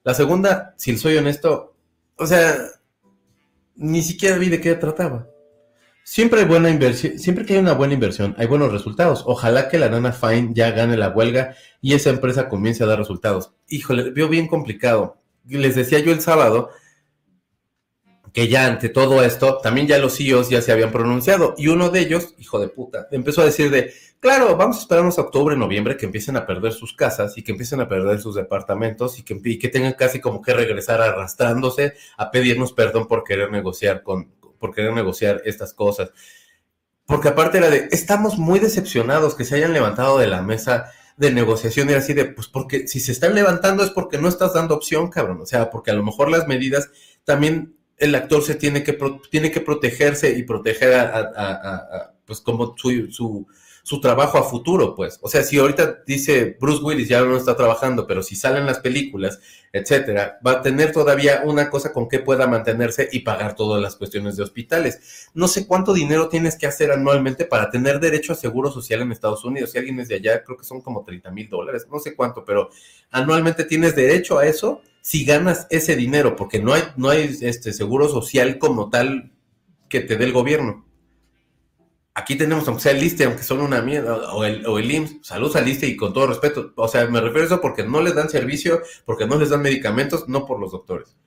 La 0.03 0.13
segunda, 0.13 0.75
si 0.77 0.95
soy 0.97 1.17
honesto, 1.17 1.75
o 2.15 2.27
sea, 2.27 2.55
ni 3.75 4.03
siquiera 4.03 4.37
vi 4.37 4.49
de 4.49 4.61
qué 4.61 4.75
trataba. 4.75 5.27
Siempre 6.07 6.41
hay 6.41 6.45
buena 6.45 6.69
inversión, 6.69 7.17
siempre 7.17 7.47
que 7.47 7.53
hay 7.53 7.59
una 7.59 7.73
buena 7.73 7.95
inversión, 7.95 8.35
hay 8.37 8.45
buenos 8.45 8.71
resultados. 8.71 9.23
Ojalá 9.25 9.69
que 9.69 9.79
la 9.79 9.89
nana 9.89 10.11
Fine 10.11 10.51
ya 10.53 10.69
gane 10.69 10.97
la 10.97 11.09
huelga 11.09 11.55
y 11.81 11.95
esa 11.95 12.11
empresa 12.11 12.47
comience 12.47 12.83
a 12.83 12.85
dar 12.85 12.99
resultados. 12.99 13.53
Híjole, 13.69 14.11
veo 14.11 14.29
bien 14.29 14.47
complicado. 14.47 15.17
Les 15.47 15.75
decía 15.75 15.97
yo 15.97 16.11
el 16.11 16.21
sábado 16.21 16.69
que 18.33 18.47
ya 18.47 18.67
ante 18.67 18.89
todo 18.89 19.23
esto, 19.23 19.57
también 19.63 19.87
ya 19.87 19.97
los 19.97 20.17
CEOs 20.17 20.49
ya 20.49 20.61
se 20.61 20.71
habían 20.71 20.91
pronunciado 20.91 21.55
y 21.57 21.69
uno 21.69 21.89
de 21.89 22.01
ellos, 22.01 22.35
hijo 22.37 22.59
de 22.59 22.67
puta, 22.67 23.07
empezó 23.09 23.41
a 23.41 23.45
decir 23.45 23.71
de, 23.71 23.91
claro, 24.19 24.55
vamos 24.57 24.77
a 24.77 24.81
esperarnos 24.81 25.17
a 25.17 25.21
octubre, 25.21 25.55
noviembre, 25.55 25.97
que 25.97 26.05
empiecen 26.05 26.37
a 26.37 26.45
perder 26.45 26.73
sus 26.73 26.93
casas 26.93 27.35
y 27.35 27.43
que 27.43 27.53
empiecen 27.53 27.81
a 27.81 27.87
perder 27.87 28.19
sus 28.19 28.35
departamentos 28.35 29.17
y 29.17 29.23
que 29.23 29.69
tengan 29.69 29.93
casi 29.93 30.19
como 30.19 30.41
que 30.41 30.53
regresar 30.53 31.01
arrastrándose 31.01 31.93
a 32.17 32.29
pedirnos 32.29 32.73
perdón 32.73 33.07
por 33.07 33.23
querer 33.23 33.49
negociar 33.51 34.03
con, 34.03 34.34
por 34.65 34.73
querer 34.73 34.93
negociar 34.93 35.43
estas 35.45 35.75
cosas. 35.75 36.11
Porque 37.05 37.27
aparte 37.27 37.59
era 37.59 37.69
de, 37.69 37.87
estamos 37.91 38.39
muy 38.39 38.59
decepcionados 38.59 39.35
que 39.35 39.45
se 39.45 39.55
hayan 39.55 39.73
levantado 39.73 40.17
de 40.17 40.25
la 40.25 40.41
mesa 40.41 40.91
de 41.17 41.31
negociación 41.31 41.89
era 41.89 41.99
así 41.99 42.13
de, 42.13 42.25
pues 42.25 42.47
porque 42.47 42.87
si 42.87 42.99
se 42.99 43.11
están 43.11 43.35
levantando 43.35 43.83
es 43.83 43.91
porque 43.91 44.17
no 44.17 44.27
estás 44.27 44.55
dando 44.55 44.75
opción, 44.75 45.09
cabrón. 45.09 45.39
O 45.41 45.45
sea, 45.45 45.69
porque 45.69 45.91
a 45.91 45.93
lo 45.93 46.03
mejor 46.03 46.31
las 46.31 46.47
medidas 46.47 46.89
también 47.23 47.75
el 47.97 48.15
actor 48.15 48.43
se 48.43 48.55
tiene 48.55 48.83
que, 48.83 48.97
tiene 49.29 49.51
que 49.51 49.61
protegerse 49.61 50.31
y 50.31 50.43
proteger 50.43 50.95
a, 50.95 52.11
pues 52.25 52.41
como 52.41 52.75
su, 52.75 53.11
su, 53.11 53.47
su, 53.85 54.01
trabajo 54.01 54.37
a 54.39 54.43
futuro, 54.43 54.95
pues. 54.95 55.19
O 55.21 55.29
sea, 55.29 55.43
si 55.43 55.57
ahorita 55.57 56.03
dice 56.07 56.57
Bruce 56.59 56.83
Willis 56.83 57.07
ya 57.07 57.21
no 57.21 57.37
está 57.37 57.55
trabajando, 57.55 58.07
pero 58.07 58.23
si 58.23 58.35
salen 58.35 58.65
las 58.65 58.79
películas, 58.79 59.39
etcétera, 59.71 60.39
va 60.45 60.53
a 60.53 60.61
tener 60.61 60.91
todavía 60.91 61.43
una 61.45 61.69
cosa 61.69 61.93
con 61.93 62.09
que 62.09 62.19
pueda 62.19 62.47
mantenerse 62.47 63.07
y 63.11 63.19
pagar 63.19 63.55
todas 63.55 63.81
las 63.81 63.95
cuestiones 63.95 64.35
de 64.37 64.43
hospitales. 64.43 65.29
No 65.33 65.47
sé 65.47 65.67
cuánto 65.67 65.93
dinero 65.93 66.29
tienes 66.29 66.57
que 66.57 66.65
hacer 66.65 66.91
anualmente 66.91 67.45
para 67.45 67.69
tener 67.69 67.99
derecho 67.99 68.33
a 68.33 68.35
seguro 68.35 68.71
social 68.71 69.01
en 69.01 69.11
Estados 69.11 69.45
Unidos. 69.45 69.71
Si 69.71 69.77
alguien 69.77 69.99
es 69.99 70.07
de 70.07 70.15
allá, 70.15 70.43
creo 70.43 70.57
que 70.57 70.65
son 70.65 70.81
como 70.81 71.03
30 71.03 71.29
mil 71.31 71.47
dólares, 71.47 71.87
no 71.91 71.99
sé 71.99 72.15
cuánto, 72.15 72.43
pero 72.43 72.69
anualmente 73.11 73.65
tienes 73.65 73.95
derecho 73.95 74.39
a 74.39 74.45
eso 74.45 74.81
si 75.01 75.23
ganas 75.23 75.67
ese 75.69 75.95
dinero, 75.95 76.35
porque 76.35 76.59
no 76.59 76.73
hay, 76.73 76.81
no 76.97 77.09
hay 77.09 77.37
este 77.41 77.71
seguro 77.71 78.09
social 78.09 78.57
como 78.57 78.89
tal 78.89 79.31
que 79.87 79.99
te 79.99 80.17
dé 80.17 80.25
el 80.25 80.33
gobierno. 80.33 80.83
Aquí 82.17 82.37
tenemos, 82.37 82.65
aunque 82.67 82.83
sea 82.83 82.93
el 82.93 83.03
ISTE, 83.03 83.25
aunque 83.25 83.43
son 83.43 83.59
una 83.59 83.81
mierda, 83.81 84.33
o 84.33 84.45
el, 84.45 84.65
o 84.65 84.79
el 84.79 84.89
IMSS, 84.89 85.17
saludos 85.21 85.57
al 85.57 85.67
ISTE 85.67 85.87
y 85.87 85.97
con 85.97 86.13
todo 86.13 86.27
respeto. 86.27 86.71
O 86.77 86.87
sea, 86.87 87.05
me 87.07 87.19
refiero 87.19 87.43
a 87.43 87.45
eso 87.45 87.61
porque 87.61 87.83
no 87.83 88.01
les 88.01 88.15
dan 88.15 88.29
servicio, 88.29 88.81
porque 89.05 89.27
no 89.27 89.37
les 89.37 89.49
dan 89.49 89.61
medicamentos, 89.61 90.29
no 90.29 90.45
por 90.45 90.59
los 90.59 90.71
doctores. 90.71 91.17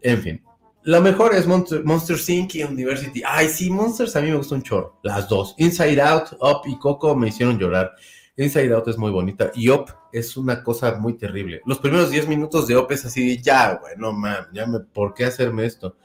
En 0.00 0.22
fin. 0.22 0.42
La 0.84 1.00
mejor 1.00 1.34
es 1.34 1.46
Monster, 1.46 1.84
Monster 1.84 2.16
Inc. 2.28 2.54
y 2.54 2.62
University. 2.62 3.22
Ay, 3.26 3.48
sí, 3.48 3.68
Monsters 3.68 4.16
a 4.16 4.22
mí 4.22 4.30
me 4.30 4.36
gustó 4.36 4.54
un 4.54 4.62
chorro. 4.62 4.98
Las 5.02 5.28
dos. 5.28 5.54
Inside 5.58 6.00
Out, 6.00 6.32
Up 6.40 6.62
y 6.64 6.78
Coco 6.78 7.14
me 7.14 7.28
hicieron 7.28 7.58
llorar. 7.58 7.92
Inside 8.38 8.72
Out 8.72 8.88
es 8.88 8.96
muy 8.96 9.10
bonita. 9.10 9.50
Y 9.54 9.68
Up 9.68 9.92
es 10.12 10.38
una 10.38 10.62
cosa 10.62 10.94
muy 10.94 11.18
terrible. 11.18 11.60
Los 11.66 11.80
primeros 11.80 12.10
10 12.10 12.28
minutos 12.28 12.66
de 12.66 12.76
Up 12.78 12.86
es 12.90 13.04
así, 13.04 13.42
ya, 13.42 13.74
güey, 13.74 13.94
no 13.98 14.12
mames, 14.12 14.48
ya 14.54 14.66
me, 14.66 14.80
¿por 14.80 15.12
qué 15.12 15.26
hacerme 15.26 15.66
esto? 15.66 15.96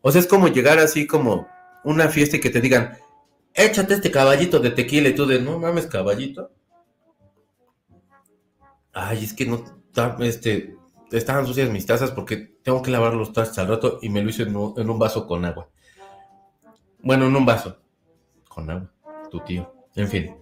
O 0.00 0.10
sea, 0.10 0.20
es 0.20 0.26
como 0.26 0.48
llegar 0.48 0.78
así 0.78 1.06
como 1.06 1.46
una 1.84 2.08
fiesta 2.08 2.36
y 2.36 2.40
que 2.40 2.50
te 2.50 2.60
digan, 2.60 2.98
échate 3.54 3.94
este 3.94 4.10
caballito 4.10 4.58
de 4.58 4.70
tequila 4.70 5.08
y 5.08 5.14
tú 5.14 5.26
de, 5.26 5.40
no 5.40 5.58
mames, 5.58 5.86
caballito. 5.86 6.50
Ay, 8.92 9.24
es 9.24 9.32
que 9.32 9.46
no, 9.46 9.64
este, 10.20 10.76
estaban 11.10 11.46
sucias 11.46 11.70
mis 11.70 11.86
tazas 11.86 12.10
porque 12.10 12.36
tengo 12.36 12.82
que 12.82 12.90
lavar 12.90 13.14
los 13.14 13.32
trastes 13.32 13.58
al 13.58 13.68
rato 13.68 13.98
y 14.02 14.08
me 14.08 14.22
lo 14.22 14.30
hice 14.30 14.42
en 14.42 14.56
un 14.56 14.98
vaso 14.98 15.26
con 15.26 15.44
agua. 15.44 15.68
Bueno, 17.00 17.26
en 17.26 17.36
un 17.36 17.44
vaso. 17.44 17.78
Con 18.48 18.70
agua, 18.70 18.90
tu 19.30 19.40
tío. 19.40 19.72
En 19.94 20.08
fin. 20.08 20.36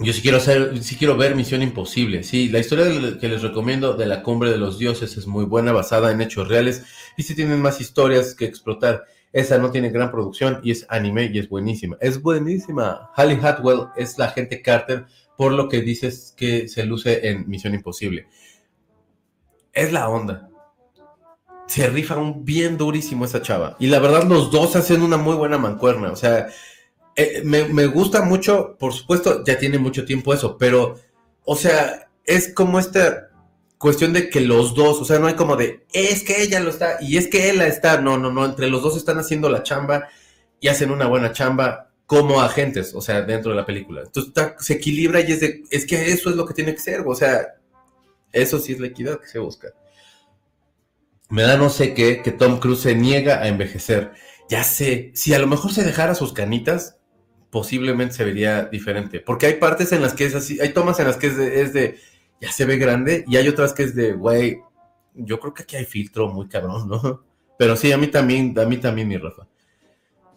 Yo 0.00 0.12
sí 0.12 0.22
quiero 0.22 0.38
hacer, 0.38 0.82
sí 0.82 0.96
quiero 0.96 1.16
ver 1.16 1.36
Misión 1.36 1.62
Imposible. 1.62 2.24
Sí, 2.24 2.48
la 2.48 2.58
historia 2.58 3.18
que 3.18 3.28
les 3.28 3.42
recomiendo 3.42 3.94
de 3.94 4.06
la 4.06 4.22
Cumbre 4.22 4.50
de 4.50 4.56
los 4.56 4.78
Dioses 4.78 5.16
es 5.16 5.26
muy 5.26 5.44
buena, 5.44 5.72
basada 5.72 6.10
en 6.10 6.20
hechos 6.20 6.48
reales. 6.48 6.84
Y 7.16 7.22
si 7.22 7.34
tienen 7.34 7.62
más 7.62 7.80
historias 7.80 8.34
que 8.34 8.44
explotar. 8.44 9.04
Esa 9.34 9.58
no 9.58 9.72
tiene 9.72 9.90
gran 9.90 10.12
producción 10.12 10.60
y 10.62 10.70
es 10.70 10.86
anime 10.88 11.28
y 11.32 11.40
es 11.40 11.48
buenísima. 11.48 11.96
Es 12.00 12.22
buenísima. 12.22 13.10
Halle 13.16 13.36
Hatwell 13.42 13.88
es 13.96 14.16
la 14.16 14.26
agente 14.26 14.62
Carter, 14.62 15.06
por 15.36 15.50
lo 15.50 15.68
que 15.68 15.80
dices 15.80 16.32
que 16.36 16.68
se 16.68 16.84
luce 16.84 17.28
en 17.28 17.48
Misión 17.50 17.74
Imposible. 17.74 18.28
Es 19.72 19.92
la 19.92 20.08
onda. 20.08 20.48
Se 21.66 21.88
rifa 21.88 22.16
un 22.16 22.44
bien 22.44 22.78
durísimo 22.78 23.24
esa 23.24 23.42
chava. 23.42 23.74
Y 23.80 23.88
la 23.88 23.98
verdad, 23.98 24.22
los 24.22 24.52
dos 24.52 24.76
hacen 24.76 25.02
una 25.02 25.16
muy 25.16 25.34
buena 25.34 25.58
mancuerna. 25.58 26.12
O 26.12 26.16
sea, 26.16 26.46
eh, 27.16 27.42
me, 27.44 27.86
gusta 27.86 28.22
mucho, 28.22 28.76
por 28.78 28.92
supuesto, 28.92 29.42
ya 29.44 29.58
tiene 29.58 29.78
mucho 29.78 30.04
tiempo 30.04 30.32
eso, 30.32 30.56
pero, 30.56 30.94
o 31.44 31.56
sea, 31.56 32.08
es 32.24 32.54
como 32.54 32.78
esta 32.78 33.30
cuestión 33.84 34.14
de 34.14 34.30
que 34.30 34.40
los 34.40 34.74
dos, 34.74 34.98
o 35.02 35.04
sea, 35.04 35.18
no 35.18 35.26
hay 35.26 35.34
como 35.34 35.56
de, 35.56 35.84
es 35.92 36.22
que 36.22 36.40
ella 36.40 36.58
lo 36.58 36.70
está 36.70 36.96
y 37.02 37.18
es 37.18 37.28
que 37.28 37.50
él 37.50 37.58
la 37.58 37.66
está, 37.66 38.00
no, 38.00 38.16
no, 38.16 38.32
no, 38.32 38.46
entre 38.46 38.70
los 38.70 38.80
dos 38.82 38.96
están 38.96 39.18
haciendo 39.18 39.50
la 39.50 39.62
chamba 39.62 40.08
y 40.58 40.68
hacen 40.68 40.90
una 40.90 41.04
buena 41.04 41.32
chamba 41.32 41.90
como 42.06 42.40
agentes, 42.40 42.94
o 42.94 43.02
sea, 43.02 43.20
dentro 43.20 43.50
de 43.50 43.58
la 43.58 43.66
película. 43.66 44.00
Entonces 44.00 44.32
se 44.60 44.72
equilibra 44.72 45.20
y 45.20 45.32
es 45.32 45.40
de, 45.40 45.64
es 45.70 45.84
que 45.84 46.12
eso 46.12 46.30
es 46.30 46.36
lo 46.36 46.46
que 46.46 46.54
tiene 46.54 46.74
que 46.74 46.80
ser, 46.80 47.02
o 47.06 47.14
sea, 47.14 47.56
eso 48.32 48.58
sí 48.58 48.72
es 48.72 48.80
la 48.80 48.86
equidad 48.86 49.20
que 49.20 49.28
se 49.28 49.38
busca. 49.38 49.68
Me 51.28 51.42
da 51.42 51.58
no 51.58 51.68
sé 51.68 51.92
qué 51.92 52.22
que 52.22 52.32
Tom 52.32 52.60
Cruise 52.60 52.80
se 52.80 52.94
niega 52.94 53.42
a 53.42 53.48
envejecer. 53.48 54.12
Ya 54.48 54.64
sé, 54.64 55.10
si 55.12 55.34
a 55.34 55.38
lo 55.38 55.46
mejor 55.46 55.74
se 55.74 55.84
dejara 55.84 56.14
sus 56.14 56.32
canitas, 56.32 56.96
posiblemente 57.50 58.14
se 58.14 58.24
vería 58.24 58.64
diferente. 58.64 59.20
Porque 59.20 59.44
hay 59.44 59.54
partes 59.56 59.92
en 59.92 60.00
las 60.00 60.14
que 60.14 60.24
es 60.24 60.34
así, 60.34 60.58
hay 60.58 60.72
tomas 60.72 60.98
en 61.00 61.06
las 61.06 61.18
que 61.18 61.26
es 61.26 61.74
de, 61.74 61.98
ya 62.44 62.52
se 62.52 62.64
ve 62.64 62.76
grande, 62.76 63.24
y 63.26 63.36
hay 63.36 63.48
otras 63.48 63.72
que 63.72 63.84
es 63.84 63.94
de, 63.94 64.12
güey, 64.12 64.60
yo 65.14 65.40
creo 65.40 65.54
que 65.54 65.62
aquí 65.62 65.76
hay 65.76 65.84
filtro 65.84 66.28
muy 66.28 66.48
cabrón, 66.48 66.88
¿no? 66.88 67.24
Pero 67.58 67.76
sí, 67.76 67.92
a 67.92 67.98
mí 67.98 68.08
también, 68.08 68.58
a 68.58 68.64
mí 68.64 68.76
también, 68.78 69.08
mi 69.08 69.16
Rafa. 69.16 69.46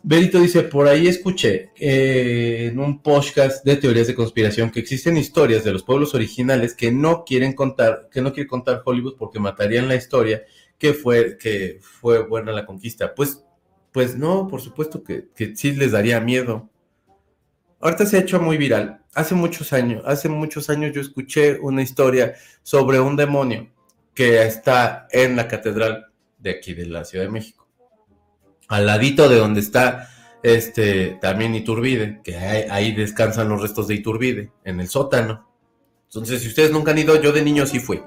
Berito 0.03 0.39
dice, 0.39 0.63
por 0.63 0.87
ahí 0.87 1.07
escuché 1.07 1.71
eh, 1.75 2.69
en 2.71 2.79
un 2.79 3.01
podcast 3.01 3.65
de 3.65 3.75
teorías 3.75 4.07
de 4.07 4.15
conspiración 4.15 4.69
que 4.69 4.79
existen 4.79 5.17
historias 5.17 5.63
de 5.63 5.73
los 5.73 5.83
pueblos 5.83 6.13
originales 6.13 6.75
que 6.75 6.91
no 6.91 7.25
quieren 7.25 7.53
contar, 7.53 8.07
que 8.11 8.21
no 8.21 8.31
quiere 8.31 8.47
contar 8.47 8.83
Hollywood 8.85 9.17
porque 9.17 9.39
matarían 9.39 9.87
la 9.87 9.95
historia 9.95 10.43
que 10.77 10.93
fue, 10.93 11.37
que 11.37 11.79
fue 11.81 12.25
buena 12.25 12.51
la 12.51 12.65
conquista. 12.65 13.15
Pues, 13.15 13.43
pues 13.91 14.15
no, 14.15 14.47
por 14.47 14.61
supuesto 14.61 15.03
que, 15.03 15.27
que 15.35 15.55
sí 15.55 15.71
les 15.73 15.91
daría 15.91 16.21
miedo. 16.21 16.69
Ahorita 17.79 18.05
se 18.05 18.17
ha 18.17 18.21
hecho 18.21 18.39
muy 18.39 18.57
viral. 18.57 19.01
Hace 19.17 19.33
muchos 19.33 19.73
años, 19.73 20.03
hace 20.05 20.29
muchos 20.29 20.69
años 20.69 20.93
yo 20.93 21.01
escuché 21.01 21.57
una 21.59 21.81
historia 21.81 22.35
sobre 22.61 22.99
un 22.99 23.15
demonio 23.15 23.67
que 24.13 24.43
está 24.43 25.07
en 25.09 25.35
la 25.35 25.47
catedral 25.47 26.05
de 26.37 26.51
aquí 26.51 26.75
de 26.75 26.85
la 26.85 27.03
Ciudad 27.03 27.25
de 27.25 27.31
México. 27.31 27.67
Al 28.67 28.85
ladito 28.85 29.27
de 29.27 29.37
donde 29.37 29.61
está 29.61 30.07
este 30.43 31.17
también 31.19 31.55
Iturbide, 31.55 32.21
que 32.23 32.37
ahí, 32.37 32.91
descansan 32.93 33.49
los 33.49 33.59
restos 33.59 33.87
de 33.87 33.95
Iturbide, 33.95 34.51
en 34.63 34.81
el 34.81 34.87
sótano. 34.87 35.49
Entonces, 36.09 36.43
si 36.43 36.49
ustedes 36.49 36.69
nunca 36.69 36.91
han 36.91 36.99
ido, 36.99 37.19
yo 37.19 37.31
de 37.31 37.41
niño 37.41 37.65
sí 37.65 37.79
fui. 37.79 37.99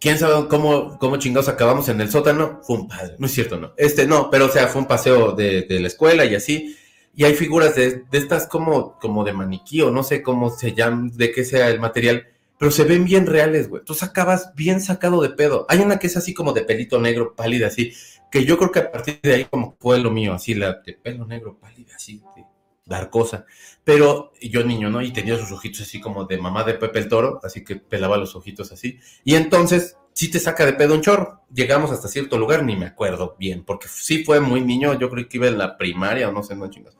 ¿Quién 0.00 0.18
sabe 0.18 0.48
cómo, 0.48 0.98
cómo 0.98 1.18
chingados 1.18 1.48
acabamos 1.48 1.88
en 1.88 2.00
el 2.00 2.10
sótano? 2.10 2.62
Fue 2.64 2.78
un 2.78 2.88
padre, 2.88 3.14
no 3.16 3.26
es 3.26 3.32
cierto, 3.32 3.56
no. 3.56 3.74
Este 3.76 4.08
no, 4.08 4.28
pero 4.28 4.46
o 4.46 4.50
sea, 4.50 4.66
fue 4.66 4.80
un 4.80 4.88
paseo 4.88 5.36
de, 5.36 5.62
de 5.62 5.78
la 5.78 5.86
escuela 5.86 6.24
y 6.24 6.34
así 6.34 6.76
y 7.18 7.24
hay 7.24 7.34
figuras 7.34 7.74
de, 7.74 8.04
estas 8.12 8.46
como, 8.46 8.96
como 9.00 9.24
de 9.24 9.32
maniquí 9.32 9.82
o 9.82 9.90
no 9.90 10.04
sé 10.04 10.22
cómo 10.22 10.50
se 10.50 10.72
llaman, 10.72 11.10
de 11.16 11.32
qué 11.32 11.44
sea 11.44 11.68
el 11.68 11.80
material, 11.80 12.28
pero 12.60 12.70
se 12.70 12.84
ven 12.84 13.04
bien 13.04 13.26
reales, 13.26 13.68
güey. 13.68 13.82
Tú 13.84 13.96
acabas 14.00 14.54
bien 14.54 14.80
sacado 14.80 15.20
de 15.20 15.30
pedo. 15.30 15.66
Hay 15.68 15.80
una 15.80 15.98
que 15.98 16.06
es 16.06 16.16
así 16.16 16.32
como 16.32 16.52
de 16.52 16.62
pelito 16.62 17.00
negro, 17.00 17.34
pálida, 17.34 17.66
así, 17.66 17.92
que 18.30 18.44
yo 18.44 18.56
creo 18.56 18.70
que 18.70 18.78
a 18.78 18.92
partir 18.92 19.18
de 19.20 19.34
ahí 19.34 19.44
como 19.46 19.76
fue 19.80 19.98
lo 19.98 20.12
mío, 20.12 20.32
así, 20.32 20.54
la 20.54 20.74
de 20.74 20.92
pelo 20.92 21.26
negro, 21.26 21.58
pálida, 21.58 21.96
así, 21.96 22.22
de 22.36 22.44
dar 22.86 23.10
cosa. 23.10 23.46
Pero 23.82 24.32
yo 24.40 24.62
niño, 24.62 24.88
¿no? 24.88 25.02
Y 25.02 25.12
tenía 25.12 25.36
sus 25.38 25.50
ojitos 25.50 25.80
así 25.80 26.00
como 26.00 26.24
de 26.24 26.38
mamá 26.38 26.62
de 26.62 26.74
Pepe 26.74 27.00
el 27.00 27.08
Toro, 27.08 27.40
así 27.42 27.64
que 27.64 27.74
pelaba 27.74 28.16
los 28.16 28.36
ojitos 28.36 28.70
así. 28.70 29.00
Y 29.24 29.34
entonces 29.34 29.96
sí 30.18 30.28
te 30.28 30.40
saca 30.40 30.66
de 30.66 30.72
pedo 30.72 30.94
un 30.94 31.00
chorro. 31.00 31.42
Llegamos 31.54 31.92
hasta 31.92 32.08
cierto 32.08 32.38
lugar, 32.38 32.64
ni 32.64 32.74
me 32.74 32.86
acuerdo 32.86 33.36
bien, 33.38 33.62
porque 33.64 33.86
sí 33.86 34.24
fue 34.24 34.40
muy 34.40 34.60
niño, 34.60 34.98
yo 34.98 35.08
creo 35.10 35.28
que 35.28 35.36
iba 35.36 35.46
en 35.46 35.56
la 35.56 35.76
primaria 35.76 36.28
o 36.28 36.32
no 36.32 36.42
sé, 36.42 36.56
no 36.56 36.68
chingas. 36.68 36.96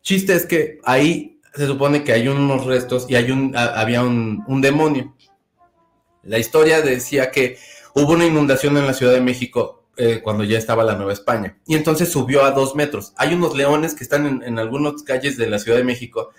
Chiste 0.00 0.32
es 0.32 0.46
que 0.46 0.78
ahí 0.82 1.38
se 1.54 1.66
supone 1.66 2.04
que 2.04 2.14
hay 2.14 2.28
unos 2.28 2.64
restos 2.64 3.04
y 3.10 3.16
hay 3.16 3.30
un, 3.30 3.54
había 3.54 4.02
un, 4.02 4.62
demonio. 4.62 5.14
La 6.22 6.38
historia 6.38 6.80
decía 6.80 7.30
que 7.30 7.58
hubo 7.94 8.14
una 8.14 8.24
inundación 8.24 8.78
en 8.78 8.86
la 8.86 8.94
Ciudad 8.94 9.12
de 9.12 9.20
México 9.20 9.84
eh, 9.98 10.22
cuando 10.24 10.42
ya 10.42 10.56
estaba 10.56 10.84
la 10.84 10.94
Nueva 10.94 11.12
España. 11.12 11.58
Y 11.66 11.74
entonces 11.74 12.10
subió 12.10 12.46
a 12.46 12.52
dos 12.52 12.74
metros. 12.74 13.12
Hay 13.18 13.34
unos 13.34 13.54
leones 13.54 13.94
que 13.94 14.04
están 14.04 14.42
en, 14.42 14.58
algunas 14.58 15.02
calles 15.02 15.36
de 15.36 15.50
la 15.50 15.58
Ciudad 15.58 15.76
de 15.76 15.84
México, 15.84 16.30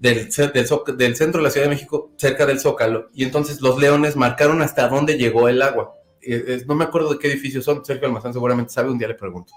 del, 0.00 0.32
centro 0.32 0.52
de 0.54 1.42
la 1.42 1.50
Ciudad 1.50 1.66
de 1.66 1.74
México, 1.74 2.10
cerca 2.16 2.46
del 2.46 2.58
Zócalo. 2.58 3.10
Y 3.14 3.22
entonces 3.22 3.60
los 3.60 3.78
leones 3.78 4.16
marcaron 4.16 4.62
hasta 4.62 4.88
dónde 4.88 5.18
llegó 5.18 5.48
el 5.48 5.60
agua. 5.60 5.94
Eh, 6.22 6.64
no 6.66 6.74
me 6.74 6.84
acuerdo 6.84 7.12
de 7.12 7.18
qué 7.18 7.28
edificio 7.28 7.62
son. 7.62 7.84
Sergio 7.84 8.08
Almazán 8.08 8.32
seguramente 8.32 8.72
sabe, 8.72 8.90
un 8.90 8.98
día 8.98 9.08
le 9.08 9.14
pregunto. 9.14 9.52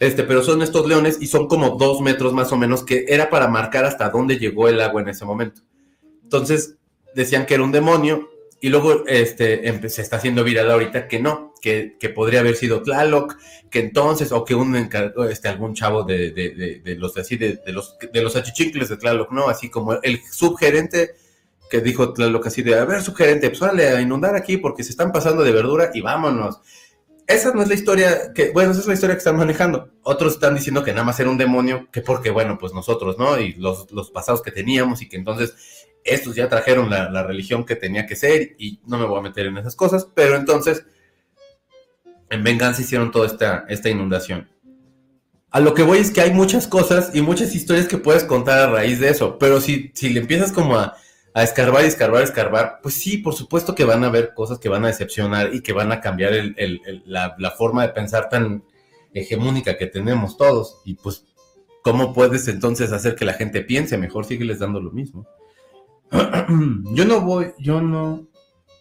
Este, 0.00 0.24
pero 0.24 0.42
son 0.42 0.62
estos 0.62 0.88
leones 0.88 1.18
y 1.20 1.26
son 1.28 1.46
como 1.46 1.76
dos 1.76 2.00
metros 2.00 2.32
más 2.32 2.50
o 2.52 2.56
menos, 2.56 2.82
que 2.82 3.04
era 3.08 3.30
para 3.30 3.48
marcar 3.48 3.84
hasta 3.84 4.10
dónde 4.10 4.38
llegó 4.38 4.68
el 4.68 4.80
agua 4.80 5.02
en 5.02 5.08
ese 5.08 5.24
momento. 5.24 5.62
Entonces, 6.22 6.76
decían 7.14 7.46
que 7.46 7.54
era 7.54 7.62
un 7.62 7.72
demonio 7.72 8.28
y 8.60 8.70
luego 8.70 9.04
este, 9.06 9.88
se 9.88 10.02
está 10.02 10.16
haciendo 10.16 10.42
viral 10.42 10.70
ahorita 10.70 11.06
que 11.06 11.20
no, 11.20 11.49
que, 11.60 11.96
podría 12.14 12.40
haber 12.40 12.56
sido 12.56 12.82
Tlaloc, 12.82 13.36
que 13.70 13.80
entonces, 13.80 14.32
o 14.32 14.44
que 14.44 14.54
un 14.54 14.76
este, 15.30 15.48
algún 15.48 15.74
chavo 15.74 16.02
de, 16.02 16.30
de, 16.30 16.80
de, 16.84 16.94
los 16.96 17.16
así, 17.16 17.36
de, 17.36 17.60
los 17.66 17.96
de 18.12 18.22
los 18.22 18.36
achichincles 18.36 18.88
de 18.88 18.96
Tlaloc, 18.96 19.30
¿no? 19.32 19.48
Así 19.48 19.70
como 19.70 19.94
el 20.02 20.20
subgerente 20.30 21.14
que 21.70 21.80
dijo 21.80 22.12
Tlaloc 22.12 22.46
así 22.46 22.62
de, 22.62 22.74
a 22.74 22.84
ver, 22.84 23.02
subgerente, 23.02 23.48
pues 23.50 23.60
vale 23.60 23.88
a 23.88 24.00
inundar 24.00 24.34
aquí 24.34 24.56
porque 24.56 24.82
se 24.82 24.90
están 24.90 25.12
pasando 25.12 25.44
de 25.44 25.52
verdura 25.52 25.90
y 25.94 26.00
vámonos 26.00 26.60
esa 27.30 27.52
no 27.52 27.62
es 27.62 27.68
la 27.68 27.74
historia 27.74 28.32
que, 28.34 28.50
bueno, 28.50 28.72
esa 28.72 28.80
es 28.80 28.86
la 28.88 28.94
historia 28.94 29.14
que 29.14 29.20
están 29.20 29.36
manejando. 29.36 29.90
Otros 30.02 30.34
están 30.34 30.56
diciendo 30.56 30.82
que 30.82 30.92
nada 30.92 31.04
más 31.04 31.20
era 31.20 31.30
un 31.30 31.38
demonio, 31.38 31.88
que 31.92 32.00
porque, 32.00 32.30
bueno, 32.30 32.58
pues 32.58 32.74
nosotros, 32.74 33.18
¿no? 33.18 33.38
Y 33.38 33.54
los, 33.54 33.86
pasados 34.12 34.42
que 34.42 34.50
teníamos 34.50 35.00
y 35.00 35.08
que 35.08 35.16
entonces 35.16 35.54
estos 36.02 36.34
ya 36.34 36.48
trajeron 36.48 36.90
la, 36.90 37.08
la 37.08 37.22
religión 37.22 37.64
que 37.64 37.76
tenía 37.76 38.06
que 38.06 38.16
ser 38.16 38.56
y 38.58 38.80
no 38.84 38.98
me 38.98 39.04
voy 39.04 39.18
a 39.18 39.22
meter 39.22 39.46
en 39.46 39.58
esas 39.58 39.76
cosas, 39.76 40.08
pero 40.12 40.34
entonces 40.34 40.84
en 42.30 42.44
venganza 42.44 42.82
hicieron 42.82 43.10
toda 43.10 43.26
esta, 43.26 43.64
esta 43.68 43.90
inundación. 43.90 44.48
A 45.50 45.60
lo 45.60 45.74
que 45.74 45.82
voy 45.82 45.98
es 45.98 46.12
que 46.12 46.20
hay 46.20 46.32
muchas 46.32 46.68
cosas 46.68 47.10
y 47.12 47.22
muchas 47.22 47.54
historias 47.54 47.88
que 47.88 47.98
puedes 47.98 48.22
contar 48.22 48.60
a 48.60 48.70
raíz 48.70 49.00
de 49.00 49.08
eso, 49.08 49.36
pero 49.38 49.60
si, 49.60 49.90
si 49.94 50.10
le 50.10 50.20
empiezas 50.20 50.52
como 50.52 50.76
a, 50.76 50.96
a 51.34 51.42
escarbar 51.42 51.84
y 51.84 51.88
escarbar, 51.88 52.22
escarbar, 52.22 52.78
pues 52.82 52.94
sí, 52.94 53.18
por 53.18 53.34
supuesto 53.34 53.74
que 53.74 53.84
van 53.84 54.04
a 54.04 54.06
haber 54.06 54.32
cosas 54.32 54.60
que 54.60 54.68
van 54.68 54.84
a 54.84 54.88
decepcionar 54.88 55.52
y 55.52 55.60
que 55.60 55.72
van 55.72 55.90
a 55.90 56.00
cambiar 56.00 56.32
la, 57.04 57.34
la, 57.36 57.50
forma 57.50 57.82
de 57.82 57.92
pensar 57.92 58.28
tan 58.28 58.62
hegemónica 59.12 59.76
que 59.76 59.86
tenemos 59.86 60.36
todos. 60.36 60.80
Y 60.84 60.94
pues, 60.94 61.26
¿cómo 61.82 62.12
puedes 62.12 62.46
entonces 62.46 62.92
hacer 62.92 63.16
que 63.16 63.24
la 63.24 63.34
gente 63.34 63.62
piense? 63.62 63.98
Mejor 63.98 64.24
sígueles 64.24 64.60
dando 64.60 64.80
lo 64.80 64.92
mismo. 64.92 65.26
yo 66.94 67.04
no 67.04 67.20
voy, 67.20 67.52
yo 67.58 67.80
no 67.80 68.29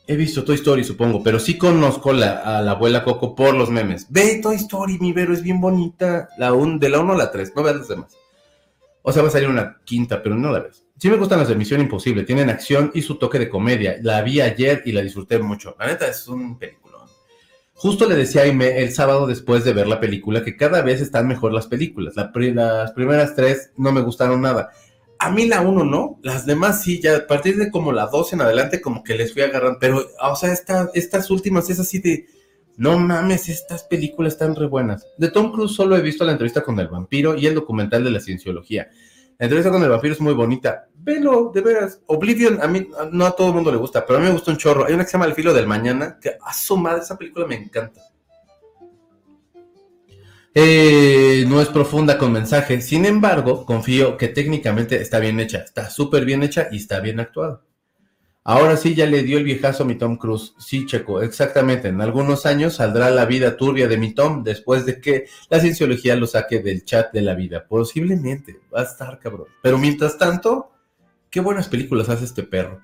he 0.10 0.16
visto 0.16 0.44
Toy 0.44 0.56
Story, 0.56 0.84
supongo, 0.84 1.22
pero 1.22 1.38
sí 1.38 1.56
conozco 1.56 2.10
a 2.10 2.14
la 2.16 2.72
abuela 2.72 3.04
Coco 3.04 3.36
por 3.36 3.54
los 3.54 3.70
memes. 3.70 4.08
Ve 4.10 4.40
Toy 4.42 4.56
Story, 4.56 4.98
mi 4.98 5.14
Vero, 5.14 5.34
es 5.36 5.44
bien 5.44 5.62
bonita. 5.62 6.30
La 6.40 6.52
un, 6.52 6.80
de 6.80 6.90
la 6.90 7.00
1 7.00 7.14
a 7.14 7.16
la 7.16 7.32
3, 7.32 7.54
no 7.56 7.62
veas 7.62 7.78
las 7.78 7.88
demás. 7.90 8.18
O 9.04 9.12
sea, 9.12 9.22
va 9.22 9.28
a 9.28 9.32
salir 9.32 9.48
una 9.48 9.78
quinta, 9.86 10.24
pero 10.24 10.36
no 10.36 10.52
la 10.52 10.62
ves. 10.62 10.84
Sí 10.98 11.12
me 11.12 11.16
gustan 11.16 11.38
las 11.38 11.48
de 11.48 11.54
Misión 11.54 11.80
Imposible, 11.80 12.24
tienen 12.24 12.50
acción 12.50 12.90
y 12.96 13.04
su 13.04 13.20
toque 13.20 13.38
de 13.38 13.50
comedia. 13.50 13.98
La 14.02 14.24
vi 14.24 14.42
ayer 14.42 14.82
y 14.84 14.94
la 14.94 15.04
disfruté 15.04 15.38
mucho. 15.38 15.76
La 15.78 15.86
neta 15.86 16.08
es 16.08 16.28
un 16.28 16.58
peliculón. 16.58 17.08
Justo 17.76 18.10
le 18.10 18.16
decía 18.16 18.42
a 18.42 18.46
Aime 18.46 18.80
el 18.80 18.92
sábado 18.92 19.28
después 19.28 19.64
de 19.64 19.74
ver 19.74 19.86
la 19.86 20.00
película 20.00 20.44
que 20.44 20.58
cada 20.58 20.82
vez 20.82 21.02
están 21.02 21.28
mejor 21.28 21.54
las 21.54 21.68
películas. 21.68 22.16
La, 22.16 22.32
las 22.34 22.92
primeras 22.94 23.36
tres 23.36 23.74
no 23.78 23.92
me 23.92 24.02
gustaron 24.02 24.42
nada. 24.42 24.72
A 25.20 25.30
mí 25.32 25.46
la 25.46 25.62
uno 25.62 25.84
no, 25.84 26.20
las 26.24 26.46
demás 26.46 26.82
sí, 26.82 27.02
ya 27.02 27.18
a 27.18 27.28
partir 27.28 27.58
de 27.58 27.70
como 27.70 27.92
la 27.92 28.08
dos 28.08 28.32
en 28.32 28.42
adelante 28.42 28.82
como 28.82 29.04
que 29.04 29.16
les 29.16 29.34
fui 29.34 29.42
agarrando. 29.42 29.78
Pero, 29.80 30.06
o 30.22 30.36
sea, 30.36 30.52
esta, 30.52 30.90
estas 30.94 31.30
últimas 31.30 31.70
es 31.70 31.80
así 31.80 32.00
de... 32.00 32.26
No 32.78 32.98
mames, 32.98 33.50
estas 33.50 33.84
películas 33.84 34.34
están 34.34 34.56
re 34.56 34.66
buenas. 34.66 35.06
De 35.18 35.30
Tom 35.30 35.52
Cruise 35.52 35.76
solo 35.76 35.98
he 35.98 36.02
visto 36.02 36.24
la 36.24 36.32
entrevista 36.32 36.64
con 36.64 36.80
el 36.80 36.88
vampiro 36.88 37.36
y 37.36 37.46
el 37.46 37.56
documental 37.56 38.06
de 38.06 38.12
la 38.12 38.22
cienciología. 38.22 38.88
La 39.38 39.46
entrevista 39.46 39.72
con 39.72 39.84
el 39.84 39.90
vampiro 39.90 40.14
es 40.14 40.22
muy 40.22 40.34
bonita. 40.34 40.88
Velo, 40.96 41.52
de 41.54 41.62
veras. 41.62 42.02
Oblivion, 42.08 42.62
a 42.62 42.68
mí, 42.68 42.88
no 43.12 43.26
a 43.26 43.32
todo 43.36 43.48
el 43.48 43.54
mundo 43.54 43.72
le 43.72 43.78
gusta, 43.78 44.06
pero 44.06 44.20
a 44.20 44.22
mí 44.22 44.28
me 44.28 44.34
gusta 44.34 44.52
un 44.52 44.58
chorro. 44.58 44.86
Hay 44.86 44.94
una 44.94 45.04
que 45.04 45.10
se 45.10 45.14
llama 45.14 45.26
El 45.26 45.34
filo 45.34 45.54
del 45.54 45.66
mañana, 45.66 46.18
que 46.22 46.38
a 46.42 46.54
su 46.54 46.76
madre, 46.76 47.02
esa 47.02 47.18
película 47.18 47.46
me 47.46 47.56
encanta. 47.56 48.02
Eh, 50.56 51.46
no 51.48 51.62
es 51.62 51.68
profunda 51.70 52.18
con 52.18 52.32
mensaje, 52.32 52.82
sin 52.82 53.06
embargo, 53.06 53.66
confío 53.66 54.18
que 54.18 54.30
técnicamente 54.30 55.00
está 55.00 55.20
bien 55.20 55.40
hecha, 55.40 55.60
está 55.60 55.90
súper 55.90 56.26
bien 56.26 56.42
hecha 56.42 56.70
y 56.72 56.78
está 56.78 57.00
bien 57.00 57.20
actuada. 57.20 57.62
Ahora 58.44 58.78
sí 58.78 58.96
ya 58.96 59.06
le 59.06 59.22
dio 59.22 59.38
el 59.38 59.44
viejazo 59.44 59.84
a 59.84 59.86
mi 59.86 59.94
Tom 59.96 60.18
Cruise. 60.18 60.56
Sí, 60.58 60.88
Checo, 60.88 61.22
exactamente. 61.22 61.90
En 61.90 62.02
algunos 62.02 62.48
años 62.48 62.76
saldrá 62.76 63.12
la 63.12 63.26
vida 63.26 63.58
turbia 63.58 63.88
de 63.88 63.98
mi 63.98 64.16
Tom 64.16 64.44
después 64.44 64.88
de 64.88 65.00
que 65.00 65.28
la 65.50 65.60
cienciología 65.60 66.16
lo 66.16 66.26
saque 66.26 66.60
del 66.60 66.84
chat 66.84 67.14
de 67.14 67.22
la 67.22 67.36
vida. 67.36 67.68
Posiblemente. 67.68 68.60
Va 68.74 68.82
a 68.82 68.86
estar 68.86 69.20
cabrón. 69.20 69.50
Pero 69.62 69.78
mientras 69.78 70.18
tanto, 70.18 70.72
qué 71.30 71.42
buenas 71.42 71.68
películas 71.68 72.10
hace 72.10 72.26
este 72.26 72.42
perro. 72.42 72.82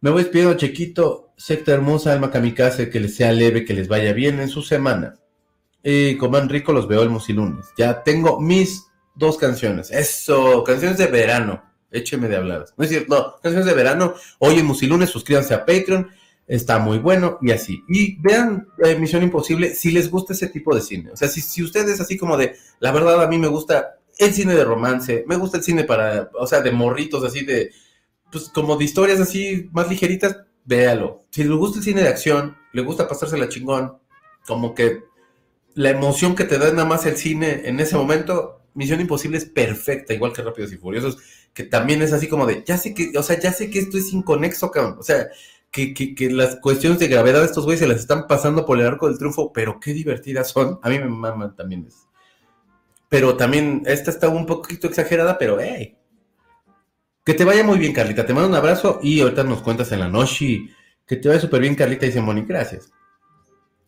Me 0.00 0.10
voy 0.10 0.24
despidiendo, 0.24 0.56
Chequito. 0.56 1.30
Secta 1.36 1.72
hermosa, 1.72 2.12
alma 2.12 2.32
kamikaze, 2.32 2.90
que 2.90 2.98
les 2.98 3.14
sea 3.14 3.30
leve, 3.30 3.64
que 3.64 3.74
les 3.74 3.86
vaya 3.86 4.12
bien 4.14 4.40
en 4.40 4.48
su 4.48 4.62
semana. 4.62 5.14
Y 5.88 6.16
coman 6.16 6.48
rico, 6.48 6.72
los 6.72 6.88
veo 6.88 7.02
el 7.02 7.10
musilunes. 7.10 7.66
Ya 7.78 8.02
tengo 8.02 8.40
mis 8.40 8.86
dos 9.14 9.38
canciones. 9.38 9.92
Eso, 9.92 10.64
canciones 10.64 10.98
de 10.98 11.06
verano 11.06 11.62
écheme 11.90 12.28
de 12.28 12.36
habladas. 12.36 12.74
No 12.76 12.84
es 12.84 12.90
cierto, 12.90 13.14
no, 13.14 13.40
canciones 13.42 13.66
de 13.66 13.74
verano, 13.74 14.14
hoy 14.38 14.58
en 14.58 14.66
Musilunes, 14.66 15.10
suscríbanse 15.10 15.54
a 15.54 15.64
Patreon, 15.64 16.10
está 16.46 16.78
muy 16.78 16.98
bueno 16.98 17.38
y 17.42 17.50
así. 17.50 17.82
Y 17.88 18.16
vean 18.20 18.68
eh, 18.84 18.96
Misión 18.96 19.22
Imposible 19.22 19.74
si 19.74 19.90
les 19.90 20.10
gusta 20.10 20.32
ese 20.32 20.48
tipo 20.48 20.74
de 20.74 20.80
cine. 20.80 21.10
O 21.12 21.16
sea, 21.16 21.28
si, 21.28 21.40
si 21.40 21.62
ustedes 21.62 22.00
así 22.00 22.16
como 22.16 22.36
de, 22.36 22.56
la 22.80 22.92
verdad 22.92 23.22
a 23.22 23.28
mí 23.28 23.38
me 23.38 23.48
gusta 23.48 23.98
el 24.18 24.32
cine 24.32 24.54
de 24.54 24.64
romance, 24.64 25.24
me 25.26 25.36
gusta 25.36 25.58
el 25.58 25.64
cine 25.64 25.84
para, 25.84 26.30
o 26.34 26.46
sea, 26.46 26.60
de 26.60 26.72
morritos 26.72 27.24
así 27.24 27.44
de, 27.44 27.70
pues 28.30 28.48
como 28.48 28.76
de 28.76 28.84
historias 28.84 29.20
así 29.20 29.68
más 29.72 29.88
ligeritas, 29.88 30.38
véalo. 30.64 31.24
Si 31.30 31.44
le 31.44 31.54
gusta 31.54 31.78
el 31.78 31.84
cine 31.84 32.02
de 32.02 32.08
acción, 32.08 32.56
le 32.72 32.82
gusta 32.82 33.08
pasársela 33.08 33.48
chingón, 33.48 33.98
como 34.46 34.74
que 34.74 35.04
la 35.76 35.90
emoción 35.90 36.34
que 36.34 36.44
te 36.44 36.58
da 36.58 36.70
nada 36.70 36.86
más 36.86 37.04
el 37.04 37.18
cine 37.18 37.62
en 37.64 37.78
ese 37.80 37.96
momento, 37.96 38.62
Misión 38.72 39.00
Imposible 39.00 39.36
es 39.36 39.44
perfecta, 39.44 40.14
igual 40.14 40.32
que 40.32 40.42
Rápidos 40.42 40.72
y 40.72 40.78
Furiosos, 40.78 41.18
que 41.52 41.64
también 41.64 42.00
es 42.00 42.14
así 42.14 42.28
como 42.28 42.46
de, 42.46 42.64
ya 42.66 42.78
sé 42.78 42.94
que, 42.94 43.12
o 43.16 43.22
sea, 43.22 43.38
ya 43.38 43.52
sé 43.52 43.70
que 43.70 43.80
esto 43.80 43.98
es 43.98 44.10
inconexo, 44.12 44.70
cabrón. 44.70 44.96
O 44.98 45.02
sea, 45.02 45.28
que, 45.70 45.92
que, 45.92 46.14
que 46.14 46.30
las 46.30 46.56
cuestiones 46.56 46.98
de 46.98 47.08
gravedad 47.08 47.40
de 47.40 47.46
estos 47.46 47.64
güeyes 47.64 47.80
se 47.80 47.86
las 47.86 48.00
están 48.00 48.26
pasando 48.26 48.64
por 48.64 48.80
el 48.80 48.86
arco 48.86 49.06
del 49.06 49.18
triunfo, 49.18 49.52
pero 49.52 49.78
qué 49.78 49.92
divertidas 49.92 50.48
son. 50.48 50.80
A 50.82 50.88
mí 50.88 50.98
me 50.98 51.08
maman 51.08 51.54
también 51.54 51.84
eso. 51.86 52.08
Pero 53.10 53.36
también, 53.36 53.82
esta 53.84 54.10
está 54.10 54.30
un 54.30 54.46
poquito 54.46 54.86
exagerada, 54.86 55.36
pero 55.36 55.58
hey. 55.60 55.98
Que 57.22 57.34
te 57.34 57.44
vaya 57.44 57.62
muy 57.64 57.78
bien, 57.78 57.92
Carlita. 57.92 58.24
Te 58.24 58.32
mando 58.32 58.48
un 58.48 58.54
abrazo 58.54 58.98
y 59.02 59.20
ahorita 59.20 59.44
nos 59.44 59.60
cuentas 59.60 59.92
en 59.92 60.00
la 60.00 60.08
noche. 60.08 60.70
Que 61.06 61.16
te 61.16 61.28
vaya 61.28 61.40
súper 61.40 61.60
bien, 61.60 61.74
Carlita, 61.74 62.06
dice 62.06 62.22
Moni. 62.22 62.46
Gracias. 62.46 62.90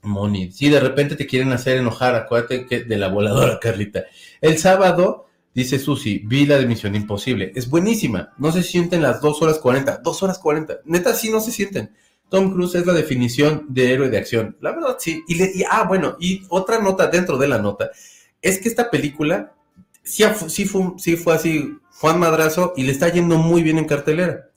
Moni, 0.02 0.52
si 0.52 0.68
de 0.68 0.80
repente 0.80 1.16
te 1.16 1.26
quieren 1.26 1.52
hacer 1.52 1.76
enojar, 1.76 2.14
acuérdate 2.14 2.66
que 2.66 2.84
de 2.84 2.96
la 2.96 3.08
voladora, 3.08 3.58
Carlita. 3.62 4.04
El 4.40 4.58
sábado, 4.58 5.26
dice 5.54 5.78
Susi, 5.78 6.22
vi 6.24 6.46
la 6.46 6.58
de 6.58 6.66
Misión 6.66 6.94
Imposible. 6.94 7.52
Es 7.54 7.68
buenísima. 7.68 8.32
No 8.38 8.52
se 8.52 8.62
sienten 8.62 9.02
las 9.02 9.20
2 9.20 9.42
horas 9.42 9.58
40. 9.58 9.98
2 9.98 10.22
horas 10.22 10.38
40. 10.38 10.80
Neta, 10.84 11.14
sí 11.14 11.30
no 11.30 11.40
se 11.40 11.50
sienten. 11.50 11.92
Tom 12.28 12.52
Cruise 12.52 12.74
es 12.74 12.86
la 12.86 12.92
definición 12.92 13.66
de 13.68 13.92
héroe 13.92 14.10
de 14.10 14.18
acción. 14.18 14.56
La 14.60 14.72
verdad, 14.72 14.96
sí. 14.98 15.24
Y, 15.28 15.36
le, 15.36 15.50
y 15.54 15.64
ah, 15.68 15.84
bueno, 15.88 16.16
y 16.20 16.42
otra 16.48 16.80
nota 16.80 17.06
dentro 17.06 17.38
de 17.38 17.48
la 17.48 17.58
nota. 17.58 17.90
Es 18.42 18.58
que 18.58 18.68
esta 18.68 18.90
película 18.90 19.54
sí, 20.02 20.24
sí, 20.48 20.64
fue, 20.64 20.92
sí 20.98 21.16
fue 21.16 21.34
así, 21.34 21.78
Juan 22.00 22.18
Madrazo, 22.18 22.74
y 22.76 22.82
le 22.82 22.92
está 22.92 23.08
yendo 23.08 23.38
muy 23.38 23.62
bien 23.62 23.78
en 23.78 23.86
cartelera. 23.86 24.50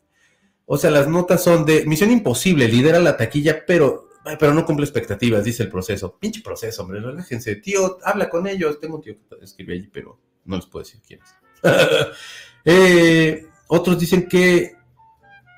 O 0.66 0.78
sea, 0.78 0.92
las 0.92 1.08
notas 1.08 1.44
son 1.44 1.66
de 1.66 1.86
Misión 1.86 2.12
Imposible, 2.12 2.68
lidera 2.68 3.00
la 3.00 3.18
taquilla, 3.18 3.66
pero 3.66 4.08
pero 4.40 4.54
no 4.54 4.66
cumple 4.66 4.86
expectativas, 4.86 5.44
dice 5.44 5.64
el 5.64 5.70
proceso. 5.70 6.16
Pinche 6.20 6.42
proceso, 6.42 6.84
hombre, 6.84 7.00
relájense. 7.00 7.56
Tío, 7.56 7.98
habla 8.04 8.30
con 8.30 8.48
ellos. 8.48 8.80
Tengo 8.80 8.98
un 8.98 9.02
tío 9.02 9.16
que 9.16 9.44
escribe 9.44 9.74
allí, 9.74 9.90
pero 9.92 10.20
no 10.46 10.56
les 10.56 10.66
puedo 10.66 10.84
decir 10.84 11.02
quién 11.06 11.20
es. 11.22 11.36
eh, 12.66 13.46
otros 13.68 14.00
dicen 14.00 14.28
que 14.28 14.76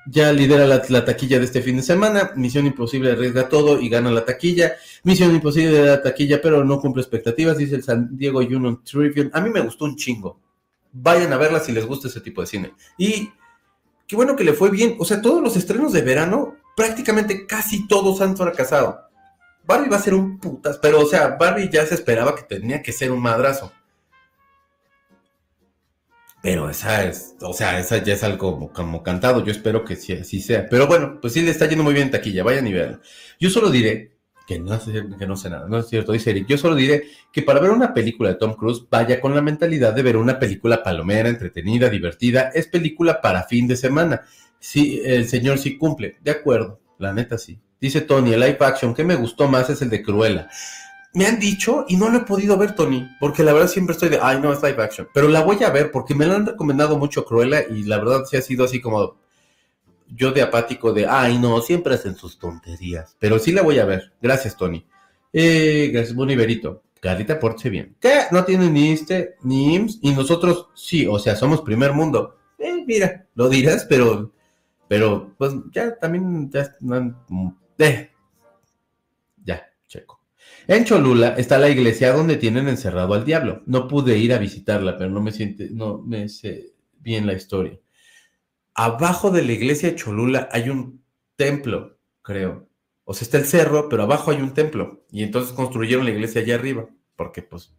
ya 0.06 0.32
lidera 0.32 0.66
la, 0.66 0.82
la, 0.88 1.04
taquilla 1.04 1.38
de 1.38 1.44
este 1.44 1.62
fin 1.62 1.76
de 1.76 1.82
semana. 1.82 2.32
Misión 2.36 2.66
Imposible 2.66 3.12
arriesga 3.12 3.48
todo 3.48 3.80
y 3.80 3.88
gana 3.88 4.10
la 4.10 4.24
taquilla. 4.24 4.76
Misión 5.02 5.34
Imposible 5.34 5.70
de 5.70 5.86
la 5.86 6.02
taquilla, 6.02 6.40
pero 6.40 6.64
no 6.64 6.80
cumple 6.80 7.02
expectativas, 7.02 7.58
dice 7.58 7.76
el 7.76 7.82
San 7.82 8.16
Diego 8.16 8.40
Union 8.40 8.82
Tribune. 8.84 9.30
A 9.32 9.40
mí 9.40 9.50
me 9.50 9.60
gustó 9.60 9.84
un 9.84 9.96
chingo. 9.96 10.40
Vayan 10.92 11.32
a 11.32 11.36
verla 11.36 11.60
si 11.60 11.72
les 11.72 11.86
gusta 11.86 12.08
ese 12.08 12.20
tipo 12.20 12.40
de 12.40 12.46
cine. 12.46 12.74
Y 12.96 13.30
qué 14.06 14.16
bueno 14.16 14.36
que 14.36 14.44
le 14.44 14.52
fue 14.52 14.70
bien. 14.70 14.96
O 14.98 15.04
sea, 15.04 15.20
todos 15.20 15.42
los 15.42 15.56
estrenos 15.56 15.92
de 15.92 16.02
verano 16.02 16.56
prácticamente 16.76 17.46
casi 17.46 17.86
todos 17.86 18.20
han 18.20 18.36
fracasado. 18.36 19.04
Barbie 19.66 19.88
va 19.88 19.96
a 19.96 20.02
ser 20.02 20.14
un 20.14 20.38
putas, 20.38 20.78
pero 20.78 21.00
o 21.00 21.06
sea, 21.06 21.36
Barbie 21.40 21.70
ya 21.70 21.86
se 21.86 21.94
esperaba 21.94 22.34
que 22.34 22.42
tenía 22.42 22.82
que 22.82 22.92
ser 22.92 23.10
un 23.10 23.22
madrazo. 23.22 23.72
Pero 26.44 26.68
esa 26.68 27.04
es, 27.04 27.36
o 27.40 27.54
sea, 27.54 27.78
esa 27.78 27.96
ya 28.02 28.12
es 28.12 28.22
algo 28.22 28.70
como, 28.70 29.02
cantado. 29.02 29.42
Yo 29.42 29.50
espero 29.50 29.82
que 29.82 29.96
sí, 29.96 30.12
así 30.12 30.42
sea. 30.42 30.68
Pero 30.68 30.86
bueno, 30.86 31.18
pues 31.18 31.32
sí 31.32 31.40
le 31.40 31.50
está 31.50 31.66
yendo 31.66 31.82
muy 31.82 31.94
bien 31.94 32.10
taquilla. 32.10 32.44
Vayan 32.44 32.66
y 32.66 32.74
vean. 32.74 33.00
Yo 33.40 33.48
solo 33.48 33.70
diré 33.70 34.12
que 34.46 34.58
no, 34.58 34.78
que 35.18 35.26
no 35.26 35.36
sé 35.36 35.48
nada, 35.48 35.66
no 35.66 35.78
es 35.78 35.88
cierto, 35.88 36.12
dice 36.12 36.32
Eric. 36.32 36.46
Yo 36.46 36.58
solo 36.58 36.74
diré 36.74 37.04
que 37.32 37.40
para 37.40 37.60
ver 37.60 37.70
una 37.70 37.94
película 37.94 38.28
de 38.28 38.34
Tom 38.34 38.52
Cruise, 38.52 38.84
vaya 38.90 39.22
con 39.22 39.34
la 39.34 39.40
mentalidad 39.40 39.94
de 39.94 40.02
ver 40.02 40.18
una 40.18 40.38
película 40.38 40.82
palomera, 40.82 41.30
entretenida, 41.30 41.88
divertida. 41.88 42.50
Es 42.52 42.66
película 42.66 43.22
para 43.22 43.44
fin 43.44 43.66
de 43.66 43.76
semana. 43.76 44.20
Sí, 44.64 45.02
el 45.04 45.28
señor 45.28 45.58
sí 45.58 45.76
cumple. 45.76 46.16
De 46.22 46.30
acuerdo, 46.30 46.80
la 46.98 47.12
neta 47.12 47.36
sí. 47.36 47.60
Dice 47.78 48.00
Tony, 48.00 48.32
el 48.32 48.40
live 48.40 48.56
action 48.60 48.94
que 48.94 49.04
me 49.04 49.14
gustó 49.14 49.46
más 49.46 49.68
es 49.68 49.82
el 49.82 49.90
de 49.90 50.02
Cruella. 50.02 50.48
Me 51.12 51.26
han 51.26 51.38
dicho 51.38 51.84
y 51.86 51.98
no 51.98 52.08
lo 52.08 52.16
he 52.16 52.22
podido 52.22 52.56
ver, 52.56 52.74
Tony, 52.74 53.06
porque 53.20 53.42
la 53.42 53.52
verdad 53.52 53.68
siempre 53.68 53.92
estoy 53.92 54.08
de, 54.08 54.20
ay, 54.22 54.40
no, 54.40 54.54
es 54.54 54.62
live 54.62 54.82
action. 54.82 55.06
Pero 55.12 55.28
la 55.28 55.42
voy 55.42 55.62
a 55.62 55.68
ver 55.68 55.90
porque 55.90 56.14
me 56.14 56.24
la 56.24 56.36
han 56.36 56.46
recomendado 56.46 56.96
mucho 56.96 57.26
Cruella 57.26 57.62
y 57.68 57.82
la 57.82 57.98
verdad 57.98 58.24
sí 58.24 58.38
ha 58.38 58.40
sido 58.40 58.64
así 58.64 58.80
como 58.80 59.18
yo 60.08 60.32
de 60.32 60.40
apático 60.40 60.94
de, 60.94 61.06
ay, 61.06 61.38
no, 61.38 61.60
siempre 61.60 61.96
hacen 61.96 62.16
sus 62.16 62.38
tonterías. 62.38 63.16
Pero 63.18 63.38
sí 63.38 63.52
la 63.52 63.60
voy 63.60 63.78
a 63.80 63.84
ver. 63.84 64.14
Gracias, 64.22 64.56
Tony. 64.56 64.86
Eh, 65.30 65.90
gracias, 65.92 66.16
Boniverito. 66.16 66.84
Carlita, 67.00 67.38
porche 67.38 67.68
bien. 67.68 67.96
¿Qué? 68.00 68.22
No 68.30 68.46
tiene 68.46 68.70
ni 68.70 68.92
este, 68.92 69.36
ni 69.42 69.74
IMSS, 69.74 69.98
y 70.00 70.12
nosotros 70.12 70.68
sí, 70.74 71.06
o 71.06 71.18
sea, 71.18 71.36
somos 71.36 71.60
primer 71.60 71.92
mundo. 71.92 72.38
Eh, 72.58 72.82
mira, 72.86 73.26
lo 73.34 73.50
dirás, 73.50 73.84
pero 73.86 74.32
pero 74.88 75.34
pues 75.38 75.54
ya 75.72 75.98
también, 75.98 76.50
ya, 76.50 76.76
eh, 77.78 78.10
ya, 79.44 79.66
checo. 79.86 80.20
En 80.66 80.84
Cholula 80.84 81.34
está 81.36 81.58
la 81.58 81.68
iglesia 81.68 82.12
donde 82.12 82.36
tienen 82.36 82.68
encerrado 82.68 83.14
al 83.14 83.24
diablo. 83.24 83.62
No 83.66 83.88
pude 83.88 84.18
ir 84.18 84.32
a 84.32 84.38
visitarla, 84.38 84.96
pero 84.96 85.10
no 85.10 85.20
me 85.20 85.32
siente, 85.32 85.68
no 85.70 85.98
me 85.98 86.28
sé 86.28 86.74
bien 87.00 87.26
la 87.26 87.34
historia. 87.34 87.78
abajo 88.74 89.30
de 89.30 89.42
la 89.44 89.52
iglesia 89.52 89.90
de 89.90 89.96
Cholula 89.96 90.48
hay 90.52 90.70
un 90.70 91.04
templo, 91.36 91.98
creo. 92.22 92.68
O 93.04 93.14
sea, 93.14 93.24
está 93.26 93.38
el 93.38 93.44
cerro, 93.44 93.88
pero 93.88 94.04
abajo 94.04 94.30
hay 94.30 94.38
un 94.38 94.54
templo. 94.54 95.04
Y 95.10 95.22
entonces 95.22 95.52
construyeron 95.52 96.04
la 96.04 96.12
iglesia 96.12 96.40
allá 96.42 96.56
arriba, 96.56 96.88
porque 97.16 97.42
pues... 97.42 97.74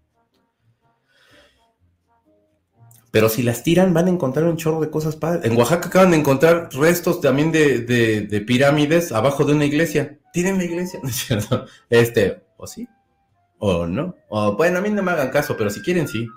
Pero 3.15 3.29
si 3.29 3.43
las 3.43 3.63
tiran, 3.63 3.93
van 3.93 4.07
a 4.07 4.09
encontrar 4.09 4.43
un 4.43 4.57
chorro 4.57 4.81
de 4.81 4.89
cosas 4.89 5.15
padres. 5.15 5.49
En 5.49 5.57
Oaxaca 5.57 5.87
acaban 5.87 6.11
de 6.11 6.17
encontrar 6.17 6.67
restos 6.73 7.21
también 7.21 7.49
de, 7.49 7.79
de, 7.79 8.41
pirámides 8.41 9.13
abajo 9.13 9.45
de 9.45 9.53
una 9.53 9.63
iglesia. 9.63 10.19
Tienen 10.33 10.57
la 10.57 10.65
iglesia, 10.65 10.99
¿no 11.01 11.07
es 11.07 11.15
cierto? 11.15 11.65
Este, 11.89 12.43
o 12.57 12.67
sí, 12.67 12.89
o 13.57 13.87
no. 13.87 14.17
O 14.27 14.57
bueno, 14.57 14.79
a 14.79 14.81
mí 14.81 14.89
no 14.89 15.01
me 15.01 15.11
hagan 15.11 15.29
caso, 15.29 15.55
pero 15.55 15.69
si 15.69 15.81
quieren, 15.81 16.09
sí. 16.09 16.27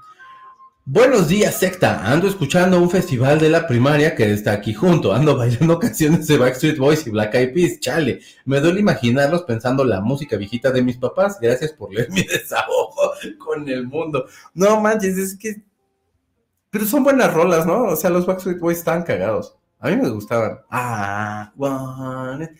Buenos 0.85 1.27
días, 1.27 1.57
secta. 1.57 2.13
Ando 2.13 2.29
escuchando 2.29 2.81
un 2.81 2.91
festival 2.91 3.41
de 3.41 3.49
la 3.49 3.67
primaria 3.67 4.15
que 4.15 4.33
está 4.33 4.53
aquí 4.53 4.73
junto. 4.73 5.13
Ando 5.13 5.37
bailando 5.37 5.79
canciones 5.81 6.29
de 6.29 6.39
Backstreet 6.39 6.79
Boys 6.79 7.05
y 7.09 7.11
Black 7.11 7.35
Eyed 7.35 7.55
Peas. 7.55 7.81
Chale, 7.81 8.21
me 8.45 8.61
duele 8.61 8.79
imaginarlos 8.79 9.43
pensando 9.43 9.83
la 9.83 10.01
música 10.01 10.37
viejita 10.37 10.71
de 10.71 10.83
mis 10.83 10.97
papás. 10.97 11.39
Gracias 11.43 11.73
por 11.73 11.93
leer 11.93 12.09
mi 12.13 12.23
desahogo 12.23 13.15
con 13.37 13.69
el 13.69 13.85
mundo. 13.89 14.27
No 14.55 14.81
manches, 14.81 15.19
es 15.19 15.37
que. 15.37 15.67
Pero 16.71 16.85
son 16.85 17.05
buenas 17.05 17.33
rolas, 17.33 17.67
¿no? 17.67 17.85
O 17.85 17.97
sea, 17.97 18.11
los 18.11 18.27
Backstreet 18.27 18.59
Boys 18.59 18.79
están 18.79 19.03
cagados. 19.03 19.57
A 19.81 19.91
mí 19.91 19.97
me 19.97 20.09
gustaban. 20.09 20.59
Ah, 20.71 21.53
one, 21.57 22.51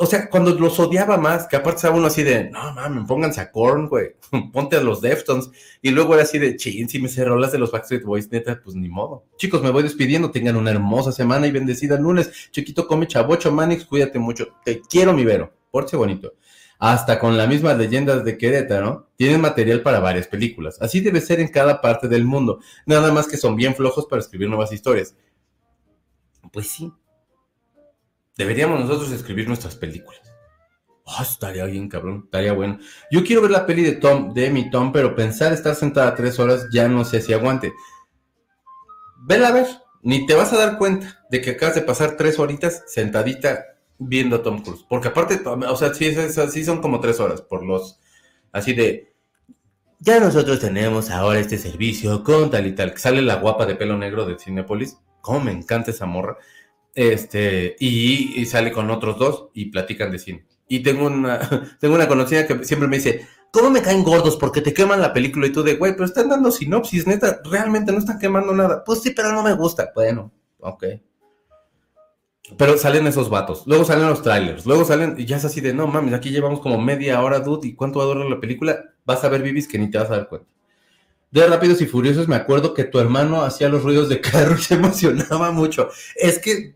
o 0.00 0.06
sea, 0.06 0.30
cuando 0.30 0.52
los 0.52 0.78
odiaba 0.78 1.16
más, 1.16 1.46
que 1.46 1.56
aparte 1.56 1.76
estaba 1.76 1.96
uno 1.96 2.06
así 2.06 2.22
de, 2.22 2.50
no 2.50 2.72
mames, 2.72 3.04
pónganse 3.06 3.40
a 3.40 3.50
Korn, 3.50 3.88
güey, 3.88 4.14
ponte 4.52 4.76
a 4.76 4.80
los 4.80 5.00
Deftones, 5.00 5.50
y 5.82 5.90
luego 5.90 6.14
era 6.14 6.22
así 6.22 6.38
de, 6.38 6.56
chin, 6.56 6.88
si 6.88 7.00
me 7.00 7.08
sé 7.08 7.24
rolas 7.24 7.52
de 7.52 7.58
los 7.58 7.72
Backstreet 7.72 8.04
Boys, 8.04 8.30
neta, 8.30 8.60
pues 8.62 8.76
ni 8.76 8.88
modo. 8.88 9.24
Chicos, 9.36 9.62
me 9.62 9.70
voy 9.70 9.82
despidiendo, 9.82 10.30
tengan 10.30 10.56
una 10.56 10.70
hermosa 10.70 11.12
semana 11.12 11.46
y 11.46 11.52
bendecida 11.52 11.98
lunes. 11.98 12.48
Chiquito, 12.50 12.86
come 12.86 13.06
chavocho, 13.06 13.52
Manix, 13.52 13.84
cuídate 13.84 14.18
mucho, 14.18 14.48
te 14.64 14.80
quiero, 14.80 15.12
mi 15.12 15.24
Vero, 15.24 15.52
porche 15.70 15.96
bonito. 15.96 16.34
Hasta 16.78 17.18
con 17.18 17.36
las 17.36 17.48
mismas 17.48 17.76
leyendas 17.76 18.24
de 18.24 18.38
Querétaro, 18.38 19.10
tienen 19.16 19.40
material 19.40 19.82
para 19.82 20.00
varias 20.00 20.28
películas. 20.28 20.80
Así 20.80 21.00
debe 21.00 21.20
ser 21.20 21.40
en 21.40 21.48
cada 21.48 21.80
parte 21.80 22.08
del 22.08 22.24
mundo, 22.24 22.60
nada 22.86 23.12
más 23.12 23.26
que 23.26 23.36
son 23.36 23.56
bien 23.56 23.74
flojos 23.74 24.06
para 24.06 24.20
escribir 24.20 24.48
nuevas 24.48 24.72
historias. 24.72 25.16
Pues 26.52 26.68
sí, 26.68 26.92
Deberíamos 28.38 28.78
nosotros 28.78 29.10
escribir 29.10 29.48
nuestras 29.48 29.74
películas. 29.74 30.20
Oh, 31.02 31.22
estaría 31.22 31.64
bien, 31.64 31.88
cabrón. 31.88 32.22
Estaría 32.26 32.52
bueno. 32.52 32.78
Yo 33.10 33.24
quiero 33.24 33.42
ver 33.42 33.50
la 33.50 33.66
peli 33.66 33.82
de 33.82 33.92
Tom, 33.92 34.32
de 34.32 34.48
mi 34.50 34.70
Tom, 34.70 34.92
pero 34.92 35.16
pensar 35.16 35.52
estar 35.52 35.74
sentada 35.74 36.14
tres 36.14 36.38
horas 36.38 36.68
ya 36.72 36.86
no 36.86 37.04
sé 37.04 37.20
si 37.20 37.32
aguante. 37.32 37.72
Vela 39.26 39.48
a 39.48 39.52
ver. 39.52 39.66
Ni 40.02 40.24
te 40.24 40.34
vas 40.34 40.52
a 40.52 40.56
dar 40.56 40.78
cuenta 40.78 41.24
de 41.28 41.40
que 41.40 41.50
acabas 41.50 41.74
de 41.74 41.82
pasar 41.82 42.16
tres 42.16 42.38
horitas 42.38 42.84
sentadita 42.86 43.77
viendo 43.98 44.36
a 44.36 44.42
Tom 44.42 44.62
Cruise. 44.62 44.84
Porque 44.88 45.08
aparte, 45.08 45.40
o 45.44 45.76
sea, 45.76 45.92
sí, 45.94 46.14
sí 46.50 46.64
son 46.64 46.80
como 46.80 47.00
tres 47.00 47.20
horas 47.20 47.42
por 47.42 47.64
los. 47.64 48.00
Así 48.52 48.72
de. 48.72 49.12
Ya 50.00 50.20
nosotros 50.20 50.60
tenemos 50.60 51.10
ahora 51.10 51.40
este 51.40 51.58
servicio 51.58 52.22
con 52.22 52.50
tal 52.50 52.66
y 52.66 52.74
tal. 52.74 52.92
Que 52.92 52.98
sale 52.98 53.20
la 53.22 53.36
guapa 53.36 53.66
de 53.66 53.74
pelo 53.74 53.98
negro 53.98 54.24
de 54.24 54.38
Cinepolis. 54.38 54.98
Cómo 55.20 55.40
me 55.40 55.52
encanta 55.52 55.90
esa 55.90 56.06
morra. 56.06 56.38
Este, 56.94 57.76
y, 57.78 58.44
sale 58.46 58.72
con 58.72 58.90
otros 58.90 59.18
dos 59.18 59.48
y 59.54 59.66
platican 59.66 60.10
de 60.10 60.18
cine. 60.18 60.46
Y 60.68 60.80
tengo 60.80 61.06
una, 61.06 61.40
tengo 61.80 61.94
una 61.94 62.08
conocida 62.08 62.46
que 62.46 62.64
siempre 62.64 62.88
me 62.88 62.96
dice, 62.96 63.26
¿cómo 63.50 63.70
me 63.70 63.82
caen 63.82 64.04
gordos? 64.04 64.36
Porque 64.36 64.60
te 64.60 64.74
queman 64.74 65.00
la 65.00 65.12
película 65.12 65.46
y 65.46 65.52
tú 65.52 65.62
de, 65.62 65.74
güey, 65.74 65.92
pero 65.92 66.04
están 66.04 66.28
dando 66.28 66.50
sinopsis, 66.50 67.06
neta, 67.06 67.40
realmente 67.44 67.92
no 67.92 67.98
están 67.98 68.18
quemando 68.18 68.52
nada. 68.54 68.84
Pues 68.84 69.02
sí, 69.02 69.10
pero 69.10 69.32
no 69.32 69.42
me 69.42 69.54
gusta. 69.54 69.90
Bueno, 69.94 70.32
ok. 70.58 70.84
Pero 72.56 72.78
salen 72.78 73.06
esos 73.06 73.28
vatos, 73.28 73.64
luego 73.66 73.84
salen 73.84 74.08
los 74.08 74.22
trailers, 74.22 74.64
luego 74.64 74.84
salen, 74.84 75.14
y 75.18 75.26
ya 75.26 75.36
es 75.36 75.44
así 75.44 75.60
de, 75.60 75.74
no 75.74 75.86
mames, 75.86 76.14
aquí 76.14 76.30
llevamos 76.30 76.60
como 76.60 76.80
media 76.80 77.20
hora, 77.22 77.40
dude, 77.40 77.68
¿y 77.68 77.74
cuánto 77.74 77.98
va 77.98 78.06
a 78.06 78.08
durar 78.08 78.26
la 78.26 78.40
película? 78.40 78.84
Vas 79.04 79.22
a 79.24 79.28
ver 79.28 79.42
Bibis 79.42 79.68
que 79.68 79.78
ni 79.78 79.90
te 79.90 79.98
vas 79.98 80.10
a 80.10 80.16
dar 80.16 80.28
cuenta. 80.28 80.48
De 81.30 81.46
Rápidos 81.46 81.82
y 81.82 81.86
Furiosos 81.86 82.26
me 82.26 82.36
acuerdo 82.36 82.72
que 82.72 82.84
tu 82.84 82.98
hermano 82.98 83.42
hacía 83.42 83.68
los 83.68 83.82
ruidos 83.82 84.08
de 84.08 84.20
carro 84.20 84.56
y 84.58 84.62
se 84.62 84.74
emocionaba 84.74 85.50
mucho. 85.50 85.90
Es 86.16 86.38
que 86.38 86.74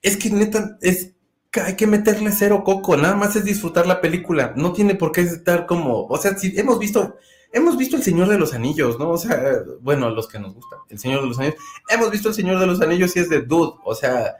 es 0.00 0.16
que 0.16 0.30
neta, 0.30 0.78
es 0.80 1.12
hay 1.60 1.74
que 1.74 1.86
meterle 1.86 2.30
cero 2.32 2.62
coco, 2.64 2.96
nada 2.96 3.16
más 3.16 3.36
es 3.36 3.44
disfrutar 3.44 3.86
la 3.86 4.00
película, 4.00 4.52
no 4.56 4.72
tiene 4.72 4.94
por 4.94 5.12
qué 5.12 5.22
estar 5.22 5.66
como, 5.66 6.06
o 6.06 6.18
sea, 6.18 6.36
si 6.36 6.58
hemos 6.58 6.78
visto, 6.78 7.16
hemos 7.52 7.76
visto 7.76 7.96
El 7.96 8.02
Señor 8.02 8.28
de 8.28 8.38
los 8.38 8.52
Anillos, 8.52 8.98
¿no? 8.98 9.10
O 9.10 9.18
sea, 9.18 9.40
bueno, 9.80 10.10
los 10.10 10.28
que 10.28 10.38
nos 10.38 10.54
gustan, 10.54 10.80
El 10.90 10.98
Señor 10.98 11.22
de 11.22 11.28
los 11.28 11.38
Anillos, 11.38 11.58
hemos 11.88 12.10
visto 12.10 12.28
El 12.28 12.34
Señor 12.34 12.58
de 12.58 12.66
los 12.66 12.80
Anillos 12.80 13.16
y 13.16 13.20
es 13.20 13.28
de 13.28 13.42
dude, 13.42 13.78
o 13.84 13.94
sea, 13.94 14.36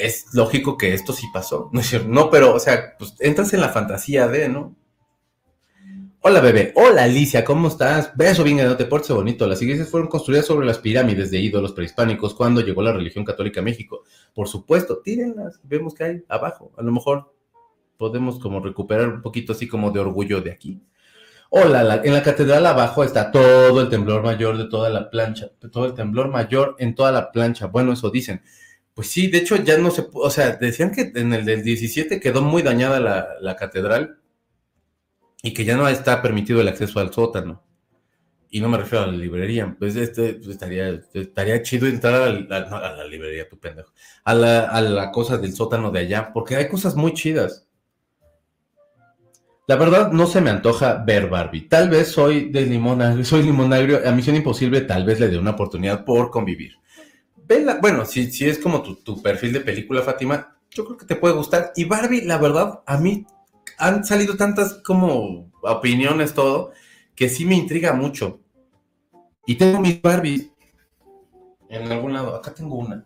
es 0.00 0.26
lógico 0.32 0.76
que 0.76 0.94
esto 0.94 1.12
sí 1.12 1.26
pasó, 1.32 1.70
¿no 1.72 1.80
es 1.80 1.86
cierto? 1.86 2.08
No, 2.08 2.30
pero, 2.30 2.54
o 2.54 2.60
sea, 2.60 2.96
pues 2.98 3.14
entras 3.20 3.52
en 3.52 3.60
la 3.60 3.68
fantasía 3.68 4.28
de, 4.28 4.48
¿no? 4.48 4.76
Hola 6.22 6.40
bebé, 6.40 6.74
hola 6.76 7.04
Alicia, 7.04 7.46
¿cómo 7.46 7.68
estás? 7.68 8.14
Beso 8.14 8.44
bien 8.44 8.58
no 8.58 8.76
te 8.76 8.84
portes 8.84 9.10
bonito. 9.10 9.46
Las 9.46 9.62
iglesias 9.62 9.88
fueron 9.88 10.10
construidas 10.10 10.44
sobre 10.44 10.66
las 10.66 10.78
pirámides 10.78 11.30
de 11.30 11.38
ídolos 11.38 11.72
prehispánicos 11.72 12.34
cuando 12.34 12.60
llegó 12.60 12.82
la 12.82 12.92
religión 12.92 13.24
católica 13.24 13.60
a 13.60 13.64
México. 13.64 14.02
Por 14.34 14.46
supuesto, 14.46 14.98
tírenlas, 14.98 15.60
vemos 15.62 15.94
que 15.94 16.04
hay 16.04 16.24
abajo. 16.28 16.72
A 16.76 16.82
lo 16.82 16.92
mejor 16.92 17.32
podemos 17.96 18.38
como 18.38 18.60
recuperar 18.60 19.08
un 19.08 19.22
poquito 19.22 19.54
así 19.54 19.66
como 19.66 19.92
de 19.92 20.00
orgullo 20.00 20.42
de 20.42 20.52
aquí. 20.52 20.82
Hola, 21.48 22.02
en 22.04 22.12
la 22.12 22.22
catedral 22.22 22.66
abajo 22.66 23.02
está 23.02 23.30
todo 23.30 23.80
el 23.80 23.88
temblor 23.88 24.22
mayor 24.22 24.58
de 24.58 24.66
toda 24.66 24.90
la 24.90 25.08
plancha, 25.08 25.52
todo 25.72 25.86
el 25.86 25.94
temblor 25.94 26.28
mayor 26.28 26.76
en 26.78 26.94
toda 26.94 27.12
la 27.12 27.32
plancha. 27.32 27.66
Bueno, 27.66 27.94
eso 27.94 28.10
dicen. 28.10 28.42
Pues 29.00 29.12
sí, 29.12 29.28
de 29.28 29.38
hecho 29.38 29.56
ya 29.56 29.78
no 29.78 29.90
se, 29.90 30.06
o 30.12 30.28
sea, 30.28 30.56
decían 30.56 30.92
que 30.92 31.10
en 31.14 31.32
el 31.32 31.46
del 31.46 31.62
17 31.62 32.20
quedó 32.20 32.42
muy 32.42 32.60
dañada 32.60 33.00
la, 33.00 33.28
la 33.40 33.56
catedral 33.56 34.18
y 35.42 35.54
que 35.54 35.64
ya 35.64 35.78
no 35.78 35.88
está 35.88 36.20
permitido 36.20 36.60
el 36.60 36.68
acceso 36.68 37.00
al 37.00 37.10
sótano. 37.10 37.62
Y 38.50 38.60
no 38.60 38.68
me 38.68 38.76
refiero 38.76 39.04
a 39.04 39.06
la 39.06 39.16
librería, 39.16 39.74
pues 39.78 39.96
este, 39.96 40.34
pues, 40.34 40.48
estaría, 40.48 41.00
estaría 41.14 41.62
chido 41.62 41.86
entrar 41.86 42.14
a 42.14 42.28
la, 42.28 43.04
librería, 43.06 43.48
tu 43.48 43.58
pendejo, 43.58 43.90
a 44.22 44.34
la, 44.34 44.66
a 44.66 44.82
la 44.82 45.10
cosa 45.10 45.38
del 45.38 45.54
sótano 45.54 45.90
de 45.90 46.00
allá, 46.00 46.30
porque 46.34 46.56
hay 46.56 46.68
cosas 46.68 46.94
muy 46.94 47.14
chidas. 47.14 47.66
La 49.66 49.76
verdad 49.76 50.12
no 50.12 50.26
se 50.26 50.42
me 50.42 50.50
antoja 50.50 51.02
ver 51.06 51.30
Barbie. 51.30 51.70
Tal 51.70 51.88
vez 51.88 52.08
soy 52.08 52.50
de 52.50 52.66
limón 52.66 53.24
soy 53.24 53.44
limonagrio, 53.44 54.06
a 54.06 54.12
Misión 54.12 54.36
Imposible 54.36 54.82
tal 54.82 55.06
vez 55.06 55.18
le 55.20 55.28
dé 55.28 55.38
una 55.38 55.52
oportunidad 55.52 56.04
por 56.04 56.30
convivir. 56.30 56.79
Bueno, 57.80 58.04
si, 58.04 58.30
si 58.30 58.48
es 58.48 58.58
como 58.58 58.80
tu, 58.80 58.94
tu 58.94 59.20
perfil 59.20 59.52
de 59.52 59.60
película, 59.60 60.02
Fátima, 60.02 60.56
yo 60.70 60.84
creo 60.84 60.96
que 60.96 61.04
te 61.04 61.16
puede 61.16 61.34
gustar. 61.34 61.72
Y 61.74 61.84
Barbie, 61.84 62.22
la 62.22 62.38
verdad, 62.38 62.82
a 62.86 62.96
mí 62.96 63.26
han 63.76 64.04
salido 64.04 64.36
tantas 64.36 64.74
como 64.84 65.50
opiniones, 65.62 66.32
todo, 66.32 66.70
que 67.16 67.28
sí 67.28 67.44
me 67.44 67.56
intriga 67.56 67.92
mucho. 67.92 68.40
Y 69.46 69.56
tengo 69.56 69.80
mis 69.80 70.00
Barbies 70.00 70.50
en 71.68 71.90
algún 71.90 72.12
lado. 72.12 72.36
Acá 72.36 72.54
tengo 72.54 72.76
una. 72.76 73.04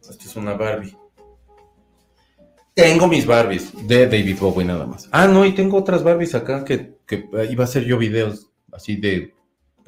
Esta 0.00 0.24
es 0.24 0.36
una 0.36 0.54
Barbie. 0.54 0.96
Tengo 2.74 3.08
mis 3.08 3.26
Barbies 3.26 3.72
de 3.88 4.06
David 4.06 4.38
Bowie 4.38 4.64
nada 4.64 4.86
más. 4.86 5.08
Ah, 5.10 5.26
no, 5.26 5.44
y 5.44 5.52
tengo 5.52 5.76
otras 5.76 6.04
Barbies 6.04 6.36
acá 6.36 6.64
que, 6.64 6.96
que 7.06 7.28
iba 7.50 7.64
a 7.64 7.66
hacer 7.66 7.84
yo 7.84 7.98
videos 7.98 8.50
así 8.72 8.94
de 8.94 9.34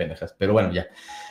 pendejas. 0.03 0.35
Pero 0.39 0.53
bueno, 0.53 0.73
ya. 0.73 0.87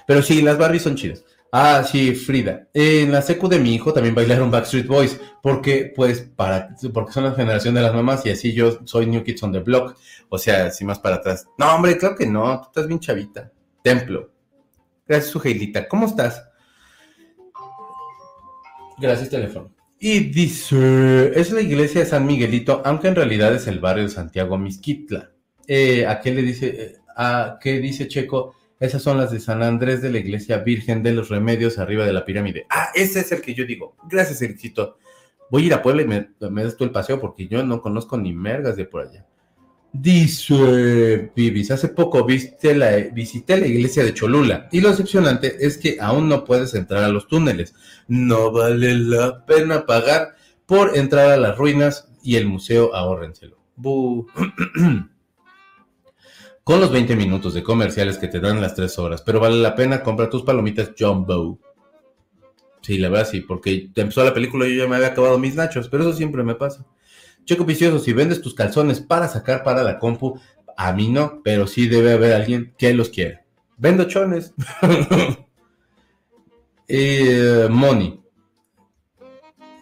Pero 0.08 0.22
sí, 0.22 0.42
las 0.42 0.58
Barbies 0.58 0.84
son 0.84 0.96
chidas. 0.96 1.24
Ah, 1.52 1.84
sí, 1.84 2.16
Frida. 2.16 2.68
En 2.74 3.12
la 3.12 3.22
secu 3.22 3.50
de 3.50 3.60
mi 3.60 3.76
hijo 3.76 3.92
también 3.92 4.16
bailaron 4.16 4.50
Backstreet 4.50 4.88
Boys, 4.88 5.20
porque, 5.44 5.92
pues, 5.94 6.22
para, 6.22 6.70
porque 6.94 7.12
son 7.12 7.26
la 7.26 7.34
generación 7.34 7.76
de 7.76 7.82
las 7.82 7.94
mamás 7.94 8.26
y 8.26 8.30
así 8.30 8.54
yo 8.54 8.80
soy 8.86 9.06
New 9.06 9.24
Kids 9.24 9.44
on 9.44 9.52
the 9.52 9.60
Block. 9.60 9.98
O 10.30 10.38
sea, 10.38 10.68
así 10.68 10.86
más 10.86 11.00
para 11.00 11.18
atrás. 11.18 11.48
No, 11.58 11.76
hombre, 11.76 11.98
claro 11.98 12.16
que 12.16 12.26
no, 12.26 12.62
tú 12.62 12.68
estás 12.68 12.88
bien 12.88 13.02
chavita. 13.02 13.52
Templo. 13.84 14.32
Gracias, 15.06 15.32
Sujeilita. 15.32 15.90
¿Cómo 15.90 16.06
estás? 16.06 16.42
Gracias, 18.98 19.30
teléfono. 19.30 19.74
Y 20.00 20.20
dice, 20.32 21.38
es 21.40 21.52
la 21.52 21.62
iglesia 21.62 22.02
de 22.02 22.08
San 22.08 22.26
Miguelito, 22.26 22.82
aunque 22.86 23.10
en 23.10 23.16
realidad 23.16 23.54
es 23.54 23.68
el 23.68 23.80
barrio 23.80 24.06
de 24.06 24.10
Santiago 24.10 24.58
Misquitla. 24.58 25.32
Eh, 25.68 26.08
¿A 26.08 26.22
qué 26.22 26.32
le 26.32 26.42
dice, 26.44 26.68
eh, 26.68 26.96
a 27.16 27.60
qué 27.62 27.80
dice 27.80 28.08
Checo? 28.08 28.56
Esas 28.82 29.04
son 29.04 29.20
las 29.20 29.30
de 29.30 29.40
San 29.40 29.62
Andrés 29.62 30.02
de 30.02 30.12
la 30.12 30.18
Iglesia 30.18 30.58
Virgen 30.58 31.04
de 31.04 31.14
los 31.14 31.30
Remedios 31.30 31.78
arriba 31.78 32.04
de 32.04 32.14
la 32.14 32.26
pirámide. 32.26 32.66
Ah, 32.68 32.90
ese 32.96 33.20
es 33.20 33.32
el 33.32 33.40
que 33.40 33.54
yo 33.54 33.64
digo. 33.64 33.96
Gracias, 34.10 34.42
Ericito. 34.42 34.98
Voy 35.52 35.64
a 35.64 35.66
ir 35.68 35.74
a 35.76 35.84
Puebla 35.84 36.02
y 36.02 36.08
me, 36.08 36.64
das 36.64 36.76
tú 36.76 36.84
el 36.84 36.90
paseo 36.90 37.22
porque 37.22 37.48
yo 37.48 37.64
no 37.64 37.80
conozco 37.80 38.18
ni 38.18 38.34
mergas 38.34 38.76
de 38.78 38.86
por 38.86 39.08
allá. 39.08 39.28
Dice 39.94 41.32
Vivis, 41.36 41.70
hace 41.70 41.90
poco 41.90 42.26
viste 42.26 42.74
la, 42.74 42.98
visité 43.14 43.58
la 43.58 43.68
iglesia 43.68 44.04
de 44.04 44.16
Cholula 44.16 44.68
y 44.72 44.82
lo 44.82 44.90
decepcionante 44.90 45.64
es 45.64 45.78
que 45.78 45.98
aún 46.00 46.28
no 46.28 46.44
puedes 46.44 46.74
entrar 46.74 47.04
a 47.04 47.10
los 47.10 47.28
túneles. 47.28 47.76
No 48.08 48.52
vale 48.52 48.96
la 48.96 49.46
pena 49.46 49.86
pagar 49.86 50.30
por 50.66 50.98
entrar 50.98 51.30
a 51.30 51.38
las 51.38 51.56
ruinas 51.56 52.10
y 52.24 52.38
el 52.38 52.48
museo, 52.48 52.96
ahórrenselo. 52.96 53.58
con 56.64 56.80
los 56.80 56.92
20 56.92 57.16
minutos 57.16 57.54
de 57.54 57.64
comerciales 57.64 58.18
que 58.18 58.28
te 58.28 58.40
dan 58.40 58.62
las 58.62 58.76
3 58.76 59.00
horas, 59.00 59.22
pero 59.22 59.40
vale 59.40 59.58
la 59.58 59.76
pena 59.76 60.04
comprar 60.04 60.30
tus 60.30 60.44
palomitas 60.44 60.92
Jumbo. 60.98 61.60
Sí, 62.82 62.98
la 62.98 63.10
verdad 63.10 63.28
sí, 63.30 63.42
porque 63.42 63.90
empezó 63.96 64.24
la 64.24 64.34
película 64.34 64.68
y 64.68 64.76
yo 64.76 64.84
ya 64.84 64.90
me 64.90 64.96
había 64.96 65.10
acabado 65.10 65.38
mis 65.38 65.56
nachos, 65.56 65.88
pero 65.90 66.04
eso 66.04 66.14
siempre 66.14 66.44
me 66.44 66.56
pasa. 66.56 66.86
Checo 67.46 67.66
Vicioso, 67.66 68.00
si 68.00 68.14
vendes 68.14 68.42
tus 68.42 68.54
calzones 68.54 69.00
para 69.02 69.28
sacar 69.28 69.64
para 69.64 69.84
la 69.84 70.00
compu, 70.00 70.40
a 70.78 70.94
mí 70.94 71.10
no, 71.10 71.42
pero 71.44 71.68
sí 71.68 71.88
debe 71.88 72.14
haber 72.14 72.34
alguien 72.34 72.74
que 72.78 72.94
los 72.94 73.10
quiera. 73.10 73.44
Vendo 73.78 74.06
chones. 74.06 74.54
eh, 76.88 77.68
money. 77.70 78.20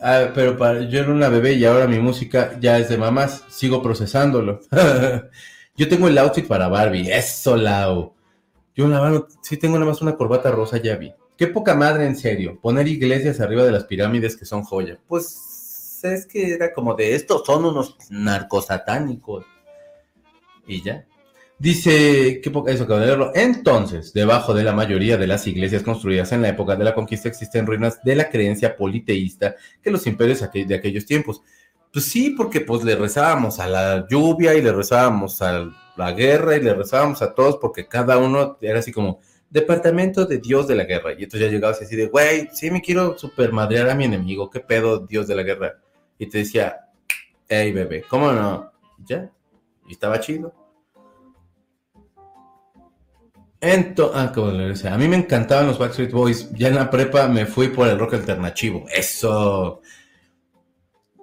Ah, 0.02 0.32
pero 0.34 0.82
yo 0.84 1.00
era 1.02 1.12
una 1.12 1.28
bebé 1.28 1.54
y 1.54 1.66
ahora 1.66 1.86
mi 1.88 2.00
música 2.00 2.58
ya 2.60 2.78
es 2.80 2.90
de 2.90 2.98
mamás. 2.98 3.44
Sigo 3.50 3.82
procesándolo. 3.82 4.62
yo 5.80 5.88
tengo 5.88 6.10
el 6.10 6.18
outfit 6.18 6.46
para 6.46 6.68
Barbie. 6.68 7.10
Eso, 7.10 7.56
Lau. 7.56 8.14
Yo 8.76 8.86
la 8.90 9.00
mano, 9.00 9.28
sí 9.42 9.56
tengo 9.56 9.80
nada 9.80 9.90
más 9.90 10.02
una 10.02 10.18
corbata 10.18 10.52
rosa, 10.52 10.76
ya 10.76 10.98
vi. 10.98 11.14
Qué 11.38 11.48
poca 11.48 11.74
madre, 11.74 12.06
en 12.06 12.18
serio. 12.18 12.60
Poner 12.62 12.86
iglesias 12.90 13.40
arriba 13.40 13.64
de 13.64 13.72
las 13.72 13.86
pirámides 13.86 14.36
que 14.36 14.44
son 14.44 14.64
joya. 14.64 15.00
Pues 15.08 16.02
es 16.04 16.26
que 16.26 16.52
era 16.54 16.74
como 16.74 16.96
de 16.96 17.16
estos 17.16 17.46
son 17.46 17.64
unos 17.64 17.96
narcosatánicos. 18.10 19.46
Y 20.68 20.84
ya. 20.84 21.06
Dice, 21.58 22.42
qué 22.44 22.52
poca 22.52 22.74
eso 22.74 22.84
acabo 22.84 23.00
de 23.00 23.06
leerlo. 23.06 23.32
Entonces, 23.34 24.12
debajo 24.12 24.54
de 24.54 24.66
la 24.66 24.74
mayoría 24.74 25.16
de 25.16 25.28
las 25.28 25.48
iglesias 25.48 25.84
construidas 25.84 26.34
en 26.34 26.42
la 26.42 26.50
época 26.50 26.76
de 26.76 26.84
la 26.84 26.94
conquista 26.94 27.30
existen 27.30 27.66
ruinas 27.66 28.04
de 28.04 28.16
la 28.16 28.30
creencia 28.30 28.76
politeísta 28.76 29.56
que 29.82 29.92
los 29.92 30.06
imperios 30.08 30.44
de 30.52 30.76
aquellos 30.76 31.06
tiempos. 31.06 31.42
Pues 31.91 32.06
sí, 32.06 32.32
porque 32.32 32.61
pues 32.61 32.84
le 32.84 32.95
rezábamos 32.95 33.60
a 33.60 33.68
la 33.68 34.07
lluvia 34.07 34.53
y 34.53 34.61
le 34.61 34.72
rezábamos 34.72 35.41
a 35.41 35.70
la 35.98 36.11
guerra 36.11 36.56
y 36.56 36.61
le 36.61 36.74
rezábamos 36.74 37.22
a 37.22 37.34
todos 37.34 37.57
porque 37.57 37.88
cada 37.88 38.18
uno 38.18 38.57
era 38.61 38.80
así 38.80 38.91
como 38.91 39.20
departamento 39.49 40.26
de 40.26 40.38
Dios 40.38 40.68
de 40.68 40.76
la 40.76 40.84
guerra. 40.84 41.14
Y 41.14 41.24
entonces 41.24 41.41
ya 41.41 41.52
llegabas 41.52 41.82
así 41.82 41.95
de, 41.95 42.07
güey, 42.07 42.49
sí 42.53 42.70
me 42.70 42.82
quiero 42.82 43.18
supermadrear 43.18 43.90
a 43.90 43.95
mi 43.95 44.06
enemigo, 44.06 44.49
qué 44.49 44.60
pedo 44.60 44.99
Dios 44.99 45.28
de 45.28 45.36
la 45.36 45.44
guerra. 45.44 45.80
Y 46.18 46.28
te 46.28 46.40
decía, 46.40 46.90
hey 47.48 47.72
bebé, 47.72 48.03
¿cómo 48.07 48.32
no? 48.32 48.72
ya, 49.06 49.32
y 49.88 49.94
estaba 49.94 50.20
chido. 50.20 50.53
Entonces, 53.61 54.16
ah, 54.18 54.32
como 54.34 54.52
le 54.52 54.70
decía, 54.70 54.94
a 54.94 54.98
mí 54.98 55.07
me 55.07 55.18
encantaban 55.18 55.68
los 55.68 55.78
Backstreet 55.78 56.11
Boys. 56.11 56.49
Ya 56.53 56.70
en 56.70 56.76
la 56.76 56.90
prepa 56.90 57.28
me 57.28 57.45
fui 57.45 57.68
por 57.68 57.88
el 57.90 57.99
rock 57.99 58.14
alternativo. 58.14 58.86
Eso. 58.90 59.82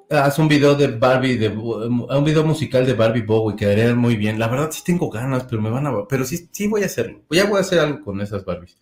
Haz 0.08 0.38
un 0.38 0.46
video 0.46 0.76
de 0.76 0.86
Barbie, 0.86 1.36
de, 1.36 1.48
un 1.48 2.24
video 2.24 2.44
musical 2.44 2.86
de 2.86 2.94
Barbie 2.94 3.22
Bowie, 3.22 3.56
quedaría 3.56 3.92
muy 3.92 4.14
bien. 4.16 4.38
La 4.38 4.46
verdad 4.46 4.70
sí 4.70 4.82
tengo 4.84 5.10
ganas, 5.10 5.44
pero 5.44 5.60
me 5.60 5.68
van 5.68 5.86
a... 5.88 6.06
Pero 6.06 6.24
sí, 6.24 6.48
sí 6.52 6.68
voy 6.68 6.84
a 6.84 6.86
hacerlo. 6.86 7.22
Ya 7.28 7.46
voy 7.46 7.58
a 7.58 7.62
hacer 7.62 7.80
algo 7.80 8.04
con 8.04 8.20
esas 8.20 8.44
Barbies. 8.44 8.78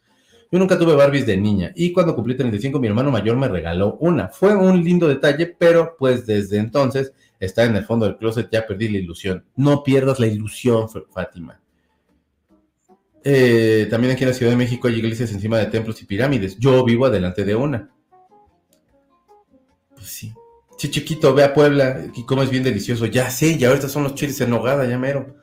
Yo 0.53 0.59
nunca 0.59 0.79
tuve 0.79 0.95
Barbies 0.95 1.25
de 1.25 1.39
niña 1.39 1.73
y 1.75 1.93
cuando 1.93 2.15
cumplí 2.15 2.37
35 2.37 2.79
mi 2.79 2.89
hermano 2.89 3.11
mayor 3.11 3.37
me 3.37 3.49
regaló 3.49 3.97
una. 4.01 4.29
Fue 4.29 4.55
un 4.55 4.85
lindo 4.85 5.09
detalle, 5.09 5.47
pero 5.47 5.97
pues 5.99 6.27
desde 6.27 6.59
entonces 6.59 7.15
está 7.41 7.65
en 7.65 7.75
el 7.75 7.85
fondo 7.87 8.05
del 8.05 8.19
closet, 8.19 8.51
ya 8.53 8.67
perdí 8.67 8.89
la 8.89 8.99
ilusión. 8.99 9.47
No 9.57 9.83
pierdas 9.83 10.21
la 10.21 10.27
ilusión, 10.27 10.89
Fátima. 11.11 11.59
Eh, 13.25 13.87
también 13.91 14.13
aquí 14.13 14.25
en 14.25 14.29
la 14.29 14.35
Ciudad 14.35 14.53
de 14.53 14.59
México 14.59 14.89
hay 14.89 14.97
iglesias 14.97 15.33
encima 15.33 15.57
de 15.57 15.67
templos 15.67 16.03
y 16.03 16.05
pirámides. 16.05 16.59
Yo 16.59 16.85
vivo 16.85 17.07
adelante 17.07 17.47
de 17.47 17.55
una. 17.55 17.91
Pues 19.97 20.09
sí. 20.09 20.35
Sí, 20.85 20.91
chiquito, 20.91 21.33
ve 21.33 21.45
a 21.45 21.55
Puebla 21.55 22.03
y 22.15 22.25
comes 22.25 22.51
bien 22.51 22.63
delicioso. 22.63 23.07
Ya 23.07 23.31
sé, 23.31 23.57
ya 23.57 23.69
ahorita 23.69 23.89
son 23.89 24.03
los 24.03 24.15
chiles 24.15 24.39
en 24.43 24.51
nogada, 24.51 24.85
ya 24.85 24.99
mero. 24.99 25.35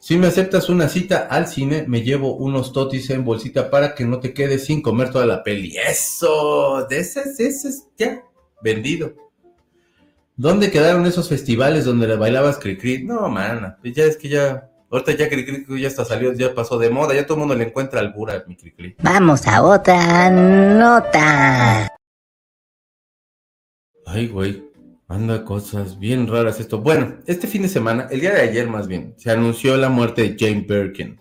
Si 0.00 0.16
me 0.16 0.26
aceptas 0.26 0.68
una 0.68 0.88
cita 0.88 1.28
al 1.30 1.46
cine, 1.46 1.84
me 1.86 2.02
llevo 2.02 2.34
unos 2.34 2.72
totis 2.72 3.08
en 3.10 3.24
bolsita 3.24 3.70
para 3.70 3.94
que 3.94 4.04
no 4.04 4.18
te 4.18 4.34
quedes 4.34 4.64
sin 4.64 4.82
comer 4.82 5.12
toda 5.12 5.26
la 5.26 5.44
peli. 5.44 5.76
Eso, 5.76 6.88
de 6.90 6.98
ese, 6.98 7.22
ese, 7.38 7.70
ya, 7.96 8.24
vendido. 8.62 9.14
¿Dónde 10.36 10.72
quedaron 10.72 11.06
esos 11.06 11.28
festivales 11.28 11.84
donde 11.84 12.08
le 12.08 12.16
bailabas 12.16 12.58
cri-cri? 12.58 13.04
No, 13.04 13.28
mana, 13.28 13.78
ya 13.84 14.06
es 14.06 14.16
que 14.16 14.28
ya 14.28 14.70
Ahorita 14.90 15.12
ya 15.12 15.28
Cricri 15.28 15.80
ya 15.80 15.86
está 15.86 16.04
salió, 16.04 16.32
ya 16.32 16.52
pasó 16.52 16.78
de 16.78 16.90
moda, 16.90 17.14
ya 17.14 17.24
todo 17.26 17.34
el 17.34 17.40
mundo 17.40 17.54
le 17.54 17.64
encuentra 17.64 18.00
albura 18.00 18.44
mi 18.48 18.56
Cricri. 18.56 18.96
Vamos 19.00 19.46
a 19.46 19.62
otra 19.62 20.30
nota. 20.30 21.93
Ay, 24.06 24.28
güey, 24.28 24.62
anda 25.08 25.44
cosas 25.44 25.98
bien 25.98 26.26
raras 26.26 26.60
esto. 26.60 26.78
Bueno, 26.80 27.18
este 27.26 27.46
fin 27.46 27.62
de 27.62 27.68
semana, 27.68 28.08
el 28.10 28.20
día 28.20 28.34
de 28.34 28.42
ayer 28.42 28.68
más 28.68 28.86
bien, 28.86 29.14
se 29.16 29.30
anunció 29.30 29.76
la 29.76 29.88
muerte 29.88 30.22
de 30.22 30.36
Jane 30.38 30.66
Birkin. 30.68 31.20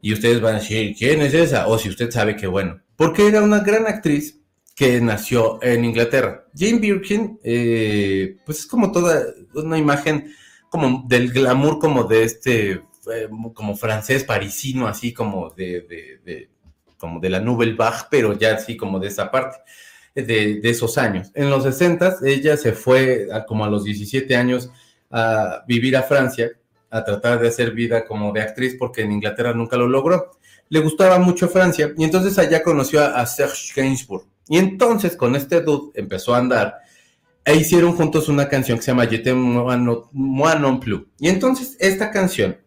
Y 0.00 0.12
ustedes 0.12 0.40
van 0.40 0.56
a 0.56 0.58
decir, 0.58 0.94
¿quién 0.96 1.20
es 1.20 1.34
esa? 1.34 1.66
O 1.68 1.78
si 1.78 1.88
usted 1.88 2.10
sabe 2.10 2.36
que 2.36 2.46
bueno, 2.46 2.80
porque 2.96 3.26
era 3.26 3.42
una 3.42 3.60
gran 3.60 3.86
actriz 3.86 4.40
que 4.74 5.00
nació 5.00 5.62
en 5.62 5.84
Inglaterra. 5.84 6.46
Jane 6.56 6.78
Birkin, 6.78 7.38
eh, 7.42 8.36
pues 8.46 8.60
es 8.60 8.66
como 8.66 8.92
toda 8.92 9.24
una 9.54 9.76
imagen 9.76 10.32
como 10.70 11.04
del 11.08 11.32
glamour 11.32 11.78
como 11.78 12.04
de 12.04 12.22
este, 12.22 12.70
eh, 12.72 13.28
como 13.54 13.76
francés 13.76 14.24
parisino, 14.24 14.86
así 14.86 15.12
como 15.12 15.50
de, 15.50 16.20
de, 16.24 16.50
como 16.96 17.20
de 17.20 17.30
la 17.30 17.40
Nouvelle 17.40 17.74
Vague, 17.74 18.06
pero 18.10 18.38
ya 18.38 18.54
así 18.54 18.76
como 18.76 19.00
de 19.00 19.08
esa 19.08 19.30
parte, 19.30 19.58
de, 20.14 20.60
esos 20.64 20.98
años. 20.98 21.30
En 21.34 21.50
los 21.50 21.62
60 21.64 22.18
ella 22.24 22.56
se 22.56 22.72
fue 22.72 23.28
como 23.46 23.64
a 23.64 23.70
los 23.70 23.84
17 23.84 24.34
años 24.36 24.70
a 25.10 25.64
vivir 25.66 25.96
a 25.96 26.02
Francia, 26.02 26.50
a 26.90 27.04
tratar 27.04 27.40
de 27.40 27.48
hacer 27.48 27.72
vida 27.72 28.06
como 28.06 28.32
de 28.32 28.42
actriz, 28.42 28.76
porque 28.78 29.02
en 29.02 29.12
Inglaterra 29.12 29.52
nunca 29.52 29.76
lo 29.76 29.86
logró. 29.86 30.32
Le 30.68 30.80
gustaba 30.80 31.18
mucho 31.18 31.48
Francia 31.48 31.92
y 31.96 32.04
entonces 32.04 32.38
allá 32.38 32.62
conoció 32.62 33.02
a, 33.02 33.24
Serge 33.26 33.72
Gainsbourg. 33.74 34.26
Y 34.48 34.58
entonces 34.58 35.16
con 35.16 35.36
este 35.36 35.60
dude 35.60 35.92
empezó 35.94 36.34
a 36.34 36.38
andar 36.38 36.78
e 37.44 37.56
hicieron 37.56 37.92
juntos 37.92 38.28
una 38.28 38.48
canción 38.48 38.78
que 38.78 38.84
se 38.84 38.90
llama 38.90 39.06
Je 39.06 39.22
moi 39.32 40.58
non 40.58 40.80
plus. 40.80 41.06
Y 41.18 41.28
entonces 41.28 41.76
esta 41.78 42.10
canción, 42.10 42.58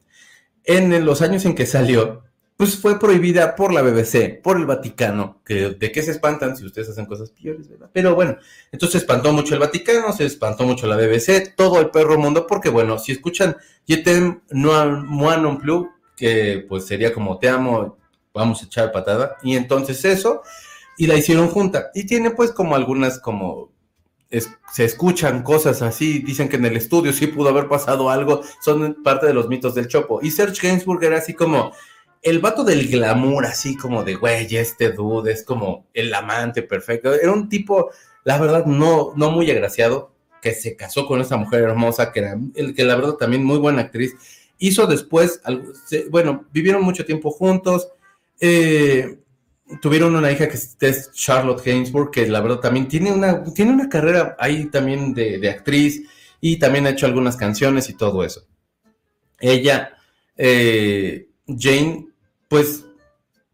en 0.63 1.05
los 1.05 1.21
años 1.21 1.45
en 1.45 1.55
que 1.55 1.65
salió, 1.65 2.23
pues 2.61 2.77
fue 2.77 2.99
prohibida 2.99 3.55
por 3.55 3.73
la 3.73 3.81
BBC, 3.81 4.39
por 4.39 4.55
el 4.55 4.67
Vaticano, 4.67 5.41
que 5.43 5.71
de 5.71 5.91
qué 5.91 6.03
se 6.03 6.11
espantan 6.11 6.55
si 6.55 6.63
ustedes 6.63 6.89
hacen 6.89 7.07
cosas 7.07 7.31
peores, 7.31 7.67
¿verdad? 7.67 7.89
Pero 7.91 8.13
bueno, 8.13 8.37
entonces 8.71 8.91
se 8.91 8.97
espantó 8.99 9.33
mucho 9.33 9.55
el 9.55 9.59
Vaticano, 9.59 10.13
se 10.13 10.25
espantó 10.27 10.63
mucho 10.65 10.85
la 10.85 10.95
BBC, 10.95 11.55
todo 11.55 11.79
el 11.79 11.89
perro 11.89 12.19
mundo, 12.19 12.45
porque 12.45 12.69
bueno, 12.69 12.99
si 12.99 13.13
escuchan 13.13 13.55
Je 13.87 13.97
t'aime 14.03 14.41
moi 14.51 15.37
non 15.37 15.57
plus, 15.57 15.87
que 16.15 16.63
pues 16.69 16.85
sería 16.85 17.11
como 17.11 17.39
te 17.39 17.49
amo, 17.49 17.97
vamos 18.31 18.61
a 18.61 18.65
echar 18.67 18.91
patada, 18.91 19.37
y 19.41 19.55
entonces 19.55 20.05
eso, 20.05 20.43
y 20.99 21.07
la 21.07 21.15
hicieron 21.15 21.47
junta, 21.47 21.89
y 21.95 22.05
tiene 22.05 22.29
pues 22.29 22.51
como 22.51 22.75
algunas 22.75 23.17
como 23.17 23.71
se 24.71 24.85
escuchan 24.85 25.41
cosas 25.41 25.81
así, 25.81 26.19
dicen 26.19 26.47
que 26.47 26.57
en 26.57 26.65
el 26.65 26.77
estudio 26.77 27.11
sí 27.11 27.25
pudo 27.25 27.49
haber 27.49 27.67
pasado 27.67 28.11
algo, 28.11 28.43
son 28.61 29.01
parte 29.03 29.25
de 29.25 29.33
los 29.33 29.49
mitos 29.49 29.73
del 29.73 29.87
Chopo. 29.87 30.19
Y 30.21 30.31
Serge 30.31 30.67
Gainsbourg 30.67 31.03
era 31.03 31.17
así 31.17 31.33
como 31.33 31.73
el 32.21 32.39
vato 32.39 32.63
del 32.63 32.87
glamour, 32.87 33.45
así 33.45 33.75
como 33.75 34.03
de, 34.03 34.15
güey, 34.15 34.55
este 34.55 34.91
dude 34.91 35.31
es 35.31 35.43
como 35.43 35.87
el 35.93 36.13
amante 36.13 36.61
perfecto. 36.61 37.13
Era 37.13 37.31
un 37.31 37.49
tipo, 37.49 37.91
la 38.23 38.37
verdad, 38.37 38.65
no, 38.65 39.13
no 39.15 39.31
muy 39.31 39.49
agraciado, 39.49 40.11
que 40.41 40.53
se 40.53 40.75
casó 40.75 41.07
con 41.07 41.21
esa 41.21 41.37
mujer 41.37 41.61
hermosa, 41.61 42.11
que 42.11 42.19
era, 42.19 42.37
el, 42.55 42.75
que 42.75 42.83
la 42.83 42.95
verdad 42.95 43.13
también 43.13 43.43
muy 43.43 43.57
buena 43.57 43.81
actriz. 43.81 44.15
Hizo 44.59 44.85
después, 44.85 45.41
bueno, 46.09 46.45
vivieron 46.51 46.83
mucho 46.83 47.05
tiempo 47.05 47.31
juntos. 47.31 47.89
Eh, 48.39 49.17
tuvieron 49.81 50.15
una 50.15 50.31
hija 50.31 50.47
que 50.47 50.57
es 50.57 51.11
Charlotte 51.13 51.63
Gainsbourg, 51.63 52.11
que 52.11 52.27
la 52.27 52.41
verdad 52.41 52.59
también 52.59 52.87
tiene 52.87 53.11
una, 53.11 53.43
tiene 53.43 53.71
una 53.71 53.89
carrera 53.89 54.35
ahí 54.37 54.65
también 54.65 55.13
de, 55.13 55.49
actriz 55.49 56.03
y 56.39 56.57
también 56.57 56.85
ha 56.85 56.91
hecho 56.91 57.07
algunas 57.07 57.35
canciones 57.35 57.89
y 57.89 57.93
todo 57.93 58.23
eso. 58.23 58.45
Ella, 59.39 59.93
eh, 60.37 61.27
Jane, 61.47 62.10
pues 62.51 62.83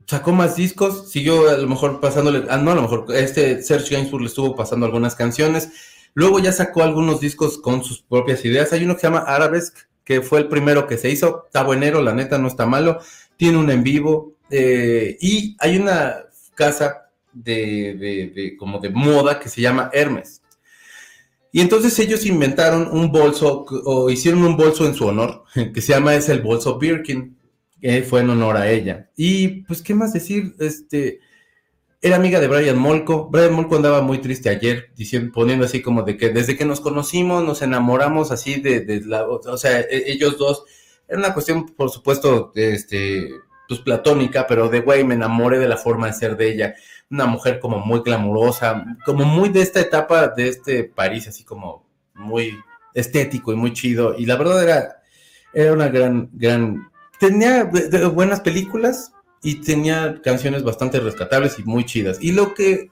sacó 0.07 0.31
más 0.31 0.55
discos, 0.55 1.11
siguió 1.11 1.51
a 1.51 1.57
lo 1.57 1.67
mejor 1.67 1.99
pasándole, 1.99 2.47
ah, 2.49 2.57
no, 2.57 2.71
a 2.71 2.75
lo 2.75 2.81
mejor 2.81 3.05
este 3.13 3.61
Serge 3.61 3.93
Gainsbourg 3.93 4.23
le 4.23 4.27
estuvo 4.27 4.55
pasando 4.55 4.87
algunas 4.87 5.13
canciones, 5.13 5.69
luego 6.15 6.39
ya 6.39 6.51
sacó 6.51 6.81
algunos 6.81 7.19
discos 7.19 7.59
con 7.59 7.83
sus 7.83 8.01
propias 8.01 8.43
ideas, 8.43 8.73
hay 8.73 8.85
uno 8.85 8.95
que 8.95 9.01
se 9.01 9.07
llama 9.07 9.19
Arabesque, 9.19 9.81
que 10.03 10.23
fue 10.23 10.39
el 10.39 10.47
primero 10.47 10.87
que 10.87 10.97
se 10.97 11.11
hizo, 11.11 11.43
está 11.45 11.61
buenero, 11.61 12.01
la 12.01 12.15
neta 12.15 12.39
no 12.39 12.47
está 12.47 12.65
malo, 12.65 12.99
tiene 13.37 13.59
un 13.59 13.69
en 13.69 13.83
vivo, 13.83 14.33
eh, 14.49 15.15
y 15.21 15.55
hay 15.59 15.77
una 15.77 16.15
casa 16.55 17.11
de, 17.31 18.55
como 18.57 18.79
de 18.79 18.89
moda 18.89 19.39
que 19.39 19.49
se 19.49 19.61
llama 19.61 19.91
Hermes. 19.93 20.41
Y 21.51 21.61
entonces 21.61 21.99
ellos 21.99 22.25
inventaron 22.25 22.89
un 22.91 23.11
bolso 23.11 23.63
o 23.85 24.09
hicieron 24.09 24.43
un 24.43 24.57
bolso 24.57 24.87
en 24.87 24.95
su 24.95 25.05
honor 25.05 25.43
que 25.73 25.81
se 25.81 25.93
llama 25.93 26.15
es 26.15 26.29
el 26.29 26.41
bolso 26.41 26.79
Birkin, 26.79 27.36
fue 28.07 28.21
en 28.21 28.29
honor 28.29 28.57
a 28.57 28.69
ella. 28.69 29.09
Y 29.15 29.63
pues 29.63 29.81
qué 29.81 29.93
más 29.93 30.13
decir, 30.13 30.55
este 30.59 31.19
era 32.01 32.15
amiga 32.15 32.39
de 32.39 32.47
Brian 32.47 32.77
Molko. 32.77 33.29
Brian 33.29 33.53
Molko 33.53 33.75
andaba 33.75 34.01
muy 34.01 34.19
triste 34.19 34.49
ayer, 34.49 34.91
diciendo, 34.95 35.31
poniendo 35.33 35.65
así 35.65 35.81
como 35.81 36.03
de 36.03 36.17
que 36.17 36.29
desde 36.29 36.57
que 36.57 36.65
nos 36.65 36.79
conocimos 36.79 37.43
nos 37.43 37.61
enamoramos 37.61 38.31
así 38.31 38.61
de, 38.61 38.81
de 38.81 39.01
la, 39.01 39.25
o 39.27 39.57
sea, 39.57 39.79
e, 39.81 40.11
ellos 40.11 40.37
dos 40.37 40.63
Era 41.07 41.19
una 41.19 41.33
cuestión, 41.33 41.65
por 41.65 41.89
supuesto, 41.89 42.51
este, 42.55 43.29
pues 43.67 43.79
platónica, 43.81 44.45
pero 44.47 44.69
de 44.69 44.81
güey, 44.81 45.03
me 45.03 45.15
enamoré 45.15 45.59
de 45.59 45.67
la 45.67 45.77
forma 45.77 46.07
de 46.07 46.13
ser 46.13 46.37
de 46.37 46.51
ella. 46.51 46.75
Una 47.09 47.25
mujer 47.25 47.59
como 47.59 47.79
muy 47.79 48.01
glamurosa, 48.01 48.85
como 49.05 49.25
muy 49.25 49.49
de 49.49 49.61
esta 49.61 49.79
etapa 49.79 50.27
de 50.29 50.49
este 50.49 50.83
París, 50.83 51.27
así 51.27 51.43
como 51.43 51.85
muy 52.13 52.57
estético 52.93 53.53
y 53.53 53.55
muy 53.55 53.73
chido. 53.73 54.15
Y 54.17 54.25
la 54.25 54.35
verdad 54.35 54.63
era, 54.63 55.01
era 55.53 55.73
una 55.73 55.87
gran, 55.89 56.29
gran, 56.33 56.89
tenía 57.19 57.69
buenas 58.13 58.41
películas 58.41 59.11
y 59.43 59.55
tenía 59.61 60.19
canciones 60.23 60.63
bastante 60.63 60.99
rescatables 60.99 61.59
y 61.59 61.63
muy 61.63 61.85
chidas. 61.85 62.17
Y 62.21 62.31
lo 62.31 62.53
que 62.53 62.89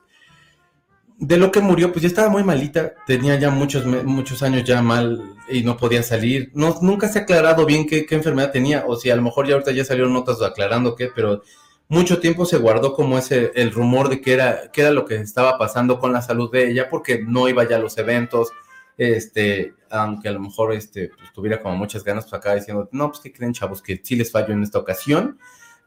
de 1.18 1.38
lo 1.38 1.52
que 1.52 1.61
murió, 1.61 1.91
pues 1.91 2.02
ya 2.02 2.07
estaba 2.07 2.30
muy 2.30 2.43
malita, 2.43 2.93
tenía 3.07 3.39
ya 3.39 3.49
muchos, 3.49 3.85
muchos 3.85 4.43
años 4.43 4.64
ya 4.65 4.81
mal 4.81 5.35
y 5.49 5.64
no 5.64 5.77
podía 5.77 6.03
salir. 6.03 6.52
No, 6.53 6.77
nunca 6.81 7.07
se 7.07 7.19
ha 7.19 7.22
aclarado 7.22 7.65
bien 7.65 7.88
qué, 7.88 8.06
enfermedad 8.10 8.52
tenía, 8.52 8.84
o 8.85 8.97
si 8.97 9.10
a 9.10 9.15
lo 9.15 9.22
mejor 9.22 9.47
ya 9.47 9.53
ahorita 9.53 9.72
ya 9.72 9.85
salieron 9.85 10.14
notas 10.14 10.41
aclarando 10.41 10.95
qué, 10.95 11.10
pero 11.15 11.41
mucho 11.88 12.19
tiempo 12.19 12.45
se 12.45 12.57
guardó 12.57 12.93
como 12.93 13.18
ese, 13.18 13.52
el 13.56 13.72
rumor 13.72 14.10
de 14.10 14.19
que 14.19 14.34
era, 14.34 14.72
que 14.72 14.81
era 14.81 14.91
lo 14.91 15.06
que 15.06 15.15
estaba 15.15 15.57
pasando 15.57 15.99
con 15.99 16.11
la 16.11 16.22
salud 16.22 16.52
de 16.52 16.69
ella, 16.69 16.89
porque 16.89 17.23
no 17.23 17.47
iba 17.47 17.68
ya 17.68 17.77
a 17.77 17.80
los 17.80 17.97
eventos, 17.97 18.52
este, 18.97 19.73
aunque 19.89 20.30
a 20.30 20.31
lo 20.31 20.39
mejor 20.39 20.73
este, 20.73 21.09
pues, 21.09 21.34
tuviera 21.34 21.61
como 21.61 21.76
muchas 21.76 22.03
ganas, 22.03 22.26
pues 22.26 22.34
acá 22.34 22.55
diciendo, 22.55 22.89
no, 22.91 23.09
pues 23.09 23.22
que 23.22 23.34
creen 23.34 23.53
chavos, 23.53 23.81
que 23.81 23.99
sí 24.03 24.15
les 24.15 24.31
falló 24.31 24.53
en 24.53 24.63
esta 24.63 24.80
ocasión, 24.80 25.39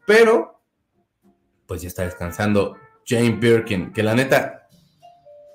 pero 0.06 0.60
pues 1.66 1.82
ya 1.82 1.88
está 1.88 2.04
descansando 2.04 2.76
Jane 3.06 3.36
Birkin, 3.36 3.92
que 3.92 4.02
la 4.02 4.14
neta 4.14 4.68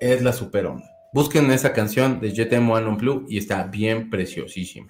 es 0.00 0.22
la 0.22 0.32
super 0.32 0.66
onda. 0.66 0.84
Busquen 1.12 1.50
esa 1.52 1.72
canción 1.72 2.20
de 2.20 2.32
Jet 2.32 2.52
One 2.52 2.96
Blue 2.96 3.24
y 3.28 3.38
está 3.38 3.64
bien 3.64 4.10
preciosísima. 4.10 4.88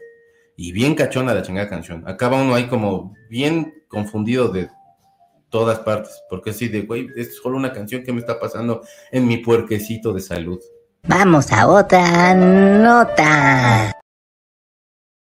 Y 0.57 0.73
bien 0.73 0.95
cachona 0.95 1.35
la 1.35 1.43
chingada 1.43 1.69
canción. 1.69 2.03
Acaba 2.07 2.41
uno 2.41 2.55
ahí 2.55 2.67
como 2.67 3.15
bien 3.29 3.75
confundido 3.89 4.49
de 4.49 4.71
todas 5.51 5.81
partes. 5.81 6.23
Porque 6.31 6.51
así 6.51 6.69
de, 6.69 6.83
güey, 6.83 7.09
es 7.17 7.37
solo 7.37 7.57
una 7.57 7.73
canción 7.73 8.03
que 8.03 8.13
me 8.13 8.21
está 8.21 8.41
pasando 8.41 8.83
en 9.13 9.27
mi 9.27 9.39
puerquecito 9.39 10.13
de 10.13 10.21
salud. 10.21 10.61
Vamos 11.07 11.53
a 11.53 11.67
otra 11.69 12.35
nota. 12.35 13.93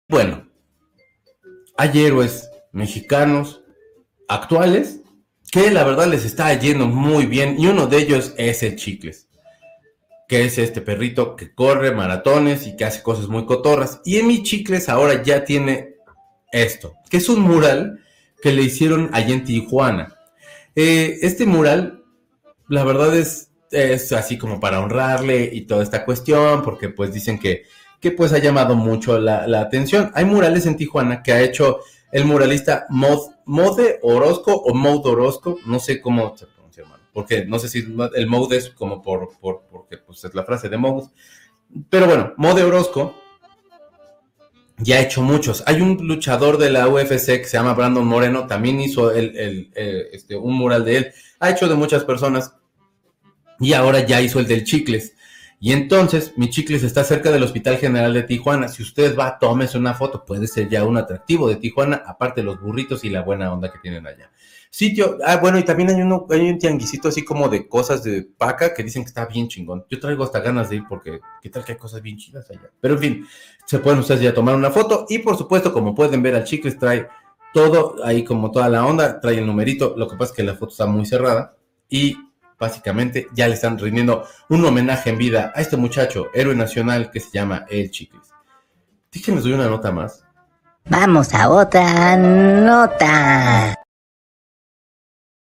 Bueno, 0.10 0.47
hay 1.77 2.06
héroes 2.06 2.49
mexicanos 2.72 3.61
actuales 4.27 5.02
que 5.52 5.72
la 5.72 5.84
verdad 5.84 6.07
les 6.07 6.26
está 6.26 6.53
yendo 6.53 6.88
muy 6.88 7.26
bien 7.26 7.56
y 7.60 7.68
uno 7.68 7.88
de 7.88 7.97
ellos 7.97 8.34
es 8.38 8.64
el 8.64 8.76
Chicles 8.76 9.26
que 10.27 10.45
es 10.45 10.57
este 10.57 10.81
perrito 10.81 11.35
que 11.35 11.53
corre 11.53 11.91
maratones 11.91 12.65
y 12.68 12.76
que 12.76 12.85
hace 12.85 13.03
cosas 13.03 13.27
muy 13.27 13.45
cotorras. 13.45 14.02
Y 14.06 14.18
en 14.18 14.27
mi 14.27 14.43
chicles 14.43 14.89
ahora 14.89 15.22
ya 15.22 15.45
tiene 15.45 15.95
esto, 16.52 16.95
que 17.10 17.18
es 17.18 17.30
un 17.30 17.41
mural 17.41 17.99
que 18.41 18.52
le 18.52 18.64
hicieron 18.64 19.10
allá 19.14 19.34
en 19.34 19.43
Tijuana. 19.43 20.18
Eh, 20.76 21.19
este 21.22 21.45
mural, 21.45 22.03
la 22.68 22.84
verdad 22.84 23.15
es, 23.15 23.52
es 23.71 24.11
así 24.11 24.37
como 24.37 24.59
para 24.59 24.79
honrarle 24.79 25.49
y 25.51 25.61
toda 25.61 25.83
esta 25.83 26.05
cuestión, 26.05 26.63
porque 26.63 26.89
pues 26.89 27.13
dicen 27.13 27.39
que, 27.39 27.63
que 27.99 28.11
pues 28.11 28.33
ha 28.33 28.39
llamado 28.39 28.75
mucho 28.75 29.19
la, 29.19 29.47
la 29.47 29.61
atención. 29.61 30.11
Hay 30.13 30.25
murales 30.25 30.65
en 30.65 30.77
Tijuana 30.77 31.23
que 31.23 31.33
ha 31.33 31.41
hecho 31.41 31.79
el 32.11 32.25
muralista 32.25 32.85
Mode 32.89 33.99
Orozco 34.01 34.53
o 34.53 34.73
Mode 34.73 35.09
Orozco, 35.09 35.59
no 35.65 35.79
sé 35.79 36.01
cómo 36.01 36.35
porque 37.15 37.45
no 37.45 37.59
sé 37.59 37.69
si 37.69 37.79
el 38.15 38.27
mode 38.27 38.57
es 38.57 38.71
como 38.71 39.01
por, 39.01 39.29
porque 39.39 39.97
pues 39.97 40.25
es 40.25 40.35
la 40.35 40.43
frase 40.43 40.67
de 40.67 40.75
mode. 40.75 41.07
Pero 41.89 42.07
bueno, 42.07 42.33
Mode 42.35 42.61
Orozco 42.63 43.15
ya 44.79 44.97
ha 44.97 45.01
hecho 45.01 45.21
muchos. 45.21 45.63
Hay 45.65 45.79
un 45.79 46.05
luchador 46.05 46.57
de 46.57 46.69
la 46.69 46.89
UFC 46.89 47.25
que 47.37 47.45
se 47.45 47.55
llama 47.55 47.73
Brandon 47.73 48.05
Moreno, 48.05 48.47
también 48.47 48.81
hizo 48.81 49.11
el, 49.11 49.71
este, 50.11 50.35
un 50.35 50.55
mural 50.55 50.83
de 50.83 50.97
él. 50.97 51.13
Ha 51.39 51.51
hecho 51.51 51.69
de 51.69 51.75
muchas 51.75 52.03
personas 52.03 52.57
y 53.60 53.73
ahora 53.73 54.06
ya 54.06 54.22
hizo 54.22 54.40
el 54.40 54.48
del 54.48 54.64
Chicles. 54.64 55.15
Y 55.60 55.72
entonces, 55.72 56.34
mi 56.36 56.49
Chicles 56.49 56.84
está 56.84 57.03
cerca 57.03 57.32
del 57.32 57.44
Hospital 57.44 57.77
General 57.77 58.14
de 58.14 58.23
Tijuana. 58.23 58.68
Si 58.68 58.84
usted 58.84 59.18
va, 59.18 59.40
tómese 59.40 59.77
una 59.77 59.94
foto. 59.94 60.26
Puede 60.26 60.48
ser 60.48 60.69
ya 60.69 60.84
un 60.84 60.98
atractivo 60.98 61.48
de 61.48 61.56
Tijuana, 61.56 62.03
aparte 62.06 62.44
los 62.44 62.60
burritos 62.61 63.03
y 63.03 63.10
la 63.10 63.22
buena 63.22 63.52
onda 63.52 63.72
que 63.72 63.80
tienen 63.80 64.06
allá. 64.06 64.30
Sitio, 64.69 65.18
ah, 65.26 65.38
bueno, 65.38 65.57
y 65.57 65.64
también 65.64 65.90
hay, 65.90 66.02
uno, 66.02 66.27
hay 66.30 66.49
un 66.49 66.60
tianguisito 66.60 67.07
así 67.07 67.23
como 67.23 67.48
de 67.48 67.65
cosas 67.69 68.03
de 68.03 68.27
paca 68.38 68.73
que 68.73 68.84
dicen 68.84 69.03
que 69.03 69.07
está 69.07 69.26
bien 69.26 69.48
chingón. 69.48 69.86
Yo 69.90 70.02
traigo 70.02 70.26
hasta 70.26 70.41
ganas 70.41 70.69
de 70.69 70.76
ir 70.76 70.84
porque 70.90 71.22
qué 71.41 71.49
tal 71.49 71.64
que 71.64 71.72
hay 71.72 71.77
cosas 71.77 72.02
bien 72.02 72.18
chidas 72.18 72.49
allá. 72.52 72.69
Pero 72.82 72.95
en 72.95 72.99
fin, 72.99 73.27
se 73.65 73.80
pueden 73.80 73.99
ustedes 73.99 74.19
ya 74.19 74.34
tomar 74.34 74.53
una 74.53 74.72
foto 74.72 75.06
y 75.07 75.19
por 75.19 75.38
supuesto, 75.38 75.72
como 75.72 75.95
pueden 75.95 76.22
ver, 76.22 76.36
al 76.36 76.44
Chicles 76.44 76.77
trae 76.77 77.07
todo 77.53 77.95
ahí 78.03 78.26
como 78.26 78.52
toda 78.52 78.68
la 78.68 78.86
onda, 78.86 79.22
trae 79.22 79.38
el 79.38 79.48
numerito. 79.48 79.95
Lo 79.95 80.10
que 80.10 80.18
pasa 80.18 80.32
es 80.32 80.36
que 80.36 80.44
la 80.44 80.56
foto 80.56 80.73
está 80.73 80.86
muy 80.86 81.06
cerrada 81.06 81.56
y 81.90 82.18
básicamente 82.60 83.27
ya 83.34 83.48
le 83.48 83.56
están 83.56 83.77
rindiendo 83.77 84.26
un 84.49 84.65
homenaje 84.65 85.10
en 85.10 85.18
vida 85.18 85.52
a 85.56 85.61
este 85.61 85.77
muchacho, 85.77 86.30
héroe 86.34 86.56
nacional 86.56 87.11
que 87.11 87.19
se 87.19 87.32
llama 87.32 87.65
El 87.69 87.91
Chicles. 87.91 88.30
Déjenme 89.11 89.41
doy 89.41 89.53
una 89.53 89.68
nota 89.68 89.91
más. 89.91 90.23
Vamos 90.90 91.34
a 91.34 91.49
otra 91.49 92.15
nota 92.15 93.76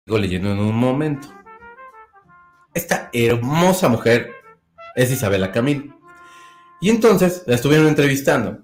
leyendo 0.05 0.51
en 0.51 0.59
un 0.59 0.75
momento. 0.75 1.27
Esta 2.73 3.09
hermosa 3.13 3.87
mujer 3.89 4.31
es 4.95 5.11
Isabela 5.11 5.51
Camil. 5.51 5.93
Y 6.81 6.89
entonces 6.89 7.43
la 7.45 7.55
estuvieron 7.55 7.87
entrevistando. 7.87 8.59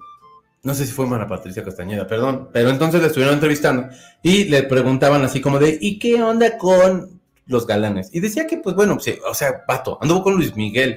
No 0.61 0.73
sé 0.73 0.85
si 0.85 0.91
fue 0.91 1.05
Mara 1.05 1.27
Patricia 1.27 1.63
Castañeda, 1.63 2.05
perdón. 2.07 2.49
Pero 2.51 2.69
entonces 2.69 3.01
la 3.01 3.07
estuvieron 3.07 3.35
entrevistando 3.35 3.87
y 4.21 4.45
le 4.45 4.63
preguntaban 4.63 5.23
así 5.23 5.39
como 5.39 5.59
de, 5.59 5.77
¿y 5.79 5.99
qué 5.99 6.21
onda 6.21 6.57
con 6.57 7.18
los 7.49 7.67
galanes? 7.67 8.09
Y 8.13 8.21
decía 8.21 8.47
que, 8.47 8.57
pues 8.57 8.75
bueno, 8.75 8.97
o 8.97 9.33
sea, 9.33 9.65
pato, 9.65 9.97
anduvo 10.01 10.23
con 10.23 10.35
Luis 10.35 10.55
Miguel. 10.55 10.95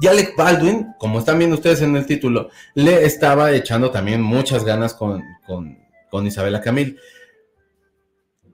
Y 0.00 0.08
Alec 0.08 0.36
Baldwin, 0.36 0.94
como 0.98 1.20
están 1.20 1.38
viendo 1.38 1.56
ustedes 1.56 1.80
en 1.80 1.96
el 1.96 2.04
título, 2.04 2.50
le 2.74 3.04
estaba 3.04 3.52
echando 3.52 3.90
también 3.90 4.20
muchas 4.20 4.64
ganas 4.64 4.92
con, 4.92 5.22
con, 5.46 5.78
con 6.10 6.26
Isabela 6.26 6.60
Camil. 6.60 6.98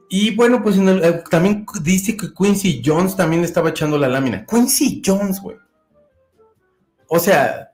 Y 0.09 0.37
bueno, 0.37 0.63
pues 0.63 0.77
eh, 0.77 1.23
también 1.31 1.65
dice 1.83 2.17
que 2.17 2.35
Quincy 2.35 2.83
Jones 2.85 3.17
también 3.17 3.41
le 3.41 3.47
estaba 3.47 3.71
echando 3.71 3.97
la 3.97 4.09
lámina. 4.09 4.45
Quincy 4.45 5.01
Jones, 5.05 5.41
güey. 5.41 5.57
O 7.09 7.19
sea, 7.19 7.73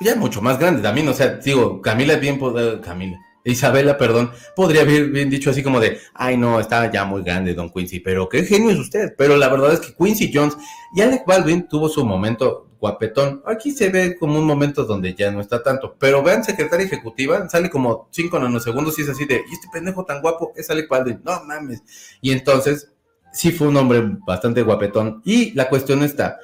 ya 0.00 0.16
mucho 0.16 0.40
más 0.40 0.58
grande 0.58 0.82
también. 0.82 1.06
O 1.08 1.12
sea, 1.12 1.36
digo, 1.36 1.80
Camila 1.82 2.14
es 2.14 2.20
bien, 2.20 2.40
eh, 2.42 2.80
Camila. 2.82 3.18
Isabela, 3.44 3.98
perdón, 3.98 4.32
podría 4.56 4.82
haber 4.82 5.10
bien 5.10 5.28
dicho 5.28 5.50
así 5.50 5.62
como 5.62 5.80
de, 5.80 5.98
ay 6.14 6.36
no, 6.36 6.58
está 6.58 6.90
ya 6.90 7.04
muy 7.04 7.22
grande 7.22 7.54
Don 7.54 7.70
Quincy, 7.70 8.00
pero 8.00 8.28
qué 8.28 8.44
genio 8.44 8.70
es 8.70 8.78
usted. 8.78 9.14
Pero 9.18 9.36
la 9.36 9.48
verdad 9.48 9.74
es 9.74 9.80
que 9.80 9.94
Quincy 9.94 10.30
Jones 10.32 10.56
y 10.94 11.02
Alec 11.02 11.26
Baldwin 11.26 11.68
tuvo 11.68 11.88
su 11.88 12.04
momento 12.04 12.70
guapetón. 12.80 13.42
Aquí 13.46 13.70
se 13.70 13.88
ve 13.88 14.16
como 14.18 14.38
un 14.38 14.44
momento 14.44 14.84
donde 14.84 15.14
ya 15.14 15.30
no 15.30 15.40
está 15.40 15.62
tanto. 15.62 15.96
Pero 15.98 16.22
vean, 16.22 16.44
secretaria 16.44 16.86
ejecutiva, 16.86 17.48
sale 17.48 17.70
como 17.70 18.08
5 18.10 18.38
nanosegundos 18.38 18.98
y 18.98 19.02
es 19.02 19.08
así 19.08 19.24
de, 19.24 19.36
¿y 19.36 19.54
este 19.54 19.68
pendejo 19.72 20.04
tan 20.04 20.20
guapo 20.20 20.52
es 20.54 20.68
Alec 20.68 20.88
Baldwin? 20.88 21.20
No 21.24 21.42
mames. 21.44 21.82
Y 22.20 22.32
entonces, 22.32 22.92
sí 23.32 23.52
fue 23.52 23.68
un 23.68 23.76
hombre 23.76 24.02
bastante 24.26 24.62
guapetón. 24.62 25.22
Y 25.24 25.52
la 25.52 25.68
cuestión 25.68 26.02
está 26.02 26.38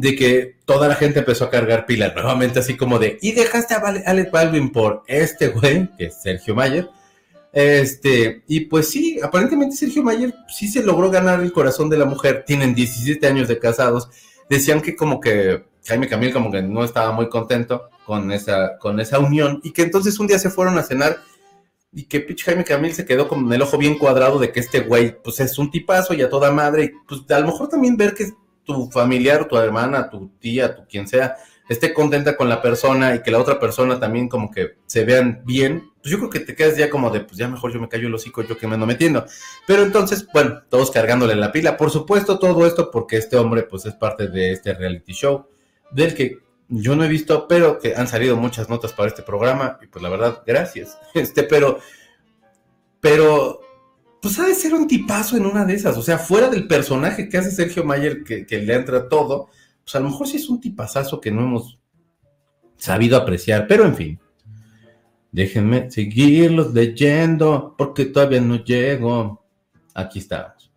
de 0.00 0.14
que 0.14 0.56
toda 0.64 0.88
la 0.88 0.94
gente 0.94 1.20
empezó 1.20 1.44
a 1.44 1.50
cargar 1.50 1.86
pilas 1.86 2.14
nuevamente, 2.14 2.60
así 2.60 2.76
como 2.76 2.98
de, 2.98 3.18
y 3.20 3.32
dejaste 3.32 3.74
a 3.74 3.78
Alec 3.78 4.30
Baldwin 4.30 4.70
por 4.70 5.02
este 5.06 5.48
güey, 5.48 5.88
que 5.96 6.06
es 6.06 6.22
Sergio 6.22 6.54
Mayer. 6.54 6.88
Este, 7.52 8.42
y 8.46 8.60
pues 8.60 8.90
sí, 8.90 9.18
aparentemente 9.22 9.74
Sergio 9.74 10.02
Mayer 10.02 10.34
sí 10.48 10.68
se 10.68 10.82
logró 10.82 11.10
ganar 11.10 11.40
el 11.40 11.52
corazón 11.52 11.88
de 11.88 11.98
la 11.98 12.04
mujer. 12.04 12.44
Tienen 12.46 12.74
17 12.74 13.26
años 13.26 13.48
de 13.48 13.58
casados 13.58 14.08
decían 14.48 14.80
que 14.80 14.96
como 14.96 15.20
que 15.20 15.64
Jaime 15.86 16.08
Camil 16.08 16.32
como 16.32 16.50
que 16.50 16.62
no 16.62 16.84
estaba 16.84 17.12
muy 17.12 17.28
contento 17.28 17.88
con 18.04 18.32
esa, 18.32 18.78
con 18.78 19.00
esa 19.00 19.18
unión 19.18 19.60
y 19.62 19.72
que 19.72 19.82
entonces 19.82 20.18
un 20.18 20.26
día 20.26 20.38
se 20.38 20.50
fueron 20.50 20.78
a 20.78 20.82
cenar 20.82 21.18
y 21.92 22.04
que 22.04 22.20
pinche 22.20 22.44
Jaime 22.44 22.64
Camil 22.64 22.94
se 22.94 23.04
quedó 23.04 23.28
con 23.28 23.50
el 23.52 23.62
ojo 23.62 23.78
bien 23.78 23.98
cuadrado 23.98 24.38
de 24.38 24.52
que 24.52 24.60
este 24.60 24.80
güey 24.80 25.20
pues 25.22 25.40
es 25.40 25.58
un 25.58 25.70
tipazo 25.70 26.14
y 26.14 26.22
a 26.22 26.30
toda 26.30 26.50
madre 26.50 26.84
y 26.84 26.90
pues 27.06 27.22
a 27.30 27.40
lo 27.40 27.46
mejor 27.46 27.68
también 27.68 27.96
ver 27.96 28.14
que 28.14 28.32
tu 28.68 28.90
familiar, 28.90 29.48
tu 29.48 29.56
hermana, 29.56 30.10
tu 30.10 30.28
tía, 30.38 30.76
tu 30.76 30.86
quien 30.86 31.08
sea, 31.08 31.36
esté 31.70 31.94
contenta 31.94 32.36
con 32.36 32.50
la 32.50 32.60
persona 32.60 33.14
y 33.14 33.22
que 33.22 33.30
la 33.30 33.38
otra 33.38 33.58
persona 33.58 33.98
también 33.98 34.28
como 34.28 34.50
que 34.50 34.76
se 34.84 35.06
vean 35.06 35.40
bien, 35.46 35.90
pues 36.02 36.12
yo 36.12 36.18
creo 36.18 36.28
que 36.28 36.40
te 36.40 36.54
quedas 36.54 36.76
ya 36.76 36.90
como 36.90 37.08
de, 37.10 37.20
pues 37.20 37.38
ya 37.38 37.48
mejor 37.48 37.72
yo 37.72 37.80
me 37.80 37.88
callo 37.88 38.08
el 38.08 38.14
hocico, 38.14 38.42
yo 38.42 38.58
que 38.58 38.66
me 38.66 38.74
ando 38.74 38.84
metiendo. 38.84 39.24
Pero 39.66 39.82
entonces, 39.84 40.28
bueno, 40.34 40.60
todos 40.68 40.90
cargándole 40.90 41.34
la 41.34 41.50
pila. 41.50 41.78
Por 41.78 41.90
supuesto, 41.90 42.38
todo 42.38 42.66
esto 42.66 42.90
porque 42.90 43.16
este 43.16 43.38
hombre 43.38 43.62
pues 43.62 43.86
es 43.86 43.94
parte 43.94 44.28
de 44.28 44.52
este 44.52 44.74
reality 44.74 45.14
show, 45.14 45.46
del 45.90 46.14
que 46.14 46.40
yo 46.68 46.94
no 46.94 47.04
he 47.04 47.08
visto, 47.08 47.48
pero 47.48 47.78
que 47.78 47.96
han 47.96 48.06
salido 48.06 48.36
muchas 48.36 48.68
notas 48.68 48.92
para 48.92 49.08
este 49.08 49.22
programa 49.22 49.78
y 49.80 49.86
pues 49.86 50.02
la 50.02 50.10
verdad, 50.10 50.42
gracias. 50.46 50.98
Este, 51.14 51.42
pero, 51.42 51.78
pero, 53.00 53.62
pues 54.20 54.38
ha 54.38 54.46
de 54.46 54.54
ser 54.54 54.74
un 54.74 54.88
tipazo 54.88 55.36
en 55.36 55.46
una 55.46 55.64
de 55.64 55.74
esas, 55.74 55.96
o 55.96 56.02
sea, 56.02 56.18
fuera 56.18 56.48
del 56.48 56.66
personaje 56.66 57.28
que 57.28 57.38
hace 57.38 57.50
Sergio 57.50 57.84
Mayer, 57.84 58.24
que, 58.24 58.46
le 58.50 58.74
entra 58.74 59.08
todo, 59.08 59.48
pues 59.84 59.94
a 59.94 60.00
lo 60.00 60.10
mejor 60.10 60.26
sí 60.26 60.36
es 60.36 60.48
un 60.48 60.60
tipazazo 60.60 61.20
que 61.20 61.30
no 61.30 61.42
hemos 61.42 61.78
sabido 62.76 63.16
apreciar, 63.16 63.66
pero 63.66 63.84
en 63.84 63.94
fin. 63.94 64.20
Déjenme 65.30 65.90
seguirlos 65.90 66.72
leyendo 66.72 67.74
porque 67.76 68.06
todavía 68.06 68.40
no 68.40 68.64
llego. 68.64 69.44
Aquí 69.94 70.20
estamos. 70.20 70.72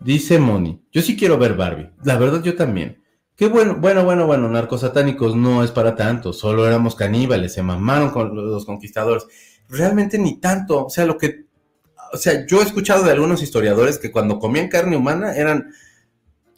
Dice 0.00 0.38
Moni, 0.38 0.82
yo 0.90 1.02
sí 1.02 1.16
quiero 1.16 1.38
ver 1.38 1.54
Barbie. 1.54 1.90
La 2.02 2.18
verdad 2.18 2.42
yo 2.42 2.56
también. 2.56 3.02
Qué 3.36 3.48
bueno, 3.48 3.76
bueno, 3.76 4.04
bueno, 4.04 4.26
bueno, 4.26 4.48
narcosatánicos 4.48 5.34
no 5.34 5.64
es 5.64 5.72
para 5.72 5.96
tanto, 5.96 6.32
solo 6.32 6.68
éramos 6.68 6.94
caníbales, 6.94 7.52
se 7.52 7.62
mamaron 7.62 8.10
con 8.10 8.34
los 8.34 8.64
conquistadores. 8.64 9.26
Realmente 9.68 10.18
ni 10.18 10.38
tanto, 10.38 10.86
o 10.86 10.90
sea, 10.90 11.04
lo 11.04 11.18
que, 11.18 11.43
o 12.14 12.16
sea, 12.16 12.46
yo 12.46 12.60
he 12.60 12.64
escuchado 12.64 13.02
de 13.02 13.10
algunos 13.10 13.42
historiadores 13.42 13.98
que 13.98 14.12
cuando 14.12 14.38
comían 14.38 14.68
carne 14.68 14.96
humana 14.96 15.36
eran, 15.36 15.72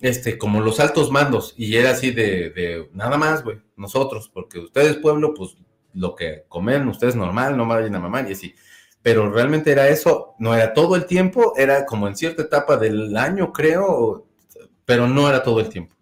este, 0.00 0.36
como 0.36 0.60
los 0.60 0.80
altos 0.80 1.10
mandos, 1.10 1.54
y 1.56 1.76
era 1.76 1.90
así 1.90 2.10
de, 2.10 2.50
de 2.50 2.90
nada 2.92 3.16
más, 3.16 3.42
güey, 3.42 3.58
nosotros, 3.76 4.30
porque 4.32 4.58
ustedes, 4.58 4.96
pueblo, 4.98 5.32
pues 5.32 5.56
lo 5.94 6.14
que 6.14 6.44
comen 6.48 6.86
ustedes 6.88 7.16
normal, 7.16 7.56
no 7.56 7.66
vayan 7.66 7.94
a 7.94 8.00
mamar 8.00 8.28
y 8.28 8.34
así. 8.34 8.54
Pero 9.00 9.30
realmente 9.30 9.72
era 9.72 9.88
eso, 9.88 10.34
no 10.38 10.54
era 10.54 10.74
todo 10.74 10.94
el 10.94 11.06
tiempo, 11.06 11.54
era 11.56 11.86
como 11.86 12.06
en 12.06 12.16
cierta 12.16 12.42
etapa 12.42 12.76
del 12.76 13.16
año, 13.16 13.52
creo, 13.52 14.26
pero 14.84 15.08
no 15.08 15.28
era 15.28 15.42
todo 15.42 15.60
el 15.60 15.70
tiempo. 15.70 15.96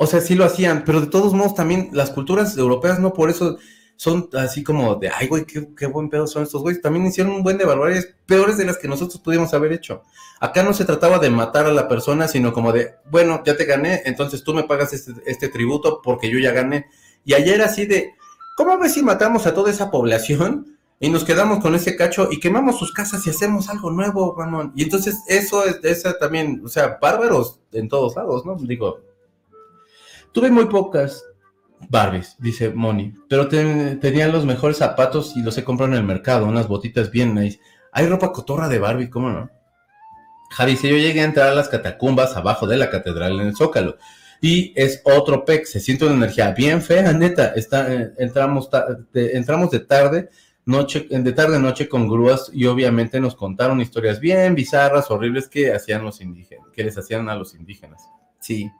O 0.00 0.06
sea, 0.06 0.20
sí 0.20 0.34
lo 0.34 0.44
hacían, 0.44 0.84
pero 0.84 1.00
de 1.00 1.06
todos 1.06 1.34
modos 1.34 1.54
también 1.54 1.90
las 1.92 2.10
culturas 2.10 2.56
europeas 2.56 2.98
no 2.98 3.12
por 3.12 3.30
eso 3.30 3.58
son 4.00 4.30
así 4.32 4.64
como 4.64 4.94
de, 4.94 5.10
ay, 5.10 5.28
güey, 5.28 5.44
qué, 5.44 5.86
buen 5.86 6.08
pedo 6.08 6.26
son 6.26 6.42
estos 6.42 6.62
güeyes. 6.62 6.80
También 6.80 7.04
hicieron 7.04 7.34
un 7.34 7.42
buen 7.42 7.58
de 7.58 7.66
barbaridades 7.66 8.14
peores 8.24 8.56
de 8.56 8.64
las 8.64 8.78
que 8.78 8.88
nosotros 8.88 9.20
pudimos 9.20 9.52
haber 9.52 9.74
hecho. 9.74 10.04
Acá 10.40 10.62
no 10.62 10.72
se 10.72 10.86
trataba 10.86 11.18
de 11.18 11.28
matar 11.28 11.66
a 11.66 11.70
la 11.70 11.86
persona, 11.86 12.26
sino 12.26 12.54
como 12.54 12.72
de, 12.72 12.94
bueno, 13.10 13.42
ya 13.44 13.58
te 13.58 13.66
gané, 13.66 14.00
entonces 14.06 14.42
tú 14.42 14.54
me 14.54 14.64
pagas 14.64 14.94
este, 14.94 15.12
este 15.26 15.50
tributo 15.50 16.00
porque 16.02 16.30
yo 16.30 16.38
ya 16.38 16.52
gané. 16.52 16.86
Y 17.26 17.34
ayer 17.34 17.60
así 17.60 17.84
de, 17.84 18.14
¿cómo 18.56 18.78
ves 18.78 18.94
si 18.94 19.02
matamos 19.02 19.46
a 19.46 19.52
toda 19.52 19.70
esa 19.70 19.90
población 19.90 20.78
y 20.98 21.10
nos 21.10 21.22
quedamos 21.24 21.60
con 21.60 21.74
ese 21.74 21.94
cacho 21.94 22.28
y 22.30 22.40
quemamos 22.40 22.78
sus 22.78 22.94
casas 22.94 23.26
y 23.26 23.28
hacemos 23.28 23.68
algo 23.68 23.90
nuevo, 23.90 24.34
Ramón? 24.34 24.72
Y 24.74 24.84
entonces 24.84 25.18
eso 25.26 25.66
es, 25.66 25.78
esa 25.82 26.18
también, 26.18 26.62
o 26.64 26.68
sea, 26.68 26.96
bárbaros 27.02 27.60
en 27.70 27.86
todos 27.90 28.16
lados, 28.16 28.46
¿no? 28.46 28.56
Digo, 28.56 29.02
Tuve 30.32 30.48
muy 30.50 30.66
pocas 30.66 31.24
Barbies, 31.88 32.36
dice 32.38 32.70
Moni, 32.70 33.14
pero 33.28 33.48
tenían 33.48 34.32
los 34.32 34.44
mejores 34.44 34.76
zapatos 34.76 35.36
y 35.36 35.42
los 35.42 35.56
he 35.58 35.64
comprado 35.64 35.92
en 35.92 35.98
el 35.98 36.04
mercado, 36.04 36.46
unas 36.46 36.68
botitas 36.68 37.10
bien 37.10 37.34
nice. 37.34 37.60
Hay 37.92 38.06
ropa 38.06 38.32
cotorra 38.32 38.68
de 38.68 38.78
Barbie, 38.78 39.10
¿cómo 39.10 39.30
no? 39.30 39.50
Javi 40.50 40.72
dice, 40.72 40.88
yo 40.88 40.96
llegué 40.96 41.20
a 41.20 41.24
entrar 41.24 41.48
a 41.48 41.54
las 41.54 41.68
catacumbas 41.68 42.36
abajo 42.36 42.66
de 42.66 42.76
la 42.76 42.90
catedral 42.90 43.40
en 43.40 43.48
el 43.48 43.56
Zócalo. 43.56 43.96
Y 44.40 44.72
es 44.74 45.02
otro 45.04 45.44
pec, 45.44 45.64
se 45.66 45.80
siente 45.80 46.06
una 46.06 46.14
energía 46.14 46.52
bien 46.52 46.82
fea, 46.82 47.12
neta. 47.12 47.52
Está, 47.54 47.92
eh, 47.92 48.12
entramos, 48.18 48.68
de, 49.12 49.32
entramos 49.36 49.70
de 49.70 49.80
tarde, 49.80 50.30
noche, 50.64 51.06
de 51.08 51.32
tarde 51.32 51.58
noche 51.60 51.88
con 51.88 52.08
grúas 52.08 52.50
y 52.52 52.66
obviamente 52.66 53.20
nos 53.20 53.36
contaron 53.36 53.80
historias 53.80 54.18
bien 54.18 54.54
bizarras, 54.54 55.10
horribles 55.10 55.48
que 55.48 55.72
hacían 55.72 56.04
los 56.04 56.20
indígenas, 56.20 56.66
que 56.72 56.84
les 56.84 56.96
hacían 56.96 57.28
a 57.28 57.34
los 57.34 57.54
indígenas. 57.54 58.02
Sí, 58.40 58.70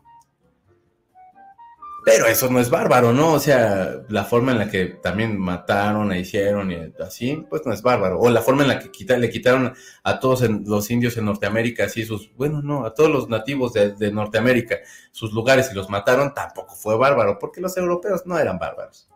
pero 2.04 2.26
eso 2.26 2.48
no 2.48 2.60
es 2.60 2.70
bárbaro, 2.70 3.12
¿no? 3.12 3.34
O 3.34 3.40
sea, 3.40 4.02
la 4.08 4.24
forma 4.24 4.52
en 4.52 4.58
la 4.58 4.70
que 4.70 4.86
también 4.86 5.38
mataron, 5.38 6.12
e 6.12 6.20
hicieron 6.20 6.70
y 6.70 6.76
así, 7.00 7.44
pues 7.48 7.62
no 7.66 7.72
es 7.72 7.82
bárbaro. 7.82 8.18
O 8.18 8.30
la 8.30 8.40
forma 8.40 8.62
en 8.62 8.68
la 8.68 8.78
que 8.78 9.18
le 9.18 9.30
quitaron 9.30 9.74
a 10.02 10.18
todos 10.18 10.42
los 10.48 10.90
indios 10.90 11.16
en 11.16 11.26
Norteamérica, 11.26 11.84
así 11.84 12.04
sus, 12.04 12.34
bueno, 12.36 12.62
no, 12.62 12.86
a 12.86 12.94
todos 12.94 13.10
los 13.10 13.28
nativos 13.28 13.74
de, 13.74 14.12
Norteamérica, 14.12 14.78
sus 15.10 15.32
lugares 15.32 15.70
y 15.72 15.74
los 15.74 15.90
mataron, 15.90 16.32
tampoco 16.32 16.74
fue 16.74 16.96
bárbaro, 16.96 17.38
porque 17.38 17.60
los 17.60 17.76
europeos 17.76 18.22
no 18.24 18.38
eran 18.38 18.58
bárbaros. 18.58 19.08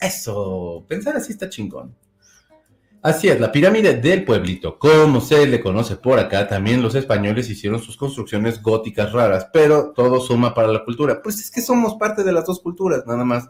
Eso, 0.00 0.84
pensar 0.88 1.16
así 1.16 1.32
está 1.32 1.48
chingón. 1.48 1.96
Así 3.02 3.28
es, 3.28 3.40
la 3.40 3.50
pirámide 3.50 3.94
del 3.94 4.24
pueblito, 4.24 4.78
como 4.78 5.20
se 5.20 5.44
le 5.48 5.60
conoce 5.60 5.96
por 5.96 6.20
acá, 6.20 6.46
también 6.46 6.80
los 6.80 6.94
españoles 6.94 7.50
hicieron 7.50 7.82
sus 7.82 7.96
construcciones 7.96 8.62
góticas 8.62 9.12
raras, 9.12 9.48
pero 9.52 9.92
todo 9.92 10.20
suma 10.20 10.54
para 10.54 10.68
la 10.68 10.84
cultura. 10.84 11.20
Pues 11.20 11.40
es 11.40 11.50
que 11.50 11.60
somos 11.60 11.96
parte 11.96 12.22
de 12.22 12.30
las 12.30 12.46
dos 12.46 12.60
culturas, 12.60 13.04
nada 13.04 13.24
más. 13.24 13.48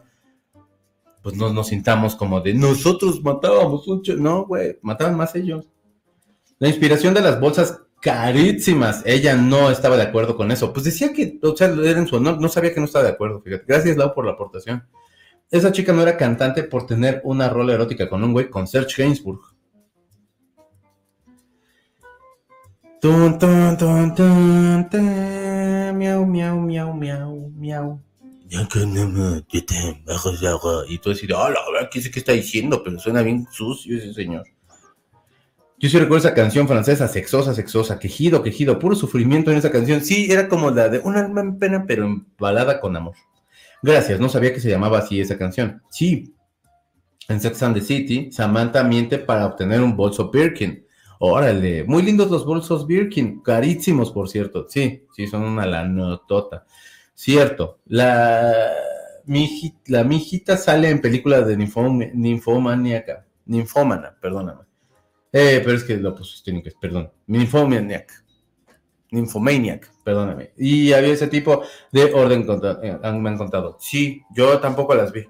Pues 1.21 1.35
no 1.35 1.53
nos 1.53 1.67
sintamos 1.67 2.15
como 2.15 2.41
de 2.41 2.55
nosotros 2.55 3.21
matábamos 3.21 3.87
mucho. 3.87 4.15
No, 4.15 4.47
güey, 4.47 4.79
mataban 4.81 5.15
más 5.15 5.35
ellos. 5.35 5.67
La 6.57 6.67
inspiración 6.67 7.13
de 7.13 7.21
las 7.21 7.39
bolsas 7.39 7.79
carísimas, 8.01 9.03
ella 9.05 9.35
no 9.35 9.69
estaba 9.69 9.97
de 9.97 10.03
acuerdo 10.03 10.35
con 10.35 10.51
eso. 10.51 10.73
Pues 10.73 10.85
decía 10.85 11.13
que, 11.13 11.39
o 11.43 11.55
sea, 11.55 11.67
era 11.67 11.99
en 11.99 12.07
su 12.07 12.15
honor, 12.15 12.41
no 12.41 12.49
sabía 12.49 12.73
que 12.73 12.79
no 12.79 12.87
estaba 12.87 13.05
de 13.05 13.11
acuerdo, 13.11 13.39
fíjate. 13.39 13.65
Gracias, 13.67 13.97
Lau, 13.97 14.15
por 14.15 14.25
la 14.25 14.31
aportación. 14.31 14.83
Esa 15.53 15.71
chica 15.71 15.93
no 15.93 16.01
era 16.01 16.17
cantante 16.17 16.63
por 16.63 16.87
tener 16.87 17.21
una 17.23 17.47
rola 17.47 17.75
erótica 17.75 18.09
con 18.09 18.23
un 18.23 18.33
güey 18.33 18.49
con 18.49 18.65
Serge 18.65 19.03
Gainsbourg. 19.03 19.39
Tun, 22.99 23.37
tun, 23.37 23.77
tun, 23.77 24.15
tun, 24.15 24.89
miau, 25.95 26.25
miau, 26.25 26.59
miau, 26.59 26.93
miau, 26.95 27.51
miau. 27.55 28.01
Y 28.49 28.65
tú 30.97 31.11
decís, 31.11 31.31
hola, 31.31 31.59
¿qué 31.91 32.01
qué 32.01 32.19
está 32.19 32.31
diciendo? 32.31 32.81
Pero 32.83 32.97
suena 32.97 33.21
bien 33.21 33.45
sucio 33.51 33.95
ese 33.95 34.11
señor. 34.11 34.47
Yo 35.77 35.87
sí 35.87 35.99
recuerdo 35.99 36.27
esa 36.27 36.33
canción 36.33 36.67
francesa, 36.67 37.07
sexosa, 37.07 37.53
sexosa, 37.53 37.99
quejido, 37.99 38.41
quejido, 38.41 38.79
puro 38.79 38.95
sufrimiento 38.95 39.51
en 39.51 39.57
esa 39.57 39.69
canción. 39.69 40.01
Sí, 40.01 40.31
era 40.31 40.49
como 40.49 40.71
la 40.71 40.89
de 40.89 40.97
un 40.97 41.15
alma 41.15 41.41
en 41.41 41.59
pena, 41.59 41.85
pero 41.87 42.05
embalada 42.05 42.81
con 42.81 42.95
amor. 42.95 43.13
Gracias, 43.83 44.17
no 44.17 44.29
sabía 44.29 44.53
que 44.53 44.61
se 44.61 44.69
llamaba 44.69 44.99
así 44.99 45.19
esa 45.19 45.37
canción. 45.37 45.81
Sí, 45.91 46.33
en 47.27 47.41
Sex 47.41 47.61
and 47.63 47.75
the 47.75 47.81
City, 47.81 48.31
Samantha 48.31 48.81
miente 48.81 49.17
para 49.17 49.45
obtener 49.45 49.81
un 49.81 49.97
bolso 49.97 50.31
Birkin. 50.31 50.85
Órale, 51.19 51.83
muy 51.83 52.01
lindos 52.01 52.31
los 52.31 52.45
bolsos 52.45 52.87
Birkin, 52.87 53.41
carísimos 53.41 54.09
por 54.11 54.29
cierto. 54.29 54.67
Sí, 54.69 55.05
sí, 55.13 55.27
son 55.27 55.43
una 55.43 55.65
lanotota. 55.65 56.65
Cierto, 57.13 57.81
la, 57.87 58.71
mi, 59.25 59.75
la 59.87 60.05
mijita 60.05 60.55
sale 60.55 60.89
en 60.89 61.01
película 61.01 61.41
de 61.41 61.57
ninfom, 61.57 61.99
ninfomaniaca, 62.13 63.25
ninfómana, 63.47 64.17
perdóname. 64.21 64.61
Eh, 65.33 65.61
pero 65.61 65.75
es 65.75 65.83
que 65.83 65.97
lo 65.97 66.15
pusiste 66.15 66.51
en 66.51 66.57
inglés, 66.57 66.75
perdón. 66.79 67.11
Ninfomaniac. 67.27 68.22
Nymphomaniac, 69.13 69.91
perdóname. 70.03 70.51
Y 70.57 70.91
había 70.91 71.13
ese 71.13 71.27
tipo 71.27 71.63
de 71.91 72.13
orden, 72.13 72.45
eh, 72.81 72.97
me 73.13 73.29
han 73.29 73.37
contado. 73.37 73.77
Sí, 73.79 74.23
yo 74.35 74.59
tampoco 74.59 74.95
las 74.95 75.11
vi. 75.11 75.27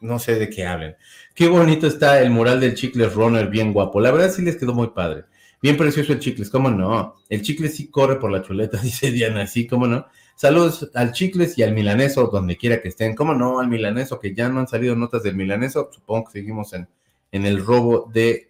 No 0.00 0.18
sé 0.18 0.36
de 0.36 0.48
qué 0.48 0.66
hablen. 0.66 0.96
Qué 1.34 1.48
bonito 1.48 1.86
está 1.86 2.20
el 2.22 2.30
mural 2.30 2.60
del 2.60 2.74
Chicles 2.74 3.12
Runner, 3.14 3.48
bien 3.48 3.72
guapo. 3.72 4.00
La 4.00 4.12
verdad 4.12 4.30
sí 4.30 4.42
les 4.42 4.56
quedó 4.56 4.72
muy 4.72 4.88
padre. 4.88 5.24
Bien 5.60 5.76
precioso 5.76 6.12
el 6.12 6.20
Chicles, 6.20 6.48
¿cómo 6.48 6.70
no? 6.70 7.16
El 7.28 7.42
Chicles 7.42 7.74
sí 7.74 7.88
corre 7.88 8.20
por 8.20 8.30
la 8.30 8.42
chuleta, 8.42 8.78
dice 8.82 9.10
Diana, 9.10 9.46
sí, 9.46 9.66
¿cómo 9.66 9.86
no? 9.86 10.06
Saludos 10.36 10.90
al 10.94 11.12
Chicles 11.12 11.58
y 11.58 11.62
al 11.64 11.72
Milaneso, 11.72 12.28
donde 12.28 12.56
quiera 12.56 12.80
que 12.80 12.88
estén. 12.88 13.16
¿Cómo 13.16 13.34
no? 13.34 13.58
Al 13.58 13.68
Milaneso, 13.68 14.20
que 14.20 14.34
ya 14.34 14.48
no 14.48 14.60
han 14.60 14.68
salido 14.68 14.94
notas 14.94 15.22
del 15.22 15.34
Milaneso. 15.34 15.90
Supongo 15.92 16.26
que 16.26 16.32
seguimos 16.32 16.72
en, 16.74 16.88
en 17.32 17.46
el 17.46 17.64
robo 17.64 18.08
de 18.12 18.45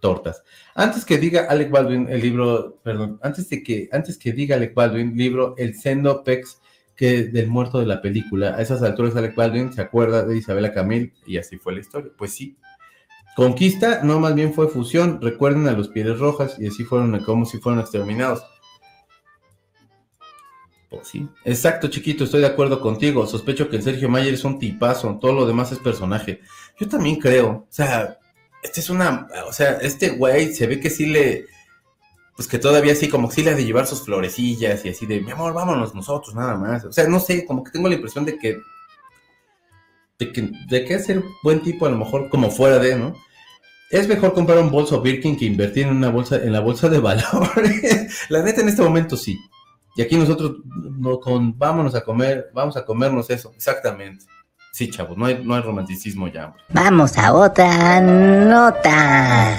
tortas. 0.00 0.42
Antes 0.74 1.04
que 1.04 1.18
diga 1.18 1.46
Alec 1.48 1.70
Baldwin 1.70 2.08
el 2.08 2.20
libro, 2.20 2.78
perdón, 2.82 3.18
antes 3.22 3.48
de 3.48 3.62
que, 3.62 3.88
antes 3.92 4.18
que 4.18 4.32
diga 4.32 4.56
Alec 4.56 4.74
Baldwin 4.74 5.16
libro 5.16 5.54
El 5.56 5.74
Sendo 5.74 6.24
Pex 6.24 6.60
que 6.96 7.24
del 7.24 7.48
muerto 7.48 7.78
de 7.78 7.86
la 7.86 8.02
película, 8.02 8.56
a 8.56 8.60
esas 8.60 8.82
alturas 8.82 9.16
Alec 9.16 9.34
Baldwin 9.34 9.72
se 9.72 9.80
acuerda 9.80 10.22
de 10.22 10.36
Isabela 10.36 10.74
Camil 10.74 11.14
y 11.26 11.38
así 11.38 11.56
fue 11.56 11.72
la 11.72 11.80
historia. 11.80 12.10
Pues 12.16 12.34
sí. 12.34 12.56
Conquista 13.36 14.02
no 14.02 14.20
más 14.20 14.34
bien 14.34 14.52
fue 14.52 14.68
fusión, 14.68 15.18
recuerden 15.22 15.66
a 15.68 15.72
los 15.72 15.88
Pieles 15.88 16.18
Rojas 16.18 16.56
y 16.58 16.66
así 16.66 16.84
fueron 16.84 17.18
como 17.20 17.46
si 17.46 17.58
fueron 17.58 17.80
exterminados. 17.80 18.42
Pues 20.90 21.08
sí. 21.08 21.28
Exacto, 21.44 21.88
chiquito, 21.88 22.24
estoy 22.24 22.40
de 22.40 22.48
acuerdo 22.48 22.80
contigo. 22.80 23.26
Sospecho 23.26 23.70
que 23.70 23.76
el 23.76 23.82
Sergio 23.82 24.08
Mayer 24.08 24.34
es 24.34 24.44
un 24.44 24.58
tipazo, 24.58 25.18
todo 25.20 25.32
lo 25.32 25.46
demás 25.46 25.72
es 25.72 25.78
personaje. 25.78 26.40
Yo 26.78 26.88
también 26.88 27.16
creo, 27.16 27.48
o 27.48 27.66
sea, 27.70 28.19
este 28.62 28.80
es 28.80 28.90
una, 28.90 29.28
o 29.46 29.52
sea, 29.52 29.78
este 29.80 30.10
güey 30.10 30.54
se 30.54 30.66
ve 30.66 30.80
que 30.80 30.90
sí 30.90 31.06
le, 31.06 31.46
pues 32.40 32.48
que 32.48 32.58
todavía 32.58 32.94
sí, 32.94 33.08
como 33.08 33.28
que 33.28 33.34
sí 33.36 33.42
le 33.42 33.50
ha 33.50 33.54
de 33.54 33.64
llevar 33.64 33.86
sus 33.86 34.02
florecillas 34.02 34.84
y 34.84 34.88
así 34.88 35.06
de, 35.06 35.20
mi 35.20 35.30
amor, 35.30 35.52
vámonos 35.52 35.94
nosotros, 35.94 36.34
nada 36.34 36.54
más. 36.56 36.84
O 36.86 36.92
sea, 36.92 37.06
no 37.06 37.20
sé, 37.20 37.44
como 37.44 37.62
que 37.62 37.70
tengo 37.70 37.88
la 37.88 37.96
impresión 37.96 38.24
de 38.24 38.38
que, 38.38 38.58
de 40.18 40.32
que, 40.32 40.50
de 40.68 40.84
que 40.86 40.98
ser 41.00 41.22
buen 41.42 41.60
tipo 41.60 41.84
a 41.84 41.90
lo 41.90 41.98
mejor 41.98 42.30
como 42.30 42.50
fuera 42.50 42.78
de, 42.78 42.96
¿no? 42.96 43.14
Es 43.90 44.08
mejor 44.08 44.32
comprar 44.32 44.58
un 44.58 44.70
bolso 44.70 45.02
Birkin 45.02 45.36
que 45.36 45.44
invertir 45.44 45.86
en 45.86 45.96
una 45.96 46.10
bolsa, 46.10 46.36
en 46.36 46.52
la 46.52 46.60
bolsa 46.60 46.88
de 46.88 47.00
valores. 47.00 48.26
la 48.30 48.42
neta, 48.42 48.60
en 48.62 48.68
este 48.68 48.82
momento 48.82 49.16
sí. 49.16 49.38
Y 49.96 50.02
aquí 50.02 50.16
nosotros, 50.16 50.58
no, 50.64 51.20
con, 51.20 51.58
vámonos 51.58 51.94
a 51.94 52.04
comer, 52.04 52.50
vamos 52.54 52.76
a 52.76 52.84
comernos 52.84 53.28
eso, 53.28 53.52
exactamente. 53.54 54.24
Sí, 54.72 54.88
chavos, 54.90 55.16
no 55.16 55.26
hay, 55.26 55.44
no 55.44 55.54
hay 55.54 55.62
romanticismo 55.62 56.28
ya. 56.28 56.54
Vamos 56.68 57.18
a 57.18 57.32
otra 57.32 58.00
nota. 58.00 59.58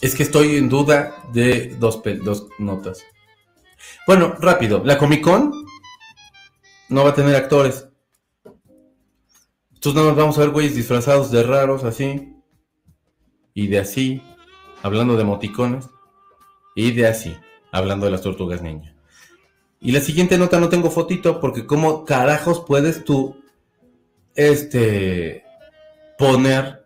Es 0.00 0.14
que 0.14 0.22
estoy 0.22 0.56
en 0.56 0.68
duda 0.68 1.14
de 1.32 1.74
dos, 1.78 2.02
dos 2.22 2.48
notas. 2.58 3.02
Bueno, 4.06 4.34
rápido. 4.38 4.82
La 4.84 4.98
Comic 4.98 5.22
Con 5.22 5.52
no 6.88 7.04
va 7.04 7.10
a 7.10 7.14
tener 7.14 7.34
actores. 7.34 7.88
Entonces 9.72 9.94
nada 9.94 10.08
más 10.08 10.16
vamos 10.16 10.36
a 10.38 10.40
ver 10.42 10.50
güeyes 10.50 10.74
disfrazados 10.74 11.30
de 11.30 11.42
raros 11.42 11.84
así. 11.84 12.34
Y 13.54 13.68
de 13.68 13.78
así, 13.78 14.22
hablando 14.82 15.16
de 15.16 15.24
moticones. 15.24 15.88
Y 16.74 16.92
de 16.92 17.06
así, 17.06 17.34
hablando 17.72 18.04
de 18.04 18.12
las 18.12 18.22
tortugas 18.22 18.60
ninja. 18.60 18.95
Y 19.80 19.92
la 19.92 20.00
siguiente 20.00 20.38
nota 20.38 20.58
no 20.58 20.68
tengo 20.68 20.90
fotito 20.90 21.40
porque 21.40 21.66
cómo 21.66 22.04
carajos 22.04 22.64
puedes 22.66 23.04
tú 23.04 23.40
este 24.34 25.44
poner 26.18 26.84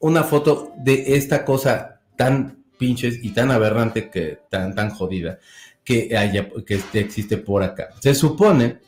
una 0.00 0.24
foto 0.24 0.72
de 0.78 1.16
esta 1.16 1.44
cosa 1.44 2.00
tan 2.16 2.64
pinches 2.78 3.22
y 3.22 3.32
tan 3.32 3.50
aberrante 3.50 4.10
que 4.10 4.40
tan 4.48 4.74
tan 4.74 4.90
jodida 4.90 5.38
que 5.84 6.16
haya 6.16 6.48
que 6.66 6.82
existe 6.94 7.36
por 7.36 7.62
acá. 7.62 7.90
Se 8.00 8.14
supone 8.14 8.78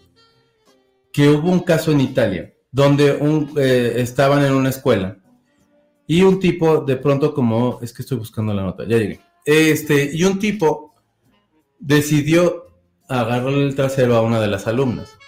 que 1.12 1.28
hubo 1.28 1.50
un 1.50 1.60
caso 1.60 1.92
en 1.92 2.00
Italia 2.00 2.52
donde 2.70 3.12
un, 3.12 3.52
eh, 3.56 3.94
estaban 3.98 4.44
en 4.44 4.54
una 4.54 4.70
escuela 4.70 5.18
y 6.06 6.22
un 6.22 6.40
tipo 6.40 6.78
de 6.78 6.96
pronto 6.96 7.34
como 7.34 7.78
es 7.82 7.92
que 7.92 8.02
estoy 8.02 8.18
buscando 8.18 8.52
la 8.54 8.62
nota, 8.62 8.84
ya 8.84 8.96
llegué. 8.96 9.20
Este, 9.44 10.10
y 10.12 10.24
un 10.24 10.38
tipo 10.38 10.94
decidió 11.78 12.71
agarrarle 13.08 13.64
el 13.64 13.74
trasero 13.74 14.16
a 14.16 14.22
una 14.22 14.40
de 14.40 14.48
las 14.48 14.66
alumnas. 14.66 15.18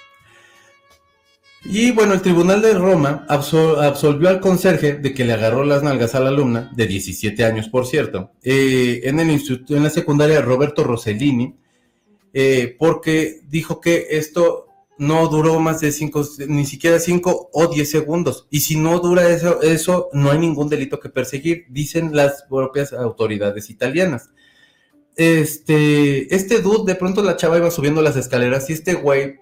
Y 1.67 1.93
bueno, 1.93 2.13
el 2.13 2.21
Tribunal 2.21 2.61
de 2.61 2.75
Roma 2.75 3.25
absolvió 3.27 4.29
al 4.29 4.41
conserje 4.41 4.95
de 4.95 5.15
que 5.15 5.25
le 5.25 5.33
agarró 5.33 5.65
las 5.65 5.83
nalgas 5.83 6.15
a 6.15 6.21
la 6.21 6.29
alumna, 6.29 6.71
de 6.75 6.87
17 6.87 7.43
años 7.43 7.69
por 7.69 7.87
cierto, 7.87 8.33
eh, 8.43 9.01
en, 9.05 9.19
el 9.19 9.31
instituto, 9.31 9.75
en 9.75 9.83
la 9.83 9.89
secundaria 9.89 10.43
Roberto 10.43 10.85
Rossellini, 10.85 11.57
eh, 12.35 12.77
porque 12.79 13.41
dijo 13.49 13.81
que 13.81 14.09
esto 14.11 14.67
no 14.99 15.27
duró 15.29 15.59
más 15.59 15.81
de 15.81 15.91
5, 15.91 16.23
ni 16.49 16.67
siquiera 16.67 16.99
5 16.99 17.51
o 17.53 17.67
10 17.67 17.91
segundos. 17.91 18.47
Y 18.51 18.61
si 18.61 18.77
no 18.77 19.01
dura 19.01 19.31
eso, 19.31 19.63
eso, 19.63 20.09
no 20.13 20.31
hay 20.31 20.39
ningún 20.39 20.69
delito 20.69 21.01
que 21.01 21.09
perseguir, 21.09 21.65
dicen 21.71 22.15
las 22.15 22.45
propias 22.49 22.93
autoridades 22.93 23.71
italianas. 23.71 24.31
Este, 25.17 26.35
este 26.35 26.61
dude, 26.61 26.93
de 26.93 26.99
pronto 26.99 27.23
la 27.23 27.37
chava 27.37 27.59
iba 27.59 27.71
subiendo 27.71 28.03
las 28.03 28.17
escaleras 28.17 28.69
y 28.69 28.73
este 28.73 28.95
güey 28.95 29.41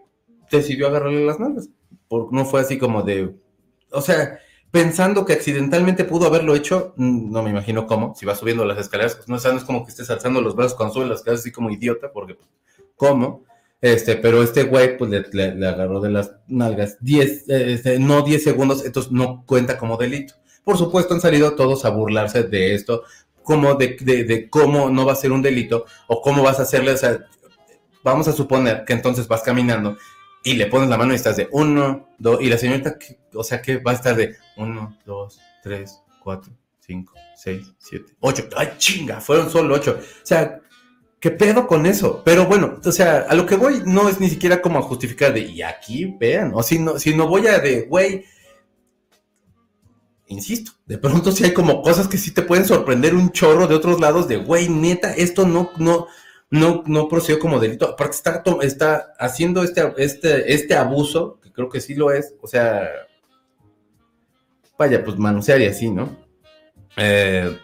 decidió 0.51 0.89
agarrarle 0.89 1.25
las 1.25 1.41
nalgas 1.41 1.69
no 2.31 2.45
fue 2.45 2.61
así 2.61 2.79
como 2.79 3.03
de, 3.03 3.35
o 3.91 4.01
sea, 4.01 4.39
pensando 4.71 5.25
que 5.25 5.33
accidentalmente 5.33 6.05
pudo 6.05 6.27
haberlo 6.27 6.55
hecho, 6.55 6.95
mm, 6.97 7.31
no 7.31 7.43
me 7.43 7.51
imagino 7.51 7.87
cómo, 7.87 8.15
si 8.15 8.27
va 8.27 8.35
subiendo 8.35 8.65
las 8.65 8.79
escaleras, 8.79 9.17
pues 9.17 9.29
no, 9.29 9.37
no 9.37 9.59
es 9.59 9.65
como 9.65 9.85
que 9.85 9.91
estés 9.91 10.11
alzando 10.11 10.41
los 10.41 10.55
brazos 10.55 10.77
cuando 10.77 10.95
subes 10.95 11.09
las 11.09 11.19
escaleras 11.19 11.41
así 11.41 11.53
como 11.53 11.71
idiota, 11.71 12.13
porque, 12.13 12.35
pues, 12.35 12.49
¿cómo? 12.97 13.45
Este, 13.81 14.17
pero 14.17 14.43
este 14.43 14.65
güey, 14.65 14.97
pues 14.97 15.11
le, 15.33 15.67
agarró 15.67 16.01
de 16.01 16.11
las 16.11 16.33
nalgas 16.47 16.99
10, 17.01 17.49
este, 17.49 17.99
no 17.99 18.23
10 18.23 18.45
segundos, 18.45 18.85
entonces 18.85 19.11
no 19.11 19.45
cuenta 19.45 19.77
como 19.77 19.97
delito. 19.97 20.35
Por 20.63 20.79
supuesto, 20.79 21.15
han 21.15 21.21
salido 21.21 21.57
todos 21.57 21.85
a 21.85 21.91
burlarse 21.91 22.45
de 22.45 22.75
esto, 22.75 23.03
como 23.43 23.75
de, 23.75 23.97
de, 24.01 24.25
de 24.25 24.49
cómo 24.49 24.91
no 24.91 25.05
va 25.05 25.13
a 25.13 25.17
ser 25.17 25.33
un 25.33 25.43
delito, 25.43 25.87
o 26.07 26.21
cómo 26.21 26.43
vas 26.43 26.59
a 26.59 26.63
hacerle, 26.63 26.93
o 26.93 26.97
sea, 26.97 27.19
vamos 28.03 28.29
a 28.29 28.33
suponer 28.33 28.85
que 28.85 28.93
entonces 28.93 29.29
vas 29.29 29.43
caminando 29.43 29.97
y 30.45 30.55
le 30.55 30.67
pones 30.67 30.89
la 30.89 30.99
mano 30.99 31.13
y 31.13 31.17
estás 31.17 31.37
de 31.37 31.49
uno, 31.53 32.09
dos, 32.19 32.41
y 32.41 32.49
la 32.49 32.59
señorita, 32.59 32.97
o 33.35 33.45
sea, 33.45 33.63
que 33.63 33.79
va 33.79 33.93
a 33.93 33.95
estar 33.95 34.17
de 34.17 34.37
uno, 34.57 34.99
dos, 35.07 35.41
tres, 35.63 36.03
cuatro, 36.23 36.53
cinco, 36.81 37.15
seis, 37.37 37.73
siete, 37.79 38.15
ocho. 38.21 38.49
¡Ay, 38.57 38.73
chinga! 38.79 39.21
Fueron 39.21 39.51
solo 39.51 39.75
ocho. 39.75 39.99
O 40.01 40.27
sea, 40.27 40.61
¿qué 41.21 41.31
pedo 41.31 41.67
con 41.67 41.87
eso? 41.87 42.23
Pero 42.25 42.47
bueno, 42.47 42.81
o 42.85 42.93
sea, 42.93 43.27
a 43.29 43.35
lo 43.35 43.47
que 43.47 43.57
voy 43.57 43.83
no 43.87 44.09
es 44.09 44.21
ni 44.21 44.29
siquiera 44.29 44.61
como 44.61 44.79
a 44.79 44.83
justificar 44.83 45.33
de, 45.33 45.41
y 45.41 45.63
aquí 45.63 46.17
vean, 46.19 46.53
o 46.55 46.63
si 46.63 46.79
no, 46.79 46.99
si 46.99 47.15
no 47.15 47.29
voy 47.29 47.47
a 47.47 47.61
de, 47.61 47.83
güey, 47.83 48.25
insisto, 50.33 50.73
de 50.87 50.99
pronto 50.99 51.33
sí 51.33 51.45
hay 51.45 51.53
como 51.53 51.83
cosas 51.83 52.09
que 52.09 52.19
sí 52.19 52.33
te 52.33 52.43
pueden 52.43 52.65
sorprender 52.65 53.15
un 53.15 53.31
chorro 53.31 53.67
de 53.67 53.75
otros 53.75 54.01
lados 54.01 54.29
de, 54.29 54.37
güey, 54.37 54.69
neta, 54.69 55.13
esto 55.13 55.47
no, 55.47 55.71
no, 55.77 56.07
no, 56.51 56.83
no 56.87 57.09
procedió 57.09 57.39
como 57.39 57.61
delito. 57.61 57.89
Aparte 57.89 58.17
está, 58.17 58.43
está 58.63 59.13
haciendo 59.19 59.63
este, 59.63 59.93
este, 59.99 60.53
este 60.55 60.75
abuso, 60.75 61.39
que 61.43 61.53
creo 61.53 61.69
que 61.69 61.81
sí 61.81 61.95
lo 61.95 62.11
es, 62.11 62.35
o 62.41 62.47
sea, 62.47 62.89
vaya, 64.79 65.05
pues 65.05 65.19
manosear 65.19 65.61
y 65.61 65.67
así, 65.67 65.91
¿no? 65.91 66.17
Eh, 66.97 67.59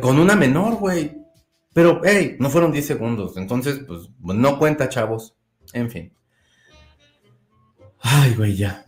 con 0.00 0.18
una 0.18 0.34
menor, 0.34 0.76
güey. 0.76 1.16
Pero, 1.72 2.00
hey, 2.04 2.36
no 2.40 2.50
fueron 2.50 2.72
10 2.72 2.86
segundos, 2.86 3.36
entonces, 3.36 3.80
pues, 3.86 4.08
no 4.20 4.58
cuenta, 4.58 4.88
chavos. 4.88 5.36
En 5.72 5.90
fin. 5.90 6.12
Ay, 8.00 8.34
güey, 8.34 8.56
ya. 8.56 8.87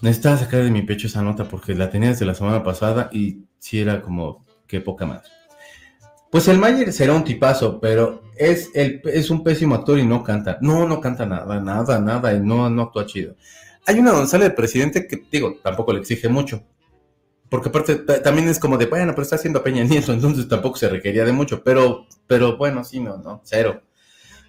Necesitaba 0.00 0.36
sacar 0.36 0.62
de 0.62 0.70
mi 0.70 0.82
pecho 0.82 1.06
esa 1.06 1.22
nota 1.22 1.44
porque 1.44 1.74
la 1.74 1.90
tenía 1.90 2.10
desde 2.10 2.26
la 2.26 2.34
semana 2.34 2.62
pasada 2.62 3.08
y 3.12 3.44
sí 3.58 3.80
era 3.80 4.02
como, 4.02 4.44
qué 4.66 4.80
poca 4.80 5.06
más. 5.06 5.22
Pues 6.30 6.48
el 6.48 6.58
Mayer 6.58 6.92
será 6.92 7.14
un 7.14 7.24
tipazo, 7.24 7.80
pero 7.80 8.22
es, 8.36 8.70
el, 8.74 9.00
es 9.04 9.30
un 9.30 9.42
pésimo 9.42 9.74
actor 9.74 9.98
y 9.98 10.06
no 10.06 10.22
canta. 10.22 10.58
No, 10.60 10.86
no 10.86 11.00
canta 11.00 11.24
nada, 11.24 11.60
nada, 11.60 11.98
nada, 11.98 12.34
y 12.34 12.40
no, 12.40 12.68
no 12.68 12.82
actúa 12.82 13.06
chido. 13.06 13.36
Hay 13.86 13.98
una 13.98 14.10
donde 14.10 14.28
sale 14.28 14.46
el 14.46 14.54
presidente 14.54 15.06
que, 15.06 15.24
digo, 15.30 15.58
tampoco 15.62 15.92
le 15.92 16.00
exige 16.00 16.28
mucho. 16.28 16.62
Porque 17.48 17.68
aparte 17.68 17.94
también 17.96 18.48
es 18.48 18.58
como 18.58 18.76
de, 18.76 18.86
bueno, 18.86 19.12
pero 19.12 19.22
está 19.22 19.36
haciendo 19.36 19.62
Peña 19.62 19.84
Nieto, 19.84 20.12
entonces 20.12 20.48
tampoco 20.48 20.76
se 20.76 20.88
requería 20.88 21.24
de 21.24 21.32
mucho. 21.32 21.62
Pero, 21.62 22.06
pero 22.26 22.56
bueno, 22.56 22.84
sí, 22.84 23.00
no, 23.00 23.16
no, 23.18 23.40
cero. 23.44 23.82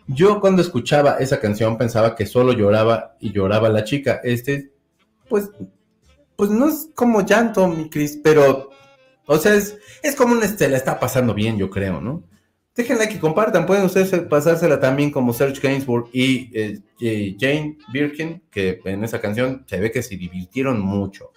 Yo 0.07 0.39
cuando 0.39 0.61
escuchaba 0.61 1.17
esa 1.19 1.39
canción 1.39 1.77
pensaba 1.77 2.15
que 2.15 2.25
solo 2.25 2.53
lloraba 2.53 3.15
y 3.19 3.31
lloraba 3.31 3.69
la 3.69 3.83
chica. 3.83 4.21
Este, 4.23 4.71
pues, 5.29 5.49
pues 6.35 6.49
no 6.49 6.69
es 6.69 6.89
como 6.95 7.25
llanto, 7.25 7.67
mi 7.67 7.89
Cris, 7.89 8.19
pero 8.23 8.69
o 9.27 9.37
sea, 9.37 9.53
es, 9.55 9.77
es 10.01 10.15
como 10.15 10.33
un, 10.33 10.41
se 10.41 10.69
la 10.69 10.77
está 10.77 10.99
pasando 10.99 11.33
bien, 11.33 11.57
yo 11.57 11.69
creo, 11.69 12.01
¿no? 12.01 12.23
Déjenla 12.73 13.09
que 13.09 13.19
compartan, 13.19 13.65
pueden 13.65 13.85
ustedes 13.85 14.21
pasársela 14.21 14.79
también 14.79 15.11
como 15.11 15.33
Serge 15.33 15.59
Gainsbourg 15.59 16.09
y 16.13 16.49
eh, 16.53 17.35
Jane 17.37 17.77
Birkin, 17.91 18.43
que 18.49 18.79
en 18.85 19.03
esa 19.03 19.19
canción 19.19 19.65
se 19.67 19.79
ve 19.79 19.91
que 19.91 20.03
se 20.03 20.15
divirtieron 20.15 20.79
mucho. 20.79 21.31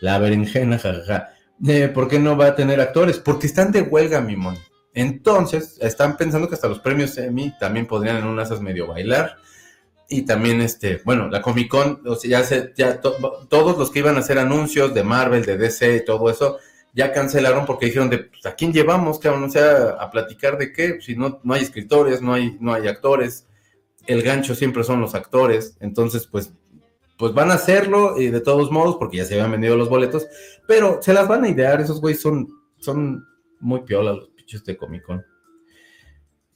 La 0.00 0.18
berenjena, 0.18 0.78
jajaja. 0.78 1.30
Eh, 1.66 1.88
¿Por 1.88 2.08
qué 2.08 2.18
no 2.18 2.36
va 2.36 2.48
a 2.48 2.54
tener 2.54 2.80
actores? 2.80 3.18
Porque 3.18 3.46
están 3.46 3.72
de 3.72 3.82
huelga, 3.82 4.20
mi 4.20 4.36
mon. 4.36 4.56
Entonces, 4.94 5.78
están 5.80 6.16
pensando 6.16 6.48
que 6.48 6.54
hasta 6.54 6.68
los 6.68 6.80
premios 6.80 7.16
Emmy 7.16 7.54
también 7.58 7.86
podrían 7.86 8.18
en 8.18 8.26
unas 8.26 8.60
medio 8.60 8.86
bailar. 8.86 9.38
Y 10.12 10.22
también, 10.22 10.60
este, 10.60 11.00
bueno, 11.06 11.30
la 11.30 11.40
Comic 11.40 11.68
Con, 11.68 12.02
o 12.06 12.14
sea, 12.16 12.30
ya, 12.30 12.44
se, 12.44 12.70
todos 13.48 13.78
los 13.78 13.90
que 13.90 14.00
iban 14.00 14.16
a 14.16 14.18
hacer 14.18 14.38
anuncios 14.38 14.92
de 14.92 15.02
Marvel, 15.02 15.46
de 15.46 15.56
DC 15.56 15.96
y 15.96 16.04
todo 16.04 16.28
eso, 16.28 16.58
ya 16.92 17.12
cancelaron 17.12 17.64
porque 17.64 17.86
dijeron 17.86 18.10
de 18.10 18.18
pues, 18.18 18.44
a 18.44 18.54
quién 18.54 18.74
llevamos, 18.74 19.18
que 19.18 19.30
o 19.30 19.48
sea, 19.48 19.92
a 19.98 20.10
platicar 20.10 20.58
de 20.58 20.70
qué, 20.70 21.00
si 21.00 21.16
no, 21.16 21.40
no 21.42 21.54
hay 21.54 21.62
escritores, 21.62 22.20
no 22.20 22.34
hay, 22.34 22.58
no 22.60 22.74
hay 22.74 22.88
actores, 22.88 23.46
el 24.06 24.22
gancho 24.22 24.54
siempre 24.54 24.84
son 24.84 25.00
los 25.00 25.14
actores, 25.14 25.78
entonces 25.80 26.26
pues, 26.26 26.52
pues 27.16 27.32
van 27.32 27.50
a 27.50 27.54
hacerlo 27.54 28.20
y 28.20 28.26
de 28.26 28.42
todos 28.42 28.70
modos, 28.70 28.96
porque 28.96 29.16
ya 29.16 29.24
se 29.24 29.32
habían 29.32 29.52
vendido 29.52 29.78
los 29.78 29.88
boletos, 29.88 30.26
pero 30.68 31.00
se 31.00 31.14
las 31.14 31.26
van 31.26 31.44
a 31.44 31.48
idear, 31.48 31.80
esos 31.80 32.02
güeyes 32.02 32.20
son, 32.20 32.48
son 32.76 33.24
muy 33.60 33.80
piola 33.80 34.12
los 34.12 34.28
pichos 34.28 34.62
de 34.62 34.76
Comic 34.76 35.04
Con. 35.04 35.24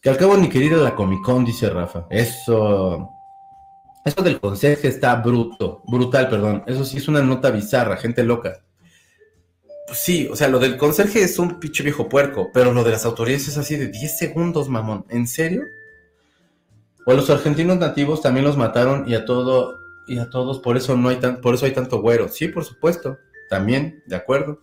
Que 0.03 0.11
al 0.11 0.19
cabo 0.19 0.37
ni 0.37 0.51
querida 0.51 0.77
la 0.77 0.95
Comic 0.95 1.23
Con, 1.25 1.43
dice 1.43 1.71
Rafa. 1.71 2.07
Eso. 2.11 3.16
Eso 4.07 4.23
del 4.23 4.39
consejo 4.39 4.87
está 4.87 5.17
bruto, 5.17 5.83
brutal, 5.89 6.29
perdón. 6.29 6.63
Eso 6.69 6.85
sí 6.85 6.99
es 6.99 7.09
una 7.09 7.23
nota 7.23 7.51
bizarra, 7.51 7.97
gente 7.97 8.23
loca. 8.23 8.63
Pues 9.89 9.99
sí, 9.99 10.29
o 10.31 10.37
sea, 10.37 10.47
lo 10.47 10.61
del 10.61 10.77
conserje 10.77 11.23
es 11.23 11.41
un 11.41 11.59
pinche 11.59 11.83
viejo 11.83 12.09
puerco, 12.09 12.51
pero 12.55 12.73
lo 12.73 12.85
de 12.85 12.93
las 12.93 13.05
autoridades 13.05 13.49
es 13.49 13.59
así 13.59 13.75
de 13.75 13.89
10 13.89 14.17
segundos, 14.17 14.69
mamón. 14.69 15.07
¿En 15.09 15.27
serio? 15.27 15.65
O 17.05 17.15
los 17.15 17.29
argentinos 17.31 17.79
nativos 17.79 18.23
también 18.23 18.47
los 18.47 18.57
mataron 18.57 19.09
y 19.09 19.17
a 19.17 19.25
todo 19.25 19.77
y 20.07 20.19
a 20.19 20.31
todos 20.31 20.61
por 20.61 20.77
eso 20.77 20.97
no 20.97 21.09
hay 21.09 21.17
tan 21.17 21.41
por 21.41 21.57
eso 21.57 21.67
hay 21.67 21.73
tanto 21.73 22.01
güero. 22.01 22.29
Sí, 22.29 22.47
por 22.47 22.65
supuesto. 22.65 23.19
También, 23.51 24.05
de 24.07 24.15
acuerdo. 24.15 24.61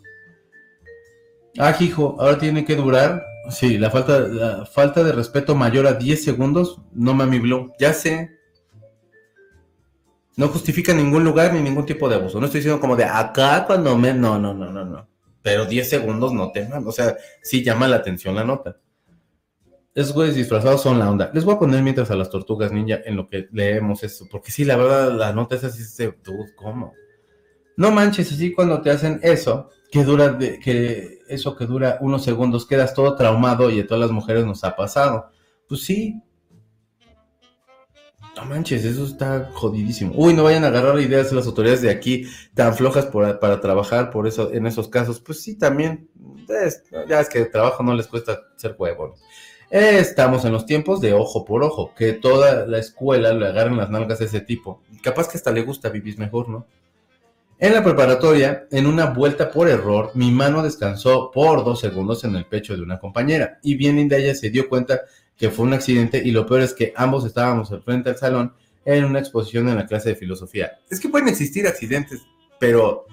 Ah, 1.58 1.76
hijo, 1.82 2.16
ahora 2.18 2.38
tiene 2.38 2.64
que 2.64 2.78
durar. 2.78 3.26
Sí, 3.50 3.78
la 3.78 3.92
falta, 3.92 4.20
la 4.20 4.66
falta 4.66 5.04
de 5.04 5.12
respeto 5.12 5.54
mayor 5.54 5.86
a 5.86 5.96
10 5.96 6.24
segundos, 6.24 6.80
no 6.94 7.14
mami 7.14 7.40
blue. 7.40 7.74
Ya 7.78 7.94
sé. 7.94 8.43
No 10.36 10.48
justifica 10.48 10.94
ningún 10.94 11.24
lugar 11.24 11.54
ni 11.54 11.62
ningún 11.62 11.86
tipo 11.86 12.10
de 12.10 12.16
abuso. 12.16 12.40
No 12.40 12.48
estoy 12.48 12.60
diciendo 12.60 12.82
como 12.82 12.96
de 12.96 13.06
acá 13.06 13.66
cuando 13.66 13.98
me. 13.98 14.14
No, 14.14 14.40
no, 14.40 14.54
no, 14.54 14.72
no, 14.72 14.84
no 14.84 15.14
pero 15.44 15.66
10 15.66 15.88
segundos 15.88 16.34
no 16.34 16.52
teman, 16.52 16.88
o 16.88 16.92
sea, 16.92 17.18
sí 17.44 17.64
llama 17.64 17.88
la 17.88 17.98
atención 17.98 18.34
la 18.34 18.46
nota. 18.46 18.78
Esos 19.94 20.14
güeyes 20.14 20.36
disfrazados 20.36 20.82
son 20.82 20.98
la 20.98 21.12
onda. 21.12 21.30
Les 21.34 21.46
voy 21.46 21.54
a 21.54 21.60
poner 21.60 21.84
mientras 21.84 22.10
a 22.10 22.16
las 22.16 22.32
tortugas 22.32 22.72
ninja 22.72 23.02
en 23.06 23.16
lo 23.16 23.28
que 23.28 23.48
leemos 23.52 24.04
eso, 24.04 24.26
porque 24.32 24.50
sí, 24.50 24.64
la 24.64 24.78
verdad, 24.78 25.12
la 25.12 25.34
nota 25.34 25.56
es 25.56 25.66
así, 25.66 25.84
de, 26.02 26.16
¿cómo? 26.56 26.94
No 27.76 27.92
manches, 27.92 28.32
así 28.32 28.54
cuando 28.54 28.82
te 28.82 28.90
hacen 28.90 29.20
eso, 29.22 29.70
que 29.92 30.04
dura, 30.04 30.30
de, 30.30 30.60
que 30.60 31.20
eso 31.28 31.56
que 31.56 31.66
dura 31.66 31.98
unos 32.02 32.24
segundos, 32.24 32.66
quedas 32.66 32.96
todo 32.96 33.16
traumado 33.16 33.70
y 33.70 33.82
a 33.82 33.86
todas 33.86 34.02
las 34.02 34.12
mujeres 34.12 34.46
nos 34.46 34.64
ha 34.64 34.76
pasado. 34.76 35.30
Pues 35.68 35.84
sí. 35.84 36.20
No 38.36 38.46
manches, 38.46 38.84
eso 38.84 39.06
está 39.06 39.52
jodidísimo. 39.54 40.14
Uy, 40.16 40.34
no 40.34 40.44
vayan 40.44 40.64
a 40.64 40.68
agarrar 40.68 41.00
ideas 41.00 41.30
de 41.30 41.36
las 41.36 41.46
autoridades 41.46 41.82
de 41.82 41.92
aquí 41.92 42.26
tan 42.56 42.76
flojas 42.76 43.06
para 43.06 43.62
trabajar 43.62 44.10
por 44.10 44.28
eso, 44.28 44.52
en 44.52 44.66
esos 44.66 44.88
casos. 44.88 45.20
Pues 45.20 45.42
sí, 45.42 45.56
también. 45.56 46.10
ya 47.08 47.20
es 47.20 47.30
que 47.30 47.40
de 47.40 47.46
trabajo 47.46 47.84
no 47.84 47.94
les 47.94 48.08
cuesta 48.08 48.42
ser 48.56 48.76
huevones. 48.78 49.22
Estamos 49.70 50.46
en 50.46 50.52
los 50.52 50.66
tiempos 50.66 51.02
de 51.02 51.14
ojo 51.14 51.46
por 51.46 51.64
ojo, 51.64 51.94
que 51.96 52.14
toda 52.14 52.68
la 52.68 52.78
escuela 52.80 53.34
le 53.34 53.48
agarren 53.48 53.78
las 53.78 53.90
nalgas 53.90 54.22
a 54.22 54.26
ese 54.26 54.42
tipo. 54.42 54.84
Capaz 55.02 55.28
que 55.28 55.38
hasta 55.38 55.52
le 55.52 55.64
gusta 55.64 55.90
vivir 55.90 56.18
mejor, 56.20 56.50
¿no? 56.50 56.68
En 57.60 57.74
la 57.74 57.84
preparatoria, 57.84 58.68
en 58.72 58.88
una 58.88 59.06
vuelta 59.08 59.50
por 59.50 59.70
error, 59.70 60.12
mi 60.16 60.32
mano 60.32 60.62
descansó 60.62 61.32
por 61.32 61.64
dos 61.64 61.80
segundos 61.80 62.24
en 62.24 62.36
el 62.36 62.46
pecho 62.46 62.76
de 62.76 62.82
una 62.82 63.00
compañera. 63.00 63.60
Y 63.64 63.76
bien 63.76 63.96
linda 63.96 64.18
ella 64.18 64.36
se 64.36 64.50
dio 64.50 64.68
cuenta 64.68 65.02
que 65.44 65.50
fue 65.50 65.66
un 65.66 65.74
accidente 65.74 66.22
y 66.24 66.32
lo 66.32 66.46
peor 66.46 66.62
es 66.62 66.74
que 66.74 66.94
ambos 66.96 67.26
estábamos 67.26 67.70
al 67.74 67.84
frente 67.84 68.12
al 68.12 68.18
salón 68.18 68.54
en 68.86 69.04
una 69.04 69.20
exposición 69.20 69.68
en 69.68 69.76
la 69.76 69.86
clase 69.86 70.08
de 70.08 70.16
filosofía. 70.16 70.80
Es 70.90 71.02
que 71.02 71.10
pueden 71.10 71.28
existir 71.28 71.68
accidentes, 71.68 72.22
pero, 72.62 73.08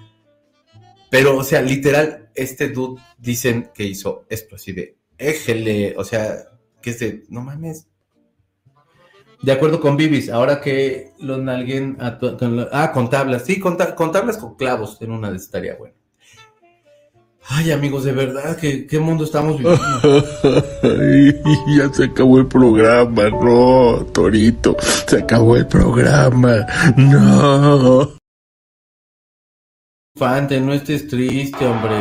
pero, 1.09 1.35
o 1.35 1.43
sea, 1.43 1.61
literal, 1.61 2.29
este 2.33 2.69
dude 2.69 3.01
dicen 3.17 3.69
que 3.73 3.83
hizo 3.83 4.23
esto 4.29 4.55
así 4.55 4.71
de, 4.71 4.95
éjele, 5.17 5.93
o 5.97 6.05
sea, 6.05 6.45
que 6.81 6.91
es 6.91 6.99
de, 6.99 7.23
no 7.27 7.41
mames. 7.41 7.89
De 9.41 9.51
acuerdo 9.51 9.81
con 9.81 9.97
Bibis, 9.97 10.29
ahora 10.29 10.61
que 10.61 11.11
lo 11.19 11.37
nalguen 11.37 11.97
ah, 11.99 12.91
con 12.93 13.09
tablas, 13.09 13.43
sí, 13.43 13.59
con, 13.59 13.75
con 13.75 14.13
tablas 14.13 14.37
con 14.37 14.55
clavos 14.55 15.01
en 15.01 15.11
una 15.11 15.29
de 15.29 15.35
estaría 15.35 15.75
bueno. 15.75 15.95
Ay, 17.47 17.71
amigos, 17.71 18.03
de 18.03 18.11
verdad, 18.11 18.55
¿qué, 18.57 18.85
qué 18.87 18.99
mundo 18.99 19.23
estamos 19.23 19.57
viviendo? 19.57 19.81
Ay, 20.83 21.41
ya 21.77 21.93
se 21.93 22.05
acabó 22.05 22.37
el 22.39 22.47
programa, 22.47 23.29
no, 23.29 24.05
Torito, 24.13 24.77
se 24.79 25.17
acabó 25.17 25.57
el 25.57 25.67
programa, 25.67 26.65
no. 26.95 28.11
Infante, 30.15 30.59
no 30.59 30.73
estés 30.73 31.07
triste, 31.07 31.65
hombre. 31.65 31.97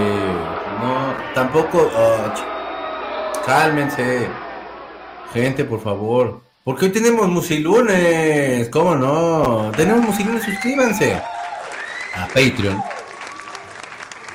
No, 0.81 1.15
tampoco. 1.35 1.91
oh, 1.97 3.45
cálmense. 3.47 4.27
Gente, 5.33 5.65
por 5.65 5.81
favor. 5.81 6.43
Porque 6.65 6.87
hoy 6.87 6.93
tenemos 6.93 7.29
musilunes. 7.29 8.69
¿Cómo 8.69 8.95
no? 8.97 9.71
Tenemos 9.77 10.05
musilunes, 10.05 10.45
suscríbanse 10.45 11.15
a 11.15 12.27
Patreon. 12.27 12.83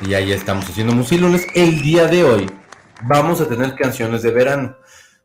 Y 0.01 0.13
ahí 0.13 0.33
estamos 0.33 0.65
haciendo 0.65 0.93
musilunes. 0.93 1.47
El 1.55 1.81
día 1.81 2.05
de 2.07 2.23
hoy 2.23 2.51
vamos 3.03 3.39
a 3.39 3.47
tener 3.47 3.75
canciones 3.75 4.23
de 4.23 4.31
verano. 4.31 4.75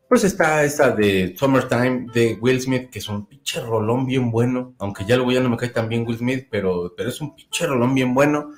Pues 0.07 0.23
está 0.23 0.63
esta 0.63 0.91
de 0.91 1.35
Summertime 1.37 2.07
de 2.13 2.37
Will 2.39 2.61
Smith, 2.61 2.89
que 2.89 2.99
es 2.99 3.09
un 3.09 3.25
pinche 3.25 3.59
rolón 3.59 4.05
bien 4.05 4.31
bueno. 4.31 4.73
Aunque 4.79 5.05
ya 5.05 5.17
luego 5.17 5.33
ya 5.33 5.41
no 5.41 5.49
me 5.49 5.57
cae 5.57 5.69
tan 5.69 5.89
bien 5.89 6.05
Will 6.07 6.17
Smith, 6.17 6.47
pero, 6.49 6.93
pero 6.95 7.09
es 7.09 7.19
un 7.19 7.35
pinche 7.35 7.67
rolón 7.67 7.93
bien 7.93 8.13
bueno. 8.13 8.51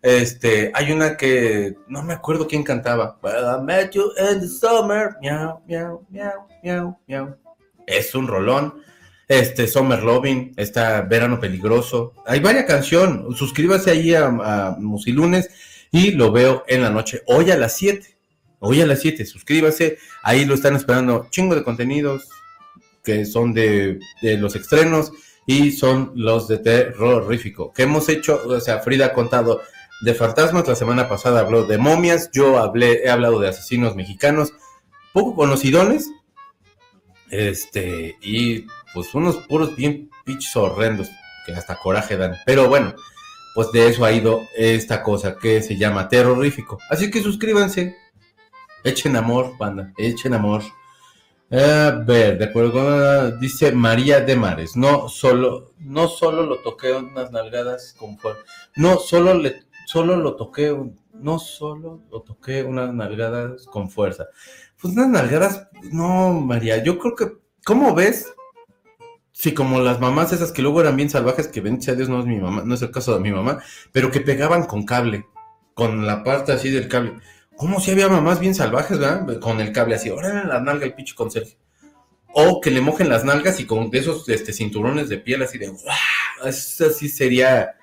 Este, 0.00 0.70
hay 0.74 0.90
una 0.90 1.16
que 1.16 1.76
no 1.86 2.02
me 2.02 2.14
acuerdo 2.14 2.46
quién 2.46 2.62
cantaba. 2.62 3.18
Well, 3.22 3.60
I 3.60 3.62
met 3.62 3.90
you 3.90 4.10
in 4.18 4.40
the 4.40 4.48
summer. 4.48 5.16
Miau, 5.20 5.62
miau, 5.66 6.06
miau, 6.08 6.46
miau, 6.62 6.98
miau. 7.06 7.36
Es 7.86 8.14
un 8.14 8.26
rolón. 8.26 8.82
Este, 9.28 9.68
Summer 9.68 10.02
Loving, 10.02 10.54
está 10.56 11.02
Verano 11.02 11.38
Peligroso. 11.38 12.14
Hay 12.26 12.40
varias 12.40 12.64
canciones. 12.64 13.36
Suscríbase 13.36 13.90
ahí 13.90 14.14
a, 14.14 14.26
a 14.26 14.76
Musilunes 14.78 15.50
y 15.92 16.12
lo 16.12 16.32
veo 16.32 16.64
en 16.66 16.82
la 16.82 16.90
noche. 16.90 17.22
Hoy 17.26 17.50
a 17.50 17.56
las 17.56 17.76
7. 17.76 18.16
Hoy 18.60 18.80
a 18.80 18.86
las 18.86 19.00
7. 19.00 19.26
Suscríbase. 19.26 19.98
Ahí 20.22 20.46
lo 20.46 20.54
están 20.54 20.76
esperando 20.76 21.28
chingo 21.30 21.54
de 21.54 21.62
contenidos 21.62 22.28
que 23.08 23.24
son 23.24 23.54
de, 23.54 24.00
los 24.20 24.54
estrenos 24.54 25.12
y 25.46 25.72
son 25.72 26.12
los 26.14 26.46
de 26.46 26.58
terrorífico. 26.58 27.72
Que 27.72 27.84
hemos 27.84 28.06
hecho, 28.10 28.42
o 28.46 28.60
sea, 28.60 28.80
Frida 28.80 29.06
ha 29.06 29.12
contado 29.14 29.62
de 30.02 30.12
fantasmas, 30.12 30.68
la 30.68 30.76
semana 30.76 31.08
pasada 31.08 31.40
habló 31.40 31.64
de 31.64 31.78
momias, 31.78 32.30
yo 32.34 32.58
hablé, 32.58 33.04
he 33.04 33.08
hablado 33.08 33.40
de 33.40 33.48
asesinos 33.48 33.96
mexicanos, 33.96 34.52
poco 35.14 35.34
conocidones, 35.34 36.10
este, 37.30 38.18
y 38.20 38.66
pues 38.94 39.14
unos 39.14 39.36
puros 39.46 39.74
bien 39.76 40.10
pinches 40.24 40.54
horrendos, 40.56 41.08
que 41.46 41.52
hasta 41.52 41.76
coraje 41.76 42.16
dan. 42.16 42.36
Pero 42.46 42.68
bueno, 42.68 42.94
pues 43.54 43.72
de 43.72 43.88
eso 43.88 44.04
ha 44.04 44.12
ido 44.12 44.42
esta 44.56 45.02
cosa 45.02 45.36
que 45.36 45.62
se 45.62 45.76
llama 45.76 46.08
terrorífico. 46.08 46.78
Así 46.90 47.10
que 47.10 47.22
suscríbanse, 47.22 47.96
echen 48.84 49.16
amor, 49.16 49.56
banda, 49.58 49.92
echen 49.96 50.34
amor. 50.34 50.62
A 51.50 52.02
ver, 52.06 52.36
de 52.38 52.44
acuerdo 52.44 52.72
con- 52.72 53.40
dice 53.40 53.72
María 53.72 54.20
de 54.20 54.36
Mares, 54.36 54.76
no 54.76 55.08
solo, 55.08 55.72
no 55.78 56.06
solo 56.08 56.42
lo 56.42 56.58
toqué 56.58 56.92
unas 56.92 57.30
nalgadas 57.32 57.94
con 57.98 58.18
fuerza, 58.18 58.42
no 58.76 58.98
solo 58.98 59.32
le, 59.32 59.62
solo 59.86 60.16
lo 60.16 60.36
toqué, 60.36 60.76
no 61.14 61.38
solo 61.38 62.02
lo 62.10 62.20
toqué 62.20 62.62
unas 62.62 62.92
nalgadas 62.92 63.64
con 63.64 63.88
fuerza. 63.90 64.26
Pues 64.80 64.92
unas 64.92 65.08
nalgadas, 65.08 65.68
no, 65.90 66.32
María, 66.34 66.82
yo 66.84 66.98
creo 66.98 67.16
que, 67.16 67.32
¿cómo 67.64 67.94
ves? 67.94 68.30
Sí, 69.40 69.54
como 69.54 69.78
las 69.78 70.00
mamás 70.00 70.32
esas 70.32 70.50
que 70.50 70.62
luego 70.62 70.80
eran 70.80 70.96
bien 70.96 71.10
salvajes, 71.10 71.46
que 71.46 71.60
bendito 71.60 71.84
sea 71.84 71.94
Dios, 71.94 72.08
no 72.08 72.18
es 72.18 72.26
mi 72.26 72.38
mamá, 72.38 72.64
no 72.64 72.74
es 72.74 72.82
el 72.82 72.90
caso 72.90 73.14
de 73.14 73.20
mi 73.20 73.30
mamá, 73.30 73.62
pero 73.92 74.10
que 74.10 74.20
pegaban 74.20 74.64
con 74.64 74.84
cable, 74.84 75.26
con 75.74 76.04
la 76.08 76.24
parte 76.24 76.50
así 76.50 76.70
del 76.70 76.88
cable. 76.88 77.12
¿Cómo 77.56 77.78
si 77.78 77.92
había 77.92 78.08
mamás 78.08 78.40
bien 78.40 78.56
salvajes, 78.56 78.98
verdad? 78.98 79.38
Con 79.38 79.60
el 79.60 79.70
cable 79.70 79.94
así, 79.94 80.08
ahora 80.08 80.42
la 80.42 80.60
nalga 80.60 80.86
el 80.86 80.94
pinche 80.94 81.14
conserje. 81.14 81.56
O 82.32 82.60
que 82.60 82.72
le 82.72 82.80
mojen 82.80 83.08
las 83.08 83.24
nalgas 83.24 83.60
y 83.60 83.64
con 83.64 83.90
esos 83.92 84.28
este, 84.28 84.52
cinturones 84.52 85.08
de 85.08 85.18
piel 85.18 85.40
así 85.40 85.56
de 85.56 85.68
¡guau! 85.68 86.48
Eso 86.48 86.90
sí 86.90 87.08
sería, 87.08 87.76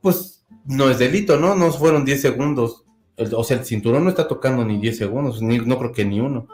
pues, 0.00 0.44
no 0.64 0.90
es 0.90 0.98
delito, 0.98 1.36
¿no? 1.36 1.54
No 1.54 1.70
fueron 1.70 2.04
10 2.04 2.20
segundos. 2.20 2.84
O 3.16 3.44
sea, 3.44 3.58
el 3.58 3.64
cinturón 3.64 4.02
no 4.02 4.10
está 4.10 4.26
tocando 4.26 4.64
ni 4.64 4.80
10 4.80 4.98
segundos, 4.98 5.40
ni, 5.40 5.58
no 5.58 5.78
creo 5.78 5.92
que 5.92 6.04
ni 6.04 6.18
uno. 6.18 6.48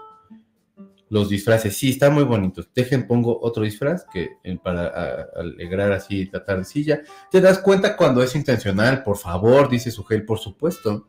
Los 1.12 1.28
disfraces, 1.28 1.76
sí, 1.76 1.90
están 1.90 2.14
muy 2.14 2.24
bonitos. 2.24 2.70
Dejen, 2.74 3.06
pongo 3.06 3.39
otro 3.43 3.64
disfraz 3.64 4.06
que 4.10 4.30
eh, 4.43 4.59
para 4.64 4.86
a- 4.86 5.26
alegrar 5.40 5.93
así 5.93 6.30
la 6.32 6.43
tardecilla. 6.43 7.02
¿Te 7.30 7.43
das 7.43 7.59
cuenta 7.59 7.98
cuando 7.98 8.22
es 8.22 8.34
intencional? 8.34 9.02
Por 9.02 9.18
favor, 9.18 9.68
dice 9.68 9.90
Sugel, 9.90 10.24
por 10.24 10.39
supuesto. 10.39 11.06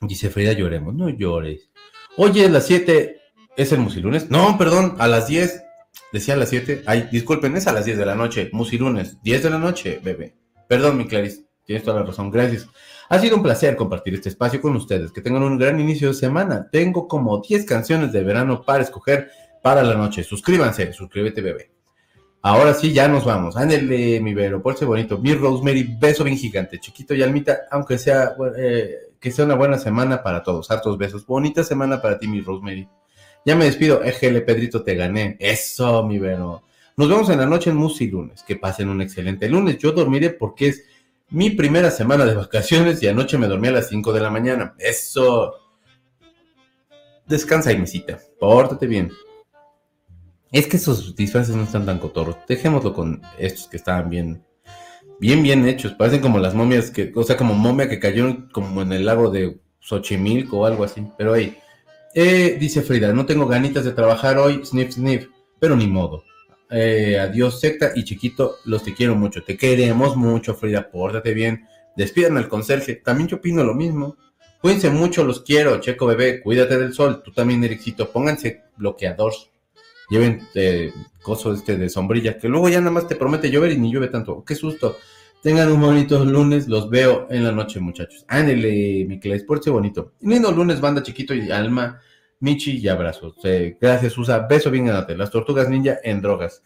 Dice 0.00 0.30
Frida, 0.30 0.52
lloremos. 0.52 0.94
No 0.96 1.08
llores. 1.08 1.70
Oye, 2.16 2.48
las 2.48 2.66
7 2.66 3.20
es 3.56 3.70
el 3.70 3.78
musilunes. 3.78 4.30
No, 4.30 4.58
perdón, 4.58 4.96
a 4.98 5.06
las 5.06 5.28
10. 5.28 5.62
Decía 6.12 6.34
a 6.34 6.36
las 6.36 6.48
7. 6.50 6.82
Ay, 6.86 7.08
disculpen, 7.12 7.56
es 7.56 7.68
a 7.68 7.72
las 7.72 7.84
10 7.84 7.98
de 7.98 8.06
la 8.06 8.16
noche. 8.16 8.50
Musilunes, 8.52 9.22
10 9.22 9.44
de 9.44 9.50
la 9.50 9.58
noche, 9.58 10.00
bebé. 10.02 10.34
Perdón, 10.68 10.98
mi 10.98 11.06
Clarice. 11.06 11.46
Tienes 11.64 11.84
toda 11.84 12.00
la 12.00 12.06
razón, 12.06 12.32
gracias. 12.32 12.66
Ha 13.08 13.18
sido 13.18 13.36
un 13.36 13.42
placer 13.42 13.76
compartir 13.76 14.14
este 14.14 14.28
espacio 14.28 14.60
con 14.60 14.74
ustedes. 14.76 15.12
Que 15.12 15.20
tengan 15.20 15.42
un 15.42 15.58
gran 15.58 15.78
inicio 15.78 16.08
de 16.08 16.14
semana. 16.14 16.68
Tengo 16.70 17.06
como 17.06 17.40
10 17.40 17.64
canciones 17.64 18.12
de 18.12 18.22
verano 18.22 18.62
para 18.64 18.82
escoger 18.82 19.30
para 19.62 19.82
la 19.82 19.94
noche. 19.94 20.24
Suscríbanse, 20.24 20.92
suscríbete, 20.92 21.40
bebé. 21.40 21.70
Ahora 22.42 22.74
sí, 22.74 22.92
ya 22.92 23.08
nos 23.08 23.24
vamos. 23.24 23.56
Ándele, 23.56 24.20
mi 24.20 24.34
Vero, 24.34 24.62
por 24.62 24.76
ser 24.76 24.86
bonito. 24.86 25.18
Mi 25.18 25.34
Rosemary, 25.34 25.96
beso 25.98 26.22
bien 26.22 26.38
gigante, 26.38 26.78
chiquito 26.78 27.14
y 27.14 27.22
almita, 27.22 27.62
aunque 27.70 27.98
sea, 27.98 28.36
eh, 28.56 29.10
que 29.18 29.32
sea 29.32 29.44
una 29.44 29.56
buena 29.56 29.78
semana 29.78 30.22
para 30.22 30.42
todos. 30.42 30.70
Hartos 30.70 30.96
besos. 30.98 31.26
Bonita 31.26 31.64
semana 31.64 32.00
para 32.00 32.18
ti, 32.18 32.28
mi 32.28 32.40
Rosemary. 32.40 32.88
Ya 33.44 33.56
me 33.56 33.64
despido. 33.64 34.02
Ejele, 34.02 34.42
Pedrito, 34.42 34.82
te 34.82 34.94
gané. 34.94 35.36
Eso, 35.40 36.04
mi 36.04 36.18
Vero. 36.18 36.62
Nos 36.96 37.08
vemos 37.08 37.28
en 37.30 37.38
la 37.38 37.46
noche 37.46 37.70
en 37.70 37.76
Musi 37.76 38.08
Lunes. 38.08 38.42
Que 38.42 38.56
pasen 38.56 38.88
un 38.88 39.00
excelente 39.00 39.48
lunes. 39.48 39.78
Yo 39.78 39.92
dormiré 39.92 40.30
porque 40.30 40.68
es 40.68 40.84
mi 41.30 41.50
primera 41.50 41.90
semana 41.90 42.24
de 42.24 42.34
vacaciones 42.34 43.02
y 43.02 43.08
anoche 43.08 43.38
me 43.38 43.48
dormí 43.48 43.68
a 43.68 43.72
las 43.72 43.88
5 43.88 44.12
de 44.12 44.20
la 44.20 44.30
mañana. 44.30 44.74
Eso. 44.78 45.54
Descansa 47.26 47.72
y. 47.72 47.82
Pórtate 48.38 48.86
bien. 48.86 49.10
Es 50.52 50.68
que 50.68 50.76
esos 50.76 51.16
disfraces 51.16 51.56
no 51.56 51.64
están 51.64 51.84
tan 51.84 51.98
cotorros. 51.98 52.36
Dejémoslo 52.48 52.94
con 52.94 53.20
estos 53.38 53.66
que 53.66 53.76
estaban 53.76 54.08
bien, 54.08 54.44
bien, 55.18 55.42
bien 55.42 55.66
hechos. 55.66 55.92
Parecen 55.94 56.20
como 56.20 56.38
las 56.38 56.54
momias 56.54 56.90
que, 56.90 57.12
o 57.14 57.24
sea, 57.24 57.36
como 57.36 57.54
momia 57.54 57.88
que 57.88 57.98
cayó 57.98 58.48
como 58.52 58.82
en 58.82 58.92
el 58.92 59.04
lago 59.04 59.30
de 59.30 59.58
Xochimilco 59.80 60.58
o 60.58 60.66
algo 60.66 60.84
así. 60.84 61.06
Pero 61.18 61.34
ahí, 61.34 61.58
eh, 62.14 62.56
dice 62.60 62.82
Frida, 62.82 63.12
no 63.12 63.26
tengo 63.26 63.46
ganitas 63.46 63.84
de 63.84 63.92
trabajar 63.92 64.38
hoy, 64.38 64.64
sniff, 64.64 64.92
sniff, 64.92 65.26
pero 65.58 65.74
ni 65.74 65.88
modo. 65.88 66.22
Eh, 66.70 67.18
adiós, 67.18 67.60
secta 67.60 67.92
y 67.94 68.04
chiquito, 68.04 68.56
los 68.64 68.82
te 68.82 68.94
quiero 68.94 69.14
mucho. 69.14 69.42
Te 69.44 69.56
queremos 69.56 70.16
mucho, 70.16 70.54
Frida, 70.54 70.90
pórtate 70.90 71.32
bien. 71.34 71.66
Despidan 71.96 72.36
al 72.36 72.48
conserje. 72.48 72.96
También 72.96 73.28
yo 73.28 73.36
opino 73.36 73.64
lo 73.64 73.74
mismo. 73.74 74.16
Cuídense 74.60 74.90
mucho, 74.90 75.24
los 75.24 75.40
quiero. 75.40 75.80
Checo 75.80 76.06
bebé, 76.06 76.42
cuídate 76.42 76.78
del 76.78 76.92
sol. 76.92 77.22
Tú 77.22 77.32
también, 77.32 77.62
Ericito. 77.64 78.10
Pónganse 78.10 78.62
bloqueador. 78.76 79.32
Lleven 80.08 80.46
eh, 80.54 80.92
coso 81.22 81.52
este 81.52 81.76
de 81.76 81.88
sombrilla, 81.88 82.38
que 82.38 82.48
luego 82.48 82.68
ya 82.68 82.78
nada 82.78 82.92
más 82.92 83.08
te 83.08 83.16
promete 83.16 83.50
llover 83.50 83.72
y 83.72 83.78
ni 83.78 83.92
llueve 83.92 84.08
tanto. 84.08 84.44
Qué 84.44 84.54
susto. 84.54 84.96
Tengan 85.42 85.70
un 85.70 85.80
bonito 85.80 86.24
lunes, 86.24 86.66
los 86.68 86.88
veo 86.90 87.26
en 87.30 87.44
la 87.44 87.52
noche, 87.52 87.80
muchachos. 87.80 88.24
Ándele, 88.28 89.04
mi 89.06 89.20
Clay, 89.20 89.40
pórtese 89.44 89.70
bonito. 89.70 90.12
Lindo 90.20 90.50
lunes, 90.50 90.80
banda 90.80 91.02
chiquito 91.02 91.34
y 91.34 91.50
alma. 91.50 92.00
Michi 92.40 92.78
y 92.78 92.88
abrazos. 92.88 93.34
Eh, 93.44 93.76
gracias, 93.80 94.16
Usa. 94.18 94.46
Beso 94.48 94.70
bien 94.70 94.86
grande. 94.86 95.16
Las 95.16 95.30
tortugas 95.30 95.68
ninja 95.68 95.98
en 96.02 96.20
drogas. 96.20 96.62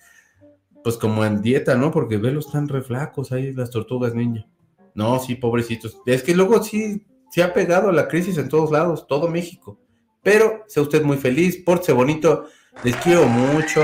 Pues 0.82 0.96
como 0.96 1.24
en 1.24 1.42
dieta, 1.42 1.74
¿no? 1.74 1.90
Porque 1.90 2.16
velos 2.16 2.46
están 2.46 2.68
re 2.68 2.82
flacos 2.82 3.32
ahí 3.32 3.52
las 3.52 3.70
tortugas 3.70 4.14
ninja. 4.14 4.46
No, 4.94 5.18
sí, 5.18 5.34
pobrecitos. 5.34 5.96
Es 6.06 6.22
que 6.22 6.34
luego 6.34 6.62
sí 6.62 7.06
se 7.30 7.42
ha 7.42 7.52
pegado 7.52 7.92
la 7.92 8.08
crisis 8.08 8.38
en 8.38 8.48
todos 8.48 8.70
lados, 8.70 9.06
todo 9.06 9.28
México. 9.28 9.78
Pero 10.22 10.64
sea 10.66 10.82
usted 10.82 11.02
muy 11.02 11.16
feliz, 11.16 11.62
pórtese 11.64 11.92
bonito. 11.92 12.46
Les 12.82 12.96
quiero 12.96 13.26
mucho 13.26 13.80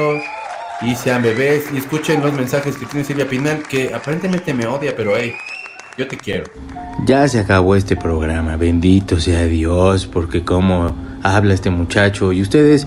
y 0.83 0.95
sean 0.95 1.23
bebés 1.23 1.73
y 1.73 1.79
escuchen 1.79 2.23
los 2.23 2.33
mensajes 2.33 2.77
que 2.77 2.87
tiene 2.87 3.05
Silvia 3.05 3.29
Pinal, 3.29 3.63
que 3.63 3.95
aparentemente 3.95 4.53
me 4.53 4.67
odia, 4.67 4.95
pero 4.97 5.17
hey, 5.17 5.33
yo 5.97 6.06
te 6.09 6.16
quiero. 6.16 6.44
Ya 7.05 7.27
se 7.28 7.40
acabó 7.40 7.77
este 7.77 7.97
programa, 7.97 8.56
bendito 8.56 9.20
sea 9.20 9.44
Dios, 9.44 10.06
porque 10.06 10.44
como 10.44 10.94
habla 11.23 11.55
este 11.55 11.70
muchacho 11.70 12.32
y 12.32 12.43
ustedes 12.43 12.86